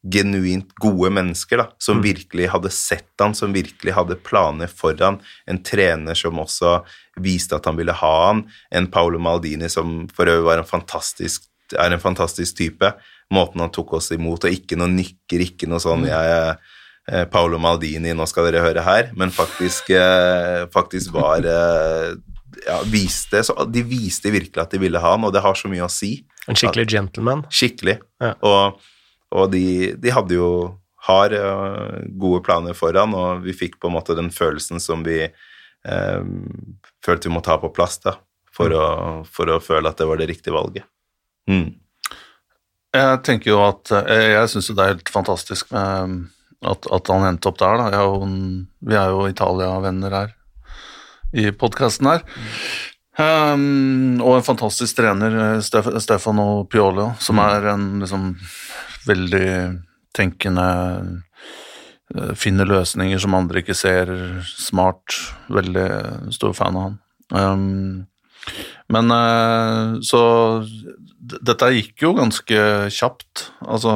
genuint 0.01 0.71
gode 0.81 1.11
mennesker 1.13 1.61
da, 1.61 1.67
som 1.77 1.99
mm. 1.99 2.03
virkelig 2.03 2.49
hadde 2.53 2.71
sett 2.73 3.21
han, 3.21 3.35
som 3.37 3.53
virkelig 3.53 3.93
hadde 3.93 4.17
planer 4.25 4.71
for 4.71 4.97
han. 4.99 5.19
En 5.45 5.61
trener 5.63 6.17
som 6.17 6.41
også 6.41 6.79
viste 7.21 7.57
at 7.57 7.69
han 7.69 7.77
ville 7.77 7.93
ha 7.93 8.13
han. 8.25 8.43
En 8.73 8.89
Paolo 8.91 9.21
Maldini 9.21 9.69
som 9.69 10.07
for 10.15 10.31
øvrig 10.31 10.47
var 10.47 10.63
en 10.63 10.69
fantastisk, 10.69 11.45
er 11.77 11.93
en 11.93 12.01
fantastisk 12.01 12.57
type. 12.57 12.93
Måten 13.31 13.61
han 13.63 13.73
tok 13.73 13.93
oss 13.99 14.09
imot, 14.15 14.47
og 14.47 14.57
ikke 14.57 14.79
noe 14.79 14.89
nykker, 14.91 15.45
ikke 15.45 15.69
noe 15.69 15.81
sånn 15.83 16.07
jeg 16.09 16.35
er 16.37 17.27
Paolo 17.31 17.57
Maldini, 17.61 18.13
nå 18.13 18.27
skal 18.29 18.45
dere 18.47 18.61
høre 18.63 18.83
her, 18.85 19.07
men 19.17 19.31
faktisk, 19.33 19.89
faktisk 20.73 21.15
var 21.15 21.47
ja, 22.65 22.77
viste, 22.85 23.41
så 23.43 23.65
De 23.65 23.81
viste 23.87 24.31
virkelig 24.31 24.61
at 24.61 24.73
de 24.73 24.81
ville 24.81 24.99
ha 25.01 25.13
han, 25.15 25.25
og 25.25 25.33
det 25.33 25.41
har 25.43 25.57
så 25.57 25.71
mye 25.71 25.85
å 25.85 25.91
si. 25.91 26.19
En 26.49 26.57
skikkelig 26.57 26.87
gentleman? 26.91 27.45
Skikkelig. 27.49 27.97
Ja. 28.21 28.35
Og 28.45 28.81
og 29.31 29.51
de, 29.53 29.93
de 29.99 30.13
hadde 30.13 30.37
jo 30.37 30.51
har 31.07 31.33
uh, 31.33 32.01
gode 32.21 32.43
planer 32.45 32.77
foran, 32.77 33.15
og 33.17 33.45
vi 33.45 33.55
fikk 33.57 33.79
på 33.81 33.89
en 33.89 33.95
måte 33.95 34.17
den 34.17 34.29
følelsen 34.33 34.81
som 34.83 35.01
vi 35.05 35.23
eh, 35.25 36.25
følte 37.01 37.29
vi 37.29 37.33
måtte 37.33 37.49
ha 37.49 37.57
på 37.57 37.71
plass 37.73 37.97
da, 38.03 38.13
for, 38.53 38.69
mm. 38.69 38.77
å, 38.77 39.13
for, 39.25 39.49
å, 39.49 39.57
føle 39.63 39.89
at 39.89 39.97
det 39.97 40.05
var 40.05 40.21
det 40.21 40.29
riktige 40.29 40.53
valget. 40.53 40.85
Mm. 41.49 41.71
Jeg 42.91 43.17
tenker 43.25 43.49
jo 43.53 43.61
at 43.63 43.89
Jeg, 43.89 44.27
jeg 44.35 44.49
syns 44.51 44.67
jo 44.69 44.75
det 44.77 44.83
er 44.83 44.93
helt 44.93 45.09
fantastisk 45.09 45.71
med 45.73 46.27
at, 46.61 46.85
at 46.85 47.09
han 47.09 47.25
endte 47.25 47.49
opp 47.49 47.57
der. 47.57 47.81
Da. 47.81 48.03
Jo, 48.03 48.27
vi 48.85 48.97
er 48.99 49.13
jo 49.15 49.25
Italia-venner 49.31 50.17
her 50.19 50.35
i 51.31 51.49
podkasten 51.55 52.11
her. 52.11 52.25
Um, 53.17 54.21
og 54.23 54.37
en 54.37 54.45
fantastisk 54.45 54.99
trener, 54.99 55.59
Stefano 55.63 56.65
Piolo, 56.69 57.11
som 57.19 57.39
mm. 57.39 57.45
er 57.47 57.69
en 57.73 57.87
liksom 58.03 58.27
veldig 59.07 59.47
tenkende, 60.15 60.67
eh, 62.15 62.33
finner 62.35 62.69
løsninger 62.69 63.21
som 63.21 63.37
andre 63.37 63.63
ikke 63.63 63.77
ser, 63.77 64.11
smart. 64.45 65.17
Veldig 65.51 65.87
stor 66.35 66.55
fan 66.57 66.79
av 66.79 66.87
han. 66.89 66.97
Um, 67.31 68.07
men 68.91 69.13
uh, 69.13 70.01
så 70.03 70.21
dette 71.21 71.69
gikk 71.77 72.03
jo 72.03 72.15
ganske 72.17 72.63
kjapt. 72.91 73.47
Altså, 73.63 73.91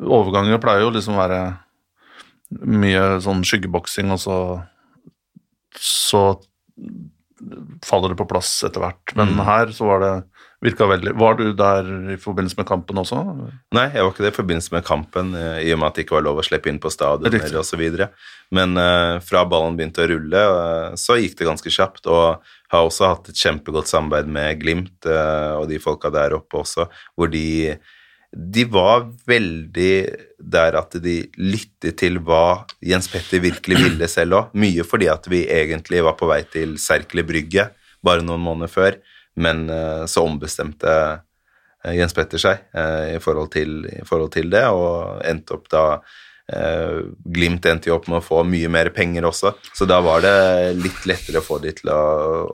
overganger 0.00 0.62
pleier 0.62 0.86
jo 0.86 0.94
liksom 0.94 1.18
å 1.18 1.20
være 1.20 1.42
mye 2.64 3.02
sånn 3.22 3.44
skyggeboksing, 3.46 4.10
og 4.14 4.22
så 4.22 4.38
så 5.80 6.40
faller 7.86 8.12
det 8.12 8.18
på 8.20 8.28
plass 8.28 8.50
etter 8.66 8.82
hvert. 8.82 9.14
Men 9.16 9.34
mm. 9.34 9.42
her 9.46 9.72
så 9.74 9.88
var 9.88 10.02
det 10.04 10.14
virka 10.64 10.86
veldig 10.88 11.14
Var 11.18 11.36
du 11.38 11.44
der 11.56 11.88
i 12.14 12.16
forbindelse 12.20 12.58
med 12.58 12.68
kampen 12.68 13.00
også? 13.00 13.20
Nei, 13.76 13.86
jeg 13.94 14.04
var 14.04 14.12
ikke 14.12 14.24
det 14.26 14.32
i 14.32 14.36
forbindelse 14.38 14.74
med 14.74 14.86
kampen, 14.86 15.32
eh, 15.38 15.60
i 15.66 15.72
og 15.74 15.80
med 15.80 15.90
at 15.90 15.98
det 15.98 16.04
ikke 16.04 16.18
var 16.18 16.26
lov 16.26 16.40
å 16.40 16.46
slippe 16.46 16.70
inn 16.72 16.80
på 16.82 16.92
stadioner 16.92 17.60
osv. 17.60 17.84
Men 18.50 18.74
uh, 18.76 19.20
fra 19.24 19.44
ballen 19.48 19.78
begynte 19.78 20.04
å 20.04 20.10
rulle, 20.10 20.42
uh, 20.42 20.98
så 20.98 21.16
gikk 21.20 21.38
det 21.38 21.48
ganske 21.48 21.72
kjapt. 21.72 22.08
Og 22.10 22.50
har 22.70 22.86
også 22.86 23.12
hatt 23.12 23.30
et 23.32 23.40
kjempegodt 23.40 23.90
samarbeid 23.90 24.28
med 24.30 24.60
Glimt 24.60 25.08
uh, 25.08 25.60
og 25.60 25.70
de 25.70 25.80
folka 25.82 26.12
der 26.14 26.36
oppe 26.36 26.60
også, 26.64 26.90
hvor 27.16 27.32
de 27.32 27.78
de 28.30 28.62
var 28.70 29.08
veldig 29.26 29.94
der 30.38 30.76
at 30.78 30.92
de 31.02 31.16
lyttet 31.34 31.96
til 31.98 32.20
hva 32.22 32.62
Jens 32.78 33.08
Petter 33.10 33.42
virkelig 33.42 33.80
ville 33.80 34.06
selv 34.06 34.36
òg. 34.38 34.52
Mye 34.54 34.84
fordi 34.86 35.08
at 35.10 35.26
vi 35.26 35.40
egentlig 35.50 36.04
var 36.06 36.14
på 36.18 36.28
vei 36.30 36.44
til 36.46 36.76
Serkele 36.78 37.24
Brygge 37.26 37.66
bare 38.06 38.22
noen 38.22 38.42
måneder 38.44 38.70
før, 38.70 39.00
men 39.36 39.68
eh, 39.70 40.06
så 40.10 40.24
ombestemte 40.26 40.94
eh, 41.84 41.94
Jens 41.98 42.14
Petter 42.16 42.38
seg 42.42 42.64
eh, 42.74 43.14
i 43.16 43.20
forhold, 43.22 43.52
til, 43.54 43.84
i 43.86 44.02
forhold 44.06 44.32
til 44.34 44.50
det, 44.50 44.64
og 44.68 45.22
endte 45.26 45.58
opp 45.58 45.70
da 45.72 45.84
Glimt 46.50 47.62
endte 47.70 47.86
jo 47.86 47.94
opp 47.94 48.08
med 48.10 48.16
å 48.18 48.24
få 48.26 48.40
mye 48.42 48.66
mer 48.74 48.88
penger 48.90 49.22
også, 49.28 49.52
så 49.70 49.86
da 49.86 50.00
var 50.02 50.24
det 50.24 50.32
litt 50.80 51.04
lettere 51.06 51.38
å 51.38 51.44
få 51.46 51.60
de 51.62 51.70
til 51.78 51.92
å, 51.94 52.00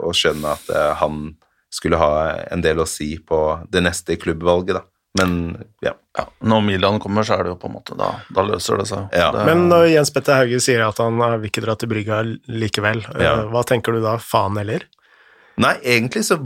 å 0.05 0.11
skjønne 0.12 0.51
at 0.53 0.66
han 1.01 1.31
skulle 1.72 1.97
ha 1.97 2.11
en 2.53 2.61
del 2.61 2.83
å 2.83 2.85
si 2.85 3.14
på 3.16 3.39
det 3.72 3.81
neste 3.87 4.18
klubbvalget, 4.20 4.77
da. 4.77 4.85
Men 5.16 5.33
ja. 5.81 5.95
Ja, 6.16 6.27
Når 6.45 6.61
Milan 6.66 7.01
kommer, 7.01 7.24
så 7.24 7.39
er 7.39 7.47
det 7.47 7.55
jo 7.55 7.59
på 7.61 7.68
en 7.70 7.74
måte 7.77 7.97
Da, 7.97 8.11
da 8.37 8.45
løser 8.45 8.81
det 8.81 8.87
seg. 8.91 9.09
Ja, 9.16 9.31
det, 9.33 9.47
Men 9.49 9.66
når 9.70 9.87
Jens 9.95 10.12
Petter 10.12 10.43
Hauge 10.43 10.61
sier 10.64 10.85
at 10.87 11.01
han 11.01 11.16
vil 11.41 11.49
ikke 11.49 11.64
dra 11.64 11.74
til 11.81 11.89
brygga 11.93 12.20
likevel, 12.53 13.01
Ja. 13.20 13.35
hva 13.53 13.64
tenker 13.68 13.97
du 13.97 14.03
da? 14.05 14.16
Faen 14.20 14.57
heller? 14.61 14.85
Nei, 15.57 15.72
egentlig 15.88 16.26
så 16.28 16.36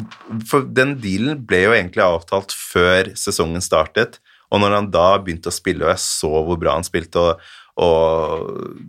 For 0.46 0.66
den 0.70 0.94
dealen 1.02 1.40
ble 1.46 1.64
jo 1.64 1.74
egentlig 1.74 2.04
avtalt 2.04 2.54
før 2.54 3.10
sesongen 3.18 3.62
startet. 3.64 4.20
Og 4.50 4.62
når 4.62 4.76
han 4.76 4.90
da 4.94 5.08
begynte 5.22 5.50
å 5.50 5.54
spille, 5.54 5.84
og 5.86 5.92
jeg 5.92 6.02
så 6.02 6.30
hvor 6.46 6.58
bra 6.58 6.74
han 6.76 6.86
spilte, 6.86 7.22
og, 7.22 7.44
og 7.78 8.80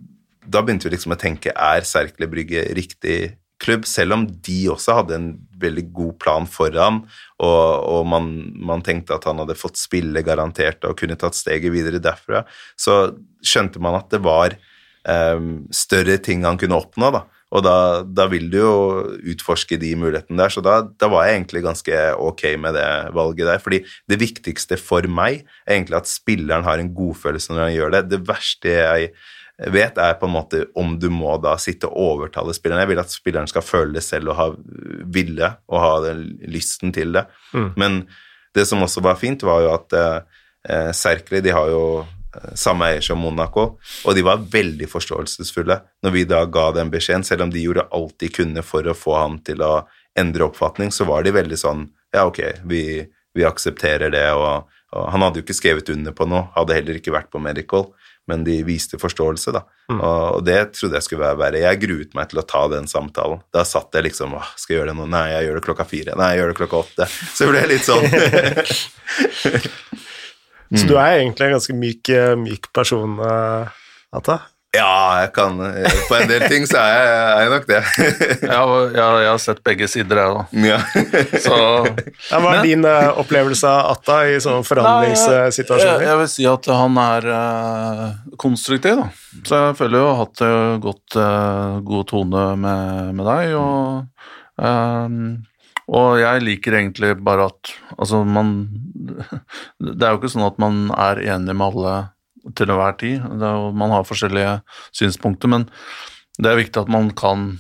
da 0.41 0.63
begynte 0.63 0.89
vi 0.89 0.95
liksom 0.95 1.13
å 1.13 1.22
tenke 1.22 1.53
er 1.53 1.86
Serkle 1.86 2.30
Brygge 2.30 2.65
riktig 2.78 3.36
klubb, 3.61 3.86
selv 3.86 4.15
om 4.15 4.24
de 4.26 4.57
også 4.74 4.95
hadde 4.97 5.17
en 5.17 5.28
veldig 5.61 5.84
god 5.93 6.15
plan 6.22 6.47
for 6.49 6.74
ham, 6.82 7.03
og, 7.38 7.65
og 7.93 8.07
man, 8.09 8.32
man 8.57 8.82
tenkte 8.86 9.13
at 9.17 9.28
han 9.30 9.41
hadde 9.43 9.57
fått 9.59 9.78
spille 9.78 10.24
garantert 10.26 10.88
og 10.89 10.97
kunne 10.97 11.17
tatt 11.19 11.38
steget 11.38 11.74
videre 11.74 12.01
derfra, 12.01 12.41
så 12.74 13.13
skjønte 13.45 13.82
man 13.84 13.99
at 13.99 14.09
det 14.13 14.22
var 14.26 14.57
um, 15.05 15.67
større 15.74 16.17
ting 16.26 16.45
han 16.47 16.57
kunne 16.61 16.80
oppnå, 16.82 17.13
da. 17.13 17.26
Og 17.52 17.64
da, 17.66 17.76
da 18.08 18.28
vil 18.32 18.47
du 18.52 18.58
jo 18.62 18.76
utforske 19.34 19.76
de 19.80 19.91
mulighetene 19.99 20.39
der, 20.39 20.54
så 20.54 20.64
da, 20.64 20.78
da 20.88 21.10
var 21.12 21.28
jeg 21.28 21.36
egentlig 21.41 21.66
ganske 21.66 21.99
ok 22.24 22.45
med 22.64 22.78
det 22.80 22.88
valget 23.18 23.49
der. 23.49 23.60
Fordi 23.64 23.82
det 24.08 24.20
viktigste 24.22 24.80
for 24.80 25.08
meg 25.12 25.43
er 25.66 25.76
egentlig 25.76 25.99
at 25.99 26.12
spilleren 26.12 26.64
har 26.68 26.80
en 26.80 26.93
godfølelse 26.95 27.52
når 27.52 27.64
han 27.66 27.76
gjør 27.76 27.95
det. 27.97 28.04
Det 28.14 28.22
verste 28.30 28.72
jeg 28.72 29.12
vet, 29.76 29.99
er 29.99 30.16
på 30.18 30.30
en 30.30 30.34
måte 30.34 30.64
om 30.80 30.95
du 30.97 31.10
må 31.14 31.36
da 31.43 31.58
sitte 31.62 31.89
og 31.89 32.16
overtale 32.16 32.56
spilleren. 32.56 32.86
Jeg 32.86 32.93
vil 32.93 33.04
at 33.04 33.14
spilleren 33.14 33.52
skal 33.52 33.66
føle 33.66 33.99
det 33.99 34.06
selv 34.06 34.32
og 34.32 34.39
ha 34.39 34.47
ville 35.12 35.52
og 35.68 35.84
ha 35.84 35.91
den 36.08 36.24
lysten 36.56 36.95
til 36.95 37.14
det. 37.20 37.28
Men 37.78 38.06
det 38.56 38.66
som 38.68 38.82
også 38.84 39.04
var 39.04 39.20
fint, 39.20 39.43
var 39.43 39.62
jo 39.64 39.76
at 39.76 39.93
eh, 39.99 40.89
Serkli 40.95 41.43
de 41.43 41.54
har 41.56 41.68
jo 41.72 41.84
samme 42.56 42.92
eier 42.92 43.06
som 43.06 43.22
Monaco, 43.22 43.78
og 44.06 44.16
de 44.16 44.24
var 44.26 44.44
veldig 44.52 44.88
forståelsesfulle 44.90 45.80
når 46.04 46.16
vi 46.16 46.26
da 46.30 46.44
ga 46.46 46.70
den 46.76 46.92
beskjeden. 46.94 47.26
Selv 47.28 47.46
om 47.46 47.54
de 47.54 47.64
gjorde 47.64 47.88
alt 47.92 48.18
de 48.24 48.32
kunne 48.34 48.64
for 48.66 48.88
å 48.88 48.98
få 48.98 49.18
ham 49.20 49.40
til 49.46 49.64
å 49.66 49.74
endre 50.20 50.48
oppfatning, 50.48 50.92
så 50.92 51.08
var 51.10 51.24
de 51.24 51.36
veldig 51.36 51.60
sånn 51.60 51.90
Ja, 52.12 52.26
ok, 52.28 52.42
vi, 52.68 53.08
vi 53.32 53.46
aksepterer 53.48 54.12
det, 54.12 54.26
og, 54.36 54.68
og 54.92 55.06
han 55.14 55.24
hadde 55.24 55.40
jo 55.40 55.46
ikke 55.46 55.56
skrevet 55.56 55.88
under 55.94 56.12
på 56.12 56.26
noe, 56.28 56.50
hadde 56.58 56.76
heller 56.76 56.96
ikke 57.00 57.14
vært 57.16 57.30
på 57.32 57.40
Medical, 57.40 57.86
men 58.28 58.44
de 58.44 58.58
viste 58.68 59.00
forståelse, 59.00 59.54
da. 59.56 59.62
Og, 59.92 60.02
og 60.02 60.44
det 60.44 60.76
trodde 60.76 61.00
jeg 61.00 61.06
skulle 61.08 61.24
være 61.24 61.40
verre. 61.40 61.62
Jeg 61.64 61.80
gruet 61.82 62.14
meg 62.16 62.28
til 62.32 62.42
å 62.42 62.48
ta 62.48 62.62
den 62.72 62.88
samtalen. 62.92 63.40
Da 63.56 63.64
satt 63.68 63.96
jeg 63.96 64.04
liksom 64.10 64.36
Åh, 64.38 64.50
skal 64.60 64.76
jeg 64.76 64.80
gjøre 64.82 64.92
det 64.92 64.98
nå? 65.00 65.06
Nei, 65.12 65.26
jeg 65.32 65.48
gjør 65.48 65.58
det 65.58 65.66
klokka 65.66 65.86
fire. 65.88 66.12
Nei, 66.20 66.30
jeg 66.34 66.40
gjør 66.42 66.52
det 66.52 66.60
klokka 66.60 66.78
åtte. 66.84 67.06
Så 67.32 67.48
ble 67.50 67.58
jeg 67.64 67.72
litt 67.72 67.88
sånn 67.88 68.06
Så 70.80 70.88
du 70.88 70.95
er 70.95 71.19
egentlig 71.19 71.49
en 71.49 71.57
ganske 71.57 71.76
myk, 71.76 72.09
eh, 72.15 72.34
myk 72.39 72.72
person, 72.76 73.19
uh, 73.19 73.67
Atta? 74.15 74.39
Ja, 74.72 75.19
jeg 75.19 75.34
kan 75.36 75.57
På 76.07 76.15
en 76.15 76.30
del 76.30 76.45
ting 76.47 76.63
så 76.63 76.80
er 76.80 76.93
jeg, 76.93 77.07
er 77.11 77.41
jeg 77.41 77.49
nok 77.51 77.65
det. 77.67 77.80
ja, 78.47 78.59
jeg, 78.95 79.01
jeg 79.26 79.28
har 79.28 79.41
sett 79.43 79.59
begge 79.67 79.89
sider, 79.91 80.22
jeg, 80.22 80.32
da. 80.38 80.43
ja. 80.69 80.78
Så 81.45 81.57
Ja, 82.30 82.39
hva 82.39 82.53
er 82.55 82.63
din 82.63 82.88
uh, 82.88 83.19
opplevelse 83.19 83.67
av 83.67 83.97
Atta 83.97 84.22
i 84.32 84.38
sånne 84.39 84.61
Jeg, 84.61 84.69
forhandlingssituasjoner? 84.69 86.05
jeg 86.07 86.22
vil 86.22 86.32
si 86.32 86.47
at 86.47 86.72
han 86.72 87.01
er 87.03 87.28
uh, 87.36 88.05
konstruktiv, 88.39 89.01
da. 89.01 89.09
Så 89.43 89.59
jeg 89.59 89.78
føler 89.82 89.99
jo 89.99 90.05
jeg 90.05 90.13
har 90.13 90.22
hatt 90.24 90.43
uh, 90.47 90.80
godt, 90.88 91.19
eh, 91.19 91.78
god 91.91 92.07
tone 92.13 92.47
med, 92.63 93.11
med 93.19 93.28
deg, 93.28 93.53
og 93.59 94.63
ehm, 94.63 95.24
og 95.92 96.20
jeg 96.22 96.44
liker 96.46 96.78
egentlig 96.80 97.14
bare 97.26 97.50
at 97.52 97.72
Altså, 98.00 98.22
man 98.26 98.52
Det 99.82 100.02
er 100.06 100.14
jo 100.14 100.20
ikke 100.22 100.32
sånn 100.32 100.48
at 100.48 100.60
man 100.62 100.86
er 100.96 101.20
enig 101.36 101.56
med 101.56 101.68
alle 101.68 101.96
til 102.58 102.72
enhver 102.74 102.96
tid. 102.98 103.22
Jo, 103.22 103.72
man 103.78 103.92
har 103.94 104.06
forskjellige 104.08 104.54
synspunkter, 104.98 105.52
men 105.52 105.66
det 106.42 106.50
er 106.50 106.58
viktig 106.62 106.82
at 106.82 106.89
man 106.89 107.12
kan 107.18 107.52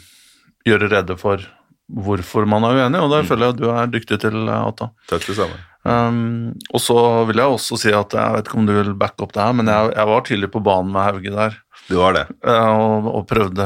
gjøre 0.65 0.89
redde 0.89 1.17
for 1.21 1.43
hvorfor 1.91 2.47
man 2.49 2.63
er 2.65 2.79
uenig, 2.79 3.01
og 3.03 3.11
det 3.11 3.25
føler 3.27 3.49
jeg 3.49 3.53
at 3.55 3.59
du 3.59 3.67
er 3.69 3.91
dyktig 3.91 4.17
til, 4.23 4.37
Atta. 4.49 4.87
Takk 5.11 5.25
det 5.27 5.35
samme. 5.37 5.59
Um, 5.83 6.53
og 6.71 6.81
så 6.81 6.95
vil 7.27 7.41
jeg 7.41 7.53
også 7.57 7.77
si 7.81 7.91
at 7.93 8.13
jeg 8.15 8.35
vet 8.37 8.47
ikke 8.47 8.57
om 8.61 8.67
du 8.69 8.73
vil 8.77 8.91
backe 9.01 9.25
opp 9.25 9.33
det 9.35 9.41
her, 9.43 9.53
men 9.57 9.69
jeg, 9.69 9.91
jeg 9.97 10.09
var 10.11 10.25
tidlig 10.27 10.49
på 10.53 10.61
banen 10.65 10.91
med 10.93 11.03
Hauge 11.09 11.33
der, 11.35 11.57
Du 11.89 11.95
var 11.99 12.13
det. 12.15 12.25
eh, 12.45 12.69
og, 12.79 13.09
og 13.11 13.25
prøvde 13.29 13.65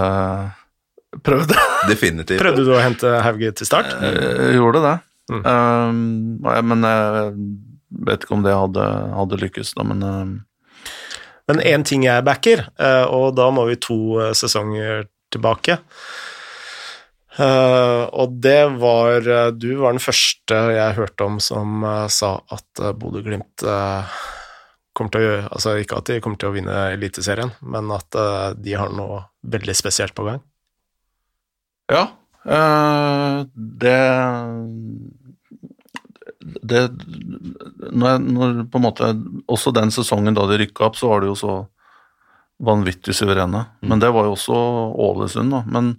Prøvde. 1.24 1.55
Definitivt. 1.91 2.41
Prøvde 2.41 2.66
du 2.68 2.74
å 2.76 2.82
hente 2.82 3.13
Hauge 3.24 3.53
til 3.55 3.70
start? 3.70 3.93
Jeg 4.01 4.57
gjorde 4.57 4.84
det. 4.84 4.95
Mm. 5.32 5.41
Um, 5.45 6.01
men 6.70 6.86
jeg 6.86 7.32
vet 8.09 8.26
ikke 8.26 8.36
om 8.36 8.43
det 8.45 8.53
hadde, 8.53 8.86
hadde 9.16 9.41
lykkes, 9.41 9.74
da, 9.78 9.88
men 9.88 10.03
um, 10.05 10.36
Men 11.49 11.61
én 11.61 11.84
ting 11.86 12.05
jeg 12.05 12.26
backer, 12.26 12.63
eh, 12.82 13.03
og 13.05 13.36
da 13.38 13.51
må 13.53 13.68
vi 13.70 13.76
to 13.78 14.18
eh, 14.18 14.32
sesonger 14.34 15.03
tilbake. 15.30 15.76
Eh, 17.38 18.03
og 18.16 18.38
det 18.39 18.61
var 18.80 19.28
eh, 19.28 19.49
Du 19.51 19.68
var 19.82 19.91
den 19.91 20.03
første 20.03 20.55
jeg 20.72 20.95
hørte 20.95 21.28
om 21.28 21.41
som 21.43 21.84
eh, 21.84 22.07
sa 22.07 22.38
at 22.55 22.80
uh, 22.80 22.93
Bodø-Glimt 22.95 23.66
eh, 23.68 24.13
kommer 24.95 25.11
til 25.11 25.20
å 25.20 25.26
gjøre 25.26 25.49
Altså 25.49 25.74
ikke 25.82 25.99
at 25.99 26.11
de 26.11 26.22
kommer 26.24 26.39
til 26.39 26.49
å 26.49 26.55
vinne 26.55 26.78
Eliteserien, 26.93 27.51
men 27.68 27.91
at 27.91 28.16
eh, 28.16 28.53
de 28.55 28.78
har 28.80 28.93
noe 28.95 29.26
veldig 29.43 29.76
spesielt 29.76 30.16
på 30.16 30.30
gang. 30.30 30.39
Ja, 31.91 32.07
eh, 32.45 33.45
det 33.55 33.99
det 36.45 36.81
når, 37.93 38.19
når 38.21 38.59
på 38.69 38.79
en 38.79 38.83
måte 38.86 39.07
Også 39.49 39.73
den 39.73 39.91
sesongen 39.93 40.36
da 40.38 40.45
de 40.49 40.59
rykka 40.61 40.88
opp, 40.88 40.97
så 40.97 41.09
var 41.09 41.23
de 41.23 41.31
jo 41.31 41.38
så 41.39 41.55
vanvittig 42.65 43.15
suverene. 43.17 43.65
Men 43.83 43.99
det 43.99 44.11
var 44.15 44.27
jo 44.27 44.36
også 44.36 44.57
Ålesund, 45.05 45.51
da. 45.51 45.63
Men 45.67 45.95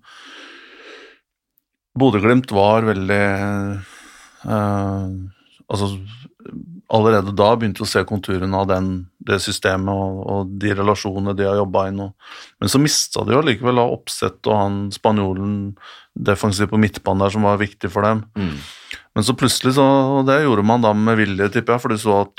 Bodø-Glimt 1.98 2.52
var 2.54 2.86
veldig 2.86 3.24
eh, 4.46 5.10
Altså 5.66 5.90
allerede 6.92 7.32
da 7.34 7.48
begynte 7.58 7.82
å 7.82 7.88
se 7.88 8.04
konturene 8.06 8.58
av 8.60 8.68
den, 8.70 8.90
det 9.26 9.40
systemet 9.42 9.90
og, 9.90 10.20
og 10.30 10.50
de 10.62 10.70
relasjonene 10.78 11.34
de 11.36 11.44
har 11.48 11.56
jobba 11.58 11.88
inn. 11.90 11.98
Og, 12.04 12.10
men 12.62 12.68
så 12.70 12.78
mista 12.82 13.24
de 13.26 13.34
jo 13.34 13.46
likevel 13.46 13.78
av 13.82 13.94
oppsett 13.96 14.38
og 14.46 14.54
han 14.54 14.74
spanjolen 14.94 15.52
defensiv 16.14 16.66
på 16.70 16.80
midtbanen 16.80 17.22
der 17.24 17.32
som 17.34 17.42
var 17.46 17.56
viktig 17.60 17.88
for 17.92 18.02
dem. 18.06 18.18
Mm. 18.38 18.56
Men 19.16 19.22
så 19.26 19.32
plutselig, 19.38 19.72
så, 19.78 19.86
og 20.20 20.24
det 20.28 20.44
gjorde 20.44 20.68
man 20.68 20.84
da 20.84 20.90
med 20.96 21.18
vilje, 21.18 21.52
tipper 21.52 21.72
jeg, 21.74 21.82
for 21.82 21.90
du 21.92 21.98
så 22.00 22.12
at 22.22 22.36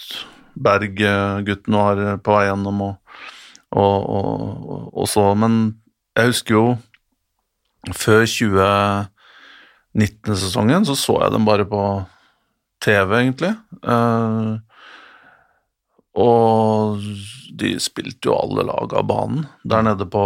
Berg-gutten 0.57 1.73
var 1.77 1.95
på 2.23 2.29
vei 2.33 2.45
gjennom 2.47 2.77
og, 2.87 2.93
og, 3.77 3.97
og, 4.17 4.25
og 5.03 5.07
så 5.11 5.23
Men 5.37 5.53
jeg 6.17 6.25
husker 6.31 6.53
jo 6.55 6.65
før 7.93 8.21
2019-sesongen 8.25 10.85
så 10.87 10.95
så 10.97 11.13
jeg 11.21 11.31
dem 11.35 11.45
bare 11.47 11.65
på 11.69 11.81
TV, 12.83 13.13
egentlig. 13.21 13.53
Uh, 13.83 14.57
og 16.17 17.01
de 17.57 17.75
spilte 17.81 18.29
jo 18.29 18.37
alle 18.37 18.65
lag 18.67 18.93
av 18.97 19.07
banen 19.09 19.47
der 19.67 19.85
nede 19.85 20.07
på 20.09 20.23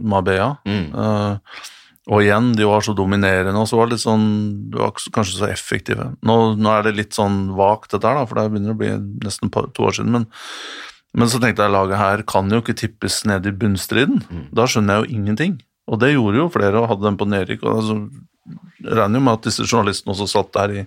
Mabea. 0.00 0.54
Mm. 0.68 0.88
Uh, 0.94 1.68
og 2.10 2.24
igjen, 2.24 2.52
de 2.56 2.66
var 2.66 2.82
så 2.82 2.94
dominerende, 2.96 3.54
og 3.60 3.68
så 3.68 3.78
var 3.78 3.86
det 3.86 3.98
litt 3.98 4.02
sånn 4.06 4.28
De 4.72 4.80
var 4.80 4.94
kanskje 5.14 5.36
så 5.36 5.48
effektive. 5.50 6.08
Nå, 6.26 6.36
nå 6.58 6.72
er 6.72 6.88
det 6.88 6.96
litt 6.96 7.16
sånn 7.16 7.52
vagt, 7.58 7.92
dette 7.92 8.08
her, 8.08 8.18
da, 8.18 8.28
for 8.28 8.40
det 8.40 8.48
begynner 8.50 8.74
å 8.74 8.80
bli 8.80 8.94
nesten 9.26 9.52
to 9.52 9.84
år 9.86 9.98
siden. 9.98 10.14
Men, 10.16 10.26
men 11.14 11.30
så 11.30 11.40
tenkte 11.42 11.66
jeg 11.66 11.76
laget 11.76 12.00
her 12.00 12.24
kan 12.28 12.50
jo 12.50 12.62
ikke 12.64 12.78
tippes 12.80 13.20
ned 13.28 13.46
i 13.46 13.54
bunnstriden. 13.54 14.24
Da 14.56 14.66
skjønner 14.66 14.98
jeg 14.98 15.04
jo 15.04 15.20
ingenting. 15.20 15.60
Og 15.90 16.00
det 16.02 16.12
gjorde 16.14 16.40
jo 16.40 16.50
flere, 16.54 16.80
og 16.80 16.90
hadde 16.90 17.06
dem 17.06 17.20
på 17.20 17.28
nedrykk. 17.30 17.64
Og 17.66 17.78
altså, 17.82 17.96
regner 18.84 19.20
jo 19.20 19.24
med 19.26 19.38
at 19.38 19.48
disse 19.48 19.66
journalistene 19.66 20.14
også 20.14 20.28
satt 20.30 20.52
der 20.56 20.74
i, 20.74 20.84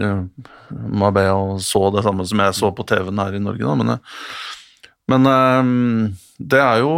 eh, 0.00 0.48
Marbella 0.70 1.36
og 1.38 1.62
så 1.64 1.86
det 1.94 2.04
samme 2.06 2.26
som 2.28 2.42
jeg 2.44 2.58
så 2.58 2.72
på 2.74 2.86
TV-en 2.88 3.22
her 3.22 3.38
i 3.38 3.42
Norge, 3.42 3.64
da, 3.64 3.74
men, 3.80 3.94
eh, 3.94 4.20
men 5.12 5.32
eh, 5.32 6.12
det 6.34 6.58
er 6.58 6.80
jo 6.82 6.94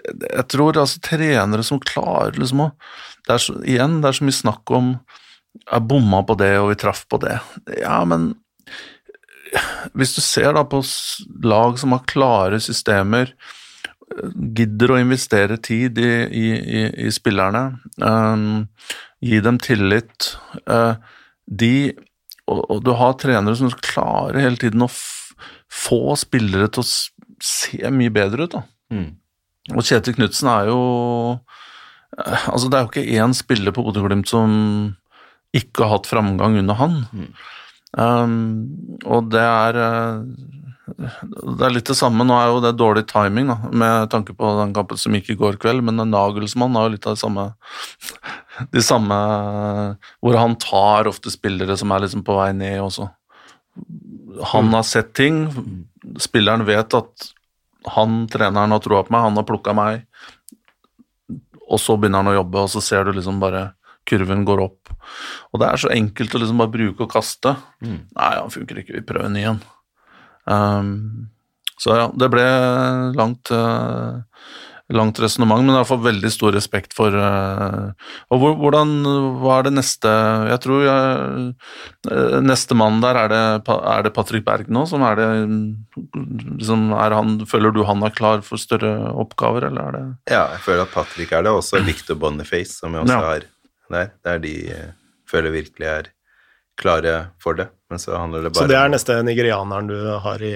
Jeg 0.00 0.44
tror 0.48 0.78
altså 0.80 1.00
trenere 1.04 1.64
som 1.66 1.80
klarer 1.82 2.38
liksom 2.38 2.62
å 2.64 2.70
det 3.28 3.36
så, 3.42 3.54
Igjen, 3.68 4.00
det 4.00 4.08
er 4.08 4.16
så 4.16 4.26
mye 4.26 4.38
snakk 4.38 4.72
om 4.74 4.94
jeg 5.60 5.86
bomma 5.90 6.22
på 6.24 6.36
det, 6.38 6.54
og 6.60 6.70
vi 6.70 6.78
traff 6.78 7.02
på 7.10 7.18
det. 7.22 7.36
Ja, 7.82 7.98
men 8.06 8.32
hvis 9.98 10.14
du 10.14 10.20
ser 10.22 10.54
da 10.54 10.62
på 10.66 10.80
lag 11.44 11.78
som 11.80 11.94
har 11.94 12.06
klare 12.10 12.60
systemer, 12.62 13.34
gidder 14.56 14.94
å 14.94 15.00
investere 15.00 15.58
tid 15.62 15.98
i, 16.02 16.10
i, 16.26 16.46
i, 16.50 16.84
i 17.06 17.10
spillerne, 17.14 17.64
um, 18.02 18.66
gi 19.22 19.42
dem 19.44 19.60
tillit 19.62 20.34
Uh, 20.66 20.96
De 21.46 21.92
og, 22.50 22.60
og 22.66 22.82
du 22.84 22.90
har 22.98 23.16
trenere 23.20 23.56
som 23.58 23.70
klarer 23.70 24.42
hele 24.42 24.58
tiden 24.58 24.82
å 24.84 24.90
få 24.90 26.16
spillere 26.18 26.68
til 26.74 26.82
å 26.82 26.88
se 27.40 27.92
mye 27.94 28.12
bedre 28.14 28.46
ut. 28.46 28.56
da. 28.56 28.62
Mm. 28.90 29.10
Og 29.76 29.86
Kjetil 29.86 30.16
Knutsen 30.16 30.50
er 30.50 30.70
jo 30.70 30.80
eh, 32.18 32.48
Altså, 32.50 32.66
det 32.66 32.78
er 32.78 32.84
jo 32.84 32.90
ikke 32.90 33.22
én 33.22 33.36
spiller 33.36 33.74
på 33.76 33.84
Bodø-Glimt 33.86 34.30
som 34.30 34.50
ikke 35.56 35.86
har 35.86 35.98
hatt 35.98 36.10
framgang 36.10 36.58
under 36.60 36.78
han. 36.78 36.98
Um, 37.98 38.34
og 39.02 39.30
det 39.32 39.42
er 39.42 39.78
eh, 39.82 40.20
Det 40.98 41.66
er 41.66 41.72
litt 41.74 41.88
det 41.90 41.96
samme. 41.98 42.24
Nå 42.26 42.36
er 42.36 42.50
jo 42.50 42.60
det 42.64 42.72
dårlig 42.78 43.04
timing, 43.10 43.50
da, 43.52 43.56
med 43.72 44.10
tanke 44.12 44.34
på 44.36 44.52
den 44.58 44.74
kampen 44.76 45.00
som 45.00 45.14
gikk 45.16 45.32
i 45.34 45.38
går 45.40 45.58
kveld, 45.62 45.84
men 45.86 46.02
Nagelsmann 46.10 46.76
har 46.78 46.88
jo 46.88 46.94
litt 46.96 47.08
av 47.08 47.16
det 47.16 47.22
samme 47.22 47.46
De 48.74 48.82
samme 48.84 49.16
Hvor 50.20 50.36
han 50.36 50.56
tar 50.60 51.08
ofte 51.08 51.32
spillere 51.32 51.76
som 51.80 51.92
er 51.94 52.04
liksom 52.04 52.24
på 52.26 52.36
vei 52.36 52.50
ned 52.56 52.80
også. 52.82 53.08
Han 54.52 54.72
har 54.74 54.84
sett 54.84 55.14
ting. 55.16 55.44
Spilleren 56.20 56.66
vet 56.68 56.96
at 56.96 57.30
han, 57.94 58.24
treneren, 58.28 58.74
har 58.74 58.82
troa 58.84 59.04
på 59.06 59.14
meg, 59.14 59.24
han 59.24 59.40
har 59.40 59.48
plukka 59.48 59.72
meg. 59.76 60.04
Og 61.70 61.80
så 61.80 61.96
begynner 61.96 62.24
han 62.24 62.32
å 62.32 62.38
jobbe, 62.40 62.64
og 62.66 62.72
så 62.72 62.82
ser 62.84 63.06
du 63.06 63.14
liksom 63.16 63.40
bare 63.40 63.70
kurven 64.08 64.44
går 64.44 64.62
opp. 64.64 64.90
Og 65.52 65.62
det 65.62 65.68
er 65.68 65.80
så 65.80 65.92
enkelt 65.94 66.34
å 66.34 66.40
liksom 66.42 66.60
bare 66.60 66.74
bruke 66.74 67.06
og 67.06 67.12
kaste. 67.12 67.54
Nei, 68.16 68.32
han 68.36 68.52
funker 68.52 68.82
ikke, 68.82 68.98
vi 68.98 69.06
prøver 69.06 69.30
en 69.30 69.38
ny 69.38 69.44
en. 69.52 69.62
Um, 70.50 71.28
så 71.80 71.94
ja, 71.96 72.08
det 72.12 72.28
ble 72.32 72.44
langt 73.16 73.52
uh, 73.54 74.20
langt 74.90 75.20
resonnement, 75.22 75.62
men 75.62 75.84
får 75.86 76.00
veldig 76.02 76.30
stor 76.34 76.54
respekt 76.56 76.94
for 76.96 77.14
uh, 77.14 77.92
Og 78.34 78.42
hvordan 78.58 78.90
Hva 79.40 79.60
er 79.60 79.68
det 79.68 79.72
neste 79.76 80.10
Jeg 80.50 80.62
tror 80.64 80.82
jeg, 80.82 81.44
uh, 82.10 82.38
neste 82.42 82.76
mann 82.78 82.98
der, 83.04 83.20
er 83.22 83.30
det, 83.32 83.42
er 83.78 84.06
det 84.06 84.14
Patrick 84.16 84.44
Berg 84.46 84.70
nå? 84.72 84.84
Som 84.90 85.06
er 85.06 85.20
det 85.20 85.28
liksom, 86.58 86.90
er 86.98 87.16
han, 87.16 87.38
Føler 87.50 87.74
du 87.76 87.84
han 87.88 88.02
er 88.06 88.14
klar 88.16 88.42
for 88.46 88.60
større 88.60 89.12
oppgaver, 89.14 89.68
eller 89.70 89.86
er 89.86 89.98
det 89.98 90.04
Ja, 90.34 90.44
jeg 90.56 90.64
føler 90.66 90.84
at 90.88 90.94
Patrick 90.94 91.32
er 91.36 91.46
det, 91.46 91.54
og 91.54 91.62
også 91.62 91.84
Victor 91.88 92.18
Boniface, 92.18 92.80
som 92.82 92.96
jeg 92.98 93.06
også 93.06 93.14
Ja. 93.20 93.26
har 93.30 93.46
der. 93.90 94.10
Det 94.22 94.34
er 94.34 94.42
de 94.42 94.56
jeg 94.70 94.90
føler 95.30 95.54
virkelig 95.54 95.86
er 95.86 96.10
klare 96.80 97.14
for 97.42 97.58
det. 97.58 97.68
Men 97.90 98.00
så 98.02 98.16
handler 98.16 98.46
det 98.46 98.52
bare 98.54 98.64
Så 98.64 98.70
det 98.70 98.78
er 98.78 98.92
neste 98.92 99.16
nigerianeren 99.26 99.90
du 99.90 99.96
har 100.24 100.42
i, 100.46 100.54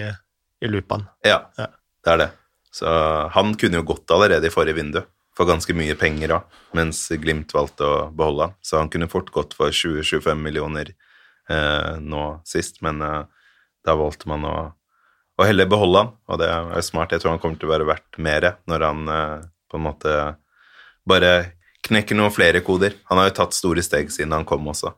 i 0.65 0.71
loopaen. 0.71 1.07
Ja, 1.27 1.43
Ja. 1.59 1.69
det 2.05 2.13
er 2.15 2.21
det. 2.25 2.31
Så 2.75 2.91
han 3.35 3.55
kunne 3.55 3.79
jo 3.79 3.87
gått 3.87 4.11
allerede 4.11 4.49
i 4.49 4.53
forrige 4.55 4.79
vindu 4.81 5.03
for 5.35 5.47
ganske 5.51 5.75
mye 5.75 5.95
penger 5.99 6.37
òg, 6.37 6.59
mens 6.79 7.09
Glimt 7.23 7.51
valgte 7.55 7.87
å 7.87 7.97
beholde 8.15 8.49
han. 8.49 8.55
Så 8.63 8.79
han 8.79 8.91
kunne 8.91 9.09
fort 9.11 9.31
gått 9.35 9.55
for 9.59 9.71
20-25 9.75 10.39
millioner 10.39 10.93
eh, 11.51 11.95
nå 12.01 12.25
sist, 12.47 12.81
men 12.87 13.03
eh, 13.03 13.25
da 13.85 13.97
valgte 13.99 14.31
man 14.31 14.47
å, 14.47 14.55
å 15.39 15.47
heller 15.47 15.67
beholde 15.71 16.05
han, 16.05 16.13
og 16.31 16.39
det 16.43 16.51
er 16.51 16.87
smart. 16.87 17.15
Jeg 17.15 17.23
tror 17.23 17.35
han 17.35 17.43
kommer 17.43 17.59
til 17.59 17.71
å 17.71 17.75
være 17.75 17.89
verdt 17.89 18.19
mer 18.23 18.49
når 18.71 18.87
han 18.89 19.09
eh, 19.11 19.47
på 19.71 19.79
en 19.81 19.87
måte 19.89 20.15
bare 21.07 21.33
knekker 21.85 22.17
noen 22.17 22.33
flere 22.33 22.63
koder. 22.65 22.95
Han 23.11 23.21
har 23.21 23.29
jo 23.29 23.37
tatt 23.43 23.57
store 23.59 23.83
steg 23.85 24.11
siden 24.15 24.33
han 24.33 24.47
kom 24.49 24.67
også. 24.71 24.95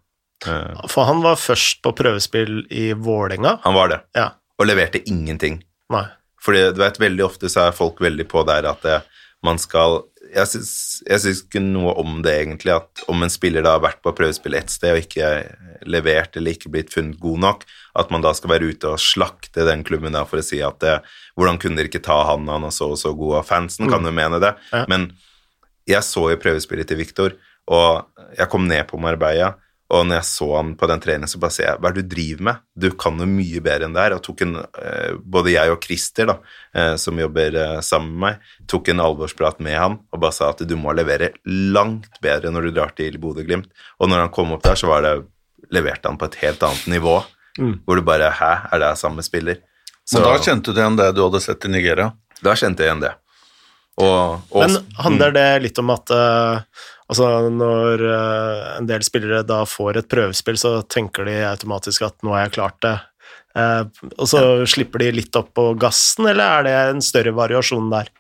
Eh, 0.46 0.86
For 0.88 1.04
han 1.08 1.22
var 1.22 1.36
først 1.36 1.82
på 1.82 1.92
prøvespill 1.96 2.66
i 2.70 2.92
Vålerenga. 2.92 3.58
han 3.64 3.74
var 3.74 3.88
det, 3.88 4.00
Ja. 4.14 4.30
og 4.58 4.66
leverte 4.66 5.02
ingenting. 5.06 5.62
Nei. 5.90 6.06
Fordi 6.42 6.72
du 6.74 6.78
vet, 6.80 6.98
veldig 6.98 7.24
ofte 7.24 7.48
så 7.50 7.66
er 7.68 7.72
folk 7.72 7.98
veldig 7.98 8.28
på 8.28 8.44
der 8.46 8.66
at 8.70 8.82
det, 8.82 9.02
man 9.42 9.58
skal 9.58 10.04
Jeg 10.34 10.46
syns 10.48 11.02
jeg 11.06 11.20
syns 11.22 11.42
ikke 11.44 11.60
noe 11.62 11.92
om 12.02 12.20
det, 12.22 12.32
egentlig, 12.46 12.74
at 12.74 13.04
om 13.08 13.22
en 13.22 13.30
spiller 13.30 13.62
da 13.62 13.76
har 13.78 13.80
vært 13.84 14.02
på 14.02 14.10
prøvespill 14.12 14.56
ett 14.58 14.68
sted 14.68 14.90
og 14.90 14.98
ikke 15.04 15.56
levert 15.86 16.36
eller 16.36 16.50
ikke 16.56 16.68
blitt 16.72 16.90
funnet 16.92 17.20
god 17.20 17.38
nok, 17.38 17.64
at 17.94 18.10
man 18.10 18.22
da 18.22 18.32
skal 18.34 18.50
være 18.50 18.72
ute 18.74 18.88
og 18.90 18.98
slakte 18.98 19.64
den 19.64 19.84
klubben 19.84 20.12
da 20.12 20.24
for 20.24 20.38
å 20.38 20.42
si 20.44 20.58
at 20.60 20.80
det, 20.80 20.96
hvordan 21.38 21.60
kunne 21.62 21.76
dere 21.78 21.86
ikke 21.86 22.02
ta 22.02 22.24
han, 22.26 22.48
han 22.48 22.64
er 22.64 22.74
så 22.74 22.90
og 22.90 22.98
så 22.98 23.14
god, 23.16 23.36
og 23.38 23.46
fansen 23.46 23.88
kan 23.88 24.02
jo 24.02 24.10
mene 24.10 24.40
det, 24.42 24.56
Ja. 24.72 24.84
men 24.88 25.12
jeg 25.86 26.02
så 26.02 26.26
jo 26.32 26.36
prøvespillet 26.42 26.88
til 26.88 26.96
Viktor, 26.98 27.32
og 27.68 28.06
jeg 28.36 28.48
kom 28.50 28.66
ned 28.66 28.88
på 28.88 28.98
Marbella, 28.98 29.54
og 29.86 30.06
når 30.06 30.18
jeg 30.18 30.26
så 30.26 30.46
han 30.56 30.72
på 30.78 30.88
den 30.90 31.02
treningen, 31.02 31.30
så 31.30 31.38
bare 31.42 31.54
sier 31.54 31.68
jeg 31.68 31.80
hva 31.82 31.90
er 31.90 31.94
det 31.96 32.02
du 32.06 32.14
driver 32.14 32.46
med? 32.48 32.62
Du 32.74 32.88
kan 32.98 33.20
jo 33.22 33.28
mye 33.30 33.60
bedre 33.62 33.86
enn 33.86 33.94
det 33.94 34.02
her. 34.02 34.16
Og 34.16 34.24
tok 34.26 34.42
en, 34.42 34.56
eh, 34.82 35.12
både 35.22 35.52
jeg 35.54 35.70
og 35.70 35.78
Christer, 35.84 36.32
da, 36.32 36.36
eh, 36.74 36.94
som 36.98 37.20
jobber 37.22 37.58
eh, 37.62 37.76
sammen 37.86 38.16
med 38.16 38.24
meg, 38.24 38.50
tok 38.66 38.90
en 38.90 39.04
alvorsprat 39.04 39.62
med 39.62 39.78
han 39.78 39.96
og 40.10 40.22
bare 40.24 40.34
sa 40.34 40.50
at 40.50 40.64
du 40.66 40.74
må 40.80 40.94
levere 40.96 41.30
langt 41.46 42.18
bedre 42.24 42.50
når 42.50 42.68
du 42.68 42.74
drar 42.80 42.96
til 42.98 43.20
Bodø-Glimt. 43.22 43.70
Og 44.02 44.10
når 44.10 44.26
han 44.26 44.34
kom 44.34 44.56
opp 44.56 44.66
der, 44.66 44.78
så 44.80 44.90
var 44.90 45.06
det 45.06 45.14
leverte 45.72 46.10
han 46.10 46.18
på 46.18 46.28
et 46.28 46.40
helt 46.42 46.62
annet 46.66 46.90
nivå, 46.90 47.16
hvor 47.56 47.98
du 47.98 48.04
bare 48.04 48.28
Hæ, 48.36 48.52
er 48.74 48.82
det 48.82 48.92
samme 49.00 49.24
spiller? 49.24 49.62
Så 50.06 50.20
Men 50.20 50.28
da 50.28 50.38
kjente 50.38 50.74
du 50.74 50.78
igjen 50.78 50.98
det 50.98 51.08
du 51.16 51.24
hadde 51.24 51.40
sett 51.42 51.64
i 51.66 51.70
Nigeria? 51.72 52.12
da 52.44 52.54
kjente 52.56 52.84
jeg 52.84 52.90
igjen 52.90 53.04
det. 53.06 53.14
Og, 53.96 54.42
og 54.52 54.60
Men 54.60 54.76
handler 55.00 55.32
det 55.32 55.46
litt 55.64 55.78
om 55.80 55.92
at 55.94 56.12
eh, 56.12 56.82
altså 57.06 57.50
når 57.52 58.06
eh, 58.10 58.62
en 58.76 58.88
del 58.88 59.04
spillere 59.06 59.44
da 59.46 59.64
får 59.68 60.02
et 60.02 60.08
prøvespill, 60.10 60.58
så 60.60 60.78
tenker 60.82 61.28
de 61.28 61.36
automatisk 61.48 62.08
at 62.08 62.18
nå 62.26 62.34
har 62.34 62.46
jeg 62.46 62.58
klart 62.58 62.80
det, 62.86 62.96
Eh, 63.56 63.84
og 64.16 64.28
så 64.28 64.42
slipper 64.68 65.04
de 65.04 65.14
litt 65.20 65.38
opp 65.38 65.54
på 65.56 65.70
gassen, 65.80 66.28
eller 66.28 66.44
er 66.44 66.66
det 66.66 66.74
en 66.90 67.04
større 67.04 67.32
variasjon 67.36 67.88
der? 67.92 68.10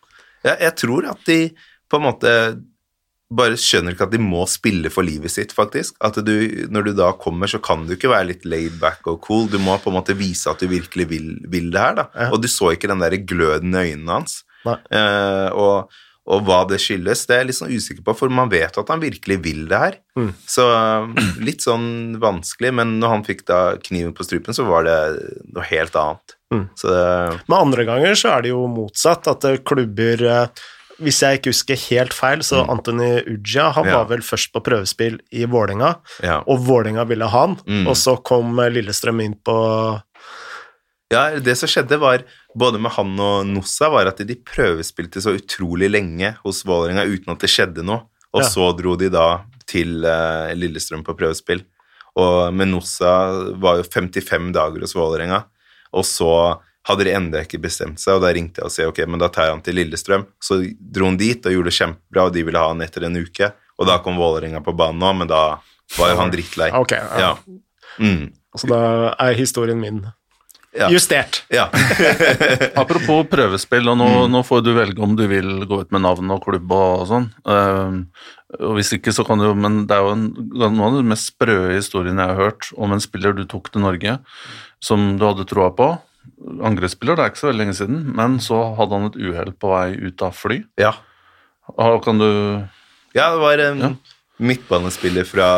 Jeg, 0.46 0.56
jeg 0.62 0.72
tror 0.80 1.10
at 1.12 1.28
de 1.28 1.40
på 1.86 2.00
en 2.00 2.06
måte 2.08 2.32
bare 3.36 3.58
skjønner 3.58 3.96
ikke 3.96 4.06
at 4.06 4.14
de 4.14 4.20
må 4.22 4.44
spille 4.46 4.90
for 4.94 5.06
livet 5.06 5.32
sitt, 5.34 5.52
faktisk. 5.54 5.96
At 6.06 6.20
du, 6.22 6.34
når 6.70 6.86
du 6.86 6.92
da 6.94 7.10
kommer, 7.18 7.50
så 7.50 7.58
kan 7.62 7.82
du 7.86 7.96
ikke 7.96 8.12
være 8.12 8.30
litt 8.30 8.46
laid 8.46 8.78
back 8.82 9.08
og 9.10 9.18
cool. 9.26 9.48
Du 9.50 9.58
må 9.58 9.74
på 9.82 9.90
en 9.90 9.98
måte 9.98 10.14
vise 10.18 10.46
at 10.50 10.62
du 10.62 10.70
virkelig 10.70 11.08
vil, 11.10 11.32
vil 11.50 11.72
det 11.74 11.82
her, 11.82 11.96
da. 11.98 12.06
Ja. 12.14 12.28
Og 12.30 12.44
du 12.44 12.46
så 12.50 12.70
ikke 12.76 12.90
den 12.92 13.02
der 13.02 13.18
gløden 13.26 13.74
i 13.74 13.82
øynene 13.90 14.20
hans. 14.20 14.38
Eh, 14.66 15.48
og, 15.58 15.90
og 16.26 16.42
hva 16.46 16.64
det 16.68 16.80
skyldes, 16.82 17.24
det 17.28 17.34
er 17.36 17.38
jeg 17.44 17.46
litt 17.52 17.58
sånn 17.60 17.74
usikker 17.76 18.02
på, 18.06 18.14
for 18.18 18.32
man 18.34 18.48
vet 18.50 18.76
at 18.80 18.88
han 18.90 19.00
virkelig 19.02 19.36
vil 19.44 19.64
det 19.70 19.78
her. 19.78 19.98
Mm. 20.18 20.32
Så 20.50 20.64
eh, 20.74 21.26
litt 21.46 21.62
sånn 21.62 22.16
vanskelig, 22.22 22.72
men 22.74 22.96
når 22.98 23.12
han 23.14 23.24
fikk 23.28 23.44
da 23.46 23.60
kniven 23.78 24.14
på 24.16 24.26
strupen, 24.26 24.56
så 24.56 24.66
var 24.66 24.82
det 24.88 24.96
noe 25.54 25.66
helt 25.70 25.94
annet. 26.02 26.34
Mm. 26.54 26.64
Så 26.78 26.90
det, 26.90 27.04
Men 27.48 27.58
andre 27.60 27.84
ganger 27.88 28.14
så 28.18 28.32
er 28.36 28.42
det 28.42 28.50
jo 28.54 28.64
motsatt, 28.70 29.26
at 29.30 29.44
eh, 29.50 29.56
klubber 29.66 30.22
eh, 30.30 30.64
Hvis 31.02 31.18
jeg 31.20 31.36
ikke 31.40 31.50
husker 31.52 31.76
helt 31.90 32.14
feil, 32.16 32.40
så 32.46 32.62
Anthony 32.72 33.18
Uja 33.28 33.66
han 33.76 33.84
Mm. 33.84 33.90
Ja. 33.90 33.96
var 33.98 34.06
vel 34.14 34.22
først 34.24 34.48
på 34.54 34.62
prøvespill 34.64 35.18
i 35.36 35.44
Vålerenga, 35.44 35.90
ja. 36.24 36.38
og 36.48 36.62
Vålerenga 36.64 37.04
ville 37.06 37.26
ha 37.28 37.40
han, 37.46 37.56
Mm. 37.66 37.86
og 37.90 37.94
så 38.00 38.14
kom 38.24 38.56
Lillestrøm 38.56 39.20
inn 39.22 39.34
på 39.44 39.56
Ja, 41.12 41.38
det 41.38 41.54
som 41.58 41.70
skjedde 41.70 41.98
var, 42.02 42.24
både 42.58 42.80
med 42.82 42.90
han 42.96 43.12
og 43.22 43.46
Nossa, 43.46 43.88
var 43.92 44.08
at 44.10 44.18
de 44.26 44.34
prøvespilte 44.42 45.20
så 45.22 45.36
utrolig 45.38 45.86
lenge 45.92 46.32
hos 46.42 46.64
Vålerenga 46.66 47.04
uten 47.06 47.30
at 47.36 47.44
det 47.44 47.50
skjedde 47.52 47.84
noe, 47.86 48.08
og 48.34 48.42
Ja. 48.42 48.48
så 48.50 48.72
dro 48.76 48.96
de 48.98 49.08
da 49.14 49.44
til 49.70 50.02
uh, 50.04 50.50
Lillestrøm 50.54 51.04
på 51.06 51.14
prøvespill. 51.18 51.62
Og 52.18 52.52
med 52.54 52.68
Nossa 52.72 53.12
var 53.60 53.78
jo 53.78 53.84
55 53.86 54.50
dager 54.56 54.82
hos 54.82 54.94
Vålerenga, 54.98 55.44
og 55.94 56.04
så 56.04 56.30
hadde 56.86 57.04
de 57.06 57.14
ennå 57.14 57.38
ikke 57.42 57.58
bestemt 57.62 57.98
seg, 58.02 58.16
og 58.18 58.22
da 58.22 58.30
ringte 58.34 58.60
jeg 58.62 58.66
og 58.66 58.72
sa 58.74 58.86
ok, 58.90 59.00
men 59.10 59.18
da 59.22 59.28
tar 59.28 59.48
jeg 59.48 59.56
han 59.56 59.62
til 59.66 59.74
Lillestrøm. 59.78 60.26
Så 60.42 60.58
dro 60.78 61.06
han 61.10 61.16
dit 61.18 61.46
og 61.46 61.52
gjorde 61.54 61.70
det 61.70 61.78
kjempebra, 61.78 62.26
og 62.28 62.34
de 62.34 62.44
ville 62.46 62.58
ha 62.62 62.68
han 62.70 62.82
etter 62.82 63.06
en 63.06 63.18
uke, 63.18 63.52
og 63.78 63.86
da 63.90 63.98
kom 64.02 64.18
Vålerenga 64.18 64.62
på 64.64 64.74
banen 64.74 65.02
òg, 65.06 65.16
men 65.22 65.30
da 65.30 65.40
var 65.98 66.10
jo 66.12 66.18
han 66.18 66.30
drittlei. 66.34 66.70
Ok, 66.74 66.92
ja. 66.98 67.18
Ja. 67.20 67.32
Mm. 68.02 68.32
Så 68.58 68.66
da 68.70 68.80
er 69.22 69.34
historien 69.38 69.78
min 69.82 70.02
Ja. 70.76 70.88
justert. 70.92 71.42
ja. 71.52 71.66
Apropos 72.82 73.24
prøvespill, 73.30 73.88
og 73.88 73.96
nå, 74.00 74.08
nå 74.28 74.42
får 74.44 74.62
du 74.66 74.72
velge 74.76 75.02
om 75.02 75.14
du 75.16 75.24
vil 75.30 75.64
gå 75.68 75.78
ut 75.84 75.92
med 75.94 76.04
navn 76.04 76.30
og 76.34 76.42
klubb 76.44 76.72
og 76.76 77.06
sånn. 77.08 77.30
Uh, 77.48 78.04
og 78.60 78.76
hvis 78.78 78.92
ikke, 78.96 79.12
så 79.12 79.24
kan 79.26 79.40
du 79.42 79.48
Men 79.58 79.86
det 79.88 79.96
er 79.96 80.04
jo 80.04 80.12
en, 80.14 80.26
noen 80.54 80.82
av 80.86 80.98
de 80.98 81.06
mest 81.10 81.32
sprø 81.32 81.56
historiene 81.74 82.22
jeg 82.22 82.36
har 82.36 82.42
hørt 82.50 82.68
om 82.76 82.92
en 82.94 83.02
spiller 83.02 83.34
du 83.34 83.44
tok 83.48 83.72
til 83.74 83.82
Norge, 83.82 84.18
som 84.84 85.16
du 85.18 85.24
hadde 85.26 85.48
troa 85.50 85.72
på. 85.74 85.88
Angrepsspiller, 86.66 87.16
det 87.16 87.24
er 87.24 87.32
ikke 87.32 87.40
så 87.42 87.48
veldig 87.50 87.62
lenge 87.64 87.76
siden, 87.78 87.98
men 88.18 88.38
så 88.42 88.60
hadde 88.78 88.98
han 88.98 89.08
et 89.10 89.18
uhell 89.18 89.52
på 89.56 89.70
vei 89.72 89.88
ut 90.08 90.22
av 90.26 90.34
fly. 90.36 90.62
ja. 90.80 90.94
Og 91.82 92.04
kan 92.04 92.18
du 92.20 92.28
Ja, 93.16 93.32
det 93.34 93.40
var 93.42 93.58
en 93.58 93.80
Ja. 93.80 93.88
midtbanespiller 94.38 95.24
fra 95.26 95.48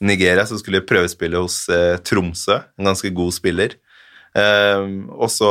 Nigeria, 0.00 0.44
som 0.46 0.58
skulle 0.60 0.80
prøvespille 0.86 1.36
hos 1.42 1.68
eh, 1.68 1.96
Tromsø, 2.06 2.60
en 2.78 2.86
ganske 2.86 3.10
god 3.12 3.32
spiller. 3.34 3.74
Eh, 4.36 4.84
og 5.16 5.30
så 5.32 5.50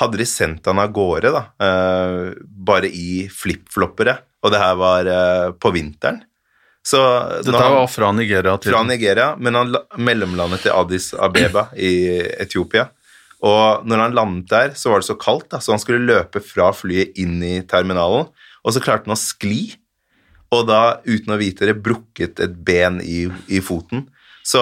hadde 0.00 0.18
de 0.18 0.26
sendt 0.26 0.66
han 0.66 0.80
av 0.82 0.90
gårde, 0.92 1.30
da, 1.32 1.44
eh, 1.62 2.34
bare 2.44 2.88
i 2.90 3.26
flipfloppere, 3.30 4.16
og 4.42 4.50
det 4.52 4.58
her 4.60 4.74
var 4.80 5.06
eh, 5.06 5.50
på 5.52 5.70
vinteren. 5.72 6.22
Så 6.84 6.98
Dette 7.46 7.56
han- 7.56 7.72
var 7.78 7.86
fra 7.88 8.10
Nigeria 8.12 8.58
til 8.60 8.72
fra 8.74 8.82
Nigeria, 8.84 9.30
men 9.40 9.54
han 9.56 9.70
mellomlandet 9.96 10.62
til 10.66 10.72
Addis 10.76 11.14
Abeba 11.14 11.68
i 11.76 12.20
Etiopia. 12.42 12.88
Og 13.44 13.86
når 13.86 13.98
han 14.02 14.14
landet 14.16 14.48
der, 14.50 14.68
så 14.76 14.90
var 14.90 15.00
det 15.00 15.06
så 15.08 15.16
kaldt, 15.20 15.48
da, 15.50 15.58
så 15.60 15.72
han 15.72 15.80
skulle 15.80 16.04
løpe 16.04 16.42
fra 16.44 16.72
flyet 16.76 17.16
inn 17.20 17.38
i 17.42 17.62
terminalen, 17.62 18.28
og 18.64 18.72
så 18.72 18.80
klarte 18.84 19.06
han 19.08 19.16
å 19.16 19.20
skli, 19.20 19.76
og 20.52 20.66
da, 20.68 20.98
uten 21.06 21.34
å 21.34 21.38
vite 21.40 21.66
det, 21.66 21.78
brukket 21.82 22.40
et 22.40 22.54
ben 22.64 23.00
i, 23.00 23.24
i 23.48 23.60
foten. 23.64 24.06
Så 24.44 24.60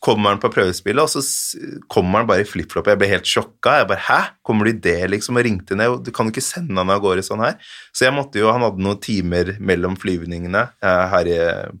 kommer 0.00 0.32
han 0.32 0.40
på 0.40 0.48
prøvespillet, 0.52 1.02
og 1.04 1.10
så 1.12 1.58
kommer 1.92 2.22
han 2.22 2.28
bare 2.30 2.44
i 2.44 2.48
flipflop. 2.48 2.88
Jeg 2.88 3.00
ble 3.00 3.10
helt 3.10 3.28
sjokka. 3.28 3.74
Jeg 3.82 3.88
bare, 3.90 4.04
Hæ? 4.06 4.20
Kommer 4.46 4.64
du 4.64 4.72
i 4.72 4.80
det, 4.88 5.10
liksom? 5.12 5.36
Og 5.36 5.44
ringte 5.44 5.76
ned. 5.76 5.98
Du 6.06 6.10
kan 6.16 6.28
jo 6.28 6.32
ikke 6.32 6.44
sende 6.44 6.78
han 6.80 6.92
av 6.92 7.02
gårde 7.04 7.24
sånn 7.26 7.44
her. 7.44 7.58
Så 7.92 8.06
jeg 8.06 8.16
måtte 8.16 8.40
jo, 8.40 8.48
han 8.52 8.64
hadde 8.64 8.80
noen 8.80 9.00
timer 9.04 9.54
mellom 9.60 9.98
flyvningene 10.00 10.64
eh, 10.80 11.04
her 11.14 11.32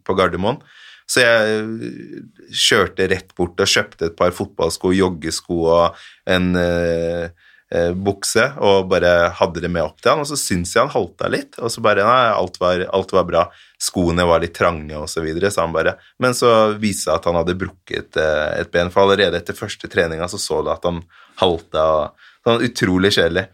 på 0.04 0.16
Gardermoen. 0.18 0.60
Så 1.10 1.24
jeg 1.24 1.62
øh, 1.64 2.50
kjørte 2.54 3.08
rett 3.10 3.32
bort 3.38 3.58
og 3.58 3.70
kjøpte 3.70 4.10
et 4.10 4.18
par 4.18 4.34
fotballsko, 4.34 4.92
joggesko 4.94 5.62
og 5.72 6.02
en 6.30 6.52
eh, 6.60 7.32
eh, 7.74 7.90
bukse, 7.94 8.50
og 8.58 8.88
bare 8.90 9.30
hadde 9.38 9.62
det 9.64 9.70
med 9.72 9.84
opp 9.84 10.00
til 10.02 10.12
han, 10.12 10.22
og 10.24 10.28
så 10.28 10.38
syntes 10.38 10.74
jeg 10.76 10.84
han 10.84 10.92
halta 10.94 11.30
litt, 11.32 11.58
og 11.60 11.72
så 11.72 11.82
bare 11.84 12.06
Nei, 12.06 12.32
alt 12.34 12.60
var, 12.62 12.84
alt 12.90 13.14
var 13.16 13.26
bra. 13.28 13.46
Skoene 13.80 14.26
var 14.28 14.42
litt 14.42 14.56
trange 14.58 14.96
og 14.98 15.08
så 15.08 15.22
videre, 15.24 15.52
sa 15.52 15.64
han 15.64 15.74
bare. 15.76 15.96
Men 16.20 16.36
så 16.36 16.74
viste 16.74 17.08
det 17.08 17.08
seg 17.08 17.16
at 17.16 17.30
han 17.30 17.40
hadde 17.40 17.58
brukket 17.60 18.20
eh, 18.20 18.60
et 18.60 18.72
ben, 18.74 18.92
for 18.92 19.06
allerede 19.06 19.40
etter 19.40 19.56
første 19.56 19.88
treninga 19.90 20.28
så 20.28 20.40
så 20.40 20.60
du 20.64 20.70
at 20.72 20.84
han 20.88 21.02
halta. 21.40 21.86
og 21.96 22.28
Sånn 22.46 22.64
utrolig 22.64 23.12
kjedelig. 23.16 23.48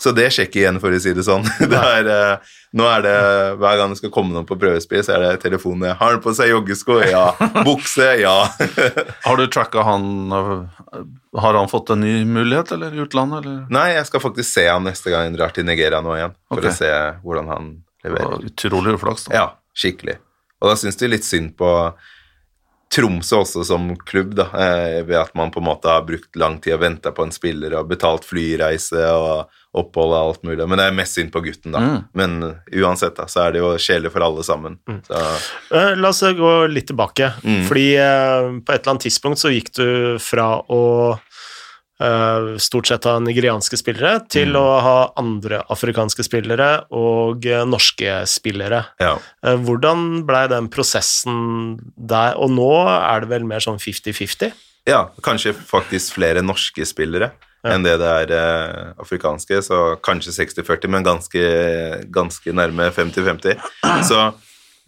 Så 0.00 0.14
det 0.16 0.30
sjekker 0.32 0.62
igjen, 0.62 0.78
for 0.80 0.96
å 0.96 0.98
si 1.02 1.12
det 1.12 1.26
sånn. 1.26 1.44
Det 1.72 1.76
er, 1.76 2.06
eh, 2.08 2.52
nå 2.72 2.86
er 2.88 3.02
det, 3.04 3.16
Hver 3.60 3.76
gang 3.76 3.92
det 3.92 3.98
skal 4.00 4.12
komme 4.14 4.32
noen 4.32 4.46
på 4.48 4.56
prøvespill, 4.60 5.02
så 5.04 5.16
er 5.16 5.26
det 5.26 5.42
telefonen. 5.42 5.92
Har 5.98 6.14
han 6.14 6.22
på 6.24 6.32
seg 6.36 6.54
joggesko? 6.54 7.02
Ja. 7.04 7.26
Bukse? 7.66 8.14
Ja. 8.22 8.48
Har 9.26 9.36
du 9.36 9.44
tracka 9.52 9.84
han 9.84 10.06
Har 11.38 11.54
han 11.54 11.68
fått 11.70 11.90
en 11.94 12.00
ny 12.02 12.24
mulighet, 12.24 12.72
eller 12.72 12.94
i 12.94 13.02
utlandet, 13.04 13.44
eller? 13.44 13.60
Nei, 13.70 13.86
jeg 13.94 14.08
skal 14.08 14.22
faktisk 14.24 14.50
se 14.50 14.66
han 14.68 14.86
neste 14.88 15.12
gang 15.12 15.28
han 15.28 15.36
drar 15.38 15.54
til 15.54 15.66
Nigeria 15.68 16.00
nå 16.02 16.16
igjen, 16.16 16.34
for 16.50 16.62
okay. 16.62 16.72
å 16.72 16.78
se 16.80 16.90
hvordan 17.22 17.52
han 17.52 17.68
leverer. 18.06 18.46
Utrolig 18.50 18.96
uflaks, 18.98 19.28
da. 19.28 19.36
Ja, 19.36 19.46
skikkelig. 19.76 20.18
Og 20.60 20.72
da 20.72 20.76
syns 20.80 20.98
de 21.00 21.10
litt 21.12 21.26
synd 21.26 21.54
på 21.60 21.70
Tromsø 22.90 23.44
også 23.44 23.62
som 23.64 23.92
klubb, 24.06 24.34
da, 24.34 24.48
eh, 24.58 25.00
ved 25.06 25.14
at 25.20 25.34
man 25.38 25.52
på 25.54 25.60
en 25.62 25.68
måte 25.68 25.86
har 25.86 26.02
brukt 26.02 26.34
lang 26.36 26.58
tid 26.58 26.74
og 26.74 26.80
venta 26.82 27.12
på 27.14 27.22
en 27.22 27.30
spiller 27.34 27.76
og 27.78 27.86
betalt 27.92 28.26
flyreise 28.26 29.04
og 29.14 29.46
opphold 29.78 30.10
og 30.10 30.18
alt 30.18 30.42
mulig. 30.42 30.66
Men 30.66 30.80
det 30.80 30.88
er 30.88 30.96
mest 30.98 31.14
synd 31.14 31.30
på 31.30 31.42
gutten, 31.44 31.70
da. 31.76 31.78
Mm. 31.78 32.00
Men 32.18 32.34
uansett, 32.82 33.14
da, 33.14 33.28
så 33.30 33.44
er 33.44 33.54
det 33.54 33.62
jo 33.62 33.70
sjeler 33.78 34.10
for 34.10 34.26
alle 34.26 34.42
sammen. 34.46 34.80
Så 35.06 35.20
Eh, 35.70 35.94
La 36.00 36.10
oss 36.10 36.20
gå 36.20 36.50
litt 36.66 36.88
tilbake. 36.90 37.30
Mm. 37.44 37.62
Fordi 37.68 37.86
eh, 37.94 38.48
på 38.58 38.74
et 38.74 38.80
eller 38.80 38.96
annet 38.96 39.06
tidspunkt 39.06 39.38
så 39.38 39.52
gikk 39.54 39.70
du 39.78 40.18
fra 40.18 40.56
å 40.66 40.80
stort 42.58 42.86
sett 42.88 43.04
av 43.06 43.20
nigerianske 43.22 43.76
spillere 43.76 44.26
til 44.32 44.48
Mm. 44.54 44.56
å 44.56 44.80
ha 44.80 45.12
andre 45.20 45.58
afrikanske 45.68 46.24
spillere 46.24 46.86
og 46.96 47.44
eh, 47.46 47.64
norske 47.68 48.26
spillere. 48.26 48.86
ja. 49.00 49.18
Eh, 49.44 49.56
hvordan 49.56 50.24
blei 50.26 50.46
den 50.48 50.68
prosessen 50.72 51.78
der? 51.96 52.36
Og 52.40 52.50
nå 52.50 52.70
er 52.88 53.20
det 53.20 53.28
vel 53.28 53.44
mer 53.44 53.60
sånn 53.60 53.78
50-50? 53.78 54.52
Ja, 54.88 55.10
kanskje 55.22 55.52
faktisk 55.52 56.14
flere 56.16 56.40
norske 56.42 56.86
spillere 56.88 57.32
enn 57.62 57.82
det 57.84 57.98
det 58.00 58.08
er 58.08 58.30
eh, 58.32 58.92
afrikanske, 58.98 59.58
så 59.62 60.00
kanskje 60.00 60.32
60-40, 60.32 60.88
men 60.88 61.04
ganske, 61.04 61.42
ganske 62.10 62.52
nærme 62.56 62.86
50-50. 62.90 63.58
Så 64.08 64.32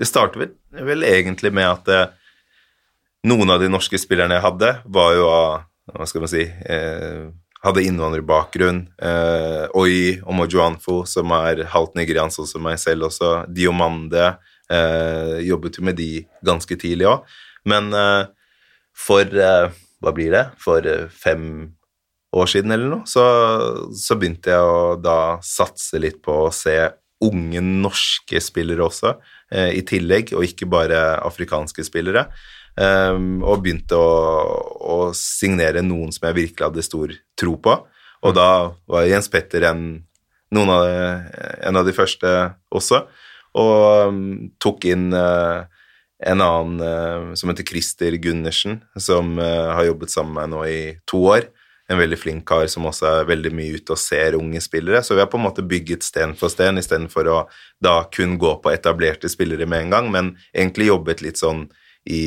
det 0.01 0.09
starter 0.09 0.41
vel, 0.41 0.55
vel 0.73 1.03
egentlig 1.05 1.53
med 1.53 1.69
at 1.69 1.89
eh, 1.93 2.07
noen 3.29 3.51
av 3.53 3.61
de 3.61 3.69
norske 3.69 4.01
spillerne 4.01 4.39
jeg 4.39 4.43
hadde, 4.47 4.71
var 4.89 5.13
jo 5.15 5.29
av 5.29 5.63
Hva 5.91 6.07
skal 6.07 6.23
man 6.23 6.31
si 6.31 6.45
eh, 6.47 7.31
Hadde 7.63 7.85
innvandrerbakgrunn. 7.87 8.81
Eh, 8.99 9.65
Oi 9.79 10.17
Omojuanfo, 10.27 11.05
som 11.07 11.31
er 11.37 11.61
halvt 11.71 11.95
nigeriansk, 11.95 12.41
sånn 12.41 12.49
som 12.51 12.65
meg 12.67 12.81
selv 12.83 13.07
også. 13.07 13.29
Diomande. 13.55 14.33
Eh, 14.67 15.37
jobbet 15.47 15.79
jo 15.79 15.85
med 15.87 15.95
de 16.01 16.25
ganske 16.43 16.75
tidlig 16.75 17.07
òg. 17.07 17.29
Men 17.71 17.93
eh, 17.95 18.25
for 18.99 19.23
eh, 19.23 19.71
Hva 20.03 20.11
blir 20.17 20.35
det? 20.35 20.43
For 20.59 20.83
eh, 20.91 21.07
fem 21.07 21.71
år 22.35 22.51
siden 22.51 22.75
eller 22.75 22.89
noe, 22.89 23.07
så, 23.07 23.23
så 23.95 24.17
begynte 24.19 24.51
jeg 24.51 24.67
å 24.67 24.97
da 24.99 25.37
satse 25.45 26.01
litt 26.03 26.19
på 26.25 26.35
å 26.49 26.55
se 26.57 26.75
unge 27.23 27.61
norske 27.63 28.41
spillere 28.43 28.83
også, 28.83 29.13
eh, 29.55 29.71
i 29.79 29.85
tillegg, 29.87 30.33
og 30.35 30.47
ikke 30.49 30.67
bare 30.67 31.05
afrikanske 31.23 31.85
spillere. 31.87 32.27
Um, 32.73 33.43
og 33.45 33.61
begynte 33.67 33.99
å, 34.01 34.13
å 34.81 34.97
signere 35.17 35.83
noen 35.85 36.09
som 36.15 36.31
jeg 36.31 36.39
virkelig 36.39 36.71
hadde 36.71 36.85
stor 36.87 37.13
tro 37.37 37.59
på. 37.61 37.75
Og 38.23 38.33
da 38.37 38.49
var 38.89 39.09
Jens 39.11 39.29
Petter 39.29 39.67
en, 39.69 39.83
av, 40.57 40.87
en 41.69 41.81
av 41.81 41.85
de 41.85 41.93
første 41.93 42.31
også, 42.73 43.03
og 43.61 44.09
um, 44.09 44.23
tok 44.63 44.87
inn 44.89 45.11
uh, 45.13 45.69
en 46.23 46.45
annen 46.45 46.79
uh, 46.81 47.35
som 47.37 47.51
heter 47.51 47.67
Christer 47.69 48.17
Gundersen, 48.23 48.81
som 48.97 49.35
uh, 49.41 49.75
har 49.77 49.91
jobbet 49.91 50.15
sammen 50.15 50.33
med 50.37 50.41
meg 50.41 50.55
nå 50.55 50.63
i 50.71 50.81
to 51.09 51.21
år. 51.35 51.51
En 51.91 51.99
veldig 52.01 52.17
flink 52.17 52.47
kar 52.49 52.65
som 52.71 52.87
også 52.89 53.09
er 53.11 53.29
veldig 53.29 53.53
mye 53.59 53.77
ute 53.77 53.93
og 53.93 54.01
ser 54.01 54.39
unge 54.39 54.63
spillere. 54.65 55.03
Så 55.05 55.17
vi 55.17 55.21
har 55.21 55.29
på 55.29 55.37
en 55.37 55.45
måte 55.45 55.67
bygget 55.67 56.07
sten 56.07 56.33
for 56.39 56.53
sten 56.53 56.81
istedenfor 56.81 57.29
å 57.29 57.39
da 57.83 57.99
kun 58.15 58.39
gå 58.41 58.55
på 58.63 58.73
etablerte 58.73 59.29
spillere 59.29 59.67
med 59.69 59.89
en 59.89 59.97
gang, 59.97 60.13
men 60.15 60.33
egentlig 60.55 60.89
jobbet 60.89 61.25
litt 61.27 61.43
sånn 61.43 61.67
i, 62.05 62.23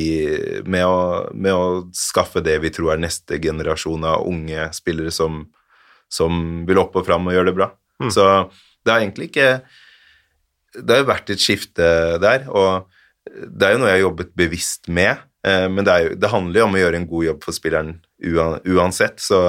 med, 0.64 0.86
å, 0.88 1.00
med 1.36 1.52
å 1.52 1.66
skaffe 1.96 2.40
det 2.44 2.56
vi 2.62 2.72
tror 2.72 2.94
er 2.94 3.02
neste 3.02 3.38
generasjon 3.42 4.06
av 4.08 4.24
unge 4.28 4.70
spillere 4.76 5.12
som, 5.12 5.42
som 6.08 6.64
vil 6.68 6.80
opp 6.80 6.96
og 6.96 7.04
fram 7.08 7.28
og 7.28 7.36
gjøre 7.36 7.50
det 7.50 7.56
bra. 7.58 7.70
Mm. 8.00 8.10
Så 8.14 8.24
det 8.84 8.92
har 8.92 9.02
egentlig 9.02 9.30
ikke 9.30 9.50
Det 10.76 10.92
har 10.92 11.00
jo 11.00 11.08
vært 11.08 11.30
et 11.32 11.40
skifte 11.40 11.86
der, 12.20 12.42
og 12.52 12.90
det 13.26 13.64
er 13.66 13.72
jo 13.74 13.78
noe 13.80 13.88
jeg 13.88 13.96
har 13.96 14.04
jobbet 14.04 14.34
bevisst 14.36 14.90
med, 14.92 15.22
eh, 15.46 15.64
men 15.72 15.86
det, 15.88 15.94
jo, 16.04 16.10
det 16.20 16.30
handler 16.30 16.60
jo 16.60 16.66
om 16.66 16.76
å 16.76 16.82
gjøre 16.82 17.00
en 17.00 17.08
god 17.08 17.24
jobb 17.26 17.46
for 17.46 17.56
spilleren 17.56 17.94
uansett. 18.20 19.22
Så, 19.24 19.40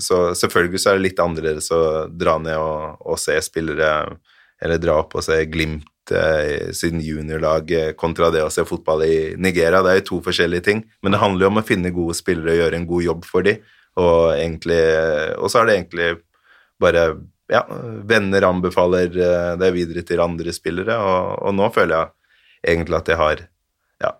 så 0.00 0.18
selvfølgelig 0.38 0.82
så 0.82 0.92
er 0.92 1.00
det 1.00 1.06
litt 1.06 1.22
annerledes 1.24 1.70
å 1.74 1.80
dra 2.12 2.36
ned 2.40 2.60
og, 2.60 3.00
og 3.00 3.18
se 3.20 3.38
spillere, 3.42 3.88
eller 4.62 4.80
dra 4.80 5.00
opp 5.00 5.16
og 5.16 5.24
se 5.24 5.40
Glimt 5.50 5.88
eh, 6.10 6.72
sin 6.74 7.00
juniorlag 7.00 7.70
eh, 7.70 7.92
kontra 7.98 8.30
det 8.34 8.42
å 8.42 8.50
se 8.50 8.64
fotball 8.66 9.04
i 9.06 9.16
Nigeria. 9.38 9.82
Det 9.84 9.92
er 9.92 10.00
jo 10.00 10.08
to 10.08 10.18
forskjellige 10.26 10.66
ting, 10.66 10.82
men 11.02 11.14
det 11.14 11.22
handler 11.22 11.46
jo 11.46 11.52
om 11.52 11.60
å 11.62 11.66
finne 11.66 11.94
gode 11.94 12.16
spillere 12.18 12.56
og 12.56 12.60
gjøre 12.62 12.80
en 12.80 12.88
god 12.90 13.06
jobb 13.06 13.28
for 13.28 13.46
dem. 13.46 13.62
Og, 14.00 14.32
og 14.32 15.48
så 15.52 15.60
er 15.60 15.68
det 15.68 15.76
egentlig 15.76 16.10
bare 16.80 17.06
ja, 17.52 17.62
venner 18.08 18.48
anbefaler 18.48 19.14
eh, 19.14 19.54
det 19.60 19.72
videre 19.76 20.02
til 20.08 20.22
andre 20.24 20.54
spillere, 20.56 20.98
og, 20.98 21.38
og 21.46 21.56
nå 21.58 21.70
føler 21.74 21.98
jeg 21.98 22.74
egentlig 22.74 22.98
at 22.98 23.10
jeg 23.12 23.20
har 23.20 23.42
ja, 24.02 24.10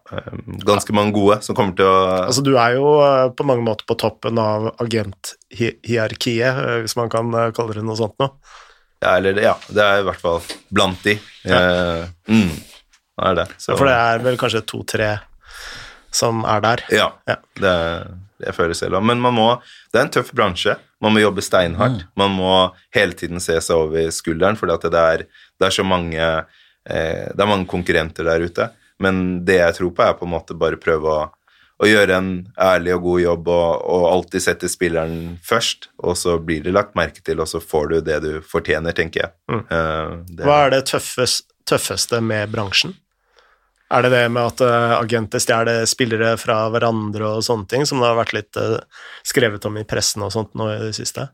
ganske 0.63 0.95
mange 0.95 1.11
gode 1.17 1.41
som 1.43 1.57
kommer 1.59 1.75
til 1.75 1.89
å 1.89 2.03
Altså, 2.21 2.45
du 2.47 2.53
er 2.55 2.77
jo 2.77 2.93
på 3.35 3.47
mange 3.49 3.65
måter 3.67 3.89
på 3.89 3.97
toppen 3.99 4.39
av 4.39 4.69
agenthierarkiet, 4.85 6.61
hvis 6.85 6.95
man 7.01 7.11
kan 7.11 7.33
kalle 7.57 7.75
det 7.75 7.83
noe 7.83 7.99
sånt 7.99 8.15
nå. 8.23 8.29
Ja, 9.03 9.17
eller, 9.19 9.39
ja, 9.43 9.57
det 9.69 9.83
er 9.85 10.01
i 10.01 10.07
hvert 10.07 10.23
fall 10.23 10.41
blant 10.73 11.03
de. 11.05 11.17
Ja. 11.49 11.59
mm, 12.31 12.53
det 13.19 13.29
er 13.29 13.39
det. 13.43 13.47
Så, 13.59 13.75
For 13.77 13.91
det 13.91 13.97
er 13.99 14.23
vel 14.25 14.39
kanskje 14.41 14.63
to-tre 14.71 15.13
som 16.13 16.45
er 16.49 16.61
der. 16.65 16.83
Ja, 16.93 17.09
Ja. 17.29 17.37
det, 17.59 17.75
føler 18.55 18.75
jeg 18.75 18.81
selv 18.83 18.99
òg. 18.99 19.05
Men 19.07 19.21
man 19.23 19.35
må, 19.37 19.49
det 19.93 20.01
er 20.01 20.07
en 20.07 20.13
tøff 20.13 20.33
bransje. 20.37 20.75
Man 21.03 21.15
må 21.15 21.23
jobbe 21.23 21.43
steinhardt. 21.45 22.05
Man 22.19 22.35
må 22.37 22.53
hele 22.95 23.15
tiden 23.19 23.41
se 23.43 23.57
seg 23.61 23.77
over 23.77 24.11
skulderen, 24.15 24.59
for 24.59 24.67
det 24.71 24.93
er, 24.99 25.25
det 25.59 25.67
er 25.69 25.75
så 25.75 25.85
mange 25.87 26.19
eh, 26.21 27.29
Det 27.33 27.41
er 27.41 27.49
mange 27.51 27.67
konkurrenter 27.71 28.25
der 28.29 28.45
ute. 28.45 28.69
Men 29.03 29.45
det 29.47 29.57
jeg 29.61 29.75
tror 29.79 29.95
på, 29.97 30.03
er 30.05 30.19
på 30.19 30.27
en 30.29 30.35
måte 30.35 30.55
bare 30.59 30.79
prøve 30.79 31.11
å, 31.11 31.23
å 31.81 31.89
gjøre 31.89 32.17
en 32.19 32.31
ærlig 32.61 32.93
og 32.97 33.03
god 33.07 33.21
jobb 33.23 33.49
og, 33.49 33.85
og 33.95 34.05
alltid 34.13 34.43
sette 34.45 34.69
spilleren 34.71 35.39
først, 35.43 35.89
og 36.05 36.17
så 36.21 36.37
blir 36.39 36.63
det 36.63 36.75
lagt 36.77 36.95
merke 36.99 37.23
til, 37.25 37.41
og 37.43 37.49
så 37.51 37.59
får 37.63 37.89
du 37.91 37.97
det 38.07 38.19
du 38.23 38.33
fortjener, 38.47 38.93
tenker 38.95 39.25
jeg. 39.25 39.33
Mm. 39.51 39.63
Det- 40.37 40.45
Hva 40.47 40.59
er 40.67 40.71
det 40.77 40.83
tøffest, 40.93 41.49
tøffeste 41.67 42.21
med 42.23 42.51
bransjen? 42.55 42.95
Er 43.93 44.07
det 44.07 44.11
det 44.15 44.23
med 44.33 44.47
at 44.55 44.61
eh, 44.65 44.93
agenter 44.97 45.43
stjeler 45.43 45.83
spillere 45.91 46.31
fra 46.41 46.63
hverandre 46.73 47.27
og 47.37 47.43
sånne 47.45 47.69
ting, 47.69 47.83
som 47.85 47.99
det 48.01 48.07
har 48.09 48.17
vært 48.17 48.33
litt 48.39 48.57
eh, 48.57 48.79
skrevet 49.29 49.67
om 49.69 49.77
i 49.77 49.85
pressen 49.85 50.23
og 50.25 50.31
sånt 50.33 50.55
nå 50.57 50.71
i 50.73 50.79
det 50.87 50.95
siste? 50.97 51.27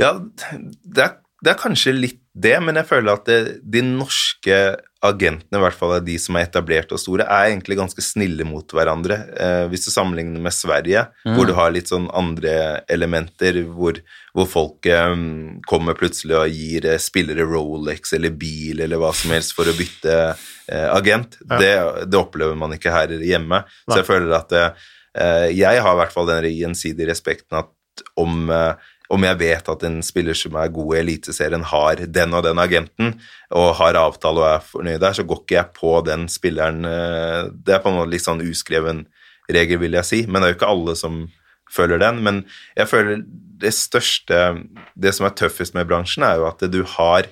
Ja, 0.00 0.14
det 0.16 1.02
er, 1.04 1.18
det 1.44 1.52
er 1.52 1.60
kanskje 1.60 1.92
litt 1.92 2.22
det, 2.34 2.56
men 2.66 2.74
jeg 2.80 2.88
føler 2.88 3.14
at 3.14 3.28
det, 3.28 3.38
de 3.62 3.80
norske 3.86 4.56
agentene, 5.04 5.58
i 5.58 5.62
hvert 5.62 5.76
fall 5.76 5.92
de 6.02 6.16
som 6.18 6.34
er 6.34 6.48
etablerte 6.48 6.96
og 6.96 6.98
store, 6.98 7.26
er 7.30 7.52
egentlig 7.52 7.76
ganske 7.78 8.02
snille 8.02 8.46
mot 8.48 8.74
hverandre. 8.74 9.18
Eh, 9.38 9.66
hvis 9.70 9.86
du 9.86 9.92
sammenligner 9.92 10.42
med 10.42 10.56
Sverige, 10.56 11.04
mm. 11.22 11.36
hvor 11.36 11.46
du 11.46 11.52
har 11.54 11.70
litt 11.74 11.92
sånn 11.92 12.08
andre 12.16 12.82
elementer, 12.90 13.60
hvor, 13.76 14.00
hvor 14.34 14.48
folk 14.50 14.88
eh, 14.90 15.14
kommer 15.70 15.98
plutselig 15.98 16.38
og 16.40 16.56
gir 16.56 16.88
eh, 16.90 16.98
spillere 17.02 17.46
Rolex 17.46 18.16
eller 18.18 18.34
bil 18.34 18.82
eller 18.82 18.98
hva 19.02 19.12
som 19.14 19.34
helst 19.36 19.54
for 19.54 19.70
å 19.70 19.76
bytte 19.78 20.18
eh, 20.32 20.88
agent, 20.90 21.38
ja. 21.44 21.60
det, 21.60 21.72
det, 22.08 22.18
opplever 22.18 22.58
man 22.58 22.74
ikke 22.74 22.96
her 22.96 23.14
hjemme. 23.20 23.62
Nei. 23.62 23.92
Så 23.92 24.00
jeg 24.00 24.10
føler 24.10 24.34
at 24.40 24.58
eh, 24.58 24.90
jeg 25.54 25.86
har 25.86 25.94
i 25.94 26.02
hvert 26.02 26.16
fall 26.16 26.32
den 26.32 26.50
gjensidige 26.50 27.12
respekten 27.12 27.62
at 27.62 27.70
om 28.18 28.50
eh, 28.50 28.90
om 29.14 29.24
jeg 29.26 29.38
vet 29.40 29.68
at 29.70 29.84
en 29.86 30.00
spiller 30.04 30.36
som 30.38 30.56
er 30.58 30.72
god 30.74 30.94
i 30.94 31.00
Eliteserien, 31.00 31.64
har 31.70 32.02
den 32.18 32.36
og 32.36 32.44
den 32.46 32.60
agenten, 32.62 33.14
og 33.54 33.74
har 33.80 33.98
avtale 34.00 34.42
og 34.42 34.48
er 34.48 34.66
fornøyd 34.66 35.00
der, 35.02 35.16
så 35.16 35.26
går 35.26 35.42
ikke 35.42 35.58
jeg 35.58 35.72
på 35.78 35.94
den 36.06 36.26
spilleren 36.32 36.84
eh, 36.88 37.50
Det 37.54 37.76
er 37.76 37.82
på 37.84 37.92
en 37.92 38.00
måte 38.00 38.14
litt 38.14 38.26
sånn 38.26 38.42
uskreven 38.44 39.04
regel, 39.52 39.80
vil 39.82 39.96
jeg 39.98 40.08
si, 40.08 40.20
men 40.26 40.40
det 40.40 40.48
er 40.48 40.54
jo 40.54 40.58
ikke 40.60 40.72
alle 40.72 40.96
som 40.98 41.24
føler 41.70 42.00
den. 42.00 42.22
Men 42.24 42.42
jeg 42.78 42.90
føler 42.90 43.22
det 43.64 43.72
største 43.76 44.40
Det 44.94 45.12
som 45.14 45.26
er 45.28 45.36
tøffest 45.38 45.76
med 45.76 45.88
bransjen, 45.88 46.26
er 46.26 46.40
jo 46.40 46.48
at 46.50 46.64
du 46.70 46.82
har 46.96 47.28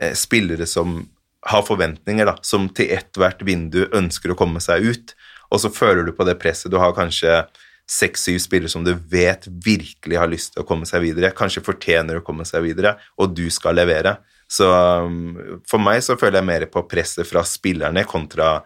eh, 0.00 0.14
spillere 0.16 0.66
som 0.70 1.04
har 1.46 1.62
forventninger, 1.62 2.26
da, 2.26 2.34
som 2.42 2.66
til 2.74 2.90
ethvert 2.96 3.44
vindu 3.46 3.84
ønsker 3.94 4.32
å 4.32 4.38
komme 4.38 4.58
seg 4.62 4.82
ut, 4.82 5.14
og 5.54 5.62
så 5.62 5.70
føler 5.70 6.02
du 6.06 6.10
på 6.16 6.26
det 6.26 6.34
presset. 6.42 6.72
Du 6.72 6.80
har 6.82 6.96
kanskje 6.96 7.44
seks-syv 7.90 8.38
spillere 8.42 8.70
som 8.72 8.84
du 8.84 8.92
vet 9.10 9.46
virkelig 9.64 10.18
har 10.18 10.30
lyst 10.30 10.54
til 10.54 10.64
å 10.64 10.68
komme 10.68 10.88
seg 10.88 11.04
videre, 11.04 11.34
kanskje 11.36 11.64
fortjener 11.66 12.18
å 12.18 12.24
komme 12.26 12.46
seg 12.48 12.64
videre, 12.66 12.96
og 13.20 13.36
du 13.36 13.46
skal 13.52 13.78
levere. 13.78 14.16
Så 14.50 14.66
um, 14.70 15.60
for 15.66 15.82
meg 15.82 16.02
så 16.06 16.18
føler 16.18 16.40
jeg 16.40 16.48
mer 16.50 16.66
på 16.70 16.84
presset 16.90 17.26
fra 17.26 17.42
spillerne 17.46 18.04
kontra 18.06 18.60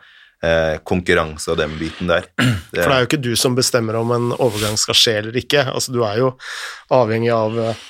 eh, 0.45 0.77
konkurranse 0.85 1.53
og 1.53 1.61
den 1.61 1.77
biten 1.81 2.11
der. 2.11 2.29
Det, 2.37 2.51
for 2.83 2.91
det 2.91 2.97
er 2.97 3.05
jo 3.05 3.09
ikke 3.09 3.23
du 3.25 3.33
som 3.39 3.57
bestemmer 3.57 4.01
om 4.01 4.13
en 4.17 4.29
overgang 4.37 4.77
skal 4.81 4.99
skje 4.99 5.17
eller 5.23 5.41
ikke. 5.41 5.65
Altså, 5.73 5.95
du 5.95 6.03
er 6.05 6.21
jo 6.21 6.35
avhengig 6.97 7.33
av 7.37 7.57
uh, 7.57 7.89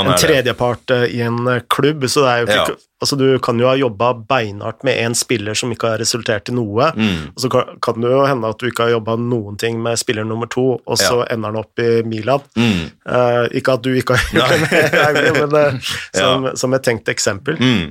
en 0.00 0.14
tredjepart 0.18 0.94
uh, 0.94 1.04
i 1.04 1.20
en 1.24 1.42
uh, 1.48 1.60
klubb, 1.72 2.08
så 2.08 2.24
det 2.24 2.32
er 2.32 2.42
jo 2.42 2.48
ikke 2.48 2.64
ja. 2.74 2.80
Altså, 3.02 3.16
du 3.18 3.24
kan 3.42 3.58
jo 3.58 3.66
ha 3.66 3.74
jobba 3.74 4.12
beinhardt 4.30 4.84
med 4.86 4.94
én 4.94 5.14
spiller 5.18 5.58
som 5.58 5.72
ikke 5.74 5.88
har 5.90 5.98
resultert 5.98 6.52
i 6.52 6.54
noe, 6.54 6.92
mm. 6.94 7.32
og 7.34 7.40
så 7.42 7.48
kan, 7.50 7.96
det 7.98 8.12
jo 8.12 8.20
hende 8.30 8.52
at 8.54 8.60
du 8.62 8.68
ikke 8.68 8.86
har 8.86 8.92
jobba 8.92 9.16
noen 9.18 9.56
ting 9.58 9.80
med 9.82 9.98
spiller 9.98 10.22
nummer 10.22 10.46
to, 10.46 10.76
og 10.78 11.00
så 11.00 11.24
ja. 11.24 11.32
ender 11.34 11.50
han 11.50 11.58
opp 11.64 11.82
i 11.82 11.88
Milan. 12.06 12.44
Mm. 12.54 12.92
Uh, 13.02 13.48
ikke 13.58 13.74
at 13.74 13.82
du 13.82 13.90
ikke 13.98 14.20
har 14.20 14.28
gjort 14.38 15.18
det, 15.18 15.32
men 15.40 15.56
uh, 15.58 15.90
som, 16.14 16.46
ja. 16.46 16.54
som, 16.62 16.78
et 16.78 16.86
tenkt 16.86 17.10
eksempel. 17.10 17.58
Mm. 17.58 17.90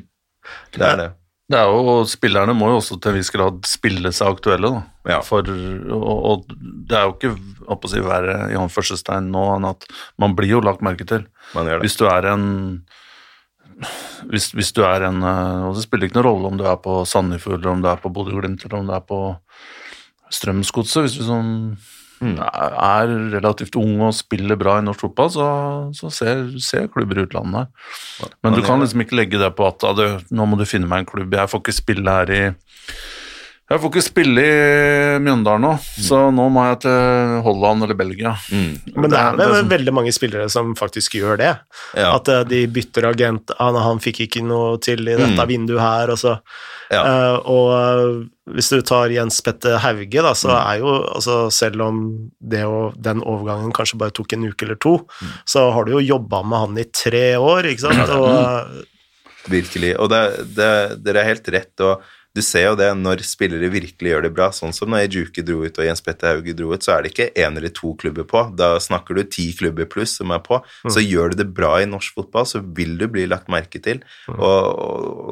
Det 0.77 0.87
er 0.93 1.03
det. 1.03 1.09
Det 1.51 1.59
er 1.59 1.67
jo, 1.67 1.79
og 1.91 2.07
Spillerne 2.07 2.55
må 2.55 2.69
jo 2.71 2.79
også 2.79 2.95
til 3.01 3.11
en 3.11 3.19
viss 3.19 3.33
grad 3.33 3.59
spille 3.67 4.13
seg 4.15 4.37
aktuelle. 4.37 4.71
da. 4.71 5.15
Ja. 5.17 5.19
For, 5.25 5.43
og, 5.43 6.11
og, 6.31 6.55
det 6.87 6.95
er 6.95 7.09
jo 7.09 7.15
ikke 7.17 7.33
å 7.67 7.77
si, 7.89 8.01
verre 8.03 8.49
i 8.51 8.57
anførselstegn 8.59 9.29
nå 9.33 9.45
enn 9.57 9.69
at 9.69 9.87
man 10.21 10.35
blir 10.37 10.57
jo 10.57 10.63
lagt 10.65 10.83
merke 10.85 11.07
til. 11.07 11.27
Hvis 11.83 11.99
du 11.99 12.07
er 12.09 12.31
en 12.33 12.49
hvis, 14.29 14.51
hvis, 14.53 14.71
du 14.77 14.83
er 14.85 15.07
en 15.07 15.23
eh, 15.25 15.63
og 15.65 15.77
Det 15.77 15.85
spiller 15.87 16.07
ikke 16.07 16.19
noen 16.19 16.27
rolle 16.27 16.51
om 16.51 16.59
du 16.59 16.67
er 16.69 16.77
på 16.81 17.01
Sandefjord, 17.07 17.59
eller 17.61 17.73
om 17.73 17.81
du 17.81 17.89
er 17.89 18.01
på 18.01 18.11
Bodø-Glimt, 18.13 18.65
eller 18.65 18.81
om 18.81 18.89
du 18.89 18.93
er 18.93 19.05
på 19.07 19.21
Strømsgodset. 20.31 21.07
Hvis 21.07 21.17
du 21.17 21.23
sånn, 21.25 21.53
mm. 22.21 22.35
er 22.37 23.15
relativt 23.33 23.77
ung 23.81 24.03
og 24.05 24.13
spiller 24.15 24.59
bra 24.59 24.77
i 24.79 24.85
norsk 24.85 25.07
fotball, 25.07 25.31
så, 25.33 25.47
så 25.97 26.11
ser, 26.13 26.45
ser, 26.63 26.91
klubber 26.93 27.19
i 27.19 27.25
utlandet 27.25 27.63
her. 27.63 28.35
Men 28.45 28.57
du 28.57 28.61
kan 28.65 28.83
liksom 28.83 29.03
ikke 29.03 29.17
legge 29.17 29.41
det 29.41 29.51
på 29.57 29.67
at 29.67 29.87
nå 30.29 30.47
må 30.47 30.59
du 30.59 30.67
finne 30.69 30.89
meg 30.91 31.03
en 31.03 31.11
klubb. 31.11 31.33
Jeg 31.35 31.51
får 31.51 31.63
ikke 31.63 31.79
spille 31.81 32.19
her 32.19 32.35
i 32.35 32.43
jeg 33.71 33.79
får 33.79 33.91
ikke 33.91 34.03
spille 34.03 34.43
i 34.43 34.55
Mjøndalen 35.23 35.63
nå, 35.63 35.71
mm. 35.79 36.03
så 36.03 36.17
nå 36.33 36.47
må 36.51 36.65
jeg 36.67 36.81
til 36.83 37.37
Holland 37.45 37.85
eller 37.85 37.97
Belgia. 37.97 38.33
Mm. 38.51 38.73
Men 38.97 39.13
det 39.13 39.21
er 39.21 39.37
vel 39.39 39.69
veldig 39.71 39.93
mange 39.95 40.11
spillere 40.15 40.49
som 40.51 40.73
faktisk 40.75 41.15
gjør 41.19 41.39
det. 41.39 41.53
Ja. 41.95 42.09
At 42.17 42.27
uh, 42.31 42.41
de 42.47 42.65
bytter 42.71 43.07
agent 43.11 43.53
han, 43.59 43.79
han, 43.79 44.03
fikk 44.03 44.23
ikke 44.25 44.43
noe 44.43 44.75
til 44.83 45.05
i 45.07 45.15
dette 45.15 45.39
mm. 45.39 45.47
vinduet 45.49 45.81
her, 45.83 46.11
og 46.11 46.19
så 46.19 46.35
ja. 46.91 47.01
uh, 47.05 47.37
Og 47.47 47.71
uh, 47.71 48.53
hvis 48.55 48.71
du 48.73 48.81
tar 48.83 49.13
Jens 49.13 49.39
Petter 49.45 49.79
Hauge, 49.79 50.19
da, 50.25 50.35
så 50.35 50.51
mm. 50.51 50.59
er 50.59 50.79
jo 50.81 50.95
altså, 51.15 51.35
Selv 51.53 51.85
om 51.87 52.01
det 52.39 52.65
og 52.67 52.97
den 52.99 53.23
overgangen 53.23 53.71
kanskje 53.75 53.99
bare 54.01 54.15
tok 54.15 54.35
en 54.35 54.49
uke 54.49 54.67
eller 54.67 54.79
to, 54.81 54.97
mm. 55.07 55.35
så 55.47 55.69
har 55.71 55.87
du 55.87 55.95
jo 55.95 56.07
jobba 56.13 56.43
med 56.43 56.65
han 56.65 56.81
i 56.81 56.89
tre 56.91 57.27
år, 57.39 57.71
ikke 57.71 57.87
sant? 57.87 58.17
Og, 58.17 58.81
Virkelig. 59.49 59.95
Og 59.97 60.11
det, 60.11 60.25
det, 60.57 60.73
dere 61.01 61.23
er 61.23 61.31
helt 61.31 61.47
rett. 61.55 61.73
og 61.81 62.03
du 62.31 62.39
ser 62.45 62.69
jo 62.69 62.75
det 62.79 62.87
når 62.95 63.25
spillere 63.27 63.67
virkelig 63.73 64.13
gjør 64.13 64.23
det 64.23 64.31
bra, 64.31 64.47
sånn 64.55 64.71
som 64.75 64.91
når 64.91 65.03
Ejuke 65.09 65.43
dro 65.43 65.65
ut 65.65 65.79
og 65.81 65.87
Jens 65.87 66.03
Petter 66.05 66.31
Hauge 66.31 66.53
dro 66.55 66.69
ut, 66.71 66.85
så 66.85 66.93
er 66.95 67.03
det 67.03 67.11
ikke 67.11 67.27
én 67.43 67.59
eller 67.59 67.73
to 67.75 67.91
klubber 67.99 68.23
på. 68.27 68.45
Da 68.55 68.77
snakker 68.79 69.17
du 69.17 69.25
ti 69.27 69.49
klubber 69.57 69.89
pluss 69.91 70.13
som 70.21 70.31
er 70.31 70.39
på. 70.45 70.61
Mm. 70.85 70.93
Så 70.95 71.03
gjør 71.03 71.33
du 71.33 71.41
det 71.41 71.49
bra 71.57 71.73
i 71.81 71.89
norsk 71.89 72.15
fotball, 72.15 72.47
så 72.47 72.63
vil 72.79 72.95
du 73.01 73.03
bli 73.11 73.25
lagt 73.27 73.51
merke 73.51 73.83
til. 73.83 73.99
Mm. 74.31 74.39
Og, 74.39 74.79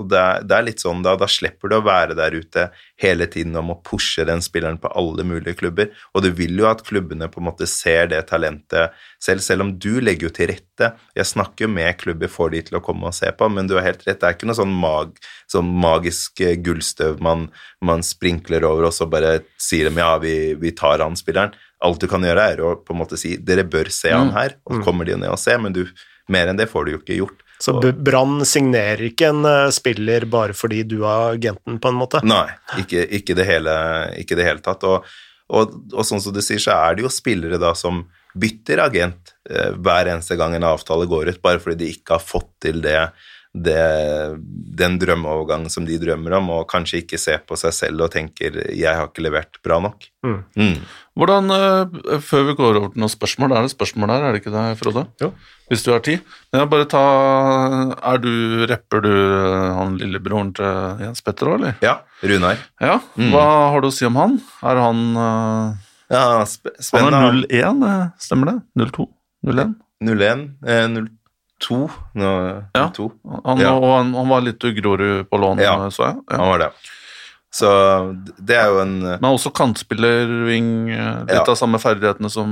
og 0.04 0.10
det, 0.12 0.20
er, 0.20 0.44
det, 0.44 0.58
er, 0.58 0.68
litt 0.68 0.84
sånn 0.84 1.06
da, 1.06 1.16
da 1.20 1.30
slipper 1.32 1.72
du 1.72 1.80
å 1.80 1.86
være 1.88 2.20
der 2.20 2.36
ute 2.36 2.68
hele 3.00 3.28
tiden 3.32 3.56
om 3.60 3.72
å 3.74 3.78
pushe 3.86 4.26
den 4.28 4.42
spilleren 4.44 4.80
på 4.82 4.92
alle 4.98 5.24
mulige 5.28 5.56
klubber. 5.60 5.92
Og 6.14 6.24
du 6.26 6.30
vil 6.36 6.58
jo 6.60 6.68
at 6.70 6.84
klubbene 6.88 7.30
på 7.32 7.40
en 7.42 7.48
måte 7.48 7.68
ser 7.70 8.10
det 8.12 8.22
talentet 8.32 8.96
selv, 9.24 9.44
selv 9.46 9.66
om 9.66 9.72
du 9.80 10.02
legger 10.04 10.28
jo 10.28 10.34
til 10.36 10.52
rette. 10.52 10.92
Jeg 11.16 11.30
snakker 11.32 11.66
jo 11.66 11.72
med 11.72 11.96
klubber, 12.02 12.32
får 12.32 12.54
de 12.56 12.64
til 12.70 12.80
å 12.80 12.84
komme 12.84 13.10
og 13.10 13.16
se 13.16 13.32
på, 13.32 13.50
men 13.54 13.70
du 13.70 13.78
har 13.78 13.88
helt 13.88 14.04
rett, 14.08 14.20
det 14.20 14.28
er 14.28 14.36
ikke 14.36 14.50
noe 14.50 14.60
sånn, 14.60 14.76
mag, 14.84 15.16
sånn 15.52 15.72
magisk 15.80 16.44
eh, 16.44 16.58
gullstøv 16.60 17.24
man, 17.24 17.48
man, 17.86 18.04
sprinkler 18.06 18.68
over, 18.68 18.90
og 18.90 18.96
så 18.96 19.08
bare 19.10 19.40
sier 19.62 19.90
dem 19.90 20.00
ja, 20.02 20.12
vi, 20.22 20.36
vi 20.60 20.76
tar 20.76 21.04
han 21.04 21.18
spilleren. 21.20 21.56
Alt 21.86 22.04
du 22.04 22.10
kan 22.12 22.26
gjøre, 22.26 22.48
er 22.52 22.64
å 22.64 22.76
på 22.84 22.96
en 22.96 23.00
måte 23.06 23.20
si 23.20 23.38
dere 23.40 23.64
bør 23.64 23.92
se 23.94 24.12
han 24.12 24.34
mm. 24.34 24.36
her, 24.36 24.58
og 24.66 24.76
så 24.76 24.82
mm. 24.82 24.88
kommer 24.88 25.08
de 25.08 25.20
ned 25.22 25.32
og 25.32 25.40
ser, 25.40 25.62
men 25.64 25.76
du, 25.76 25.86
mer 26.32 26.52
enn 26.52 26.60
det 26.60 26.68
får 26.72 26.86
du 26.86 26.98
jo 26.98 27.04
ikke 27.04 27.22
gjort. 27.22 27.46
Så 27.60 27.74
Brann 27.92 28.46
signerer 28.48 29.10
ikke 29.10 29.34
en 29.34 29.44
uh, 29.44 29.72
spiller 29.76 30.24
bare 30.32 30.56
fordi 30.56 30.84
du 30.88 31.02
er 31.02 31.34
agenten, 31.34 31.80
på 31.82 31.92
en 31.92 31.98
måte? 32.00 32.22
Nei, 32.24 32.46
ikke, 32.80 33.04
ikke, 33.20 33.36
det, 33.36 33.48
hele, 33.50 33.74
ikke 34.22 34.38
det, 34.40 34.46
hele, 34.48 34.64
tatt. 34.64 34.86
Og, 34.88 35.10
og, 35.52 35.74
og, 35.92 36.06
sånn 36.08 36.24
som 36.24 36.36
du 36.36 36.40
sier, 36.46 36.62
så 36.64 36.78
er 36.78 36.96
det 36.96 37.04
jo 37.04 37.12
spillere 37.12 37.60
da 37.60 37.74
som 37.76 38.06
bytter 38.40 38.80
agent 38.86 39.34
eh, 39.50 39.74
hver 39.76 40.08
eneste 40.14 40.38
gang 40.40 40.56
en 40.56 40.70
avtale 40.70 41.10
går 41.10 41.34
ut, 41.34 41.42
bare 41.44 41.60
fordi 41.60 41.82
de 41.84 41.92
ikke 41.98 42.16
har 42.16 42.24
fått 42.24 42.54
til 42.64 42.80
det 42.86 43.02
det, 43.54 44.38
den 44.78 45.00
drømmeovergangen 45.02 45.72
som 45.74 45.86
de 45.86 45.98
drømmer 45.98 46.36
om, 46.38 46.52
og 46.54 46.68
kanskje 46.70 47.02
ikke 47.02 47.18
ser 47.18 47.42
på 47.50 47.58
seg 47.58 47.74
selv 47.74 48.06
og 48.06 48.12
tenker 48.14 48.60
'jeg 48.70 48.94
har 48.96 49.08
ikke 49.10 49.26
levert 49.26 49.58
bra 49.64 49.80
nok'. 49.82 50.10
Mm. 50.24 50.44
Mm. 50.56 50.78
Hvordan, 51.20 51.52
uh, 51.52 52.20
Før 52.24 52.46
vi 52.48 52.56
går 52.58 52.80
over 52.80 52.92
til 52.94 53.04
noen 53.04 53.12
spørsmål, 53.12 53.54
er 53.58 53.68
det 53.68 53.74
spørsmål 53.74 54.14
der, 54.14 54.26
er 54.26 54.36
det 54.36 54.42
ikke 54.42 54.54
det, 54.56 54.64
Frode? 54.80 55.04
Jo. 55.22 55.34
Hvis 55.70 55.84
du 55.86 55.92
har 55.92 56.02
tid. 56.06 56.24
Men 56.50 56.64
jeg 56.64 56.72
bare 56.72 56.88
ta 56.90 57.04
Er 57.94 58.22
du 58.24 58.32
Rapper 58.72 59.04
du 59.06 59.12
eh, 59.12 59.68
han 59.78 60.00
lillebroren 60.00 60.50
til 60.58 61.04
Jens 61.04 61.22
Petter 61.22 61.52
òg, 61.52 61.60
eller? 61.60 61.76
Ja. 61.86 62.00
Runar. 62.26 62.58
Ja, 62.82 62.98
mm. 63.20 63.30
Hva 63.36 63.46
har 63.76 63.84
du 63.84 63.92
å 63.92 63.94
si 63.94 64.08
om 64.08 64.18
han? 64.18 64.40
Er 64.66 64.82
han 64.82 65.06
uh, 65.14 65.78
Ja, 66.10 66.24
sp. 66.50 66.74
Han 66.98 67.14
er 67.14 67.44
01, 67.46 67.86
stemmer 68.24 68.56
det? 68.56 68.58
02? 68.90 69.06
01? 69.46 69.78
01, 70.10 70.46
eh, 70.66 70.90
02 70.98 71.08
to. 71.60 71.90
Nå, 72.14 72.30
ja. 72.74 72.88
to. 72.96 73.12
Han, 73.46 73.60
ja. 73.62 73.74
Og 73.76 73.92
han, 73.92 74.14
han, 74.16 74.32
var 74.32 74.46
litt 74.46 74.64
Grorud 74.80 75.28
på 75.30 75.42
lån, 75.42 75.62
ja. 75.64 75.76
så 75.94 76.08
jeg. 76.08 76.18
Ja. 76.32 76.40
Han 76.40 76.54
var 76.54 76.64
det. 76.64 76.72
Så 77.54 77.70
det 78.38 78.58
er 78.60 78.68
jo 78.70 78.82
en 78.84 78.98
Men 79.02 79.32
også 79.32 79.50
kantspiller, 79.56 80.30
wing, 80.46 80.90
litt 80.92 81.34
ja. 81.34 81.46
av 81.48 81.58
samme 81.58 81.80
ferdighetene 81.82 82.30
som 82.30 82.52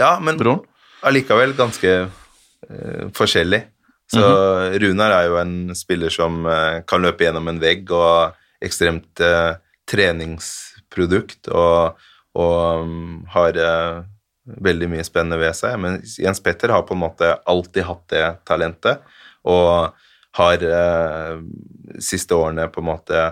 ja, 0.00 0.16
men 0.18 0.40
broren? 0.40 0.64
Allikevel 1.06 1.54
ganske 1.58 1.92
uh, 2.06 3.04
forskjellig. 3.14 3.62
Så 4.10 4.18
mm 4.18 4.32
-hmm. 4.32 4.78
Runar 4.82 5.10
er 5.10 5.28
jo 5.28 5.36
en 5.36 5.74
spiller 5.74 6.10
som 6.10 6.46
uh, 6.46 6.82
kan 6.86 7.02
løpe 7.02 7.24
gjennom 7.24 7.48
en 7.48 7.60
vegg 7.60 7.90
og 7.90 8.34
ekstremt 8.60 9.20
uh, 9.20 9.54
treningsprodukt 9.86 11.48
og, 11.48 11.98
og 12.34 12.82
um, 12.82 13.24
har 13.28 13.52
veldig 14.44 14.88
mye 14.90 15.04
spennende 15.06 15.38
ved 15.40 15.56
seg. 15.56 15.78
Men 15.80 16.00
Jens 16.18 16.42
Petter 16.42 16.72
har 16.74 16.82
på 16.86 16.94
en 16.94 17.02
måte 17.04 17.34
alltid 17.46 17.86
hatt 17.86 18.06
det 18.12 18.24
talentet, 18.48 19.02
og 19.42 19.94
har 20.38 20.64
eh, 20.64 21.38
siste 22.00 22.34
årene 22.34 22.68
på 22.72 22.80
en 22.80 22.88
måte 22.88 23.22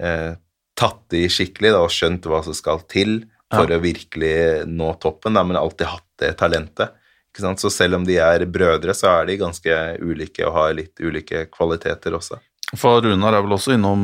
eh, 0.00 0.32
tatt 0.80 1.16
i 1.16 1.26
skikkelig 1.30 1.74
da, 1.74 1.84
og 1.84 1.92
skjønt 1.92 2.26
hva 2.30 2.40
som 2.46 2.56
skal 2.56 2.82
til 2.90 3.20
for 3.50 3.68
ja. 3.68 3.76
å 3.76 3.82
virkelig 3.82 4.34
nå 4.70 4.92
toppen, 5.02 5.36
da, 5.36 5.44
men 5.46 5.58
alltid 5.58 5.90
hatt 5.90 6.06
det 6.22 6.34
talentet. 6.40 6.96
Så 7.36 7.70
selv 7.70 8.00
om 8.00 8.04
de 8.06 8.16
er 8.20 8.44
brødre, 8.50 8.94
så 8.96 9.20
er 9.20 9.28
de 9.28 9.40
ganske 9.40 9.76
ulike 10.02 10.44
og 10.48 10.56
har 10.56 10.72
litt 10.76 10.98
ulike 11.00 11.46
kvaliteter 11.52 12.16
også. 12.18 12.40
For 12.78 13.02
Runar 13.02 13.34
er 13.34 13.42
vel 13.42 13.54
også 13.56 13.74
innom 13.74 14.02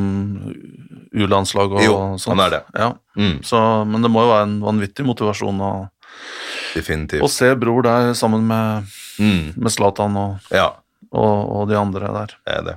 U-landslag 1.15 1.77
og 1.77 1.83
jo, 1.85 1.99
sånt? 2.19 2.27
Jo, 2.27 2.33
han 2.33 2.43
er 2.47 2.55
det. 2.57 2.63
Ja. 2.75 2.89
Mm. 3.19 3.37
Så, 3.47 3.61
men 3.87 4.03
det 4.03 4.11
må 4.11 4.25
jo 4.25 4.33
være 4.33 4.47
en 4.49 4.57
vanvittig 4.65 5.07
motivasjon 5.07 5.63
å 5.63 5.75
å 6.77 7.29
se 7.29 7.49
bror 7.61 7.85
der 7.85 8.11
sammen 8.17 8.47
med, 8.49 8.97
mm. 9.21 9.57
med 9.57 9.73
Zlatan 9.73 10.17
og, 10.21 10.51
ja. 10.53 10.71
og, 11.13 11.35
og 11.61 11.71
de 11.71 11.79
andre 11.79 12.11
der. 12.19 12.35
Det 12.45 12.57
er 12.57 12.67
det. 12.67 12.77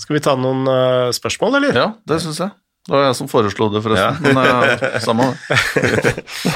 Skal 0.00 0.18
vi 0.18 0.22
ta 0.24 0.34
noen 0.36 0.68
uh, 0.68 1.12
spørsmål, 1.16 1.58
eller? 1.60 1.76
Ja, 1.76 1.86
det 2.08 2.20
syns 2.24 2.40
jeg. 2.42 2.52
Det 2.86 2.94
var 2.94 3.04
jeg 3.08 3.16
som 3.18 3.28
foreslo 3.30 3.66
det, 3.74 3.82
forresten. 3.82 4.36
Men 4.36 4.46
uh, 4.46 4.98
samme 5.02 5.32
det. 5.74 6.12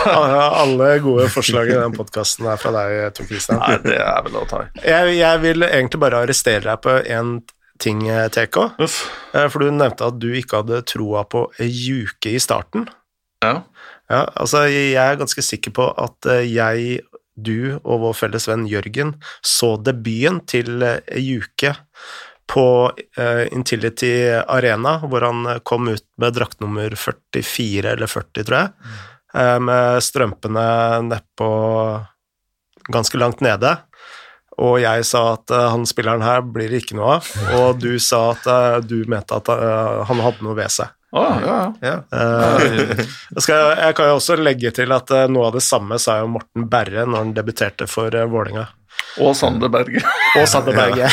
Alle 0.07 0.90
gode 1.02 1.27
forslag 1.35 1.73
i 1.73 1.78
den 1.78 1.97
podkasten 1.97 2.47
er 2.51 2.61
fra 2.61 2.70
deg, 2.77 2.98
Tor 3.16 3.27
Christian. 3.31 3.59
Nei, 3.59 3.81
det 3.82 3.97
er 3.98 4.20
vel 4.28 4.39
å 4.39 4.44
ta 4.51 4.62
i. 4.66 4.69
Jeg, 4.85 5.16
jeg 5.19 5.43
vil 5.43 5.66
egentlig 5.66 6.02
bare 6.07 6.23
arrestere 6.23 6.62
deg 6.69 6.85
på 6.86 6.94
én 7.02 7.35
ting, 7.81 8.05
TK. 8.07 8.57
Uff. 8.85 9.02
Eh, 9.35 9.48
For 9.51 9.65
du 9.65 9.73
nevnte 9.73 10.07
at 10.11 10.19
du 10.23 10.28
ikke 10.36 10.61
hadde 10.62 10.82
troa 10.86 11.24
på 11.27 11.47
Juke 11.65 12.35
i 12.36 12.43
starten. 12.43 12.86
Ja. 13.43 13.62
Ja, 14.11 14.24
altså 14.35 14.65
jeg 14.66 14.97
er 14.98 15.19
ganske 15.20 15.43
sikker 15.44 15.73
på 15.77 15.86
at 15.94 16.27
eh, 16.28 16.43
jeg, 16.51 17.05
du 17.39 17.78
og 17.81 18.02
vår 18.02 18.16
felles 18.19 18.48
venn 18.51 18.66
Jørgen 18.69 19.15
så 19.47 19.77
debuten 19.81 20.43
til 20.51 20.82
eh, 20.82 20.98
Juke 21.23 21.77
på 22.51 22.66
eh, 23.16 23.47
Intility 23.55 24.12
Arena, 24.47 24.98
hvor 25.06 25.22
han 25.22 25.60
kom 25.62 25.89
ut 25.89 26.06
med 26.18 26.35
drakt 26.35 26.60
nummer 26.60 26.90
44 26.98 27.93
eller 27.93 28.10
40, 28.10 28.43
tror 28.43 28.59
jeg, 28.59 28.94
eh, 29.35 29.59
med 29.62 30.02
strømpene 30.02 30.66
nedpå 31.06 31.51
ganske 32.90 33.20
langt 33.22 33.44
nede. 33.47 33.77
Og 34.60 34.81
jeg 34.82 35.06
sa 35.06 35.24
at 35.36 35.55
eh, 35.55 35.68
han 35.77 35.86
spilleren 35.86 36.27
her 36.27 36.43
blir 36.43 36.72
det 36.72 36.82
ikke 36.82 36.98
noe 36.98 37.20
av, 37.20 37.35
og 37.60 37.82
du 37.82 37.93
sa 38.02 38.32
at 38.35 38.89
du 38.89 38.98
mente 39.10 39.39
at 39.39 39.52
han 40.10 40.24
hadde 40.27 40.47
noe 40.47 40.59
ved 40.59 40.74
seg. 40.74 40.90
Å, 41.10 41.22
ja, 41.43 41.55
ja. 41.82 41.94
Ja. 42.12 42.18
Eh, 42.18 43.01
jeg, 43.35 43.43
skal, 43.43 43.72
jeg 43.81 43.97
kan 43.98 44.10
jo 44.12 44.18
også 44.20 44.36
legge 44.39 44.70
til 44.74 44.94
at 44.94 45.10
uh, 45.10 45.27
noe 45.31 45.48
av 45.48 45.56
det 45.59 45.64
samme 45.66 45.98
sa 45.98 46.20
jo 46.20 46.31
Morten 46.36 46.68
Berre 46.70 47.06
når 47.06 47.24
han 47.24 47.32
debuterte 47.35 47.89
for 47.90 48.14
uh, 48.14 48.28
Vålinga. 48.31 48.68
Og 49.20 49.35
Sander 49.36 49.70
Berge. 49.72 50.02
Og 50.39 50.47
Sander 50.48 50.77
Berge. 50.77 51.09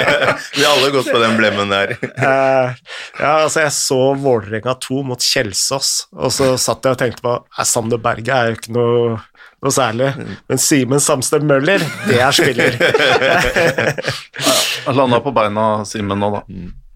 Vi 0.56 0.64
har 0.64 0.72
alle 0.72 0.90
gått 0.94 1.10
på 1.12 1.20
den 1.22 1.36
blemmen 1.40 1.72
der. 1.72 1.96
Eh, 2.24 2.76
ja, 3.18 3.30
altså, 3.44 3.60
jeg 3.64 3.72
så 3.76 3.98
Vålerenga 4.18 4.74
2 4.80 5.02
mot 5.06 5.20
Kjelsås, 5.20 5.90
og 6.14 6.32
så 6.32 6.54
satt 6.60 6.86
jeg 6.86 6.96
og 6.96 7.00
tenkte 7.00 7.24
på 7.24 7.34
eh, 7.36 7.66
Sander 7.68 8.00
Berge 8.00 8.32
er 8.32 8.48
jo 8.48 8.56
ikke 8.56 8.72
noe, 8.74 9.18
noe 9.64 9.74
særlig, 9.74 10.08
men 10.48 10.62
Simen 10.62 11.02
Samsted 11.02 11.44
Møller, 11.46 11.84
det 12.08 12.20
er 12.22 12.34
spiller. 12.34 12.78
Han 14.86 14.98
landa 15.02 15.20
på 15.24 15.34
beina, 15.36 15.66
Simen, 15.88 16.22
nå, 16.22 16.32
da. 16.38 16.42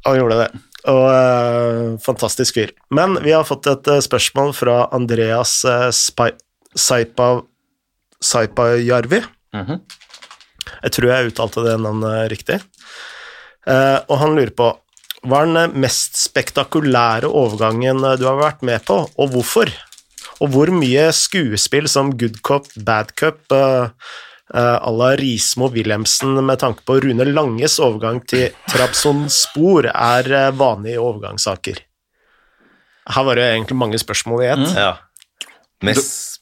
Han 0.09 0.19
gjorde 0.21 0.41
det. 0.41 0.49
Og 0.89 1.05
uh, 1.11 1.99
fantastisk 2.01 2.57
fyr. 2.57 2.73
Men 2.95 3.19
vi 3.25 3.35
har 3.35 3.47
fått 3.49 3.69
et 3.71 3.91
uh, 3.91 4.01
spørsmål 4.05 4.55
fra 4.57 4.81
Andreas 4.95 5.61
uh, 5.69 5.91
Saipa, 5.93 7.31
Saipajarvi. 8.25 9.25
Mhm. 9.59 9.81
Jeg 10.83 10.95
tror 10.97 11.11
jeg 11.13 11.33
uttalte 11.33 11.65
det 11.67 11.79
navnet 11.83 12.31
riktig. 12.33 12.61
Eh, 13.69 13.99
og 14.09 14.17
han 14.23 14.37
lurer 14.39 14.55
på 14.57 14.71
hva 15.27 15.43
er 15.43 15.51
den 15.51 15.81
mest 15.83 16.15
spektakulære 16.21 17.27
overgangen 17.27 18.05
du 18.21 18.25
har 18.29 18.39
vært 18.39 18.63
med 18.67 18.85
på, 18.87 19.01
og 19.19 19.33
hvorfor? 19.35 19.73
Og 20.39 20.53
hvor 20.55 20.71
mye 20.71 21.09
skuespill 21.15 21.89
som 21.91 22.13
good 22.19 22.39
cop, 22.47 22.69
bad 22.87 23.11
cop 23.19 23.41
uh, 23.51 23.91
à 24.55 24.91
la 24.95 25.11
Rismo 25.19 25.69
Wilhelmsen 25.75 26.39
med 26.47 26.63
tanke 26.63 26.87
på 26.87 27.01
Rune 27.03 27.27
Langes 27.27 27.81
overgang 27.83 28.23
til 28.31 28.55
Trabzonspor 28.71 29.91
er 29.91 30.31
eh, 30.31 30.55
vanlige 30.55 31.03
overgangssaker? 31.03 31.83
Her 33.09 33.27
var 33.27 33.41
det 33.41 33.51
egentlig 33.51 33.77
mange 33.81 33.99
spørsmål 34.01 34.45
i 34.45 34.49
ett. 34.55 34.65
Ja. 34.77 34.95
Du, 35.83 35.93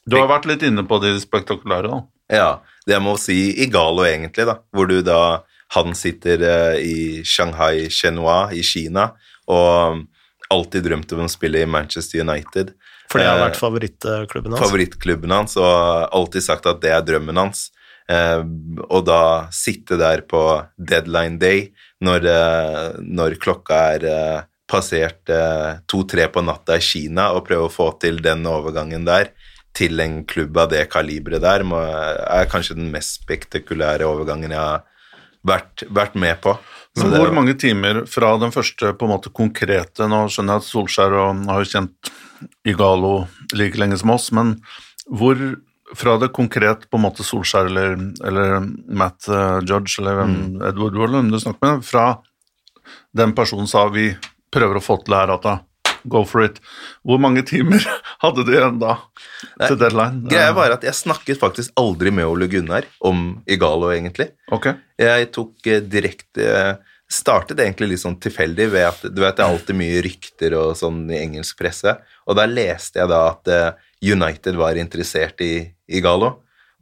Du 0.05 0.15
har 0.19 0.29
vært 0.29 0.47
litt 0.49 0.63
inne 0.67 0.85
på 0.87 1.01
de 1.03 1.17
spektakulære, 1.19 1.89
da. 1.89 1.99
Ja, 2.31 2.49
det 2.87 2.97
må 3.03 3.17
si 3.19 3.37
Igalo 3.63 4.05
egentlig, 4.07 4.47
da, 4.47 4.59
hvor 4.73 4.89
du 4.89 5.01
da 5.05 5.43
Han 5.75 5.91
sitter 5.99 6.43
eh, 6.47 6.75
i 6.79 6.99
Shanghai 7.27 7.89
Shenhua 7.91 8.53
i 8.55 8.61
Kina 8.63 9.09
og 9.51 10.05
alltid 10.51 10.85
drømt 10.85 11.11
om 11.11 11.25
å 11.25 11.31
spille 11.31 11.59
i 11.59 11.67
Manchester 11.67 12.21
United. 12.23 12.71
For 13.11 13.19
det 13.19 13.27
har 13.27 13.35
Eh, 13.35 13.43
vært 13.49 13.59
favorittklubben 13.59 14.55
hans. 14.55 14.61
Favorittklubben 14.63 15.33
hans, 15.35 15.57
og 15.59 16.07
alltid 16.15 16.45
sagt 16.45 16.69
at 16.71 16.79
det 16.83 16.93
er 16.95 17.03
drømmen 17.03 17.35
hans. 17.35 17.65
Eh, 18.07 18.39
og 18.87 19.03
da 19.09 19.49
sitte 19.51 19.99
der 19.99 20.23
på 20.23 20.43
deadline 20.79 21.35
day 21.39 21.65
når, 21.99 22.29
når 23.03 23.35
klokka 23.43 23.81
er 23.97 24.07
passert 24.67 25.27
to-tre 25.87 26.29
på 26.31 26.43
natta 26.47 26.79
i 26.79 26.83
Kina, 26.83 27.33
og 27.35 27.43
prøve 27.47 27.67
å 27.67 27.75
få 27.75 27.91
til 27.99 28.23
den 28.23 28.47
overgangen 28.47 29.03
der 29.07 29.33
til 29.77 30.01
en 30.01 30.21
klubb 30.27 30.57
av 30.57 30.71
det 30.73 30.87
kaliberet 30.89 31.43
der, 31.43 31.65
må, 31.67 31.79
er 31.79 32.49
kanskje 32.49 32.77
den 32.79 32.89
mest 32.93 33.19
spektakulære 33.21 34.07
overgangen 34.07 34.53
jeg 34.53 34.59
har 34.61 34.85
vært, 35.47 35.85
vært 35.93 36.17
med 36.19 36.41
på. 36.41 36.55
Så 36.97 37.03
Men 37.05 37.11
det- 37.11 37.21
hvor 37.21 37.33
mange 37.35 37.53
timer 37.53 38.05
fra 38.09 38.37
den 38.41 38.51
første 38.51 38.93
på 38.97 39.05
en 39.05 39.13
måte 39.13 39.29
konkrete 39.29 40.07
Nå 40.09 40.25
skjønner 40.27 40.57
jeg 40.57 40.63
at 40.63 40.71
Solskjær 40.71 41.13
og, 41.13 41.45
har 41.45 41.63
jo 41.63 41.71
kjent 41.71 42.11
Igalo 42.65 43.27
like 43.53 43.77
lenge 43.77 43.97
som 43.97 44.09
oss, 44.09 44.31
men 44.31 44.59
hvor 45.09 45.37
fra 45.95 46.17
det 46.19 46.33
konkret 46.33 46.89
på 46.89 46.97
en 46.97 47.05
måte 47.05 47.23
Solskjær 47.23 47.69
eller, 47.69 47.95
eller 48.25 48.59
Matt 48.89 49.27
eh, 49.29 49.59
Judge 49.63 50.01
eller 50.01 50.19
hvem, 50.19 50.33
Edward 50.67 50.97
Wallum 50.97 51.31
du 51.31 51.39
snakker 51.39 51.63
med, 51.63 51.85
fra 51.85 52.17
den 53.15 53.33
personen 53.33 53.67
sa 53.67 53.87
vi 53.89 54.09
prøver 54.51 54.79
å 54.79 54.83
få 54.83 54.97
til 55.03 55.13
det 55.13 55.21
her, 55.21 55.33
at 55.37 55.43
da, 55.43 55.59
go 56.09 56.23
for 56.27 56.43
it. 56.45 56.59
Hvor 57.07 57.21
mange 57.21 57.43
timer 57.47 57.83
hadde 58.23 58.45
du 58.47 58.51
igjen 58.55 58.81
da 58.81 58.97
Nei, 58.97 59.67
til 59.67 59.79
deadline? 59.79 60.25
Greia 60.31 60.53
var 60.57 60.75
at 60.77 60.85
jeg 60.87 60.97
snakket 60.97 61.41
faktisk 61.41 61.73
aldri 61.79 62.13
med 62.13 62.27
Ole 62.29 62.49
Gunnar 62.51 62.87
om 63.05 63.41
Igalo, 63.49 63.91
egentlig. 63.95 64.31
Ok. 64.53 64.71
Jeg 65.01 65.31
tok 65.35 65.71
eh, 65.71 65.83
direkte 65.83 66.77
Startet 67.07 67.61
egentlig 67.63 67.93
litt 67.93 68.01
sånn 68.01 68.17
tilfeldig 68.19 68.65
ved 68.73 68.83
at 68.83 69.03
du 69.15 69.21
vet 69.23 69.37
det 69.37 69.43
er 69.45 69.53
alltid 69.53 69.77
mye 69.79 70.01
rykter 70.03 70.55
og 70.59 70.73
sånn 70.75 71.05
i 71.07 71.21
engelsk 71.21 71.55
presse, 71.55 71.93
og 72.27 72.35
da 72.35 72.43
leste 72.51 72.99
jeg 72.99 73.07
da 73.07 73.21
at 73.29 73.47
eh, 73.47 73.85
United 74.03 74.59
var 74.59 74.75
interessert 74.75 75.39
i 75.39 75.53
Igalo, 75.87 76.33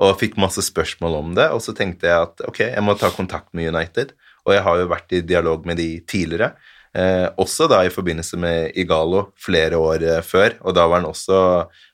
og 0.01 0.17
fikk 0.17 0.39
masse 0.41 0.63
spørsmål 0.65 1.19
om 1.19 1.35
det, 1.37 1.45
og 1.53 1.61
så 1.61 1.75
tenkte 1.77 2.09
jeg 2.09 2.25
at 2.25 2.41
ok, 2.49 2.63
jeg 2.71 2.83
må 2.83 2.97
ta 2.97 3.11
kontakt 3.13 3.53
med 3.53 3.69
United, 3.69 4.15
og 4.45 4.55
jeg 4.57 4.65
har 4.65 4.81
jo 4.81 4.89
vært 4.89 5.13
i 5.13 5.21
dialog 5.25 5.69
med 5.69 5.77
de 5.79 5.89
tidligere, 6.09 6.55
eh, 6.95 7.27
også 7.41 7.67
da 7.71 7.83
i 7.85 7.93
forbindelse 7.93 8.39
med 8.39 8.75
Igalo 8.79 9.27
flere 9.41 9.77
år 9.77 10.03
eh, 10.03 10.21
før, 10.25 10.57
og 10.63 10.75
da 10.77 10.87
var 10.87 11.01
han 11.01 11.09
også, 11.09 11.39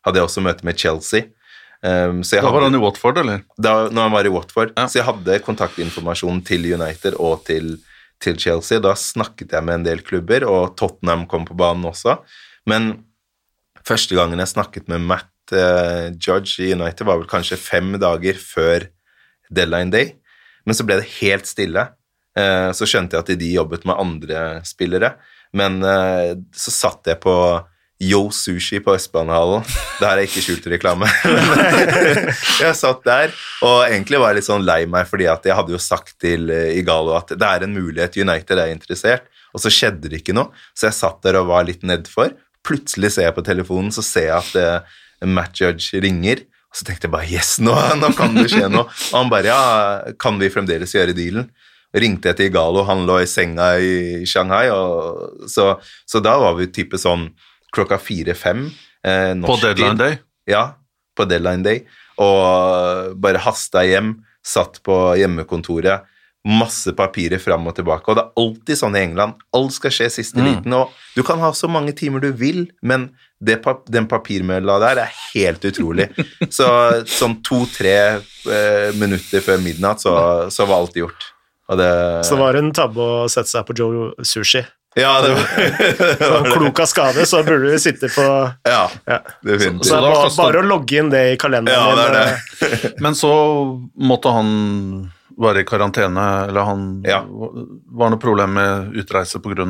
hadde 0.05 0.21
jeg 0.21 0.29
også 0.29 0.43
møte 0.45 0.67
med 0.67 0.79
Chelsea. 0.79 1.29
Um, 1.81 2.19
så 2.21 2.37
jeg 2.37 2.45
Da 2.45 2.51
var 2.53 2.67
han 2.67 2.77
i 2.77 2.81
Watford, 2.81 3.17
eller? 3.17 3.41
da 3.57 3.87
når 3.89 4.03
han 4.05 4.13
var 4.13 4.27
i 4.29 4.33
Watford. 4.33 4.73
Ja. 4.77 4.85
Så 4.85 4.99
jeg 4.99 5.07
hadde 5.07 5.39
kontaktinformasjon 5.41 6.43
til 6.45 6.67
United 6.75 7.17
og 7.17 7.41
til, 7.47 7.79
til 8.21 8.37
Chelsea. 8.37 8.77
Da 8.83 8.93
snakket 8.93 9.55
jeg 9.55 9.65
med 9.65 9.79
en 9.79 9.87
del 9.87 10.03
klubber, 10.05 10.45
og 10.45 10.75
Tottenham 10.77 11.25
kom 11.29 11.47
på 11.47 11.57
banen 11.57 11.89
også. 11.89 12.19
Men 12.69 12.93
første 13.87 14.13
gangen 14.13 14.37
jeg 14.37 14.53
snakket 14.53 14.91
med 14.93 15.07
Matt 15.09 15.55
eh, 15.57 16.13
Judge 16.21 16.61
i 16.61 16.73
United, 16.75 17.07
var 17.07 17.17
vel 17.17 17.29
kanskje 17.31 17.57
fem 17.57 17.95
dager 18.01 18.37
før 18.37 18.85
deadline 19.49 19.89
day. 19.89 20.13
Men 20.69 20.77
så 20.77 20.85
ble 20.85 20.99
det 21.01 21.09
helt 21.17 21.49
stille. 21.49 21.87
Eh, 22.37 22.69
så 22.75 22.87
skjønte 22.87 23.17
jeg 23.17 23.25
at 23.25 23.41
de 23.41 23.51
jobbet 23.57 23.85
med 23.87 23.99
andre 23.99 24.45
spillere. 24.67 25.15
Men 25.57 25.81
eh, 25.83 26.37
så 26.55 26.73
satt 26.73 27.09
jeg 27.11 27.19
på 27.23 27.35
Yo 28.01 28.21
Sushi 28.33 28.79
på 28.81 28.95
Østbanehallen. 28.95 29.65
Der 30.01 30.15
er 30.15 30.23
ikke 30.25 30.43
skjult 30.43 30.69
reklame. 30.71 31.09
jeg 32.63 32.77
satt 32.79 33.03
der 33.05 33.35
og 33.67 33.83
egentlig 33.85 34.21
var 34.21 34.33
litt 34.37 34.47
sånn 34.47 34.65
lei 34.65 34.83
meg, 34.89 35.09
fordi 35.09 35.27
jeg 35.27 35.57
hadde 35.57 35.75
jo 35.75 35.81
sagt 35.81 36.15
til 36.23 36.49
eh, 36.53 36.77
Igalo 36.79 37.13
at 37.19 37.35
det 37.35 37.49
er 37.49 37.67
en 37.67 37.75
mulighet, 37.75 38.17
United 38.17 38.63
er 38.63 38.73
interessert, 38.73 39.27
og 39.51 39.61
så 39.61 39.69
skjedde 39.73 40.09
det 40.09 40.23
ikke 40.23 40.35
noe. 40.37 40.49
Så 40.73 40.87
jeg 40.89 40.97
satt 40.97 41.19
der 41.27 41.37
og 41.41 41.51
var 41.51 41.67
litt 41.67 41.83
nedfor. 41.85 42.31
Plutselig 42.65 43.13
ser 43.13 43.27
jeg 43.27 43.35
på 43.35 43.45
telefonen, 43.45 43.91
så 43.93 44.03
ser 44.05 44.29
jeg 44.29 44.39
at 44.39 45.27
Matt 45.27 45.59
Judge 45.59 45.99
ringer. 46.01 46.45
Og 46.71 46.79
så 46.79 46.85
tenkte 46.87 47.09
jeg 47.09 47.13
bare 47.13 47.27
yes, 47.27 47.57
nå, 47.59 47.73
nå 47.99 48.13
kan 48.15 48.37
det 48.37 48.47
skje 48.53 48.69
noe. 48.71 48.87
Og 48.87 49.17
han 49.17 49.31
bare 49.33 49.49
ja, 49.51 50.13
kan 50.21 50.39
vi 50.39 50.49
fremdeles 50.53 50.95
gjøre 50.95 51.15
dealen? 51.17 51.49
Ringte 51.93 52.29
jeg 52.31 52.37
til 52.39 52.45
Igalo, 52.51 52.83
han 52.87 53.05
lå 53.07 53.17
i 53.21 53.27
senga 53.27 53.73
i 53.83 54.23
Shanghai, 54.29 54.69
og 54.71 55.47
så, 55.51 55.73
så 56.07 56.21
da 56.23 56.37
var 56.39 56.55
vi 56.55 56.69
type 56.71 56.95
sånn 57.01 57.29
klokka 57.75 57.97
fire-fem. 57.99 58.69
Eh, 59.03 59.33
På 59.43 59.57
deadline 59.59 59.97
tid. 59.97 60.05
day? 60.05 60.19
Ja, 60.47 60.63
på 61.17 61.25
deadline 61.27 61.63
day. 61.67 61.81
Og 62.21 63.17
bare 63.21 63.41
hasta 63.43 63.83
hjem, 63.87 64.15
satt 64.43 64.79
på 64.85 64.95
hjemmekontoret, 65.19 66.07
masse 66.47 66.89
papirer 66.97 67.37
fram 67.37 67.67
og 67.69 67.75
tilbake. 67.77 68.07
Og 68.09 68.17
det 68.17 68.23
er 68.23 68.39
alltid 68.41 68.79
sånn 68.79 68.95
i 68.97 69.03
England. 69.05 69.35
Alt 69.53 69.75
skal 69.75 69.91
skje 69.93 70.07
siste 70.09 70.39
Mm. 70.41 70.47
liten. 70.47 70.73
Og 70.73 70.89
du 71.15 71.21
kan 71.23 71.37
ha 71.39 71.51
så 71.53 71.69
mange 71.69 71.93
timer 71.93 72.19
du 72.23 72.31
vil, 72.31 72.63
men 72.81 73.11
det, 73.43 73.59
pap 73.61 73.85
den 73.91 74.07
papirmølla 74.09 74.79
der 74.81 75.03
er 75.03 75.11
helt 75.33 75.61
utrolig. 75.61 76.07
Så 76.49 76.65
sånn 77.05 77.39
to-tre 77.45 77.93
eh, 78.49 78.89
minutter 78.97 79.41
før 79.41 79.61
midnatt, 79.61 80.01
så, 80.01 80.49
så 80.49 80.65
var 80.69 80.81
alt 80.81 80.93
gjort. 80.97 81.30
Og 81.71 81.79
det, 81.79 81.89
Så 82.27 82.35
det 82.35 82.41
var 82.43 82.59
en 82.59 82.71
tabbe 82.75 82.99
å 82.99 83.29
sette 83.31 83.47
seg 83.53 83.63
på 83.69 83.75
Joe 83.79 84.11
Sushi. 84.27 84.63
Ja, 84.99 85.13
det 85.23 85.29
var, 85.37 85.45
det. 85.55 86.17
Så 86.19 86.39
klok 86.57 86.81
av 86.83 86.89
skade, 86.91 87.23
så 87.29 87.39
burde 87.47 87.71
du 87.71 87.79
sitte 87.79 88.09
på 88.11 88.25
Ja, 88.67 88.81
ja. 89.07 89.21
definitivt. 89.41 89.87
Så 89.87 89.95
det 89.95 90.01
var 90.03 90.11
er 90.11 90.25
bare, 90.25 90.35
bare 90.41 90.59
å 90.59 90.67
logge 90.67 90.99
inn 90.99 91.09
det 91.13 91.21
i 91.31 91.37
kalenderen 91.39 91.79
Ja, 91.79 91.95
det 91.95 92.05
er 92.09 92.13
det. 92.19 92.91
Men 93.05 93.15
så 93.15 93.31
måtte 93.95 94.33
han 94.35 94.51
være 95.41 95.63
i 95.63 95.65
karantene, 95.65 96.25
eller 96.49 96.67
han 96.67 96.81
Ja. 97.07 97.21
var 97.23 98.11
noe 98.11 98.19
problem 98.19 98.51
med 98.59 98.91
utreise 98.99 99.39
pga. 99.41 99.65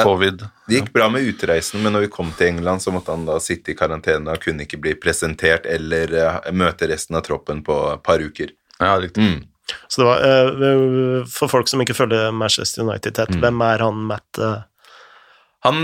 covid. 0.00 0.46
Det 0.66 0.78
gikk 0.80 0.88
bra 0.96 1.10
med 1.12 1.28
utreisen, 1.28 1.82
men 1.84 1.92
når 1.92 2.06
vi 2.06 2.08
kom 2.16 2.32
til 2.32 2.48
England, 2.48 2.80
så 2.82 2.90
måtte 2.90 3.12
han 3.12 3.26
da 3.28 3.36
sitte 3.38 3.70
i 3.70 3.76
karantene 3.78 4.32
og 4.32 4.40
kunne 4.42 4.64
ikke 4.64 4.80
bli 4.80 4.94
presentert 4.96 5.66
eller 5.70 6.08
eh, 6.18 6.50
møte 6.56 6.88
resten 6.90 7.20
av 7.20 7.22
troppen 7.28 7.60
på 7.62 7.76
et 7.92 8.02
par 8.02 8.18
uker. 8.24 8.48
Ja, 8.80 8.96
riktig. 8.98 9.22
Mm. 9.22 9.44
Så 9.88 10.02
det 10.02 10.06
var, 10.08 10.24
eh, 10.28 11.24
For 11.30 11.48
folk 11.48 11.68
som 11.70 11.80
ikke 11.84 11.96
følger 11.96 12.32
Manchester 12.36 12.82
United 12.84 13.14
tett, 13.16 13.34
hvem 13.40 13.62
er 13.64 13.84
han 13.84 14.02
Matt 14.10 14.38
eh? 14.42 14.58
Han, 15.64 15.78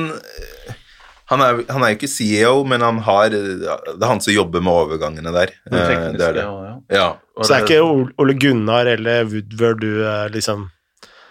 han, 1.31 1.41
er, 1.41 1.63
han 1.73 1.85
er 1.87 1.95
ikke 1.95 2.09
CEO, 2.11 2.65
men 2.69 2.83
han 2.85 2.99
har, 3.07 3.31
det 3.33 3.71
er 3.71 4.11
han 4.11 4.21
som 4.21 4.35
jobber 4.35 4.61
med 4.61 4.75
overgangene 4.83 5.33
der. 5.33 5.55
Det 5.71 5.81
Eh, 5.87 6.11
det 6.19 6.27
er 6.27 6.37
det. 6.37 6.43
ja, 6.45 6.59
ja. 6.67 6.75
Ja. 6.91 7.07
Så 7.41 7.55
det 7.55 7.57
er 7.57 7.65
ikke 7.65 8.13
Ole 8.21 8.35
Gunnar 8.37 8.87
eller 8.91 9.25
Woodward 9.31 9.81
du 9.81 10.05
liksom 10.35 10.67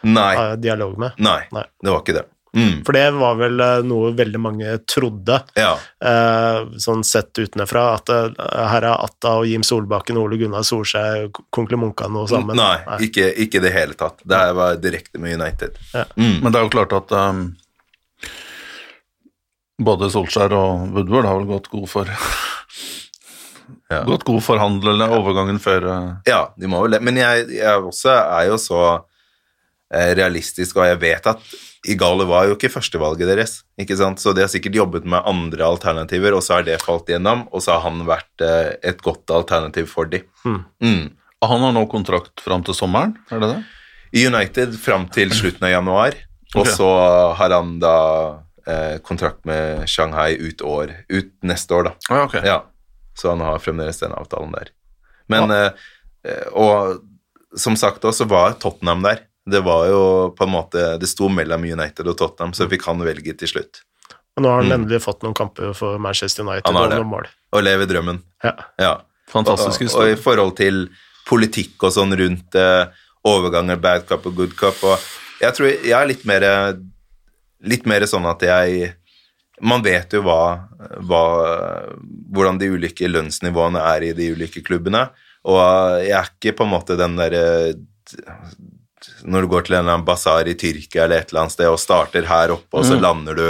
Nei, 0.08 0.32
har 0.40 0.56
dialog 0.58 0.98
med? 0.98 1.12
nei, 1.20 1.42
Nei. 1.52 1.66
det 1.84 1.92
var 1.92 2.02
ikke 2.02 2.16
det. 2.16 2.26
Mm. 2.58 2.84
For 2.86 2.98
det 2.98 3.04
var 3.14 3.36
vel 3.38 3.62
eh, 3.62 3.82
noe 3.86 4.12
veldig 4.18 4.40
mange 4.42 4.78
trodde, 4.90 5.40
Ja. 5.56 5.76
eh, 6.02 6.66
sånn 6.82 7.04
sett 7.06 7.38
utenfra, 7.38 7.84
at 8.00 8.10
eh, 8.10 8.30
her 8.72 8.88
er 8.90 8.96
Atta 9.06 9.36
og 9.42 9.48
Jim 9.48 9.64
Solbakken 9.66 10.18
og 10.18 10.30
Ole 10.30 10.40
Gunnar 10.42 10.66
Solskjær 10.66 11.30
konklemunka 11.54 12.10
noe 12.10 12.28
sammen. 12.28 12.58
Nei, 12.58 12.80
ikke 13.06 13.30
i 13.38 13.50
det 13.62 13.74
hele 13.76 13.94
tatt. 14.00 14.24
Det 14.26 14.36
her 14.42 14.56
var 14.58 14.82
direkte 14.82 15.22
med 15.22 15.38
United. 15.38 15.78
Ja. 15.94 16.08
Mm. 16.18 16.40
Men 16.44 16.52
det 16.52 16.60
er 16.62 16.66
jo 16.66 16.74
klart 16.74 16.96
at 16.98 17.14
um, 17.14 17.44
både 19.80 20.10
Solskjær 20.10 20.56
og 20.58 20.90
Woodward 20.98 21.30
har 21.30 21.42
vel 21.42 21.52
gått 21.54 21.70
god 21.74 21.90
for 21.90 22.10
Ja. 23.90 24.04
Gått 24.10 24.22
god 24.26 24.44
for 24.46 24.62
eller 24.62 25.14
overgangen 25.16 25.58
før 25.62 25.86
uh, 25.90 26.10
Ja, 26.26 26.52
de 26.58 26.70
må 26.70 26.82
vel 26.84 26.98
det. 26.98 27.00
Men 27.06 27.18
jeg, 27.18 27.48
jeg 27.58 27.86
også 27.86 28.12
er 28.14 28.50
jo 28.52 28.58
så 28.62 28.82
realistisk, 29.90 30.78
og 30.78 30.86
jeg 30.86 31.00
vet 31.02 31.26
at 31.26 31.42
Igalo 31.88 32.26
var 32.28 32.50
jo 32.50 32.58
ikke 32.58 32.72
førstevalget 32.74 33.30
deres, 33.30 33.54
ikke 33.80 33.96
sant? 33.96 34.20
så 34.20 34.34
de 34.36 34.44
har 34.44 34.50
sikkert 34.52 34.76
jobbet 34.76 35.06
med 35.08 35.24
andre 35.30 35.64
alternativer, 35.64 36.36
og 36.36 36.44
så 36.44 36.58
har 36.58 36.66
det 36.68 36.82
falt 36.84 37.08
gjennom, 37.08 37.46
og 37.56 37.64
så 37.64 37.78
har 37.78 37.86
han 37.88 38.02
vært 38.08 38.44
eh, 38.44 38.74
et 38.92 39.00
godt 39.06 39.32
alternativ 39.32 39.88
for 39.88 40.10
dem. 40.12 40.26
Mm. 40.44 40.58
Mm. 40.84 41.06
Han 41.48 41.64
har 41.64 41.72
nå 41.78 41.86
kontrakt 41.88 42.44
fram 42.44 42.66
til 42.68 42.76
sommeren, 42.76 43.16
er 43.32 43.40
det 43.40 43.52
det? 43.54 43.62
I 44.20 44.26
United 44.28 44.76
fram 44.82 45.06
til 45.14 45.32
slutten 45.32 45.64
av 45.70 45.72
januar, 45.78 46.18
og 46.56 46.66
Ok. 46.66 46.72
så 46.74 46.90
har 47.40 47.54
han 47.56 47.78
da 47.80 47.96
eh, 48.68 48.98
kontrakt 49.06 49.46
med 49.48 49.86
Shanghai 49.88 50.34
ut, 50.36 50.62
år, 50.66 50.92
ut 51.08 51.32
neste 51.48 51.78
år, 51.78 51.92
da. 51.92 51.96
Ja, 52.10 52.24
okay. 52.26 52.44
Ja, 52.44 52.60
så 53.16 53.32
han 53.36 53.46
har 53.46 53.62
fremdeles 53.64 54.02
den 54.02 54.12
avtalen 54.18 54.52
der. 54.52 54.74
Men, 55.32 55.54
ja. 55.54 55.70
eh, 56.28 56.48
og 56.52 57.06
som 57.56 57.78
sagt 57.80 58.04
også, 58.04 58.28
var 58.30 58.58
Tottenham 58.60 59.06
der. 59.06 59.24
Det 59.46 59.62
var 59.66 59.88
jo 59.88 60.02
på 60.38 60.44
en 60.46 60.52
måte, 60.54 60.98
det 61.00 61.08
sto 61.10 61.30
mellom 61.30 61.64
United 61.64 62.08
og 62.08 62.18
Tottenham, 62.18 62.54
så 62.54 62.68
fikk 62.70 62.84
han 62.90 63.00
velge 63.06 63.34
til 63.38 63.48
slutt. 63.48 63.82
Og 64.38 64.44
nå 64.44 64.50
har 64.50 64.62
han 64.62 64.70
Mm. 64.72 64.76
endelig 64.82 65.02
fått 65.04 65.24
noen 65.24 65.34
kamper 65.36 65.74
for 65.76 65.98
Manchester 66.00 66.44
United 66.44 66.68
og 66.70 66.90
noen 66.92 67.08
mål. 67.08 67.28
Og 67.54 67.64
leve 67.64 67.88
drømmen. 67.88 68.22
Ja. 68.44 68.54
Ja. 68.80 68.94
Fantastisk 69.30 69.82
og, 69.82 69.88
og 69.96 70.02
og, 70.02 70.12
i 70.12 70.16
forhold 70.16 70.56
til 70.58 70.90
politikk 71.28 71.84
og 71.84 71.92
sånn 71.94 72.16
rundt 72.18 72.56
eh, 72.56 72.86
overganger, 73.26 73.80
bad 73.82 74.08
cup 74.08 74.26
og 74.26 74.36
good 74.36 74.56
cup, 74.56 74.80
og 74.84 74.98
jeg 75.42 75.54
tror 75.54 75.68
jeg 75.70 75.92
er 75.92 76.08
litt 76.08 76.26
mer, 76.26 76.46
litt 77.62 77.86
mer 77.86 78.02
sånn 78.10 78.26
at 78.30 78.42
jeg 78.42 78.96
man 79.62 79.84
vet 79.84 80.14
jo 80.16 80.22
hva, 80.24 80.70
hva, 81.04 81.24
hvordan 82.32 82.58
de 82.62 82.70
ulike 82.72 83.10
lønnsnivåene 83.12 83.82
er 83.96 84.06
i 84.08 84.14
de 84.16 84.30
ulike 84.32 84.64
klubbene, 84.64 85.10
og 85.44 85.60
jeg 86.00 86.16
er 86.16 86.30
ikke 86.32 86.56
på 86.56 86.64
en 86.64 86.72
måte 86.72 86.96
den 87.00 87.18
derre 87.20 87.74
Når 89.24 89.42
du 89.42 89.48
går 89.48 89.62
til 89.68 89.76
en 89.76 89.80
eller 89.84 89.94
annen 89.98 90.06
basar 90.08 90.48
i 90.48 90.54
Tyrkia 90.60 91.04
eller 91.06 91.22
et 91.24 91.30
eller 91.32 91.42
annet 91.46 91.56
sted 91.56 91.68
og 91.72 91.80
starter 91.80 92.26
her 92.26 92.52
oppe, 92.56 92.74
og 92.78 92.86
så 92.86 92.96
lander 93.02 93.36
du 93.36 93.46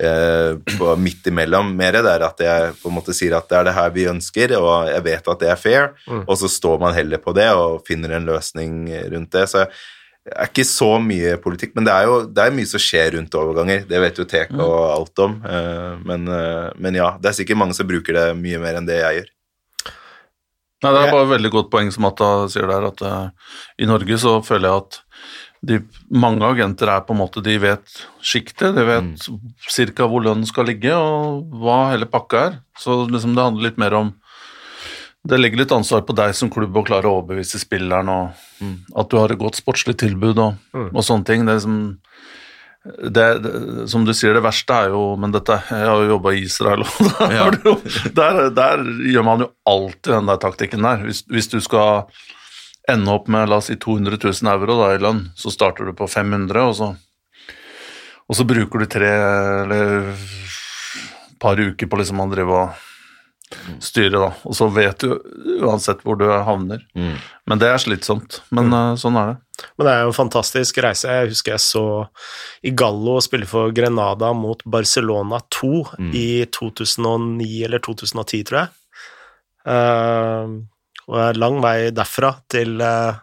eh, 0.00 0.56
på 0.78 0.96
midt 0.98 1.26
imellom. 1.26 1.74
Mer 1.76 1.92
det 1.92 2.04
er 2.08 2.22
at 2.26 2.38
jeg 2.40 2.74
på 2.82 2.88
en 2.88 2.94
måte 2.96 3.14
sier 3.14 3.36
at 3.36 3.48
det 3.48 3.58
er 3.58 3.64
det 3.64 3.74
her 3.76 3.90
vi 3.90 4.06
ønsker, 4.10 4.56
og 4.58 4.88
jeg 4.88 5.04
vet 5.04 5.28
at 5.28 5.40
det 5.40 5.48
er 5.50 5.56
fair, 5.60 5.90
og 6.26 6.36
så 6.38 6.48
står 6.48 6.78
man 6.80 6.94
heller 6.94 7.18
på 7.18 7.34
det 7.36 7.48
og 7.52 7.82
finner 7.86 8.16
en 8.16 8.26
løsning 8.26 8.88
rundt 9.12 9.30
det. 9.32 9.48
så 9.48 9.66
det 10.20 10.34
er 10.36 10.50
ikke 10.50 10.64
så 10.68 10.98
mye 11.00 11.36
politikk, 11.40 11.72
men 11.74 11.84
det 11.86 11.92
er 11.94 12.04
jo 12.04 12.16
det 12.28 12.42
er 12.44 12.50
mye 12.52 12.68
som 12.68 12.78
skjer 12.78 13.14
rundt 13.16 13.32
overganger. 13.34 13.86
Det 13.88 14.00
vet 14.02 14.18
jo 14.20 14.24
Teka 14.28 14.58
og 14.60 14.90
alt 14.98 15.18
om. 15.24 15.42
eh, 15.48 15.96
Men, 16.04 16.28
eh, 16.28 16.70
men 16.76 16.94
ja, 16.94 17.16
det 17.18 17.30
er 17.30 17.32
sikkert 17.40 17.56
mange 17.56 17.74
som 17.74 17.88
bruker 17.88 18.12
det 18.12 18.36
mye 18.36 18.58
mer 18.60 18.76
enn 18.76 18.86
det 18.86 18.98
jeg 19.00 19.16
gjør. 19.22 19.30
Nei, 20.80 20.92
det 20.94 21.00
er 21.00 21.12
bare 21.12 21.26
et 21.26 21.34
veldig 21.34 21.50
godt 21.52 21.68
poeng 21.72 21.90
som 21.92 22.06
Atta 22.08 22.30
sier 22.48 22.68
der, 22.70 22.86
at 22.88 23.02
uh, 23.04 23.56
i 23.80 23.88
Norge 23.88 24.16
så 24.22 24.38
føler 24.44 24.70
jeg 24.70 24.84
at 24.84 25.00
de, 25.60 25.76
mange 26.08 26.46
agenter 26.46 26.88
er 26.88 27.02
på 27.04 27.12
en 27.12 27.20
måte, 27.20 27.42
de 27.44 27.58
vet 27.60 27.98
sjiktet, 28.24 28.72
de 28.78 28.86
vet 28.88 29.26
cirka 29.68 30.06
hvor 30.08 30.24
lønnen 30.24 30.48
skal 30.48 30.70
ligge, 30.70 30.94
og 30.96 31.52
hva 31.60 31.90
hele 31.90 32.08
pakka 32.08 32.44
er. 32.46 32.58
Så 32.80 33.02
liksom 33.10 33.36
det 33.36 33.44
handler 33.44 33.68
litt 33.68 33.80
mer 33.80 33.98
om 33.98 34.14
Det 35.20 35.36
legger 35.36 35.60
litt 35.60 35.72
ansvar 35.76 36.00
på 36.08 36.14
deg 36.16 36.30
som 36.32 36.48
klubb 36.48 36.78
å 36.80 36.82
klare 36.88 37.04
å 37.04 37.18
overbevise 37.18 37.58
spilleren, 37.60 38.08
og 38.08 38.30
at 38.96 39.10
du 39.12 39.18
har 39.20 39.28
et 39.28 39.40
godt 39.42 39.58
sportslig 39.60 39.98
tilbud 40.00 40.40
og, 40.40 40.54
og 40.72 41.02
sånne 41.04 41.28
ting. 41.28 41.44
Det 41.44 41.52
er 41.52 41.58
liksom 41.58 41.82
det, 42.84 43.24
det, 43.44 43.52
som 43.92 44.06
du 44.08 44.12
sier, 44.16 44.32
det 44.32 44.40
verste 44.40 44.72
er 44.72 44.94
jo 44.94 45.02
Men 45.20 45.34
dette, 45.34 45.52
jeg 45.68 45.84
har 45.84 46.00
jo 46.00 46.14
jobba 46.14 46.32
i 46.32 46.44
Israel, 46.46 46.80
og 46.86 47.10
der, 47.18 47.34
Ja. 47.36 47.48
jo, 47.66 47.74
der, 48.16 48.38
der 48.56 48.84
gjør 49.12 49.26
man 49.26 49.44
jo 49.44 49.50
alltid 49.68 50.12
den 50.14 50.30
der 50.32 50.40
taktikken 50.40 50.86
der. 50.88 51.02
Hvis, 51.04 51.20
hvis 51.28 51.50
du 51.52 51.58
skal 51.60 52.06
ende 52.88 53.12
opp 53.12 53.28
med 53.30 53.50
la 53.52 53.58
oss 53.60 53.68
si 53.68 53.76
200 53.76 54.16
000 54.24 54.48
euro 54.54 54.78
da, 54.80 54.94
i 54.96 55.02
lønn, 55.04 55.26
så 55.38 55.52
starter 55.52 55.90
du 55.90 55.92
på 55.94 56.08
500, 56.08 56.64
og 56.64 56.74
så, 56.78 56.88
og 58.26 58.38
så 58.38 58.46
bruker 58.48 58.82
du 58.82 58.88
tre 58.90 59.10
eller 59.66 59.92
et 60.14 61.36
par 61.40 61.60
uker 61.60 61.86
på 61.86 62.00
liksom 62.00 62.24
å 62.24 62.30
drive 62.32 62.56
og 62.64 62.86
styre, 63.82 64.18
da. 64.18 64.30
Og 64.46 64.56
så 64.56 64.68
vet 64.72 65.02
du 65.02 65.14
uansett 65.64 66.02
hvor 66.06 66.18
du 66.20 66.26
havner. 66.30 66.82
Mm. 66.94 67.14
Men 67.50 67.62
det 67.62 67.70
er 67.70 67.82
slitsomt. 67.82 68.40
Men 68.54 68.70
mm. 68.70 68.98
sånn 69.00 69.18
er 69.20 69.32
det. 69.32 69.38
Men 69.76 69.86
det 69.86 69.92
er 69.92 70.04
jo 70.04 70.12
en 70.12 70.16
fantastisk 70.16 70.80
reise. 70.84 71.12
Jeg 71.12 71.32
husker 71.34 71.54
jeg 71.56 71.64
så 71.64 71.84
Igallo 72.66 73.18
spille 73.24 73.48
for 73.50 73.74
Grenada 73.76 74.32
mot 74.36 74.62
Barcelona 74.64 75.42
2 75.52 75.72
i 76.16 76.28
2009 76.48 77.48
eller 77.68 77.82
2010, 77.84 78.44
tror 78.48 78.62
jeg. 78.62 78.76
Uh, 79.60 80.62
og 81.10 81.18
det 81.18 81.24
er 81.26 81.40
lang 81.42 81.58
vei 81.60 81.76
derfra 81.92 82.32
til, 82.48 82.78
uh, 82.80 83.18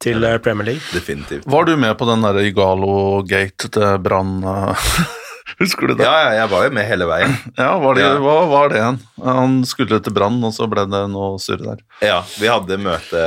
til 0.00 0.24
eh, 0.24 0.38
Premier 0.40 0.70
League. 0.70 0.86
Definitivt. 0.94 1.48
Var 1.50 1.66
du 1.68 1.74
med 1.76 1.98
på 1.98 2.08
den 2.08 2.24
der 2.24 2.40
Igalo-gate 2.46 3.68
til 3.74 3.98
Brann? 4.00 4.38
eh? 5.60 5.64
Husker 5.64 5.90
du 5.90 5.94
det? 5.94 6.04
Ja, 6.04 6.14
ja, 6.24 6.30
jeg 6.40 6.50
var 6.50 6.64
jo 6.66 6.70
med 6.78 6.86
hele 6.88 7.06
veien. 7.10 7.36
Ja, 7.60 7.78
var 7.78 7.94
det, 7.98 8.04
Ja. 8.06 8.14
Hva 8.24 8.36
var 8.48 8.72
det 8.72 8.80
igjen? 8.80 9.00
Han 9.24 9.58
skulle 9.68 10.00
til 10.00 10.14
Brann, 10.16 10.38
og 10.44 10.54
så 10.56 10.68
ble 10.70 10.86
det 10.88 11.02
noe 11.12 11.38
surr 11.42 11.60
der. 11.62 11.82
Ja, 12.00 12.20
vi 12.40 12.48
hadde, 12.48 12.78
møte, 12.80 13.24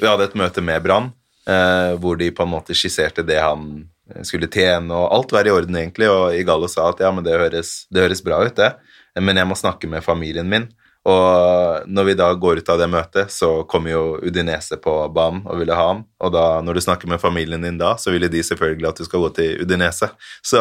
vi 0.00 0.06
hadde 0.06 0.26
et 0.30 0.38
møte 0.38 0.64
med 0.64 0.82
Brann, 0.82 1.12
eh, 1.46 1.92
hvor 2.02 2.18
de 2.18 2.32
på 2.34 2.42
en 2.46 2.54
måte 2.56 2.74
skisserte 2.74 3.24
det 3.26 3.38
han 3.42 3.86
skulle 4.22 4.46
tjene, 4.46 4.94
og 4.94 5.12
alt 5.14 5.32
var 5.34 5.46
i 5.46 5.50
orden 5.54 5.76
egentlig, 5.78 6.06
og 6.10 6.34
Igalo 6.38 6.68
sa 6.70 6.90
at 6.92 7.00
ja, 7.02 7.10
men 7.14 7.24
det 7.26 7.38
høres, 7.38 7.86
det 7.90 8.04
høres 8.04 8.22
bra 8.22 8.38
ut, 8.46 8.54
det, 8.54 8.74
men 9.18 9.38
jeg 9.38 9.48
må 9.50 9.56
snakke 9.58 9.88
med 9.90 10.04
familien 10.06 10.46
min. 10.50 10.68
Og 11.06 11.86
når 11.86 12.06
vi 12.08 12.14
da 12.18 12.32
går 12.34 12.60
ut 12.62 12.70
av 12.72 12.80
det 12.82 12.88
møtet, 12.90 13.30
så 13.30 13.62
kommer 13.70 13.92
jo 13.92 14.00
Udinese 14.26 14.78
på 14.82 14.94
banen 15.14 15.44
og 15.46 15.60
ville 15.60 15.74
ha 15.78 15.84
ham. 15.92 16.00
og 16.18 16.32
da, 16.34 16.60
når 16.66 16.74
du 16.74 16.80
snakker 16.82 17.06
med 17.08 17.22
familien 17.22 17.62
din 17.62 17.78
da, 17.78 17.92
så 17.96 18.10
ville 18.10 18.28
de 18.28 18.42
selvfølgelig 18.42 18.88
at 18.88 18.98
du 18.98 19.04
skal 19.06 19.22
gå 19.22 19.28
til 19.36 19.62
Udinese. 19.62 20.08
Så 20.42 20.60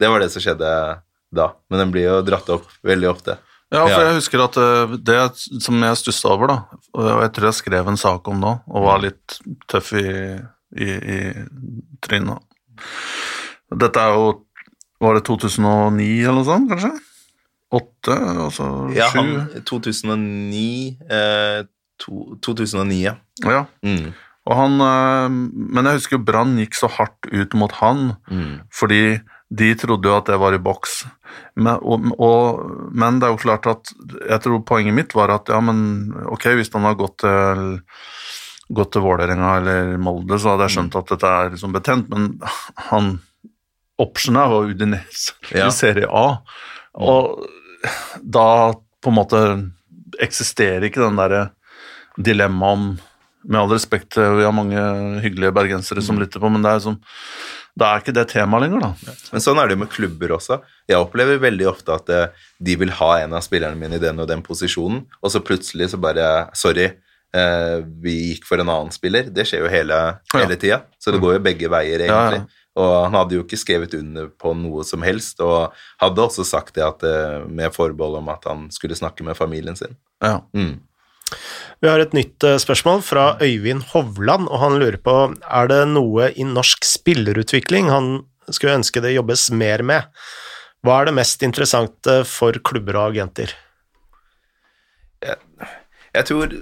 det 0.00 0.08
var 0.10 0.22
det 0.24 0.30
som 0.32 0.42
skjedde 0.42 0.70
da, 1.30 1.46
men 1.70 1.78
den 1.84 1.92
blir 1.94 2.08
jo 2.08 2.18
dratt 2.26 2.48
opp 2.50 2.66
veldig 2.82 3.08
ofte. 3.12 3.36
Ja, 3.70 3.84
for 3.86 4.02
jeg 4.02 4.16
husker 4.16 4.42
at 4.42 4.56
eh, 4.58 4.94
det 5.06 5.18
som 5.62 5.76
jeg 5.86 5.98
stussa 6.00 6.32
over, 6.32 6.50
da, 6.50 6.56
og 6.98 7.20
jeg 7.22 7.32
tror 7.36 7.46
jeg 7.52 7.58
skrev 7.60 7.90
en 7.92 8.00
sak 8.00 8.26
om 8.32 8.40
òg, 8.48 8.64
og 8.66 8.86
var 8.88 8.98
litt 9.04 9.36
tøff 9.70 9.92
i, 10.00 10.06
i, 10.74 10.88
i 10.90 11.18
trynet. 12.02 12.42
Dette 13.70 14.02
er 14.02 14.16
jo 14.16 14.30
Var 15.00 15.16
det 15.16 15.22
2009 15.28 16.06
eller 16.24 16.36
noe 16.40 16.44
sånt, 16.48 16.66
kanskje? 16.72 16.90
Åtte, 17.72 18.16
altså 18.42 18.66
Ja, 18.96 19.06
sju? 19.12 19.20
han 19.20 19.62
2009 19.68 20.98
eh, 21.08 21.60
to, 22.02 22.24
2009, 22.42 22.98
ja. 23.06 23.14
Ja. 23.46 23.62
Mm. 23.86 24.10
Og 24.50 24.56
han, 24.58 24.74
eh, 24.82 25.28
men 25.76 25.86
jeg 25.88 26.00
husker 26.00 26.20
Brann 26.26 26.56
gikk 26.58 26.74
så 26.76 26.90
hardt 26.98 27.30
ut 27.30 27.54
mot 27.54 27.72
han, 27.80 28.16
Mm. 28.28 28.58
fordi 28.74 29.20
de 29.50 29.72
trodde 29.74 30.06
jo 30.06 30.14
at 30.14 30.28
det 30.30 30.36
var 30.38 30.54
i 30.54 30.60
boks. 30.62 31.00
Men, 31.58 31.80
og, 31.82 32.04
og, 32.22 32.60
men 32.94 33.18
det 33.18 33.26
er 33.26 33.32
jo 33.34 33.40
klart 33.42 33.66
at 33.70 33.90
jeg 34.28 34.42
tror 34.44 34.62
poenget 34.66 34.94
mitt 34.94 35.14
var 35.18 35.32
at 35.34 35.50
ja, 35.50 35.58
men 35.64 36.12
ok, 36.30 36.52
hvis 36.58 36.70
han 36.74 36.86
har 36.86 36.98
gått 36.98 37.16
til, 37.24 37.64
gått 38.70 38.92
til 38.94 39.02
Vålerenga 39.04 39.56
eller 39.58 39.96
Molde, 40.02 40.38
så 40.38 40.52
hadde 40.52 40.68
jeg 40.68 40.76
skjønt 40.76 40.98
at 41.00 41.10
dette 41.14 41.32
er 41.40 41.50
liksom 41.56 41.74
betent, 41.74 42.10
men 42.12 42.28
han 42.90 43.16
optionet 44.00 44.52
var 44.54 44.70
Udinese 44.70 45.34
Ja. 45.50 45.66
i 45.66 45.74
Serie 45.74 46.06
A, 46.06 46.26
og 46.94 47.42
da 48.22 48.46
på 49.02 49.10
en 49.10 49.18
måte 49.18 49.40
eksisterer 50.22 50.84
ikke 50.86 51.02
den 51.02 51.18
derre 51.18 51.48
dilemmaet 52.20 52.78
om 52.78 52.86
Med 53.44 53.60
all 53.60 53.70
respekt, 53.72 54.16
eh, 54.20 54.34
vi 54.36 54.44
har 54.44 54.52
mange 54.52 54.80
hyggelige 55.24 55.54
bergensere 55.56 56.02
som 56.04 56.18
lytter 56.20 56.42
på, 56.42 56.50
men 56.52 56.64
det 56.64 56.74
er, 56.76 56.82
som, 56.84 56.98
det 57.78 57.86
er 57.86 58.02
ikke 58.02 58.14
det 58.16 58.26
temaet 58.34 58.66
lenger, 58.66 58.82
da. 58.84 59.14
Men 59.32 59.44
sånn 59.44 59.60
er 59.60 59.68
det 59.68 59.78
jo 59.78 59.82
med 59.84 59.92
klubber 59.92 60.34
også. 60.36 60.58
Jeg 60.90 61.00
opplever 61.00 61.40
veldig 61.40 61.68
ofte 61.70 61.96
at 61.96 62.12
eh, 62.12 62.42
de 62.60 62.76
vil 62.82 62.92
ha 62.98 63.12
en 63.22 63.38
av 63.38 63.44
spillerne 63.46 63.80
mine 63.80 63.96
i 63.96 64.02
den 64.02 64.20
og 64.20 64.28
den 64.28 64.44
posisjonen, 64.44 65.06
og 65.22 65.32
så 65.32 65.42
plutselig 65.44 65.92
så 65.92 66.00
bare 66.02 66.26
Sorry, 66.58 66.90
eh, 67.32 67.76
vi 68.04 68.16
gikk 68.34 68.44
for 68.50 68.60
en 68.60 68.68
annen 68.68 68.92
spiller. 68.92 69.32
Det 69.32 69.48
skjer 69.48 69.64
jo 69.64 69.72
hele, 69.72 70.00
hele 70.34 70.60
tida, 70.60 70.82
så 71.00 71.14
det 71.14 71.22
går 71.24 71.38
jo 71.38 71.46
begge 71.48 71.72
veier, 71.72 72.04
egentlig. 72.08 72.42
Ja, 72.42 72.44
ja. 72.44 72.66
Og 72.80 72.92
han 73.02 73.16
hadde 73.18 73.34
jo 73.34 73.42
ikke 73.42 73.58
skrevet 73.58 73.96
under 73.98 74.28
på 74.40 74.52
noe 74.54 74.84
som 74.86 75.02
helst, 75.02 75.40
og 75.42 75.72
hadde 76.00 76.22
også 76.22 76.44
sagt 76.46 76.76
det 76.76 76.84
at, 76.86 77.02
med 77.50 77.74
forbehold 77.74 78.20
om 78.20 78.30
at 78.30 78.46
han 78.46 78.68
skulle 78.72 78.96
snakke 78.96 79.26
med 79.26 79.36
familien 79.36 79.76
sin. 79.76 79.96
Ja. 80.22 80.38
Mm. 80.54 80.78
Vi 81.80 81.88
har 81.88 82.02
et 82.02 82.14
nytt 82.16 82.44
eh, 82.44 82.58
spørsmål 82.60 83.00
fra 83.06 83.24
Øyvind 83.40 83.86
Hovland, 83.92 84.50
og 84.50 84.60
han 84.64 84.78
lurer 84.80 85.00
på 85.00 85.16
er 85.32 85.70
det 85.70 85.80
noe 85.94 86.30
i 86.36 86.44
norsk 86.44 86.84
spillerutvikling 86.84 87.88
han 87.92 88.12
skulle 88.50 88.80
ønske 88.80 89.02
det 89.04 89.14
jobbes 89.14 89.48
mer 89.54 89.84
med. 89.86 90.08
Hva 90.84 91.00
er 91.00 91.10
det 91.10 91.16
mest 91.18 91.42
interessante 91.46 92.22
for 92.28 92.56
klubber 92.64 92.98
og 92.98 93.12
agenter? 93.12 93.52
Jeg 95.20 96.26
tror 96.26 96.54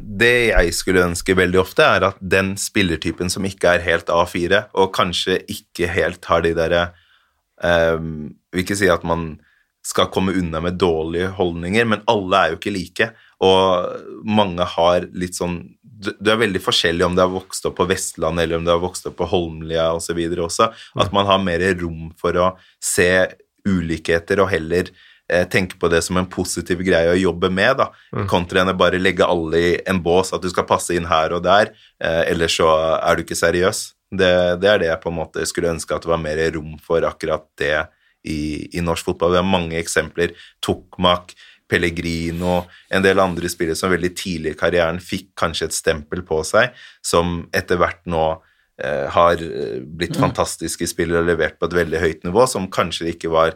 det 0.00 0.34
jeg 0.50 0.72
skulle 0.74 1.04
ønske 1.06 1.36
veldig 1.38 1.60
ofte, 1.60 1.84
er 1.84 2.08
at 2.10 2.18
den 2.20 2.54
spillertypen 2.60 3.30
som 3.32 3.46
ikke 3.46 3.76
er 3.76 3.84
helt 3.84 4.10
A4, 4.10 4.64
og 4.74 4.92
kanskje 4.96 5.38
ikke 5.50 5.90
helt 5.92 6.26
har 6.30 6.44
de 6.44 6.54
derre 6.56 6.90
um, 7.62 8.30
Vil 8.50 8.64
ikke 8.64 8.78
si 8.78 8.90
at 8.90 9.04
man 9.06 9.36
skal 9.86 10.10
komme 10.12 10.34
unna 10.36 10.60
med 10.60 10.76
dårlige 10.80 11.30
holdninger, 11.38 11.86
men 11.88 12.02
alle 12.10 12.36
er 12.36 12.52
jo 12.52 12.58
ikke 12.58 12.74
like. 12.74 13.06
Og 13.40 14.24
mange 14.28 14.64
har 14.76 15.06
litt 15.16 15.38
sånn 15.38 15.62
Du 16.00 16.28
er 16.32 16.40
veldig 16.40 16.60
forskjellig 16.64 17.04
om 17.04 17.14
du 17.16 17.20
har 17.20 17.32
vokst 17.32 17.66
opp 17.68 17.76
på 17.76 17.86
Vestlandet 17.88 18.46
eller 18.46 18.60
om 18.60 18.64
du 18.64 18.72
har 18.72 18.80
vokst 18.80 19.04
opp 19.08 19.18
på 19.18 19.28
Holmlia 19.28 19.90
osv. 19.92 20.16
også. 20.16 20.70
At 20.96 21.12
man 21.12 21.28
har 21.28 21.42
mer 21.44 21.60
rom 21.80 22.08
for 22.20 22.36
å 22.40 22.46
se 22.80 23.28
ulikheter 23.68 24.40
og 24.40 24.48
heller 24.48 24.88
eh, 25.28 25.44
tenke 25.48 25.76
på 25.76 25.90
det 25.92 26.00
som 26.06 26.16
en 26.16 26.28
positiv 26.30 26.80
greie 26.86 27.12
å 27.12 27.20
jobbe 27.20 27.50
med, 27.52 27.82
da, 27.82 27.90
kontra 28.30 28.62
enn 28.62 28.72
å 28.72 28.78
bare 28.80 29.00
legge 29.00 29.28
alle 29.28 29.60
i 29.60 29.70
en 29.84 30.00
bås, 30.00 30.32
at 30.32 30.40
du 30.40 30.48
skal 30.48 30.64
passe 30.68 30.96
inn 30.96 31.08
her 31.10 31.36
og 31.36 31.44
der, 31.44 31.74
eh, 32.00 32.22
ellers 32.32 32.56
så 32.56 32.70
er 32.96 33.16
du 33.16 33.26
ikke 33.26 33.38
seriøs. 33.38 33.82
Det, 34.10 34.32
det 34.62 34.72
er 34.72 34.80
det 34.82 34.88
jeg 34.88 35.02
på 35.04 35.12
en 35.12 35.20
måte 35.20 35.44
skulle 35.46 35.70
ønske 35.70 35.94
at 35.94 36.02
det 36.02 36.10
var 36.10 36.24
mer 36.24 36.40
rom 36.56 36.78
for 36.82 37.04
akkurat 37.06 37.44
det 37.60 37.76
i, 38.26 38.68
i 38.76 38.82
norsk 38.84 39.06
fotball. 39.06 39.36
Vi 39.36 39.40
har 39.40 39.46
mange 39.46 39.78
eksempler. 39.78 40.34
Tokmak, 40.64 41.36
Pellegrino, 41.70 42.64
en 42.90 43.02
del 43.06 43.22
andre 43.22 43.48
spillere 43.52 43.78
som 43.78 43.92
veldig 43.94 44.12
tidlig 44.18 44.54
i 44.56 44.60
karrieren 44.60 45.00
fikk 45.00 45.30
kanskje 45.38 45.70
et 45.70 45.78
stempel 45.78 46.22
på 46.26 46.42
seg, 46.46 46.74
som 47.06 47.44
etter 47.56 47.78
hvert 47.80 48.02
nå 48.10 48.26
eh, 48.82 49.06
har 49.14 49.36
blitt 49.40 49.88
blitt 50.00 50.16
fantastiske 50.20 50.86
spillere 50.90 51.22
og 51.22 51.28
levert 51.32 51.58
på 51.60 51.68
et 51.70 51.76
veldig 51.84 52.00
høyt 52.02 52.24
nivå, 52.28 52.46
som 52.50 52.66
kanskje 52.72 53.12
ikke 53.14 53.30
var 53.32 53.54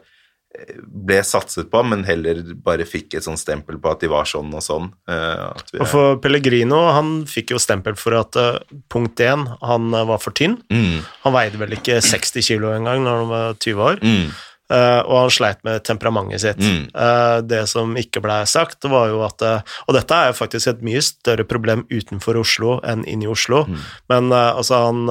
eh, 0.55 0.77
ble 0.85 1.17
satset 1.27 1.71
på, 1.73 1.81
men 1.91 2.05
heller 2.07 2.43
bare 2.65 2.85
fikk 2.87 3.17
et 3.19 3.25
sånt 3.27 3.41
stempel 3.41 3.81
på 3.83 3.91
at 3.91 4.05
de 4.05 4.11
var 4.13 4.29
sånn 4.31 4.53
og 4.55 4.63
sånn. 4.63 4.91
eh, 5.11 5.81
Og 5.81 5.87
for 5.91 6.21
Pellegrino, 6.23 6.85
han 6.95 7.15
fikk 7.31 7.55
jo 7.57 7.63
stempel 7.63 7.97
for 7.99 8.15
at 8.21 8.37
eh, 8.41 8.61
punkt 8.93 9.19
én, 9.25 9.47
han 9.65 9.91
eh, 9.95 10.07
var 10.13 10.21
for 10.23 10.37
tynn. 10.37 10.61
mm, 10.71 10.99
Han 11.25 11.35
veide 11.41 11.59
vel 11.65 11.75
ikke 11.81 11.99
60 12.05 12.45
kilo 12.53 12.71
engang 12.77 13.03
når 13.07 13.23
han 13.25 13.33
var 13.33 13.57
20 13.59 13.89
år. 13.91 14.03
mm, 14.05 14.27
Eh, 14.73 15.01
og 15.05 15.19
han 15.19 15.33
sleit 15.33 15.59
med 15.67 15.83
temperamentet 15.85 16.41
sitt. 16.41 16.63
Mm. 16.65 16.87
Uh, 16.97 17.43
det 17.45 17.67
som 17.69 17.91
ikke 18.01 18.23
blei 18.25 18.39
sagt, 18.49 18.87
var 18.89 19.11
jo 19.13 19.21
at 19.27 19.45
uh, 19.45 19.75
Og 19.85 19.93
dette 19.99 20.17
er 20.17 20.31
jo 20.31 20.39
faktisk 20.39 20.71
et 20.71 20.81
mye 20.87 21.03
større 21.05 21.45
problem 21.45 21.83
utenfor 21.93 22.39
Oslo 22.41 22.79
enn 22.81 23.05
inni 23.05 23.29
Oslo. 23.29 23.67
Mm. 23.69 23.83
Men 24.09 24.33
altså, 24.33 24.81
han 24.87 25.05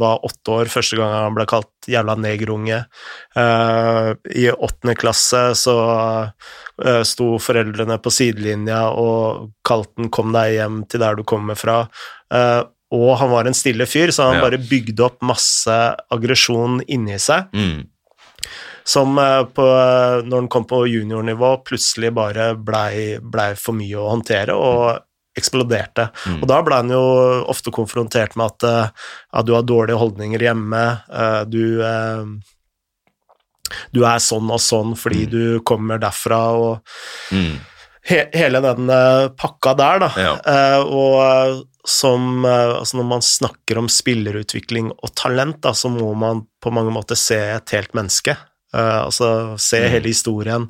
var 0.00 0.24
åtte 0.24 0.54
år 0.54 0.72
første 0.72 0.96
gang 0.96 1.12
han 1.12 1.36
ble 1.36 1.44
kalt 1.48 1.88
jævla 1.90 2.14
negerunge. 2.16 2.78
I 3.36 4.44
åttende 4.52 4.94
klasse 4.96 5.42
så 5.58 5.76
sto 7.04 7.26
foreldrene 7.42 7.98
på 8.02 8.12
sidelinja 8.14 8.86
og 8.96 9.50
kalte 9.66 10.00
den 10.00 10.10
'kom 10.10 10.32
deg 10.32 10.56
hjem 10.56 10.84
til 10.88 11.00
der 11.00 11.16
du 11.16 11.24
kommer 11.24 11.54
fra'. 11.60 11.88
Og 12.94 13.16
han 13.18 13.30
var 13.30 13.46
en 13.46 13.56
stille 13.56 13.86
fyr, 13.86 14.12
så 14.12 14.30
han 14.30 14.38
Ja. 14.38 14.44
bare 14.48 14.58
bygde 14.58 15.04
opp 15.04 15.22
masse 15.22 15.96
aggresjon 16.12 16.80
inni 16.86 17.18
seg 17.18 17.50
mm, 17.52 17.84
som 18.84 19.18
eh, 19.18 19.42
på, 19.56 19.66
når 20.24 20.34
den 20.44 20.50
kom 20.52 20.68
på 20.68 20.84
juniornivå, 20.90 21.56
plutselig 21.66 22.12
bare 22.16 22.52
blei 22.56 23.18
ble 23.20 23.50
for 23.60 23.76
mye 23.76 23.98
å 24.00 24.10
håndtere 24.12 24.56
og 24.56 25.04
eksploderte. 25.34 26.08
Mm. 26.28 26.40
Og 26.42 26.48
da 26.50 26.60
ble 26.62 26.80
han 26.82 26.92
jo 26.94 27.04
ofte 27.50 27.72
konfrontert 27.74 28.36
med 28.38 28.52
at, 28.52 28.66
eh, 28.68 29.06
at 29.40 29.48
du 29.48 29.54
har 29.56 29.66
dårlige 29.66 29.98
holdninger 29.98 30.46
hjemme, 30.46 30.84
eh, 31.10 31.40
du 31.50 31.64
eh, 31.82 32.34
du 33.94 34.02
er 34.06 34.20
sånn 34.22 34.50
og 34.52 34.60
sånn 34.62 34.92
fordi 34.98 35.24
du 35.30 35.44
kommer 35.66 36.00
derfra, 36.02 36.40
og 36.52 37.34
mm, 37.34 37.54
he, 38.10 38.18
hele 38.36 38.60
den 38.64 38.90
eh, 38.92 39.28
pakka 39.40 39.74
der, 39.78 40.02
da. 40.04 40.10
Ja. 40.20 40.34
Eh, 40.54 40.80
og 40.84 41.20
eh, 41.24 41.62
som 41.84 42.44
eh, 42.48 42.74
Altså, 42.78 42.98
når 43.00 43.08
man 43.10 43.24
snakker 43.24 43.80
om 43.80 43.90
spillerutvikling 43.92 44.92
og 44.94 45.14
talent, 45.16 45.62
da, 45.64 45.74
så 45.76 45.90
må 45.92 46.12
man 46.18 46.44
på 46.62 46.72
mange 46.74 46.92
måter 46.94 47.18
se 47.18 47.40
et 47.56 47.76
helt 47.76 47.96
menneske. 47.96 48.36
Eh, 48.74 49.00
altså 49.06 49.28
se 49.60 49.80
Mm. 49.84 49.90
hele 49.94 50.08
historien. 50.10 50.68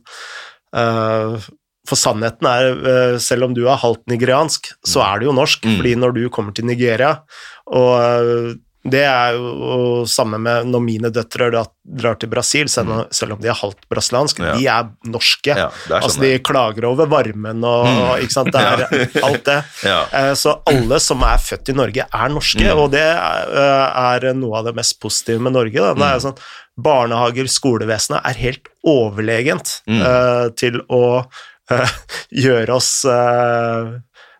Eh, 0.77 1.39
for 1.87 1.97
sannheten 2.01 2.47
er, 2.49 2.69
eh, 3.15 3.19
selv 3.19 3.45
om 3.45 3.55
du 3.55 3.67
er 3.69 3.77
halvt 3.81 4.07
nigeriansk, 4.09 4.73
så 4.87 5.03
er 5.05 5.21
du 5.21 5.27
jo 5.27 5.33
norsk, 5.37 5.63
Mm. 5.65 5.77
fordi 5.81 5.95
når 5.97 6.15
du 6.15 6.29
kommer 6.31 6.55
til 6.55 6.65
Nigeria 6.65 7.21
og 7.67 8.57
det 8.87 9.01
er 9.01 9.33
jo 9.33 10.05
samme 10.05 10.37
med 10.39 10.67
når 10.69 10.83
mine 10.85 11.09
døtre 11.11 11.47
drar, 11.51 11.69
drar 11.89 12.19
til 12.21 12.29
Brasil, 12.29 12.67
selv 12.69 12.91
om, 12.93 12.99
om 13.33 13.41
de 13.41 13.49
er 13.49 13.55
halvt 13.57 13.87
brasilianske. 13.89 14.43
Mm. 14.43 14.45
Ja. 14.45 14.57
De 14.59 14.67
er 14.67 15.11
norske. 15.11 15.55
Ja, 15.57 15.69
er 15.89 16.01
altså, 16.03 16.19
sånn 16.19 16.21
de 16.27 16.39
klager 16.45 16.85
over 16.91 17.07
varmen 17.09 17.65
og, 17.65 17.87
Mm. 17.87 18.03
og 18.11 18.19
ikke 18.21 18.33
sant, 18.37 18.53
det 18.53 18.61
er 18.61 19.25
alt 19.25 19.45
det. 19.45 19.65
Ja. 19.85 20.35
Så 20.35 20.61
alle 20.69 21.01
som 21.01 21.23
er 21.23 21.39
født 21.41 21.71
i 21.73 21.73
Norge, 21.73 22.05
er 22.13 22.29
norske, 22.29 22.61
Mm. 22.61 22.77
og 22.79 22.91
det 22.93 23.01
eh, 23.01 23.89
er 24.21 24.35
noe 24.35 24.59
av 24.59 24.65
det 24.67 24.75
mest 24.77 25.01
positive 25.01 25.41
med 25.41 25.53
Norge. 25.57 25.73
Da. 25.81 25.95
Det 25.95 26.03
er 26.03 26.19
Mm. 26.21 26.21
sånn, 26.21 26.39
barnehager, 26.77 27.47
skolevesenet 27.51 28.25
er 28.25 28.41
helt 28.41 28.71
overlegent 28.85 29.81
Mm. 29.87 30.01
uh, 30.03 30.49
til 30.57 30.81
å 30.89 31.05
uh, 31.25 31.95
gjøre 32.45 32.75
oss 32.75 33.05
eh, 33.09 33.93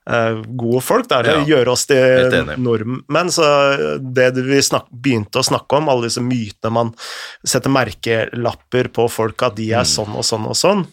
gode 0.05 0.83
folk, 0.85 1.07
eller 1.13 1.39
Ja. 1.41 1.45
gjøre 1.57 1.69
oss 1.73 1.87
til 1.87 2.31
nordmenn. 2.61 3.31
Så 3.33 3.45
det 4.15 4.35
vi 4.37 4.61
snak, 4.63 4.87
begynte 4.93 5.41
å 5.41 5.45
snakke 5.47 5.79
om, 5.79 5.89
alle 5.89 6.09
disse 6.09 6.21
mytene 6.21 6.73
man 6.73 6.95
setter 7.45 7.71
merkelapper 7.73 8.89
på 8.93 9.09
folk 9.11 9.43
at 9.43 9.55
de 9.57 9.71
er 9.73 9.85
Mm. 9.85 9.95
sånn 9.97 10.15
og 10.17 10.25
sånn 10.25 10.47
og 10.47 10.55
sånn. 10.57 10.87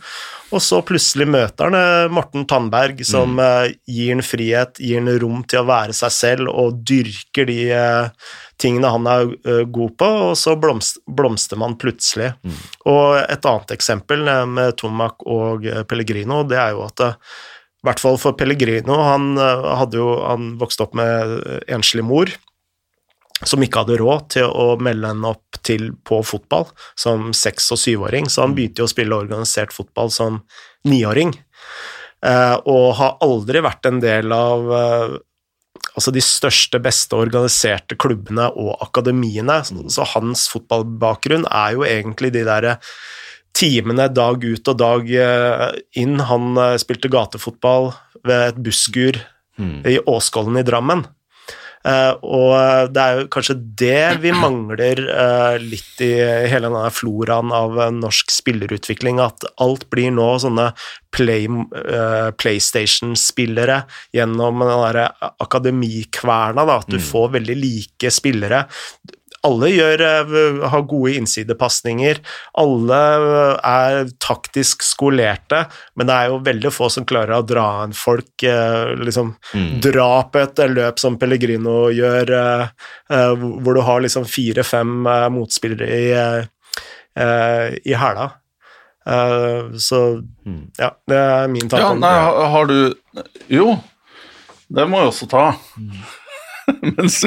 Og 0.54 0.60
så 0.60 0.82
plutselig 0.84 1.28
møter 1.28 1.70
han 1.70 1.76
eh, 1.76 2.08
Morten 2.10 2.46
Tandberg, 2.46 3.06
som 3.06 3.36
Mm. 3.38 3.40
eh, 3.40 3.74
gir 3.88 4.10
han 4.16 4.22
frihet, 4.22 4.74
gir 4.80 5.00
han 5.00 5.20
rom 5.20 5.44
til 5.46 5.60
å 5.62 5.66
være 5.68 5.94
seg 5.94 6.12
selv 6.12 6.48
og 6.50 6.84
dyrker 6.84 7.46
de 7.48 7.72
eh, 7.72 8.10
tingene 8.60 8.92
han 8.92 9.08
er 9.08 9.22
eh, 9.46 9.64
god 9.66 9.98
på, 9.98 10.06
og 10.32 10.36
så 10.36 10.56
blomst, 10.60 10.98
blomster 11.10 11.58
man 11.58 11.76
plutselig. 11.76 12.34
Mm. 12.44 12.52
Og 12.86 13.16
et 13.30 13.42
annet 13.46 13.68
eksempel 13.72 14.28
eh, 14.28 14.46
med 14.46 14.76
Tomak 14.78 15.16
og 15.26 15.66
eh, 15.66 15.84
Pellegrino, 15.84 16.44
det 16.48 16.58
er 16.58 16.72
jo 16.72 16.84
at 16.86 17.00
eh, 17.00 17.14
i 17.82 17.88
hvert 17.90 18.02
fall 18.02 18.20
for 18.22 18.38
Pellegrino, 18.38 19.00
han, 19.02 19.34
eh, 19.42 19.86
jo, 19.98 20.14
han 20.22 20.56
vokste 20.62 20.86
opp 20.86 20.98
med 20.98 21.38
eh, 21.42 21.62
enslig 21.74 22.06
mor, 22.06 22.30
som 23.42 23.64
ikke 23.66 23.82
hadde 23.82 23.98
råd 23.98 24.28
til 24.36 24.46
å 24.46 24.76
melde 24.78 25.10
henne 25.10 25.32
opp 25.34 25.58
til 25.66 25.90
på 26.06 26.20
fotball 26.26 26.68
som 27.00 27.32
seks- 27.34 27.72
og 27.74 27.82
syvåring, 27.82 28.30
så 28.30 28.46
han 28.46 28.54
begynte 28.58 28.84
jo 28.84 28.90
å 28.90 28.92
spille 28.92 29.18
organisert 29.18 29.74
fotball 29.74 30.14
som 30.14 30.44
niåring, 30.86 31.34
eh, 32.22 32.56
og 32.70 32.86
har 33.02 33.18
aldri 33.26 33.66
vært 33.66 33.90
en 33.90 34.02
del 34.04 34.30
av 34.36 34.72
eh, 34.78 35.18
altså 35.96 36.14
de 36.14 36.22
største, 36.22 36.80
beste 36.84 37.18
organiserte 37.18 37.98
klubbene 38.00 38.46
og 38.54 38.76
akademiene, 38.86 39.58
så, 39.66 39.82
så 39.90 40.06
hans 40.14 40.46
fotballbakgrunn 40.54 41.50
er 41.50 41.80
jo 41.80 41.88
egentlig 41.88 42.34
de 42.38 42.46
derre 42.46 42.78
timene 43.58 44.08
dag 44.12 44.44
ut 44.44 44.72
og 44.72 44.78
dag 44.80 45.10
eh, 45.12 45.66
inn. 46.02 46.20
Han 46.30 46.56
eh, 46.58 46.78
spilte 46.82 47.12
gatefotball 47.12 47.92
ved 48.26 48.52
et 48.52 48.62
busskur 48.66 49.24
Mm. 49.60 49.82
i 49.86 50.00
Åskollen 50.10 50.56
i 50.58 50.64
Drammen. 50.66 51.04
Eh, 51.86 52.14
og 52.24 52.90
det 52.96 53.02
er 53.04 53.20
jo 53.20 53.28
kanskje 53.34 53.56
det 53.78 54.22
vi 54.24 54.32
mangler 54.46 55.02
litt 55.62 56.02
i 56.02 56.10
hele 56.50 56.70
denne 56.72 56.90
floraen 56.96 57.52
av 57.54 57.78
norsk 57.94 58.32
spillerutvikling, 58.34 59.20
at 59.22 59.46
alt 59.62 59.86
blir 59.94 60.10
nå 60.16 60.30
sånne 60.42 60.72
play, 61.14 61.46
PlayStation-spillere 62.42 63.82
gjennom 64.16 64.64
den 64.64 64.72
derre 64.72 65.08
akademikverna, 65.44 66.66
da, 66.66 66.80
at 66.80 66.90
du 66.90 66.98
får 67.04 67.36
veldig 67.38 67.58
like 67.60 68.14
spillere. 68.14 68.64
Alle 69.48 69.70
gjør, 69.72 70.02
eh, 70.06 70.70
har 70.70 70.84
gode 70.90 71.14
innsidepasninger, 71.18 72.20
alle 72.62 73.00
er 73.66 74.12
taktisk 74.22 74.86
skolerte, 74.86 75.64
men 75.96 76.10
det 76.10 76.18
er 76.18 76.30
jo 76.30 76.42
veldig 76.46 76.74
få 76.74 76.90
som 76.94 77.08
klarer 77.10 77.40
å 77.40 77.46
dra 77.48 77.68
en 77.86 77.96
folk, 77.98 78.30
Liksom, 78.42 79.34
mm. 79.54 79.82
dra 79.82 80.24
på 80.32 80.40
et 80.42 80.62
løp 80.72 81.00
som 81.02 81.18
Pellegrino 81.20 81.90
gjør, 81.94 82.32
eh, 82.38 82.68
eh, 83.12 83.34
hvor 83.36 83.78
du 83.78 83.82
har 83.86 84.02
liksom 84.04 84.26
fire-fem 84.30 85.08
eh, 85.08 85.28
motspillere 85.34 85.90
i, 85.90 86.12
eh, 87.18 87.68
i 87.86 87.98
hæla. 87.98 88.32
Eh, 89.06 89.78
så 89.82 90.02
ja, 90.78 90.92
det 91.10 91.18
er 91.18 91.48
min 91.50 91.66
tanke 91.66 91.82
Ja, 91.82 91.94
nei, 91.98 92.12
har, 92.22 92.44
har 92.54 92.68
du 92.70 92.94
Jo, 93.50 93.80
det 94.70 94.86
må 94.88 95.02
jeg 95.02 95.10
også 95.10 95.30
ta. 95.32 95.46
Mens, 96.96 97.22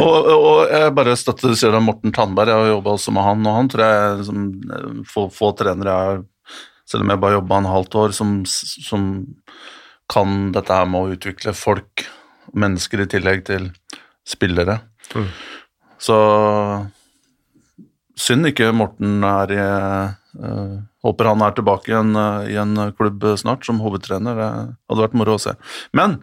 og, 0.00 0.28
og 0.32 0.72
jeg 0.72 0.94
bare 0.96 1.16
støtter 1.18 1.54
det, 1.54 1.82
Morten 1.84 2.14
Tandberg, 2.14 2.52
jeg 2.52 2.62
har 2.62 2.72
jobba 2.72 2.94
også 2.96 3.14
med 3.14 3.26
han, 3.26 3.46
og 3.48 3.56
han 3.58 3.70
tror 3.72 3.84
jeg 3.84 4.26
som 4.28 4.44
eh, 4.76 5.00
få, 5.08 5.26
få 5.34 5.52
trenere 5.58 5.96
er, 6.10 6.22
selv 6.88 7.04
om 7.04 7.12
jeg 7.12 7.22
bare 7.22 7.38
jobba 7.38 7.60
en 7.60 7.72
halvt 7.72 7.98
år, 8.02 8.16
som, 8.16 8.38
som 8.48 9.08
kan 10.08 10.52
dette 10.56 10.72
her 10.72 10.88
med 10.88 11.00
å 11.00 11.16
utvikle 11.18 11.56
folk, 11.56 12.06
mennesker 12.56 13.04
i 13.04 13.08
tillegg 13.12 13.42
til 13.44 13.68
spillere. 14.28 14.78
Mm. 15.12 15.26
Så 16.00 16.16
synd 18.18 18.48
ikke 18.48 18.70
Morten 18.76 19.24
er 19.26 19.52
i 19.52 19.60
uh, 19.62 20.78
Håper 21.04 21.28
han 21.30 21.42
er 21.44 21.54
tilbake 21.54 21.92
igjen 21.92 22.16
uh, 22.16 22.48
i 22.48 22.56
en 22.60 22.72
klubb 22.96 23.24
snart 23.40 23.68
som 23.68 23.82
hovedtrener. 23.84 24.38
Det 24.38 24.48
hadde 24.88 25.04
vært 25.04 25.18
moro 25.20 25.36
å 25.36 25.42
se. 25.42 25.54
Men 25.96 26.18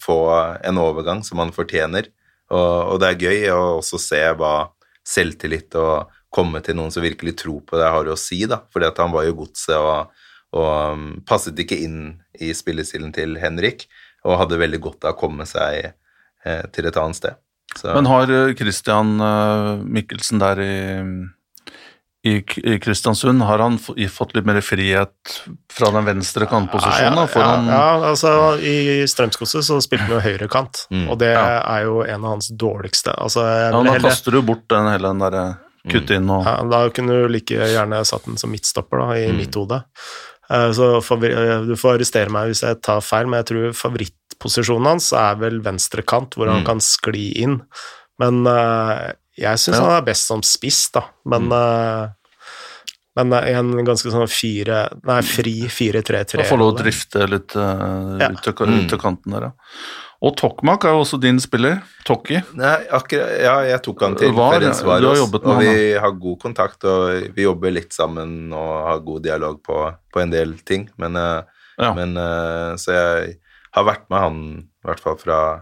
få 0.03 0.17
en 0.63 0.77
overgang 0.81 1.23
som 1.23 1.39
han 1.43 1.51
fortjener. 1.55 2.03
Og, 2.51 2.93
og 2.93 3.01
det 3.01 3.11
er 3.11 3.25
gøy 3.27 3.51
å 3.53 3.61
også 3.79 3.99
se 4.01 4.21
hva 4.37 4.55
selvtillit 5.07 5.75
og 5.79 6.11
komme 6.31 6.61
til 6.63 6.77
noen 6.79 6.91
som 6.93 7.03
virkelig 7.03 7.35
tror 7.41 7.61
på 7.67 7.79
det 7.79 7.89
har 7.91 8.07
å 8.07 8.19
si, 8.19 8.43
da. 8.47 8.61
Fordi 8.71 8.87
at 8.87 8.99
han 9.01 9.13
var 9.13 9.27
jo 9.27 9.37
godset 9.41 9.75
og, 9.77 10.11
og 10.55 10.71
um, 10.95 11.07
passet 11.27 11.59
ikke 11.59 11.79
inn 11.83 12.01
i 12.39 12.51
spillestilen 12.55 13.11
til 13.15 13.37
Henrik, 13.41 13.87
og 14.27 14.39
hadde 14.39 14.59
veldig 14.61 14.81
godt 14.83 15.07
av 15.07 15.15
å 15.15 15.19
komme 15.19 15.47
seg 15.49 15.91
eh, 15.91 16.65
til 16.73 16.87
et 16.87 16.99
annet 16.99 17.17
sted. 17.17 17.39
Så, 17.75 17.91
Men 17.95 18.09
har 18.09 18.31
eh, 18.31 18.53
Christian 18.59 19.15
eh, 19.23 19.83
Mikkelsen 19.97 20.41
der 20.41 20.61
i, 20.61 20.75
i, 22.23 22.41
Kristiansund, 22.77 23.41
har 23.41 23.59
han 23.59 23.79
fått 23.81 24.35
litt 24.35 24.45
mer 24.45 24.59
frihet 24.61 25.09
fra 25.73 25.89
den 25.95 26.05
venstre 26.05 26.45
kantposisjonen? 26.45 27.17
Ja, 27.17 27.27
ja, 27.33 27.47
ja, 27.65 27.71
ja, 27.73 28.09
altså 28.11 28.33
I 28.61 29.07
Strømsgodset 29.09 29.65
så 29.65 29.79
spilte 29.81 30.05
han 30.05 30.13
jo 30.19 30.21
høyrekant, 30.27 30.83
Mm. 30.91 31.07
og 31.09 31.17
det 31.17 31.31
er 31.35 31.83
jo 31.87 32.01
en 32.03 32.23
av 32.23 32.29
hans 32.35 32.51
dårligste. 32.53 33.15
Altså, 33.17 33.41
Ja, 33.41 33.71
da 33.71 33.81
hele... 33.95 34.03
kaster 34.05 34.31
du 34.31 34.41
bort 34.41 34.67
den 34.69 34.85
hele 34.91 35.07
den 35.09 35.19
derre 35.19 35.45
kutte 35.89 36.13
inn 36.19 36.29
og 36.29 36.45
ja, 36.45 36.57
da 36.69 36.83
kunne 36.93 37.15
du 37.23 37.27
like 37.27 37.57
gjerne 37.57 38.03
satt 38.05 38.25
den 38.29 38.37
som 38.37 38.51
midtstopper 38.53 38.99
da, 39.01 39.15
i 39.17 39.31
Mm. 39.31 39.37
mitt 39.37 39.55
hode. 39.55 39.81
Eh, 40.51 40.69
Så 40.77 40.97
eh, 41.01 41.65
du 41.65 41.73
får 41.75 41.95
arrestere 41.97 42.29
meg 42.29 42.51
hvis 42.51 42.61
jeg 42.61 42.81
tar 42.83 43.01
feil, 43.01 43.25
men 43.25 43.39
jeg 43.43 43.45
tror 43.49 43.73
favorittposisjonen 43.73 44.85
hans 44.85 45.11
er 45.13 45.35
vel 45.41 45.59
venstre 45.59 46.03
kant, 46.05 46.35
hvor 46.37 46.47
han 46.53 46.61
Mm. 46.61 46.65
kan 46.65 46.77
skli 46.79 47.31
inn. 47.41 47.61
Men 48.19 48.45
eh, 48.45 49.13
jeg 49.41 49.57
syns 49.61 49.77
Ja. 49.77 49.83
han 49.85 49.97
er 50.01 50.05
best 50.07 50.27
som 50.29 50.41
spiss, 50.45 50.89
da. 50.93 51.03
Men, 51.25 51.51
eh, 51.51 52.09
men 53.17 53.33
en 53.35 53.71
ganske 53.85 54.11
sånn 54.13 54.29
fire 54.31 54.85
Nei, 55.03 55.19
fri 55.27 55.55
4-3-3. 55.67 56.45
Få 56.45 56.53
får 56.53 56.61
lov 56.61 56.73
å 56.73 56.77
drifte 56.79 57.25
litt 57.29 57.55
uh, 57.59 58.17
Ja. 58.21 58.29
ut, 58.31 58.41
til, 58.45 58.53
Mm. 58.53 58.77
ut 58.85 58.89
til 58.89 59.01
kanten 59.01 59.31
der, 59.35 59.41
ja. 59.49 59.51
Og 60.23 60.35
Tokmak 60.37 60.83
er 60.85 60.89
jo 60.93 60.99
også 61.01 61.17
din 61.19 61.39
spiller. 61.41 61.79
Tokki. 62.05 62.43
Nei, 62.53 62.75
akkurat, 62.93 63.31
ja, 63.41 63.55
jeg 63.65 63.81
tok 63.81 64.01
han 64.05 64.15
til 64.15 64.31
Var, 64.37 64.59
Ferenc 64.59 64.83
og 64.85 65.47
han, 65.47 65.59
vi 65.63 65.93
har 65.97 66.11
god 66.11 66.39
kontakt, 66.43 66.83
og 66.85 67.33
vi 67.33 67.41
jobber 67.47 67.71
litt 67.73 67.91
sammen 67.91 68.53
og 68.53 68.85
har 68.85 68.99
god 68.99 69.23
dialog 69.23 69.63
på, 69.65 69.79
på 70.13 70.21
en 70.21 70.29
del 70.29 70.53
ting. 70.59 70.87
Men, 71.01 71.15
eh, 71.17 71.41
Ja. 71.79 71.93
men 71.95 72.15
eh, 72.17 72.75
Så 72.77 72.91
jeg 72.93 73.39
har 73.73 73.83
vært 73.83 74.05
med 74.11 74.19
han 74.19 74.37
i 74.61 74.87
hvert 74.87 74.99
fall 74.99 75.17
fra 75.17 75.61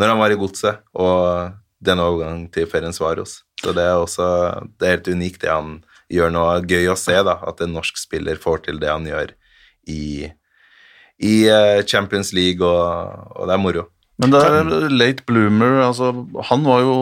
når 0.00 0.08
han 0.08 0.18
var 0.18 0.30
i 0.30 0.36
Godset, 0.36 0.78
og 0.96 1.52
den 1.86 2.02
overgangen 2.02 2.46
til 2.52 2.68
Ferencvaros. 2.70 3.40
Så 3.62 3.72
det 3.76 3.84
er 3.86 4.00
også 4.00 4.26
det 4.76 4.86
er 4.86 4.96
helt 4.98 5.12
unikt 5.12 5.42
det 5.44 5.52
han 5.52 5.78
gjør 6.12 6.34
nå. 6.34 6.44
Gøy 6.68 6.90
å 6.92 6.98
se 6.98 7.16
da, 7.26 7.38
at 7.46 7.62
en 7.64 7.74
norsk 7.76 7.98
spiller 8.00 8.40
får 8.40 8.66
til 8.66 8.80
det 8.82 8.92
han 8.92 9.06
gjør 9.08 9.32
i, 9.90 10.28
i 11.22 11.34
eh, 11.50 11.82
Champions 11.86 12.32
League, 12.36 12.64
og, 12.66 13.32
og 13.36 13.48
det 13.48 13.56
er 13.56 13.62
moro. 13.62 13.86
Men 14.22 14.32
det 14.32 14.42
er 14.48 14.88
late 14.88 15.26
bloomer, 15.28 15.82
altså 15.84 16.06
Han 16.48 16.62
var 16.64 16.78
jo 16.80 16.94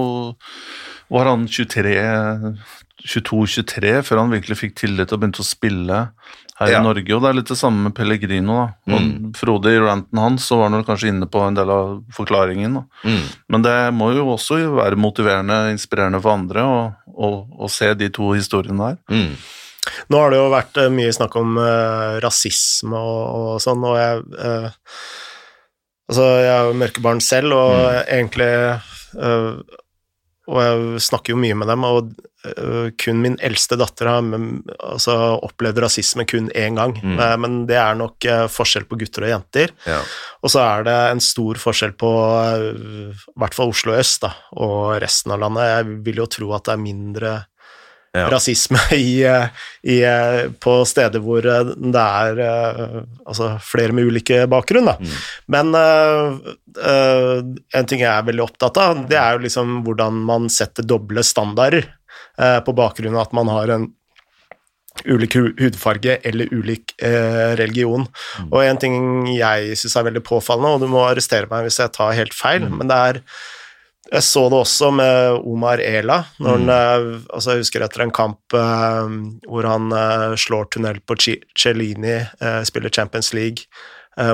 Var 1.14 1.28
han 1.30 1.44
23 1.46 1.92
22-23 3.04 4.00
før 4.02 4.22
han 4.22 4.32
virkelig 4.32 4.56
fikk 4.58 4.74
tillit 4.80 5.12
og 5.12 5.20
begynte 5.20 5.44
å 5.44 5.46
spille 5.46 5.98
her 6.60 6.70
Ja. 6.70 6.78
i 6.80 6.82
Norge. 6.84 7.10
Og 7.16 7.22
det 7.22 7.28
er 7.30 7.34
litt 7.40 7.48
det 7.50 7.56
samme 7.58 7.82
med 7.88 7.94
Pellegrino. 7.96 8.54
da. 8.86 8.94
Og 8.94 9.00
Mm. 9.00 9.32
Frode 9.36 9.66
i 9.74 9.78
ranten 9.82 10.18
hans 10.18 10.46
så 10.48 10.56
var 10.58 10.70
han 10.70 10.78
vel 10.78 10.84
kanskje 10.84 11.08
inne 11.10 11.26
på 11.26 11.40
en 11.46 11.54
del 11.54 11.70
av 11.70 12.04
forklaringen. 12.14 12.74
da. 12.74 12.84
Mm. 13.04 13.24
Men 13.48 13.62
det 13.62 13.76
må 13.94 14.12
jo 14.14 14.26
også 14.36 14.60
være 14.74 14.96
motiverende, 14.96 15.72
inspirerende 15.74 16.20
for 16.22 16.32
andre 16.38 16.62
å, 16.62 16.94
å, 17.16 17.46
å 17.58 17.68
se 17.70 17.92
de 17.94 18.08
to 18.08 18.32
historiene 18.32 18.78
der. 18.78 18.98
Mm. 19.10 19.34
Nå 20.08 20.16
har 20.18 20.30
det 20.30 20.38
jo 20.38 20.50
vært 20.50 20.76
eh, 20.80 20.88
mye 20.88 21.12
snakk 21.12 21.34
om 21.36 21.58
uh, 21.58 22.18
rasisme 22.24 22.96
og, 22.96 23.54
og 23.54 23.60
sånn, 23.60 23.82
og 23.84 23.96
jeg 23.98 24.22
uh, 24.38 24.70
Altså, 26.04 26.24
jeg 26.36 26.52
er 26.52 26.66
jo 26.68 26.74
mørkebarn 26.76 27.20
selv, 27.24 27.52
og 27.56 27.76
egentlig 28.12 28.48
eh, 28.52 29.46
Og 30.50 30.60
jeg 30.60 31.02
snakker 31.06 31.32
jo 31.32 31.40
mye 31.40 31.56
med 31.56 31.70
dem, 31.72 31.84
og 31.88 32.10
eh, 32.44 32.90
kun 33.00 33.22
min 33.22 33.36
eldste 33.44 33.78
datter 33.80 34.10
har 34.10 34.20
altså, 34.20 35.14
opplevd 35.46 35.80
rasisme 35.86 36.26
kun 36.28 36.50
én 36.52 36.76
gang. 36.76 36.92
Mm. 37.00 37.16
Eh, 37.16 37.36
men 37.40 37.56
det 37.70 37.78
er 37.80 37.96
nok 37.96 38.28
eh, 38.28 38.44
forskjell 38.52 38.84
på 38.90 38.98
gutter 39.00 39.24
og 39.24 39.32
jenter. 39.32 39.72
Ja. 39.88 40.02
Og 40.44 40.52
så 40.52 40.60
er 40.66 40.84
det 40.88 40.98
en 41.14 41.24
stor 41.24 41.60
forskjell 41.62 41.96
på 41.96 42.12
i 42.60 43.40
hvert 43.40 43.56
fall 43.56 43.72
Oslo 43.72 43.96
øst 43.96 44.26
da, 44.26 44.34
og 44.60 44.98
resten 45.04 45.32
av 45.32 45.40
landet. 45.46 45.70
Jeg 45.70 45.98
vil 46.10 46.20
jo 46.20 46.30
tro 46.36 46.52
at 46.58 46.68
det 46.68 46.76
er 46.76 46.84
mindre 46.84 47.34
Ja. 48.14 48.28
rasisme 48.30 48.78
i, 48.94 49.24
eh, 49.26 49.46
i, 49.82 49.96
eh, 50.06 50.44
på 50.62 50.76
steder 50.86 51.22
hvor 51.24 51.42
eh, 51.42 51.72
det 51.74 52.04
er 52.04 52.38
altså 53.26 53.56
flere 53.58 53.96
med 53.96 54.06
ulike 54.06 54.44
bakgrunn. 54.50 54.86
Da. 54.86 54.94
Mm. 55.00 55.16
Men 55.50 55.74
uh, 55.74 57.40
en 57.74 57.90
ting 57.90 58.04
jeg 58.04 58.10
er 58.12 58.28
veldig 58.28 58.44
opptatt 58.44 58.78
av, 58.78 59.02
det 59.10 59.18
er 59.18 59.34
jo 59.34 59.44
liksom 59.48 59.80
hvordan 59.86 60.22
man 60.28 60.46
setter 60.52 60.86
doble 60.86 61.24
standarder 61.26 61.82
uh, 62.38 62.60
på 62.64 62.76
bakgrunn 62.76 63.16
av 63.16 63.26
at 63.26 63.36
man 63.36 63.50
har 63.50 63.74
en 63.74 63.90
ulik 65.04 65.34
hudfarge 65.34 66.18
eller 66.22 66.54
ulik 66.54 66.94
eh, 67.02 67.54
religion. 67.58 68.06
Og 68.50 68.60
en 68.62 68.78
ting 68.80 68.96
jeg 69.34 69.74
syns 69.78 69.96
er 69.98 70.06
veldig 70.08 70.22
påfallende, 70.26 70.76
og 70.76 70.84
du 70.84 70.92
må 70.92 71.02
arrestere 71.08 71.50
meg 71.50 71.66
hvis 71.66 71.80
jeg 71.82 71.94
tar 71.96 72.14
helt 72.16 72.36
feil, 72.36 72.68
men 72.70 72.90
det 72.90 73.00
er 73.10 73.20
jeg 74.12 74.24
så 74.26 74.44
det 74.52 74.60
også 74.60 74.90
med 74.94 75.40
Omar 75.48 75.80
Ela. 75.80 76.20
Når 76.42 76.58
han, 76.58 76.70
eh, 76.74 77.10
altså 77.32 77.54
jeg 77.54 77.64
husker 77.64 77.84
etter 77.84 78.04
en 78.04 78.14
kamp 78.14 78.56
uh, 78.56 79.08
hvor 79.48 79.68
han 79.68 79.92
uh, 79.94 80.36
slår 80.38 80.68
tunnel 80.74 81.00
på 81.06 81.16
Cellini, 81.56 82.18
uh, 82.42 82.62
spiller 82.68 82.92
Champions 82.92 83.32
League 83.36 83.68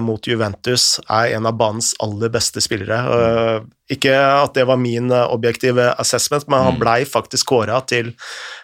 mot 0.05 0.21
Juventus, 0.29 0.99
er 1.09 1.31
en 1.39 1.47
av 1.49 1.55
banens 1.57 1.95
aller 2.05 2.29
beste 2.29 2.61
spillere. 2.61 2.99
Eh, 3.17 3.63
ikke 3.97 4.13
at 4.13 4.53
det 4.53 4.67
var 4.69 4.77
min 4.77 5.09
objektive 5.09 5.87
assessment, 5.97 6.45
men 6.53 6.67
han 6.67 6.77
blei 6.77 6.99
faktisk 7.09 7.49
kåra 7.49 7.79
til 7.89 8.11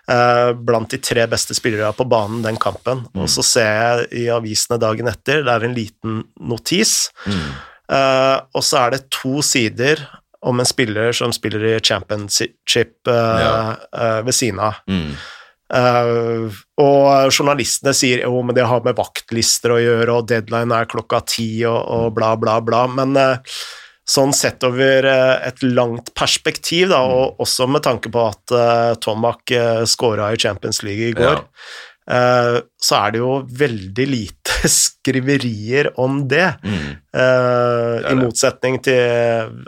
blant 0.04 0.92
de 0.92 1.00
tre 1.00 1.24
beste 1.32 1.56
spillere 1.56 1.88
på 1.96 2.04
banen 2.04 2.44
den 2.44 2.60
kampen. 2.60 3.06
Og 3.16 3.32
så 3.32 3.46
ser 3.48 3.70
jeg 3.72 4.26
i 4.26 4.26
avisene 4.28 4.76
dagen 4.76 5.08
etter, 5.08 5.40
det 5.40 5.54
er 5.54 5.64
en 5.64 5.78
liten 5.78 6.20
notis. 6.36 6.98
Eh, 7.86 8.38
og 8.50 8.64
så 8.66 8.80
er 8.80 8.96
det 8.96 9.06
to 9.14 9.40
sider 9.46 10.00
om 10.42 10.60
en 10.60 10.68
spiller 10.68 11.12
som 11.16 11.32
spiller 11.32 11.64
i 11.64 11.80
championship 11.80 13.08
eh, 13.08 13.40
Ja. 13.42 13.76
eh, 13.96 14.20
ved 14.26 14.34
siden 14.34 14.60
av. 14.60 14.82
Mm. 14.90 15.16
Uh, 15.66 16.46
og 16.78 17.32
journalistene 17.34 17.90
sier 17.96 18.20
jo, 18.22 18.38
men 18.46 18.54
det 18.54 18.68
har 18.70 18.84
med 18.84 18.94
vaktlister 19.00 19.74
å 19.74 19.80
gjøre, 19.82 20.12
og 20.14 20.28
deadline 20.30 20.70
er 20.76 20.86
klokka 20.86 21.24
ti, 21.26 21.48
og, 21.66 21.80
og 21.90 22.14
bla, 22.14 22.36
bla, 22.38 22.60
bla. 22.62 22.84
Men 22.86 23.16
uh, 23.18 23.58
sånn 24.06 24.30
sett 24.36 24.62
over 24.62 25.08
uh, 25.10 25.42
et 25.42 25.64
langt 25.66 26.12
perspektiv, 26.14 26.92
da, 26.94 27.00
og 27.02 27.42
også 27.42 27.66
med 27.66 27.82
tanke 27.82 28.12
på 28.14 28.28
at 28.28 28.54
Tomak 29.02 29.50
uh, 29.58 29.82
skåra 29.90 30.30
i 30.32 30.38
Champions 30.38 30.84
League 30.86 31.10
i 31.10 31.16
går, 31.18 31.42
eh, 31.42 31.74
så 32.06 32.98
er 33.00 33.14
det 33.16 33.18
jo 33.18 33.32
veldig 33.58 34.06
lite 34.06 34.68
skriverier 34.80 35.88
om 36.00 36.20
det. 36.30 36.48
Mm. 36.62 36.90
Eh, 37.10 37.94
I 37.98 38.02
det. 38.06 38.16
motsetning 38.20 38.78
til 38.84 39.00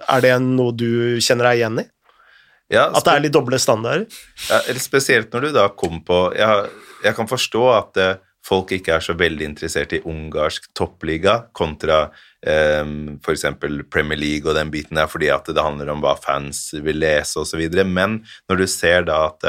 Er 0.06 0.22
det 0.22 0.34
noe 0.44 0.74
du 0.76 1.18
kjenner 1.24 1.50
deg 1.50 1.62
igjen 1.62 1.82
i? 1.82 1.86
Ja, 2.68 2.90
At 2.92 3.06
det 3.06 3.14
er 3.14 3.24
litt 3.24 3.34
doble 3.34 3.58
standarder? 3.58 4.04
Ja, 4.50 4.60
spesielt 4.76 5.32
når 5.32 5.48
du 5.48 5.52
da 5.56 5.68
kom 5.72 6.02
på 6.04 6.18
Jeg, 6.36 6.66
jeg 7.06 7.16
kan 7.16 7.30
forstå 7.30 7.62
at 7.72 8.00
eh, 8.02 8.16
folk 8.44 8.72
ikke 8.76 8.98
er 8.98 9.04
så 9.04 9.16
veldig 9.18 9.46
interessert 9.48 9.94
i 9.96 10.02
ungarsk 10.08 10.70
toppliga 10.76 11.38
kontra 11.56 12.04
eh, 12.44 12.84
f.eks. 13.18 13.46
Premier 13.90 14.20
League 14.20 14.48
og 14.48 14.56
den 14.56 14.70
biten 14.72 15.00
der, 15.00 15.08
fordi 15.10 15.28
at 15.32 15.48
det 15.48 15.64
handler 15.64 15.90
om 15.92 16.04
hva 16.04 16.14
fans 16.20 16.68
vil 16.76 17.00
lese 17.02 17.40
osv. 17.42 17.64
Men 17.88 18.20
når 18.48 18.62
du 18.62 18.66
ser 18.70 19.08
da 19.08 19.24
at 19.32 19.48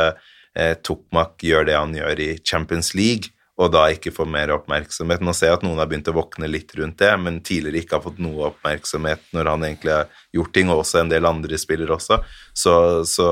eh, 0.59 0.75
Tokmak 0.83 1.37
gjør 1.47 1.65
det 1.69 1.75
han 1.79 1.93
gjør 1.95 2.19
i 2.25 2.31
Champions 2.43 2.91
League, 2.97 3.31
og 3.59 3.73
da 3.73 3.81
ikke 3.91 4.11
får 4.15 4.27
mer 4.31 4.53
oppmerksomhet 4.55 5.19
Nå 5.19 5.33
ser 5.35 5.49
jeg 5.49 5.57
at 5.57 5.63
noen 5.65 5.81
har 5.81 5.87
begynt 5.91 6.07
å 6.07 6.13
våkne 6.15 6.47
litt 6.47 6.71
rundt 6.79 7.01
det, 7.01 7.09
men 7.19 7.41
tidligere 7.43 7.81
ikke 7.81 7.97
har 7.97 8.03
fått 8.05 8.21
noe 8.23 8.45
oppmerksomhet 8.53 9.19
når 9.35 9.49
han 9.51 9.65
egentlig 9.67 9.91
har 9.97 10.21
gjort 10.37 10.53
ting, 10.55 10.69
og 10.71 10.79
også 10.85 11.01
en 11.01 11.09
del 11.11 11.27
andre 11.27 11.59
spillere 11.59 11.91
også. 11.97 12.21
Så, 12.55 12.73
så, 13.09 13.27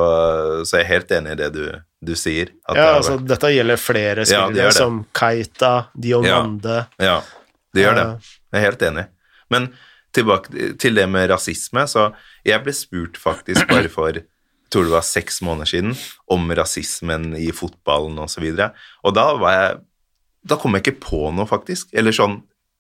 så 0.68 0.82
jeg 0.82 0.84
er 0.84 0.90
helt 0.92 1.14
enig 1.16 1.32
i 1.38 1.40
det 1.40 1.48
du, 1.56 1.64
du 2.04 2.12
sier. 2.20 2.52
Det 2.52 2.76
Ja, 2.76 2.90
har 2.90 3.00
altså, 3.00 3.16
vært- 3.16 3.30
dette 3.32 3.54
gjelder 3.56 3.80
flere 3.80 4.10
Ja, 4.10 4.24
det 4.26 4.28
spillere, 4.34 4.58
gjør 4.60 4.74
det. 4.74 4.78
som 4.82 5.00
Keita, 5.22 5.74
Diomande 5.96 6.78
Ja, 7.08 7.18
det 7.76 7.86
gjør 7.88 7.96
det. 8.02 8.06
Eh. 8.10 8.34
Jeg 8.52 8.60
er 8.60 8.68
helt 8.68 8.86
enig. 8.92 9.08
Men 9.56 9.70
tilbake 10.18 10.74
til 10.84 10.96
det 11.00 11.08
med 11.16 11.30
rasisme, 11.32 11.88
så 11.88 12.10
jeg 12.48 12.64
ble 12.68 12.74
spurt 12.76 13.16
faktisk 13.22 13.64
bare 13.72 13.88
for 13.96 14.20
tror 14.72 14.88
det 14.88 14.96
var 14.96 15.08
seks 15.08 15.42
måneder 15.46 15.72
siden 15.72 15.96
om 16.34 16.48
rasismen 16.58 17.32
i 17.40 17.50
fotballen 17.56 18.20
osv. 18.24 18.46
Og, 18.52 18.60
så 18.60 18.70
og 19.08 19.18
da 19.18 19.30
var 19.40 19.58
jeg 19.58 19.78
Da 20.48 20.56
kom 20.56 20.78
jeg 20.78 20.86
ikke 20.86 21.02
på 21.04 21.18
noe, 21.36 21.44
faktisk. 21.50 21.90
Eller 21.98 22.16
sånn 22.16 22.38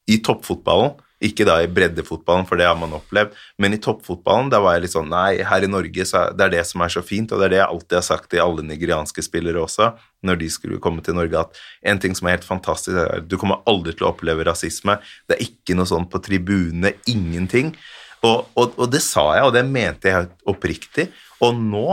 i 0.08 0.22
toppfotballen. 0.24 0.94
Ikke 1.18 1.48
da 1.48 1.56
i 1.64 1.70
breddefotballen, 1.72 2.46
for 2.46 2.60
det 2.60 2.68
har 2.70 2.76
man 2.78 2.94
opplevd, 2.94 3.34
men 3.58 3.74
i 3.74 3.80
toppfotballen 3.82 4.52
da 4.54 4.60
var 4.62 4.76
jeg 4.76 4.84
litt 4.84 4.94
sånn 4.94 5.10
Nei, 5.10 5.40
her 5.50 5.66
i 5.66 5.70
Norge 5.70 6.06
så 6.06 6.28
det 6.30 6.46
er 6.46 6.54
det 6.54 6.66
som 6.70 6.84
er 6.86 6.94
så 6.94 7.02
fint, 7.02 7.32
og 7.34 7.42
det 7.42 7.48
er 7.48 7.54
det 7.56 7.60
jeg 7.60 7.72
alltid 7.74 7.98
har 7.98 8.06
sagt 8.06 8.30
til 8.30 8.44
alle 8.44 8.66
nigerianske 8.68 9.26
spillere 9.26 9.64
også, 9.64 9.90
når 10.30 10.38
de 10.44 10.50
skulle 10.54 10.78
komme 10.84 11.02
til 11.02 11.18
Norge, 11.18 11.42
at 11.42 11.90
en 11.90 12.02
ting 12.04 12.14
som 12.18 12.30
er 12.30 12.38
helt 12.38 12.46
fantastisk, 12.46 12.94
er 12.94 13.24
at 13.24 13.26
du 13.26 13.34
kommer 13.42 13.66
aldri 13.70 13.96
til 13.98 14.06
å 14.06 14.12
oppleve 14.14 14.46
rasisme. 14.46 15.00
Det 15.26 15.40
er 15.40 15.48
ikke 15.50 15.78
noe 15.80 15.90
sånn 15.90 16.06
på 16.12 16.22
tribunene, 16.22 16.94
ingenting. 17.10 17.74
Og, 18.22 18.46
og, 18.54 18.78
og 18.78 18.94
det 18.94 19.02
sa 19.02 19.26
jeg, 19.40 19.50
og 19.50 19.58
det 19.58 19.66
mente 19.66 20.14
jeg 20.14 20.30
oppriktig. 20.54 21.10
Og 21.46 21.58
nå, 21.58 21.88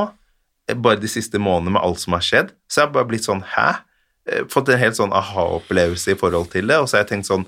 eh, 0.69 0.77
bare 0.77 1.01
de 1.01 1.11
siste 1.11 1.41
månedene 1.41 1.77
med 1.77 1.85
alt 1.85 2.01
som 2.03 2.17
har 2.17 2.25
skjedd, 2.25 2.55
så 2.69 2.83
har 2.83 2.89
jeg 2.89 2.97
bare 2.97 3.11
blitt 3.11 3.29
sånn 3.29 3.45
Hæ? 3.55 3.69
Eh, 4.29 4.45
Fått 4.49 4.71
en 4.73 4.81
helt 4.81 4.99
sånn 4.99 5.15
aha-opplevelse 5.15 6.15
i 6.15 6.19
forhold 6.19 6.51
til 6.55 6.71
det. 6.71 6.81
Og 6.81 6.89
så 6.89 6.99
har 6.99 7.05
jeg 7.05 7.15
tenkt 7.15 7.31
sånn 7.31 7.47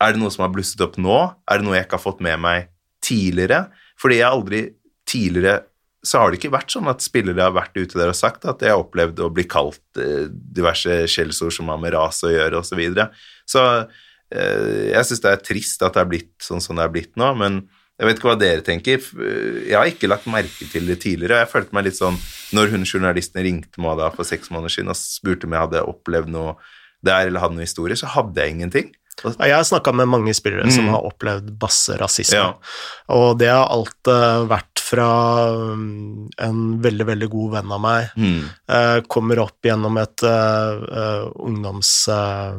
Er 0.00 0.14
det 0.14 0.22
noe 0.22 0.30
som 0.30 0.44
har 0.46 0.54
blusset 0.54 0.80
opp 0.84 0.96
nå? 0.96 1.18
Er 1.50 1.58
det 1.58 1.66
noe 1.66 1.74
jeg 1.74 1.88
ikke 1.88 1.98
har 1.98 2.06
fått 2.06 2.22
med 2.22 2.38
meg 2.40 2.68
tidligere? 3.02 3.66
Fordi 3.98 4.20
jeg 4.20 4.30
aldri 4.30 4.62
tidligere 5.08 5.64
så 6.06 6.20
har 6.20 6.30
det 6.30 6.38
ikke 6.38 6.54
vært 6.54 6.70
sånn 6.70 6.86
at 6.86 7.02
spillere 7.02 7.42
har 7.42 7.56
vært 7.56 7.74
ute 7.74 7.98
der 7.98 8.12
og 8.12 8.16
sagt 8.16 8.44
at 8.46 8.60
jeg 8.62 8.70
har 8.70 8.78
opplevd 8.78 9.18
å 9.18 9.32
bli 9.34 9.42
kalt 9.50 9.98
eh, 9.98 10.30
diverse 10.30 11.00
skjellsord 11.10 11.56
som 11.56 11.72
har 11.72 11.80
med 11.82 11.90
ras 11.96 12.22
å 12.22 12.30
gjøre, 12.30 12.60
osv. 12.60 12.70
Så, 12.70 12.78
videre. 12.78 13.08
så 13.42 13.64
jeg 14.30 15.08
syns 15.08 15.22
det 15.24 15.30
er 15.32 15.42
trist 15.42 15.82
at 15.82 15.96
det 15.96 16.02
er 16.04 16.08
blitt 16.12 16.44
sånn 16.44 16.60
som 16.60 16.76
det 16.78 16.84
er 16.84 16.92
blitt 16.92 17.14
nå, 17.18 17.32
men 17.40 17.62
jeg 17.98 18.06
vet 18.06 18.18
ikke 18.20 18.28
hva 18.30 18.38
dere 18.38 18.62
tenker. 18.62 18.98
Eh, 19.18 19.68
Jeg 19.70 19.76
har 19.78 19.86
ikke 19.90 20.08
lagt 20.10 20.26
merke 20.30 20.68
til 20.70 20.86
det 20.86 21.00
tidligere. 21.02 21.40
Jeg 21.44 21.50
følte 21.52 21.74
meg 21.74 21.84
litt 21.88 21.98
sånn 21.98 22.18
Når 22.54 22.70
hun 22.70 22.84
journalisten 22.86 23.42
ringte 23.44 23.82
meg 23.82 23.98
da 23.98 24.08
for 24.14 24.24
seks 24.24 24.48
måneder 24.54 24.70
siden 24.72 24.88
og 24.88 24.96
spurte 24.96 25.44
om 25.44 25.52
jeg 25.52 25.60
hadde 25.66 25.82
opplevd 25.84 26.28
noe 26.32 26.54
der 27.04 27.26
eller 27.28 27.40
hadde 27.44 27.54
noe 27.58 27.66
historie, 27.66 27.94
så 27.94 28.06
hadde 28.10 28.40
jeg 28.42 28.54
ingenting. 28.56 28.88
Jeg 29.22 29.50
har 29.54 29.64
snakka 29.66 29.92
med 29.94 30.06
mange 30.08 30.32
spillere 30.34 30.70
som 30.70 30.84
Mm. 30.86 30.92
har 30.94 31.02
opplevd 31.06 31.50
basse-rasisme. 31.58 32.38
Ja. 32.38 32.54
Og 33.14 33.36
det 33.38 33.48
har 33.50 33.66
alt 33.70 34.06
eh, 34.06 34.46
vært 34.50 34.78
fra 34.82 35.06
um, 35.74 36.28
en 36.38 36.60
veldig, 36.82 37.06
veldig 37.06 37.28
god 37.30 37.50
venn 37.58 37.72
av 37.76 37.80
meg. 37.82 38.10
hmm, 38.16 38.44
eh, 38.70 39.00
kommer 39.10 39.38
opp 39.44 39.58
gjennom 39.62 39.98
et 40.00 40.22
eh, 40.22 41.28
ungdoms... 41.44 42.08
eh, 42.08 42.58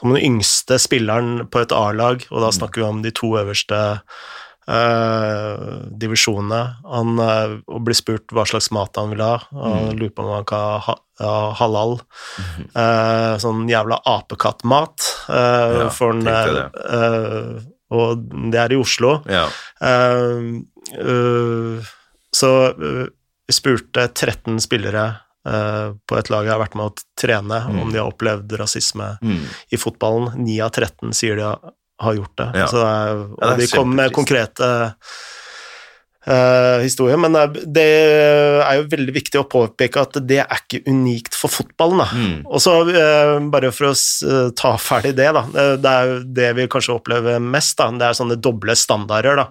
som 0.00 0.12
den 0.14 0.22
yngste 0.22 0.78
spilleren 0.82 1.46
på 1.50 1.64
et 1.64 1.74
A-lag, 1.74 2.26
og 2.30 2.44
da 2.44 2.52
snakker 2.54 2.82
vi 2.82 2.88
om 2.88 3.02
de 3.06 3.14
to 3.14 3.34
øverste 3.40 3.80
Uh, 4.70 5.88
divisjonene. 5.98 6.60
Han 6.86 7.18
uh, 7.18 7.56
blir 7.82 7.96
spurt 7.96 8.30
hva 8.30 8.44
slags 8.46 8.68
mat 8.70 8.94
han 9.00 9.10
vil 9.10 9.22
ha, 9.24 9.40
og 9.50 9.88
mm. 9.88 9.96
lurer 9.98 10.12
på 10.14 10.22
om 10.22 10.34
han 10.36 10.46
kan 10.46 10.84
ha, 10.84 10.94
ha 11.18 11.32
halal. 11.58 11.96
Eh, 12.70 13.32
sånn 13.42 13.64
jævla 13.70 13.98
apekattmat. 14.06 15.08
Uh, 15.26 15.80
Ja, 15.80 15.88
for 15.94 16.14
en, 16.14 16.22
det. 16.22 17.64
og 17.90 18.22
det 18.52 18.60
er 18.62 18.76
i 18.76 18.78
Oslo. 18.78 19.16
ja. 19.26 19.48
Så 22.30 22.50
vi 22.78 23.54
spurte 23.56 24.06
13 24.06 24.60
spillere 24.62 25.04
på 25.40 26.16
et 26.18 26.28
lag 26.28 26.44
jeg 26.44 26.52
har 26.52 26.60
vært 26.60 26.74
med 26.76 26.90
å 26.90 27.04
trene, 27.18 27.60
om 27.80 27.92
de 27.92 28.00
har 28.00 28.10
opplevd 28.10 28.52
rasisme 28.60 29.06
mm. 29.24 29.44
i 29.72 29.78
fotballen. 29.80 30.34
9 30.44 30.56
av 30.66 30.72
13 30.74 31.14
sier 31.16 31.40
de 31.40 31.46
har, 31.46 32.14
gjort 32.18 32.34
det. 32.36 32.48
Ja. 32.60 32.66
Så 32.68 32.80
det 32.80 32.88
er, 32.88 33.22
og 33.24 33.38
Ja, 33.40 33.52
det 33.54 33.64
de 33.64 33.70
kom 33.72 33.94
med 33.96 34.12
konkrete 34.16 34.68
eh, 36.30 36.82
historier, 36.84 37.18
men 37.20 37.34
det 37.66 37.84
er- 37.84 38.76
jo 38.80 38.88
veldig 38.90 39.14
viktig 39.14 39.40
å 39.40 39.48
påpeke 39.50 40.00
at 40.00 40.18
det 40.26 40.38
er 40.42 40.60
ikke 40.60 40.82
unikt 40.88 41.36
for 41.36 41.52
fotballen. 41.52 42.02
Mm. 42.06 42.46
Og 42.46 42.60
så, 42.62 42.74
eh, 42.88 43.38
bare 43.52 43.72
for 43.74 43.90
å 43.90 43.94
eh, 43.94 44.50
ta 44.56 44.74
ferdig 44.80 45.14
det, 45.18 45.28
da. 45.36 45.42
Det 45.76 45.92
er 45.92 46.10
jo 46.10 46.18
det 46.40 46.50
vi 46.56 46.68
kanskje 46.70 46.96
opplever 46.96 47.40
mest, 47.42 47.76
da. 47.80 47.90
Det 47.90 48.08
er 48.08 48.18
sånne 48.18 48.40
doble 48.40 48.76
standarder, 48.78 49.36
da. 49.42 49.46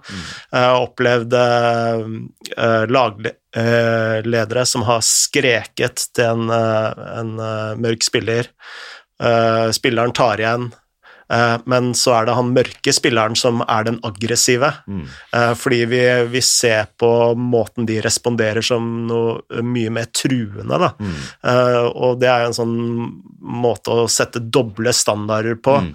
Jeg 0.53 0.67
har 0.69 0.87
opplevd 0.87 1.37
eh, 1.39 2.85
lagledere 2.89 4.65
som 4.65 4.85
har 4.87 5.01
skreket 5.05 6.07
til 6.15 6.25
en, 6.25 6.49
en 6.51 7.35
mørk 7.81 8.05
spiller. 8.05 8.49
Spilleren 9.75 10.13
tar 10.15 10.39
igjen, 10.39 10.69
men 11.69 11.91
så 11.93 12.13
er 12.17 12.25
det 12.25 12.33
han 12.37 12.53
mørke 12.55 12.93
spilleren 12.95 13.35
som 13.37 13.61
er 13.69 13.83
den 13.85 13.99
aggressive. 14.07 14.71
Mm. 14.89 15.03
Eh, 15.37 15.51
fordi 15.59 15.79
vi, 15.91 15.99
vi 16.33 16.41
ser 16.41 16.87
på 16.97 17.09
måten 17.37 17.85
de 17.85 17.99
responderer 18.01 18.65
som 18.65 18.87
noe 19.09 19.61
mye 19.61 19.91
mer 19.93 20.09
truende, 20.15 20.79
da. 20.81 20.89
Mm. 20.97 21.13
Eh, 21.51 21.85
og 21.93 22.17
det 22.21 22.31
er 22.31 22.45
jo 22.45 22.49
en 22.49 22.57
sånn 22.57 22.75
måte 23.39 23.93
å 23.93 24.07
sette 24.11 24.41
doble 24.41 24.93
standarder 24.95 25.55
på. 25.61 25.77
Mm. 25.85 25.93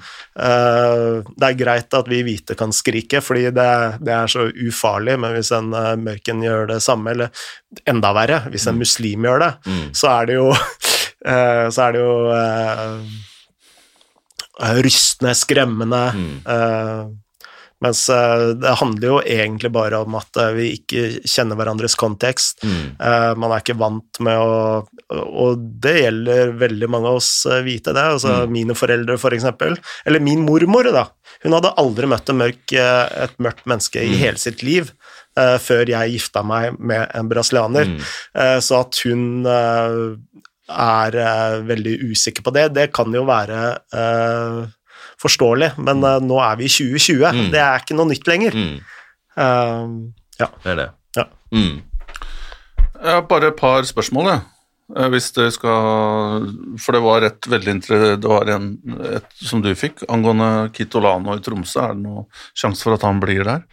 Eh, 0.48 1.32
det 1.35 1.51
er 1.51 1.59
greit 1.65 1.98
at 1.98 2.09
vi 2.11 2.23
hvite 2.27 2.56
kan 2.59 2.73
skrike, 2.74 3.20
fordi 3.24 3.48
det, 3.55 3.69
det 4.06 4.15
er 4.15 4.31
så 4.31 4.47
ufarlig, 4.51 5.19
men 5.23 5.35
hvis 5.36 5.51
en 5.56 5.70
mørken 6.05 6.43
gjør 6.47 6.70
det 6.74 6.81
samme, 6.85 7.11
eller 7.15 7.47
enda 7.90 8.15
verre, 8.16 8.43
hvis 8.55 8.69
en 8.70 8.78
muslim 8.81 9.27
gjør 9.27 9.47
det, 9.47 9.52
Mm. 9.65 9.86
så 9.97 10.09
er 10.11 10.27
det 10.28 10.35
jo 10.36 10.48
eh, 11.32 11.66
Så 11.73 11.82
er 11.86 11.94
det 11.94 12.01
jo 12.02 12.16
eh, 12.35 12.98
rystende, 14.60 15.35
skremmende. 15.35 16.06
Mm. 16.14 16.40
Eh, 16.47 17.05
Mens 17.85 18.09
eh, 18.09 18.55
det 18.56 18.70
handler 18.81 19.09
jo 19.10 19.16
egentlig 19.28 19.68
bare 19.74 19.98
om 20.01 20.14
at 20.16 20.39
eh, 20.40 20.52
vi 20.56 20.66
ikke 20.78 21.01
kjenner 21.28 21.59
hverandres 21.59 21.97
kontekst. 22.01 22.62
Eh, 22.64 23.32
man 23.36 23.52
er 23.52 23.60
ikke 23.60 23.76
vant 23.76 24.20
med 24.24 24.40
å 24.40 24.86
Og 25.12 25.59
det 25.85 25.93
gjelder 25.98 26.55
veldig 26.62 26.89
mange 26.89 27.10
av 27.10 27.18
oss 27.18 27.44
eh, 27.51 27.60
hvite, 27.66 27.93
det. 27.93 28.06
Altså 28.14 28.47
mine 28.48 28.76
foreldre, 28.78 29.18
for 29.20 29.36
eksempel. 29.36 29.76
Eller 30.06 30.22
min 30.24 30.47
mormor, 30.47 30.89
da. 30.94 31.05
Hun 31.44 31.59
hadde 31.59 31.74
aldri 31.82 32.09
møtt 32.09 32.32
mørk, 32.32 32.72
eh, 32.72 33.05
et 33.26 33.36
mørkt 33.43 33.68
menneske 33.68 34.01
i 34.01 34.16
hele 34.22 34.40
sitt 34.40 34.64
liv. 34.64 34.94
eh, 35.36 35.59
før 35.59 35.85
jeg 35.90 36.14
gifta 36.14 36.44
meg 36.47 36.78
med 36.78 37.10
en 37.12 37.28
brasilianer. 37.28 37.90
Eh, 38.39 38.59
så 38.64 38.81
at 38.81 39.02
hun 39.05 39.44
eh, 39.44 39.98
er 40.70 41.18
uh, 41.18 41.58
veldig 41.68 41.98
usikker 42.10 42.44
på 42.46 42.52
det, 42.56 42.68
det 42.76 42.88
kan 42.96 43.12
jo 43.14 43.24
være 43.28 43.60
uh, 43.94 44.64
forståelig, 45.20 45.74
men 45.84 46.04
uh, 46.04 46.16
nå 46.24 46.40
er 46.44 46.60
vi 46.60 46.68
i 46.68 46.72
2020. 46.72 47.24
Mm. 47.24 47.50
Det 47.52 47.62
er 47.64 47.84
ikke 47.84 47.98
noe 47.98 48.10
nytt 48.12 48.30
lenger. 48.30 48.56
Mm, 48.56 50.00
ja. 50.38 50.48
det 50.62 50.72
er 50.72 50.80
det. 50.80 50.88
Ja. 51.18 51.28
Mm. 51.54 51.82
Jeg 53.04 53.12
har 53.18 53.24
bare 53.28 53.50
et 53.50 53.58
par 53.60 53.84
spørsmål, 53.84 54.30
jeg. 54.32 54.44
Eh, 54.92 55.08
Hvis 55.08 55.30
det 55.32 55.48
skal 55.56 56.48
For 56.80 56.96
det 56.96 57.02
var 57.04 57.24
et 57.24 57.48
veldig 57.48 57.78
Det 57.88 58.28
var 58.28 58.50
en 58.52 58.66
et 59.16 59.26
som 59.40 59.62
du 59.64 59.70
fikk 59.74 60.04
angående 60.12 60.70
Kitolano 60.76 61.36
i 61.36 61.40
Tromsø. 61.40 61.80
Er 61.80 61.94
det 61.94 62.04
noen 62.04 62.26
sjanse 62.52 62.84
for 62.84 62.96
at 62.96 63.06
han 63.06 63.20
blir 63.22 63.44
der? 63.44 63.64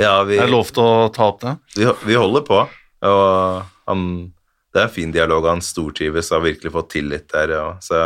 Ja, 0.00 0.22
vi, 0.24 0.38
Er 0.38 0.48
det 0.48 0.52
lov 0.52 0.72
til 0.72 0.82
å 0.84 1.08
ta 1.12 1.30
opp 1.30 1.40
det? 1.40 1.56
vi, 1.76 1.86
vi 2.04 2.16
holder 2.16 2.42
på, 2.44 2.58
og 3.08 3.62
han, 3.88 4.00
det 4.76 4.82
er 4.84 4.92
fin 4.92 5.12
dialog, 5.14 5.46
han 5.48 5.62
stortrives 5.64 6.28
og 6.30 6.38
har 6.40 6.44
virkelig 6.50 6.72
fått 6.76 6.90
tillit 6.98 7.26
der, 7.32 7.54
Ja. 7.56 7.66
så 7.80 8.02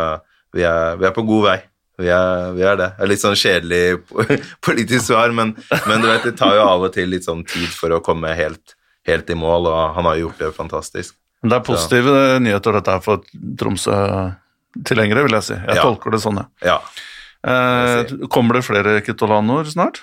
vi 0.55 0.63
er, 0.67 0.95
vi 0.99 1.05
er 1.07 1.13
på 1.15 1.23
god 1.27 1.43
vei. 1.49 1.57
Vi 2.01 2.07
er, 2.09 2.51
vi 2.55 2.63
er 2.65 2.77
det. 2.79 2.87
Det 2.97 3.03
er 3.05 3.09
litt 3.11 3.21
sånn 3.21 3.35
kjedelig 3.37 3.81
politisk 4.65 5.05
svar, 5.11 5.29
men, 5.37 5.51
men 5.85 6.01
du 6.01 6.07
vet, 6.09 6.23
det 6.25 6.33
tar 6.39 6.55
jo 6.57 6.63
av 6.65 6.81
og 6.87 6.93
til 6.95 7.11
litt 7.13 7.27
sånn 7.27 7.43
tid 7.45 7.67
for 7.75 7.93
å 7.93 7.99
komme 8.03 8.31
helt, 8.35 8.73
helt 9.07 9.29
i 9.29 9.37
mål, 9.37 9.67
og 9.69 9.95
han 9.99 10.07
har 10.09 10.17
gjort 10.23 10.39
det 10.41 10.49
fantastisk. 10.55 11.13
Men 11.43 11.53
det 11.53 11.57
er 11.59 11.67
positive 11.67 12.15
nyheter 12.41 12.75
dette 12.79 12.95
her 12.95 13.03
for 13.05 13.21
Tromsø-tilhengere, 13.61 15.23
vil 15.27 15.37
jeg 15.39 15.43
si. 15.47 15.53
Jeg 15.57 15.75
Ja. 15.77 15.81
tolker 15.83 16.11
det 16.11 16.21
sånn, 16.21 16.37
jeg. 16.41 16.47
Ja. 16.69 16.79
Eh, 17.43 18.27
kommer 18.29 18.53
det 18.53 18.63
flere 18.65 19.01
Kitolanoer 19.01 19.65
snart? 19.65 20.01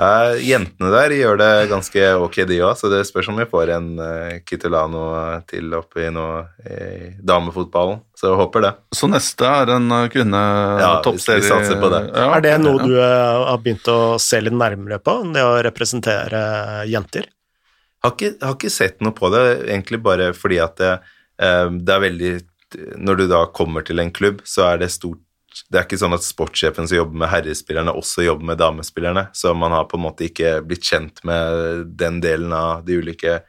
Eh, 0.00 0.38
jentene 0.48 0.90
der 0.94 1.12
gjør 1.12 1.36
det 1.36 1.50
ganske 1.68 2.04
ok, 2.24 2.38
de 2.48 2.60
òg, 2.64 2.72
så 2.80 2.88
det 2.88 3.02
spørs 3.04 3.28
om 3.28 3.40
vi 3.40 3.44
får 3.50 3.72
en 3.74 3.88
uh, 4.00 4.38
Kitolano 4.48 5.02
til 5.50 5.74
oppi 5.76 6.06
nå 6.14 6.28
i 6.64 7.10
damefotballen. 7.20 8.00
Så 8.16 8.30
jeg 8.30 8.38
håper 8.40 8.64
det. 8.64 8.70
Så 8.96 9.10
neste 9.12 9.48
er 9.48 9.74
en 9.76 9.90
eh, 9.98 10.06
kvinne 10.12 10.40
Ja, 10.80 10.94
toppserie. 11.04 11.44
vi 11.44 11.50
satser 11.50 11.76
på 11.82 11.92
det. 11.92 12.06
Ja, 12.14 12.30
Er 12.38 12.46
det 12.46 12.54
noe 12.62 12.80
ja. 12.80 12.86
du 12.86 12.96
uh, 12.96 13.44
har 13.50 13.60
begynt 13.60 13.92
å 13.92 14.00
se 14.22 14.40
litt 14.40 14.56
nærmere 14.56 15.02
på, 15.04 15.18
det 15.34 15.44
å 15.44 15.60
representere 15.68 16.40
jenter? 16.88 17.28
Har 18.00 18.14
ikke, 18.16 18.36
har 18.40 18.56
ikke 18.56 18.72
sett 18.72 19.02
noe 19.04 19.12
på 19.16 19.28
det, 19.32 19.42
egentlig 19.68 20.00
bare 20.00 20.30
fordi 20.36 20.60
at 20.64 20.78
det, 20.80 20.92
eh, 21.42 21.66
det 21.68 21.96
er 21.96 22.06
veldig 22.06 22.32
Når 23.02 23.16
du 23.18 23.24
da 23.26 23.44
kommer 23.50 23.82
til 23.82 23.98
en 23.98 24.12
klubb, 24.14 24.44
så 24.46 24.62
er 24.70 24.78
det 24.78 24.92
stort 24.94 25.20
Det 25.68 25.78
er 25.78 25.86
ikke 25.86 26.00
sånn 26.00 26.16
at 26.16 26.24
sportssjefen 26.26 26.88
som 26.88 27.00
jobber 27.00 27.22
med 27.22 27.30
herrespillerne, 27.32 27.94
også 27.94 28.24
jobber 28.24 28.48
med 28.52 28.60
damespillerne, 28.62 29.26
så 29.36 29.54
man 29.54 29.74
har 29.76 29.88
på 29.90 29.98
en 29.98 30.06
måte 30.06 30.26
ikke 30.26 30.58
blitt 30.66 30.86
kjent 30.86 31.22
med 31.28 31.90
den 32.00 32.20
delen 32.24 32.54
av 32.56 32.84
de 32.86 33.00
ulike 33.02 33.40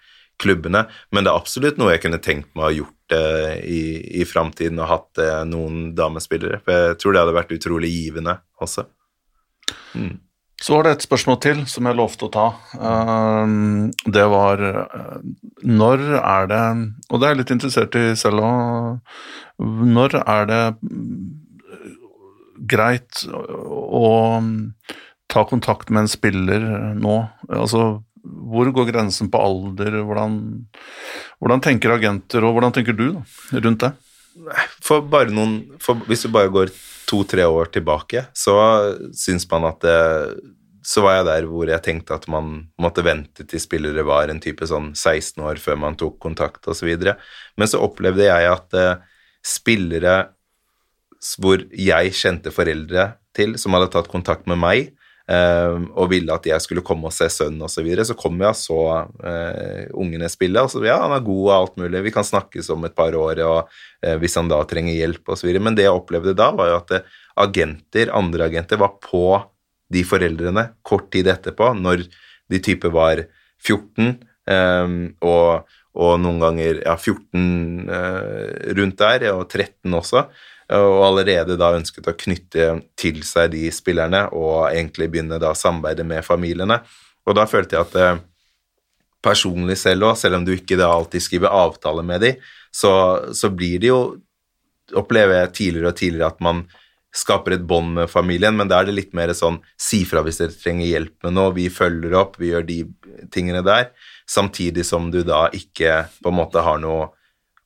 klubbene. 0.42 0.86
Men 1.14 1.26
det 1.26 1.32
er 1.32 1.40
absolutt 1.40 1.80
noe 1.80 1.94
jeg 1.94 2.04
kunne 2.06 2.22
tenkt 2.24 2.50
meg 2.56 2.64
å 2.64 2.68
ha 2.68 2.74
gjort 2.76 3.16
eh, 3.18 3.54
i, 3.62 3.84
i 4.22 4.28
framtiden, 4.28 4.82
og 4.82 4.92
hatt 4.92 5.22
eh, 5.22 5.44
noen 5.50 5.92
damespillere. 5.98 6.62
For 6.66 6.90
jeg 6.92 7.00
tror 7.02 7.16
det 7.16 7.24
hadde 7.24 7.38
vært 7.38 7.56
utrolig 7.58 7.94
givende 7.94 8.40
også. 8.62 8.88
Så 10.62 10.76
var 10.76 10.86
det 10.86 10.92
et 10.94 11.06
spørsmål 11.08 11.38
til 11.42 11.62
som 11.70 11.88
jeg 11.90 11.98
lovte 11.98 12.28
å 12.28 12.34
ta. 12.34 12.48
Um, 12.78 13.90
det 14.06 14.28
var 14.30 14.62
uh, 14.62 15.16
Når 15.66 16.04
er 16.20 16.50
det 16.52 16.66
Og 17.10 17.22
det 17.22 17.28
er 17.28 17.34
jeg 17.34 17.40
litt 17.40 17.54
interessert 17.56 17.98
i 17.98 18.04
selv 18.20 18.46
òg. 18.46 19.16
Når 19.62 20.20
er 20.22 20.46
det 20.52 20.62
mm, 20.78 21.41
greit 22.70 23.24
å 23.32 24.06
ta 25.32 25.44
kontakt 25.48 25.90
med 25.90 26.06
en 26.06 26.12
spiller 26.12 26.66
nå? 26.98 27.18
Altså, 27.50 28.02
hvor 28.22 28.70
går 28.76 28.92
grensen 28.92 29.32
på 29.34 29.42
alder? 29.42 30.02
Hvordan, 30.06 30.38
hvordan 31.42 31.64
tenker 31.64 31.96
agenter, 31.96 32.46
og 32.46 32.58
hvordan 32.58 32.76
tenker 32.76 32.98
du 32.98 33.08
da, 33.16 33.26
rundt 33.58 33.86
det? 33.88 33.94
for 34.82 35.04
bare 35.12 35.34
noen 35.34 35.78
for 35.82 36.00
Hvis 36.08 36.26
du 36.26 36.32
bare 36.32 36.52
går 36.52 36.72
to-tre 37.10 37.44
år 37.44 37.72
tilbake, 37.74 38.26
så 38.34 38.56
syns 39.18 39.48
man 39.52 39.68
at 39.68 39.82
det, 39.84 39.98
Så 40.88 41.04
var 41.04 41.20
jeg 41.20 41.28
der 41.28 41.48
hvor 41.52 41.70
jeg 41.70 41.84
tenkte 41.86 42.16
at 42.16 42.28
man 42.32 42.72
måtte 42.82 43.04
vente 43.06 43.46
til 43.46 43.62
spillere 43.62 44.06
var 44.08 44.32
en 44.32 44.40
type 44.42 44.66
sånn 44.66 44.96
16 44.96 45.44
år 45.46 45.60
før 45.62 45.78
man 45.78 45.98
tok 46.00 46.18
kontakt 46.24 46.66
osv. 46.72 46.90
Men 46.98 47.70
så 47.70 47.82
opplevde 47.86 48.26
jeg 48.26 48.48
at 48.50 48.74
eh, 48.74 49.04
spillere 49.46 50.16
hvor 51.42 51.62
jeg 51.70 52.16
kjente 52.18 52.54
foreldre 52.54 53.14
til, 53.36 53.56
som 53.62 53.76
hadde 53.78 53.92
tatt 53.94 54.10
kontakt 54.12 54.48
med 54.50 54.60
meg, 54.62 54.92
eh, 55.32 55.76
og 55.94 56.10
ville 56.12 56.34
at 56.34 56.48
jeg 56.50 56.64
skulle 56.64 56.84
komme 56.86 57.10
og 57.10 57.16
se 57.16 57.28
sønnen 57.32 57.62
osv., 57.66 57.78
så, 57.78 57.86
videre, 57.86 58.06
så 58.08 58.18
kom 58.20 58.40
jeg 58.42 58.52
og 58.52 58.60
så 58.60 58.80
eh, 59.28 59.84
ungene 59.94 60.30
spille. 60.32 60.64
Og 60.64 60.74
så 60.74 60.84
ja, 60.86 61.00
han 61.04 61.16
er 61.16 61.26
god 61.26 61.44
og 61.46 61.54
alt 61.58 61.80
mulig, 61.82 62.04
vi 62.08 62.16
kan 62.16 62.28
snakkes 62.28 62.72
om 62.74 62.88
et 62.88 62.98
par 62.98 63.16
år 63.18 63.44
og 63.46 63.60
eh, 64.04 64.18
hvis 64.22 64.38
han 64.40 64.52
da 64.52 64.62
trenger 64.70 64.98
hjelp 64.98 65.34
osv. 65.36 65.52
Men 65.60 65.78
det 65.78 65.88
jeg 65.88 65.98
opplevde 66.02 66.36
da, 66.38 66.52
var 66.58 66.72
jo 66.72 66.80
at 66.82 66.96
eh, 66.98 67.20
agenter, 67.42 68.14
andre 68.18 68.50
agenter, 68.50 68.82
var 68.82 68.98
på 69.04 69.26
de 69.92 70.06
foreldrene 70.08 70.70
kort 70.88 71.10
tid 71.14 71.30
etterpå, 71.32 71.74
når 71.78 72.06
de 72.52 72.60
type 72.64 72.90
var 72.92 73.26
14, 73.62 74.16
eh, 74.52 74.98
og, 75.28 75.76
og 76.02 76.14
noen 76.24 76.40
ganger 76.42 76.82
ja, 76.86 76.96
14 76.98 77.92
eh, 77.92 78.72
rundt 78.80 79.04
der, 79.04 79.30
og 79.36 79.46
13 79.50 80.00
også, 80.02 80.26
og 80.78 81.06
allerede 81.06 81.58
da 81.60 81.74
ønsket 81.76 82.08
å 82.08 82.16
knytte 82.18 82.68
til 83.00 83.22
seg 83.28 83.52
de 83.56 83.68
spillerne 83.74 84.28
og 84.32 84.70
egentlig 84.70 85.10
begynne 85.12 85.40
da 85.42 85.54
samarbeide 85.58 86.06
med 86.08 86.24
familiene. 86.26 86.80
Og 87.28 87.36
da 87.38 87.46
følte 87.50 87.78
jeg 87.78 87.88
at 87.90 87.98
eh, 88.00 88.22
personlig 89.24 89.78
selv 89.82 90.12
òg, 90.12 90.20
selv 90.20 90.40
om 90.40 90.46
du 90.48 90.54
ikke 90.56 90.80
da 90.80 90.90
alltid 90.94 91.24
skriver 91.24 91.54
avtale 91.54 92.06
med 92.08 92.24
de, 92.24 92.36
så, 92.72 92.94
så 93.36 93.52
blir 93.54 93.82
det 93.82 93.94
jo 93.94 94.04
Opplever 94.98 95.38
jeg 95.38 95.52
tidligere 95.56 95.88
og 95.88 95.96
tidligere 95.96 96.28
at 96.34 96.42
man 96.44 96.58
skaper 97.16 97.54
et 97.56 97.62
bånd 97.64 97.94
med 97.96 98.10
familien, 98.12 98.58
men 98.60 98.68
da 98.68 98.82
er 98.82 98.90
det 98.90 98.96
litt 98.98 99.14
mer 99.16 99.32
sånn 99.36 99.62
si 99.80 100.02
fra 100.08 100.20
hvis 100.26 100.42
dere 100.42 100.58
trenger 100.58 100.90
hjelp 100.90 101.28
med 101.28 101.36
noe, 101.38 101.54
vi 101.56 101.70
følger 101.72 102.18
opp, 102.20 102.36
vi 102.42 102.50
gjør 102.50 102.66
de 102.68 102.78
tingene 103.32 103.62
der, 103.64 103.94
samtidig 104.28 104.84
som 104.88 105.08
du 105.14 105.22
da 105.24 105.46
ikke 105.56 106.10
på 106.20 106.28
en 106.28 106.38
måte 106.42 106.66
har 106.66 106.82
noe 106.84 107.08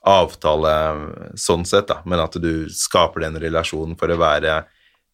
avtale 0.05 0.71
sånn 1.39 1.65
sett, 1.65 1.89
da, 1.89 2.01
men 2.05 2.21
at 2.21 2.37
du 2.41 2.67
skaper 2.69 3.25
den 3.25 3.39
relasjonen 3.41 3.97
for 3.99 4.11
å 4.13 4.19
være 4.21 4.63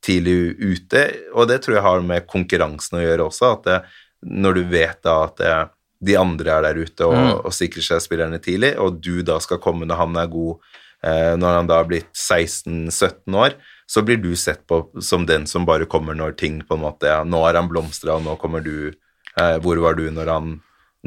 tidlig 0.04 0.56
ute, 0.60 1.04
og 1.36 1.48
det 1.52 1.62
tror 1.64 1.78
jeg 1.78 1.86
har 1.86 2.06
med 2.06 2.28
konkurransen 2.30 3.00
å 3.00 3.04
gjøre 3.04 3.28
også, 3.30 3.52
at 3.56 3.68
det, 3.70 3.78
når 4.28 4.58
du 4.58 4.64
vet 4.72 5.02
da 5.06 5.18
at 5.28 5.38
det, 5.40 5.54
de 6.02 6.16
andre 6.18 6.56
er 6.56 6.66
der 6.66 6.80
ute 6.82 7.08
og, 7.08 7.46
og 7.46 7.54
sikrer 7.54 7.86
seg 7.86 8.02
spillerne 8.04 8.42
tidlig, 8.42 8.74
og 8.82 8.98
du 9.04 9.22
da 9.26 9.38
skal 9.44 9.62
komme 9.62 9.86
når 9.86 10.02
han 10.02 10.18
er 10.18 10.32
god, 10.34 10.72
eh, 11.06 11.34
når 11.38 11.60
han 11.60 11.70
da 11.70 11.78
har 11.82 11.90
blitt 11.90 12.10
16-17 12.18 13.38
år, 13.38 13.56
så 13.92 14.02
blir 14.08 14.18
du 14.24 14.32
sett 14.40 14.64
på 14.70 14.86
som 15.04 15.28
den 15.30 15.46
som 15.50 15.68
bare 15.68 15.86
kommer 15.90 16.18
når 16.18 16.38
ting 16.40 16.62
på 16.66 16.78
en 16.78 16.86
måte, 16.86 17.10
ja, 17.12 17.22
nå 17.28 17.44
har 17.46 17.60
han 17.60 17.70
blomstra, 17.70 18.18
og 18.18 18.26
nå 18.26 18.38
kommer 18.42 18.66
du, 18.66 18.94
eh, 19.38 19.58
hvor 19.62 19.82
var 19.84 20.00
du 20.00 20.08
når 20.10 20.34
han, 20.34 20.54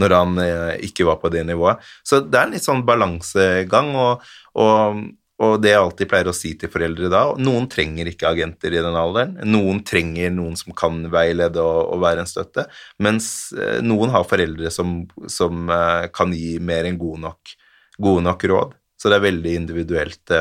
når 0.01 0.15
han 0.17 0.41
eh, 0.43 0.71
ikke 0.89 1.07
var 1.09 1.21
på 1.23 1.31
det 1.33 1.45
nivået. 1.49 1.83
Så 2.07 2.23
det 2.25 2.39
er 2.39 2.49
en 2.49 2.57
litt 2.57 2.67
sånn 2.67 2.85
balansegang, 2.87 3.93
og, 3.99 4.25
og, 4.61 5.03
og 5.45 5.57
det 5.63 5.73
jeg 5.73 5.83
alltid 5.83 6.11
pleier 6.11 6.31
å 6.31 6.37
si 6.37 6.55
til 6.59 6.73
foreldre 6.73 7.11
da, 7.13 7.25
noen 7.39 7.69
trenger 7.71 8.11
ikke 8.11 8.31
agenter 8.31 8.75
i 8.75 8.83
den 8.85 8.99
alderen, 8.99 9.37
noen 9.47 9.83
trenger 9.87 10.33
noen 10.35 10.59
som 10.59 10.75
kan 10.77 11.03
veilede 11.13 11.63
og, 11.63 11.95
og 11.95 12.03
være 12.05 12.25
en 12.25 12.31
støtte, 12.31 12.67
mens 13.03 13.29
eh, 13.59 13.81
noen 13.85 14.15
har 14.15 14.27
foreldre 14.29 14.73
som, 14.75 15.03
som 15.31 15.69
eh, 15.71 16.09
kan 16.15 16.35
gi 16.35 16.57
mer 16.63 16.89
enn 16.89 17.01
gode 17.01 17.23
nok, 17.27 17.55
god 18.03 18.27
nok 18.31 18.49
råd. 18.51 18.81
Så 18.99 19.11
det 19.11 19.19
er 19.19 19.25
veldig 19.27 19.53
individuelt, 19.59 20.33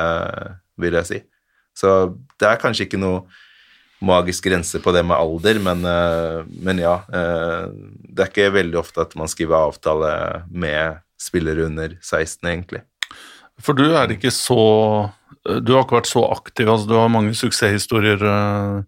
vil 0.80 0.96
jeg 0.96 1.08
si. 1.10 1.18
Så 1.76 1.90
det 2.40 2.48
er 2.48 2.60
kanskje 2.62 2.86
ikke 2.86 3.00
noe 3.02 3.26
magisk 4.04 4.46
grense 4.50 4.80
på 4.84 4.92
det 4.96 5.04
med 5.08 5.18
alder, 5.18 5.60
men, 5.64 5.84
eh, 5.88 6.44
men 6.64 6.82
ja. 6.84 6.98
eh, 7.14 7.68
Det 8.14 8.26
er 8.26 8.32
ikke 8.32 8.54
veldig 8.54 8.80
ofte 8.80 9.02
at 9.06 9.16
man 9.20 9.28
skriver 9.32 9.58
avtale 9.72 10.14
med 10.52 11.00
spillere 11.20 11.66
under 11.70 11.96
16, 12.02 12.44
egentlig. 12.52 12.82
For 13.64 13.74
du 13.78 13.86
er 13.96 14.12
ikke 14.12 14.32
så 14.34 15.12
Du 15.46 15.74
har 15.76 15.84
ikke 15.84 15.98
vært 16.00 16.08
så 16.10 16.22
aktiv, 16.32 16.68
altså 16.72 16.88
du 16.88 16.94
har 16.96 17.10
mange 17.12 17.34
suksesshistorier 17.36 18.22
eh, 18.24 18.84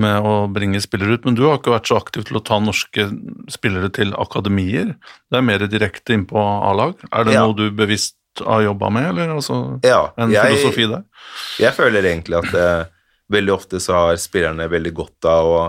med 0.00 0.24
å 0.24 0.34
bringe 0.52 0.80
spillere 0.80 1.18
ut, 1.18 1.24
men 1.26 1.34
du 1.36 1.42
har 1.48 1.58
ikke 1.58 1.74
vært 1.74 1.90
så 1.90 1.98
aktiv 2.00 2.24
til 2.28 2.38
å 2.38 2.44
ta 2.44 2.56
norske 2.62 3.08
spillere 3.52 3.90
til 3.92 4.14
akademier. 4.16 4.94
Det 5.28 5.36
er 5.40 5.44
mer 5.44 5.64
direkte 5.68 6.14
inn 6.16 6.24
på 6.30 6.38
A-lag. 6.40 6.94
Er 7.12 7.24
det 7.28 7.34
Ja. 7.34 7.42
noe 7.44 7.56
du 7.58 7.70
bevisst 7.76 8.14
har 8.38 8.62
jobba 8.62 8.88
med, 8.94 9.08
eller 9.10 9.34
altså 9.34 9.80
Ja, 9.84 10.12
en 10.16 10.30
jeg- 10.30 10.46
filosofi 10.46 10.86
der? 10.88 11.02
Jeg 11.58 11.74
føler 11.74 12.02
egentlig 12.06 12.38
at 12.38 12.54
eh, 12.54 12.84
veldig 13.32 13.54
ofte 13.54 13.80
så 13.82 13.96
har 13.96 14.20
spillerne 14.20 14.68
veldig 14.70 14.94
godt 14.96 15.28
av 15.28 15.50
å, 15.52 15.62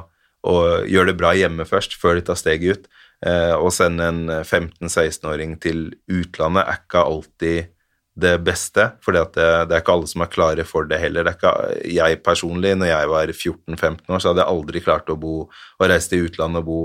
å 0.48 0.56
gjøre 0.88 1.12
det 1.12 1.20
bra 1.20 1.34
hjemme 1.38 1.68
først, 1.68 1.98
før 2.00 2.20
de 2.20 2.26
tar 2.30 2.40
steget 2.40 2.80
ut. 2.80 2.88
Eh, 3.26 3.56
å 3.56 3.72
sende 3.74 4.08
en 4.08 4.22
15-16-åring 4.40 5.58
til 5.64 5.90
utlandet 6.08 6.64
er 6.64 6.80
ikke 6.84 7.04
alltid 7.04 7.76
det 8.20 8.36
beste, 8.44 8.86
for 9.04 9.16
det, 9.16 9.26
det, 9.38 9.76
er 9.76 9.82
ikke 9.82 9.94
alle 9.96 10.10
som 10.10 10.24
er 10.24 10.32
klare 10.32 10.66
for 10.68 10.88
det 10.88 11.00
heller. 11.02 11.28
Det 11.28 11.38
ikke, 11.38 11.54
jeg 11.92 12.22
personlig, 12.26 12.74
når 12.80 12.92
jeg 12.92 13.12
var 13.12 13.36
14-15 13.36 14.10
år, 14.10 14.20
så 14.20 14.32
hadde 14.32 14.44
jeg 14.44 14.56
aldri 14.56 14.82
klart 14.84 15.12
å 15.12 15.20
bo 15.20 15.36
å 15.48 15.90
reise 15.90 16.12
til 16.12 16.28
utlandet 16.28 16.64
og 16.64 16.68
bo, 16.68 16.82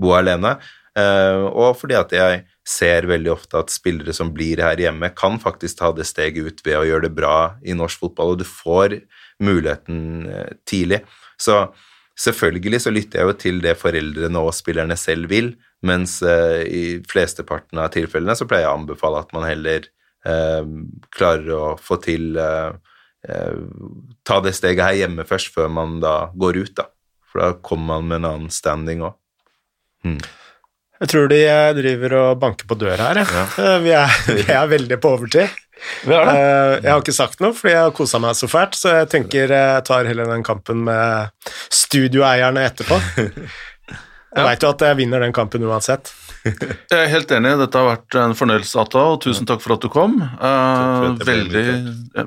bo 0.00 0.14
alene. 0.16 0.56
Eh, 0.98 1.44
og 1.50 1.74
fordi 1.80 1.98
at 1.98 2.14
jeg 2.14 2.42
ser 2.66 3.08
veldig 3.10 3.32
ofte 3.34 3.58
at 3.60 3.72
spillere 3.74 4.14
som 4.16 4.30
blir 4.34 4.62
her 4.62 4.80
hjemme, 4.80 5.10
kan 5.16 5.40
faktisk 5.42 5.80
ta 5.80 5.90
det 5.94 6.06
steget 6.08 6.46
ut 6.46 6.64
ved 6.66 6.78
å 6.80 6.86
gjøre 6.88 7.08
det 7.08 7.14
bra 7.16 7.36
i 7.66 7.76
norsk 7.76 8.06
fotball, 8.06 8.34
og 8.34 8.42
du 8.42 8.46
får 8.48 9.00
muligheten 9.42 10.28
uh, 10.28 10.52
tidlig. 10.68 11.02
Så 11.40 11.66
selvfølgelig 12.20 12.84
så 12.84 12.92
lytter 12.94 13.20
jeg 13.20 13.30
jo 13.30 13.38
til 13.40 13.60
det 13.64 13.74
foreldrene 13.80 14.44
og 14.44 14.54
spillerne 14.54 14.96
selv 15.00 15.32
vil, 15.32 15.54
mens 15.82 16.20
uh, 16.22 16.62
i 16.62 17.00
flesteparten 17.10 17.82
av 17.82 17.90
tilfellene 17.96 18.36
så 18.38 18.46
pleier 18.46 18.68
jeg 18.68 18.72
å 18.74 18.78
anbefale 18.82 19.24
at 19.24 19.34
man 19.34 19.48
heller 19.48 19.90
Eh, 20.24 20.66
klarer 21.12 21.50
å 21.52 21.64
få 21.76 21.98
til 22.00 22.38
eh, 22.40 22.70
eh, 23.28 23.58
Ta 24.24 24.38
det 24.40 24.54
steget 24.56 24.80
her 24.80 24.96
hjemme 25.02 25.26
først, 25.28 25.50
før 25.52 25.68
man 25.68 25.98
da 26.00 26.30
går 26.32 26.62
ut, 26.62 26.72
da. 26.78 26.88
For 27.28 27.42
da 27.42 27.50
kommer 27.60 27.98
man 27.98 28.08
med 28.08 28.22
en 28.22 28.30
annen 28.30 28.54
standing 28.54 29.04
òg. 29.04 29.18
Mm. 30.04 30.16
Jeg 31.02 31.10
tror 31.10 31.28
de 31.28 31.40
driver 31.76 32.16
og 32.22 32.40
banker 32.40 32.68
på 32.70 32.78
døra 32.80 33.10
her. 33.10 33.20
Ja. 33.20 33.44
Vi, 33.84 33.92
er, 33.92 34.16
vi, 34.38 34.46
er, 34.48 34.64
veldig 34.70 35.00
på 35.02 35.12
overtid. 35.18 35.60
Jeg 36.08 36.86
har 36.86 37.02
ikke 37.02 37.14
sagt 37.16 37.42
noe, 37.44 37.54
fordi 37.56 37.74
jeg 37.74 37.86
har 37.86 37.94
kosa 37.96 38.20
meg 38.22 38.36
så 38.38 38.48
fælt, 38.50 38.78
så 38.78 38.98
jeg 39.00 39.10
tenker 39.12 39.52
jeg 39.52 39.84
tar 39.88 40.08
heller 40.08 40.28
den 40.30 40.44
kampen 40.46 40.84
med 40.88 41.30
studioeierne 41.72 42.66
etterpå. 42.70 43.00
Jeg 44.34 44.42
ja. 44.42 44.46
veit 44.48 44.64
jo 44.64 44.70
at 44.72 44.82
jeg 44.82 44.96
vinner 44.98 45.22
den 45.22 45.34
kampen 45.34 45.62
uansett. 45.62 46.08
Jeg 46.90 46.96
er 46.98 47.10
helt 47.12 47.30
enig, 47.36 47.52
dette 47.60 47.78
har 47.78 47.86
vært 47.86 48.16
en 48.18 48.32
fornøyelse, 48.34 48.74
Atta, 48.82 49.04
og 49.12 49.20
tusen 49.22 49.46
takk 49.46 49.62
for 49.62 49.76
at 49.76 49.84
du 49.84 49.86
kom. 49.92 50.16
Uh, 50.40 51.14
veldig, 51.22 51.62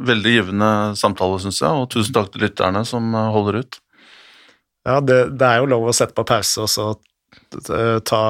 veldig 0.08 0.32
givende 0.38 0.70
samtale, 0.96 1.42
syns 1.44 1.60
jeg, 1.60 1.68
og 1.68 1.90
tusen 1.92 2.16
takk 2.16 2.32
til 2.32 2.46
lytterne 2.48 2.86
som 2.88 3.12
eh, 3.12 3.28
holder 3.36 3.60
ut. 3.60 3.80
Ja, 4.88 5.02
det, 5.04 5.20
det 5.36 5.50
er 5.50 5.60
jo 5.60 5.68
lov 5.74 5.90
å 5.92 5.96
sette 5.96 6.16
på 6.16 6.24
pause 6.28 6.64
og 6.64 6.72
så 6.72 6.88
eh, 6.96 8.00
ta, 8.08 8.22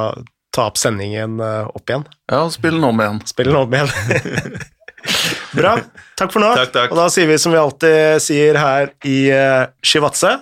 ta 0.58 0.66
opp 0.66 0.82
sendingen 0.82 1.38
opp 1.38 1.86
igjen. 1.86 2.08
Ja, 2.34 2.42
spille 2.50 2.82
den 2.82 2.90
om 2.90 3.06
igjen. 3.06 3.22
Spille 3.30 3.54
den 3.54 3.62
om 3.62 3.78
igjen. 3.78 4.58
Bra. 5.58 5.78
Takk 6.18 6.34
for 6.34 6.44
nå. 6.44 6.52
Takk, 6.58 6.74
takk. 6.74 6.92
Og 6.94 7.00
da 7.00 7.08
sier 7.14 7.30
vi 7.30 7.38
som 7.42 7.54
vi 7.54 7.62
alltid 7.62 8.24
sier 8.24 8.60
her 8.62 8.92
i 9.08 9.18
uh, 9.34 9.70
Shivatse 9.86 10.38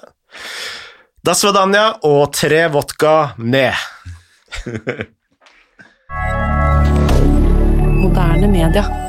Da 1.26 1.34
Svedanja 1.38 1.88
og 2.06 2.30
tre 2.38 2.66
vodka 2.74 3.16
ned. 3.42 3.74
Moderne 8.06 8.48
media. 8.52 9.05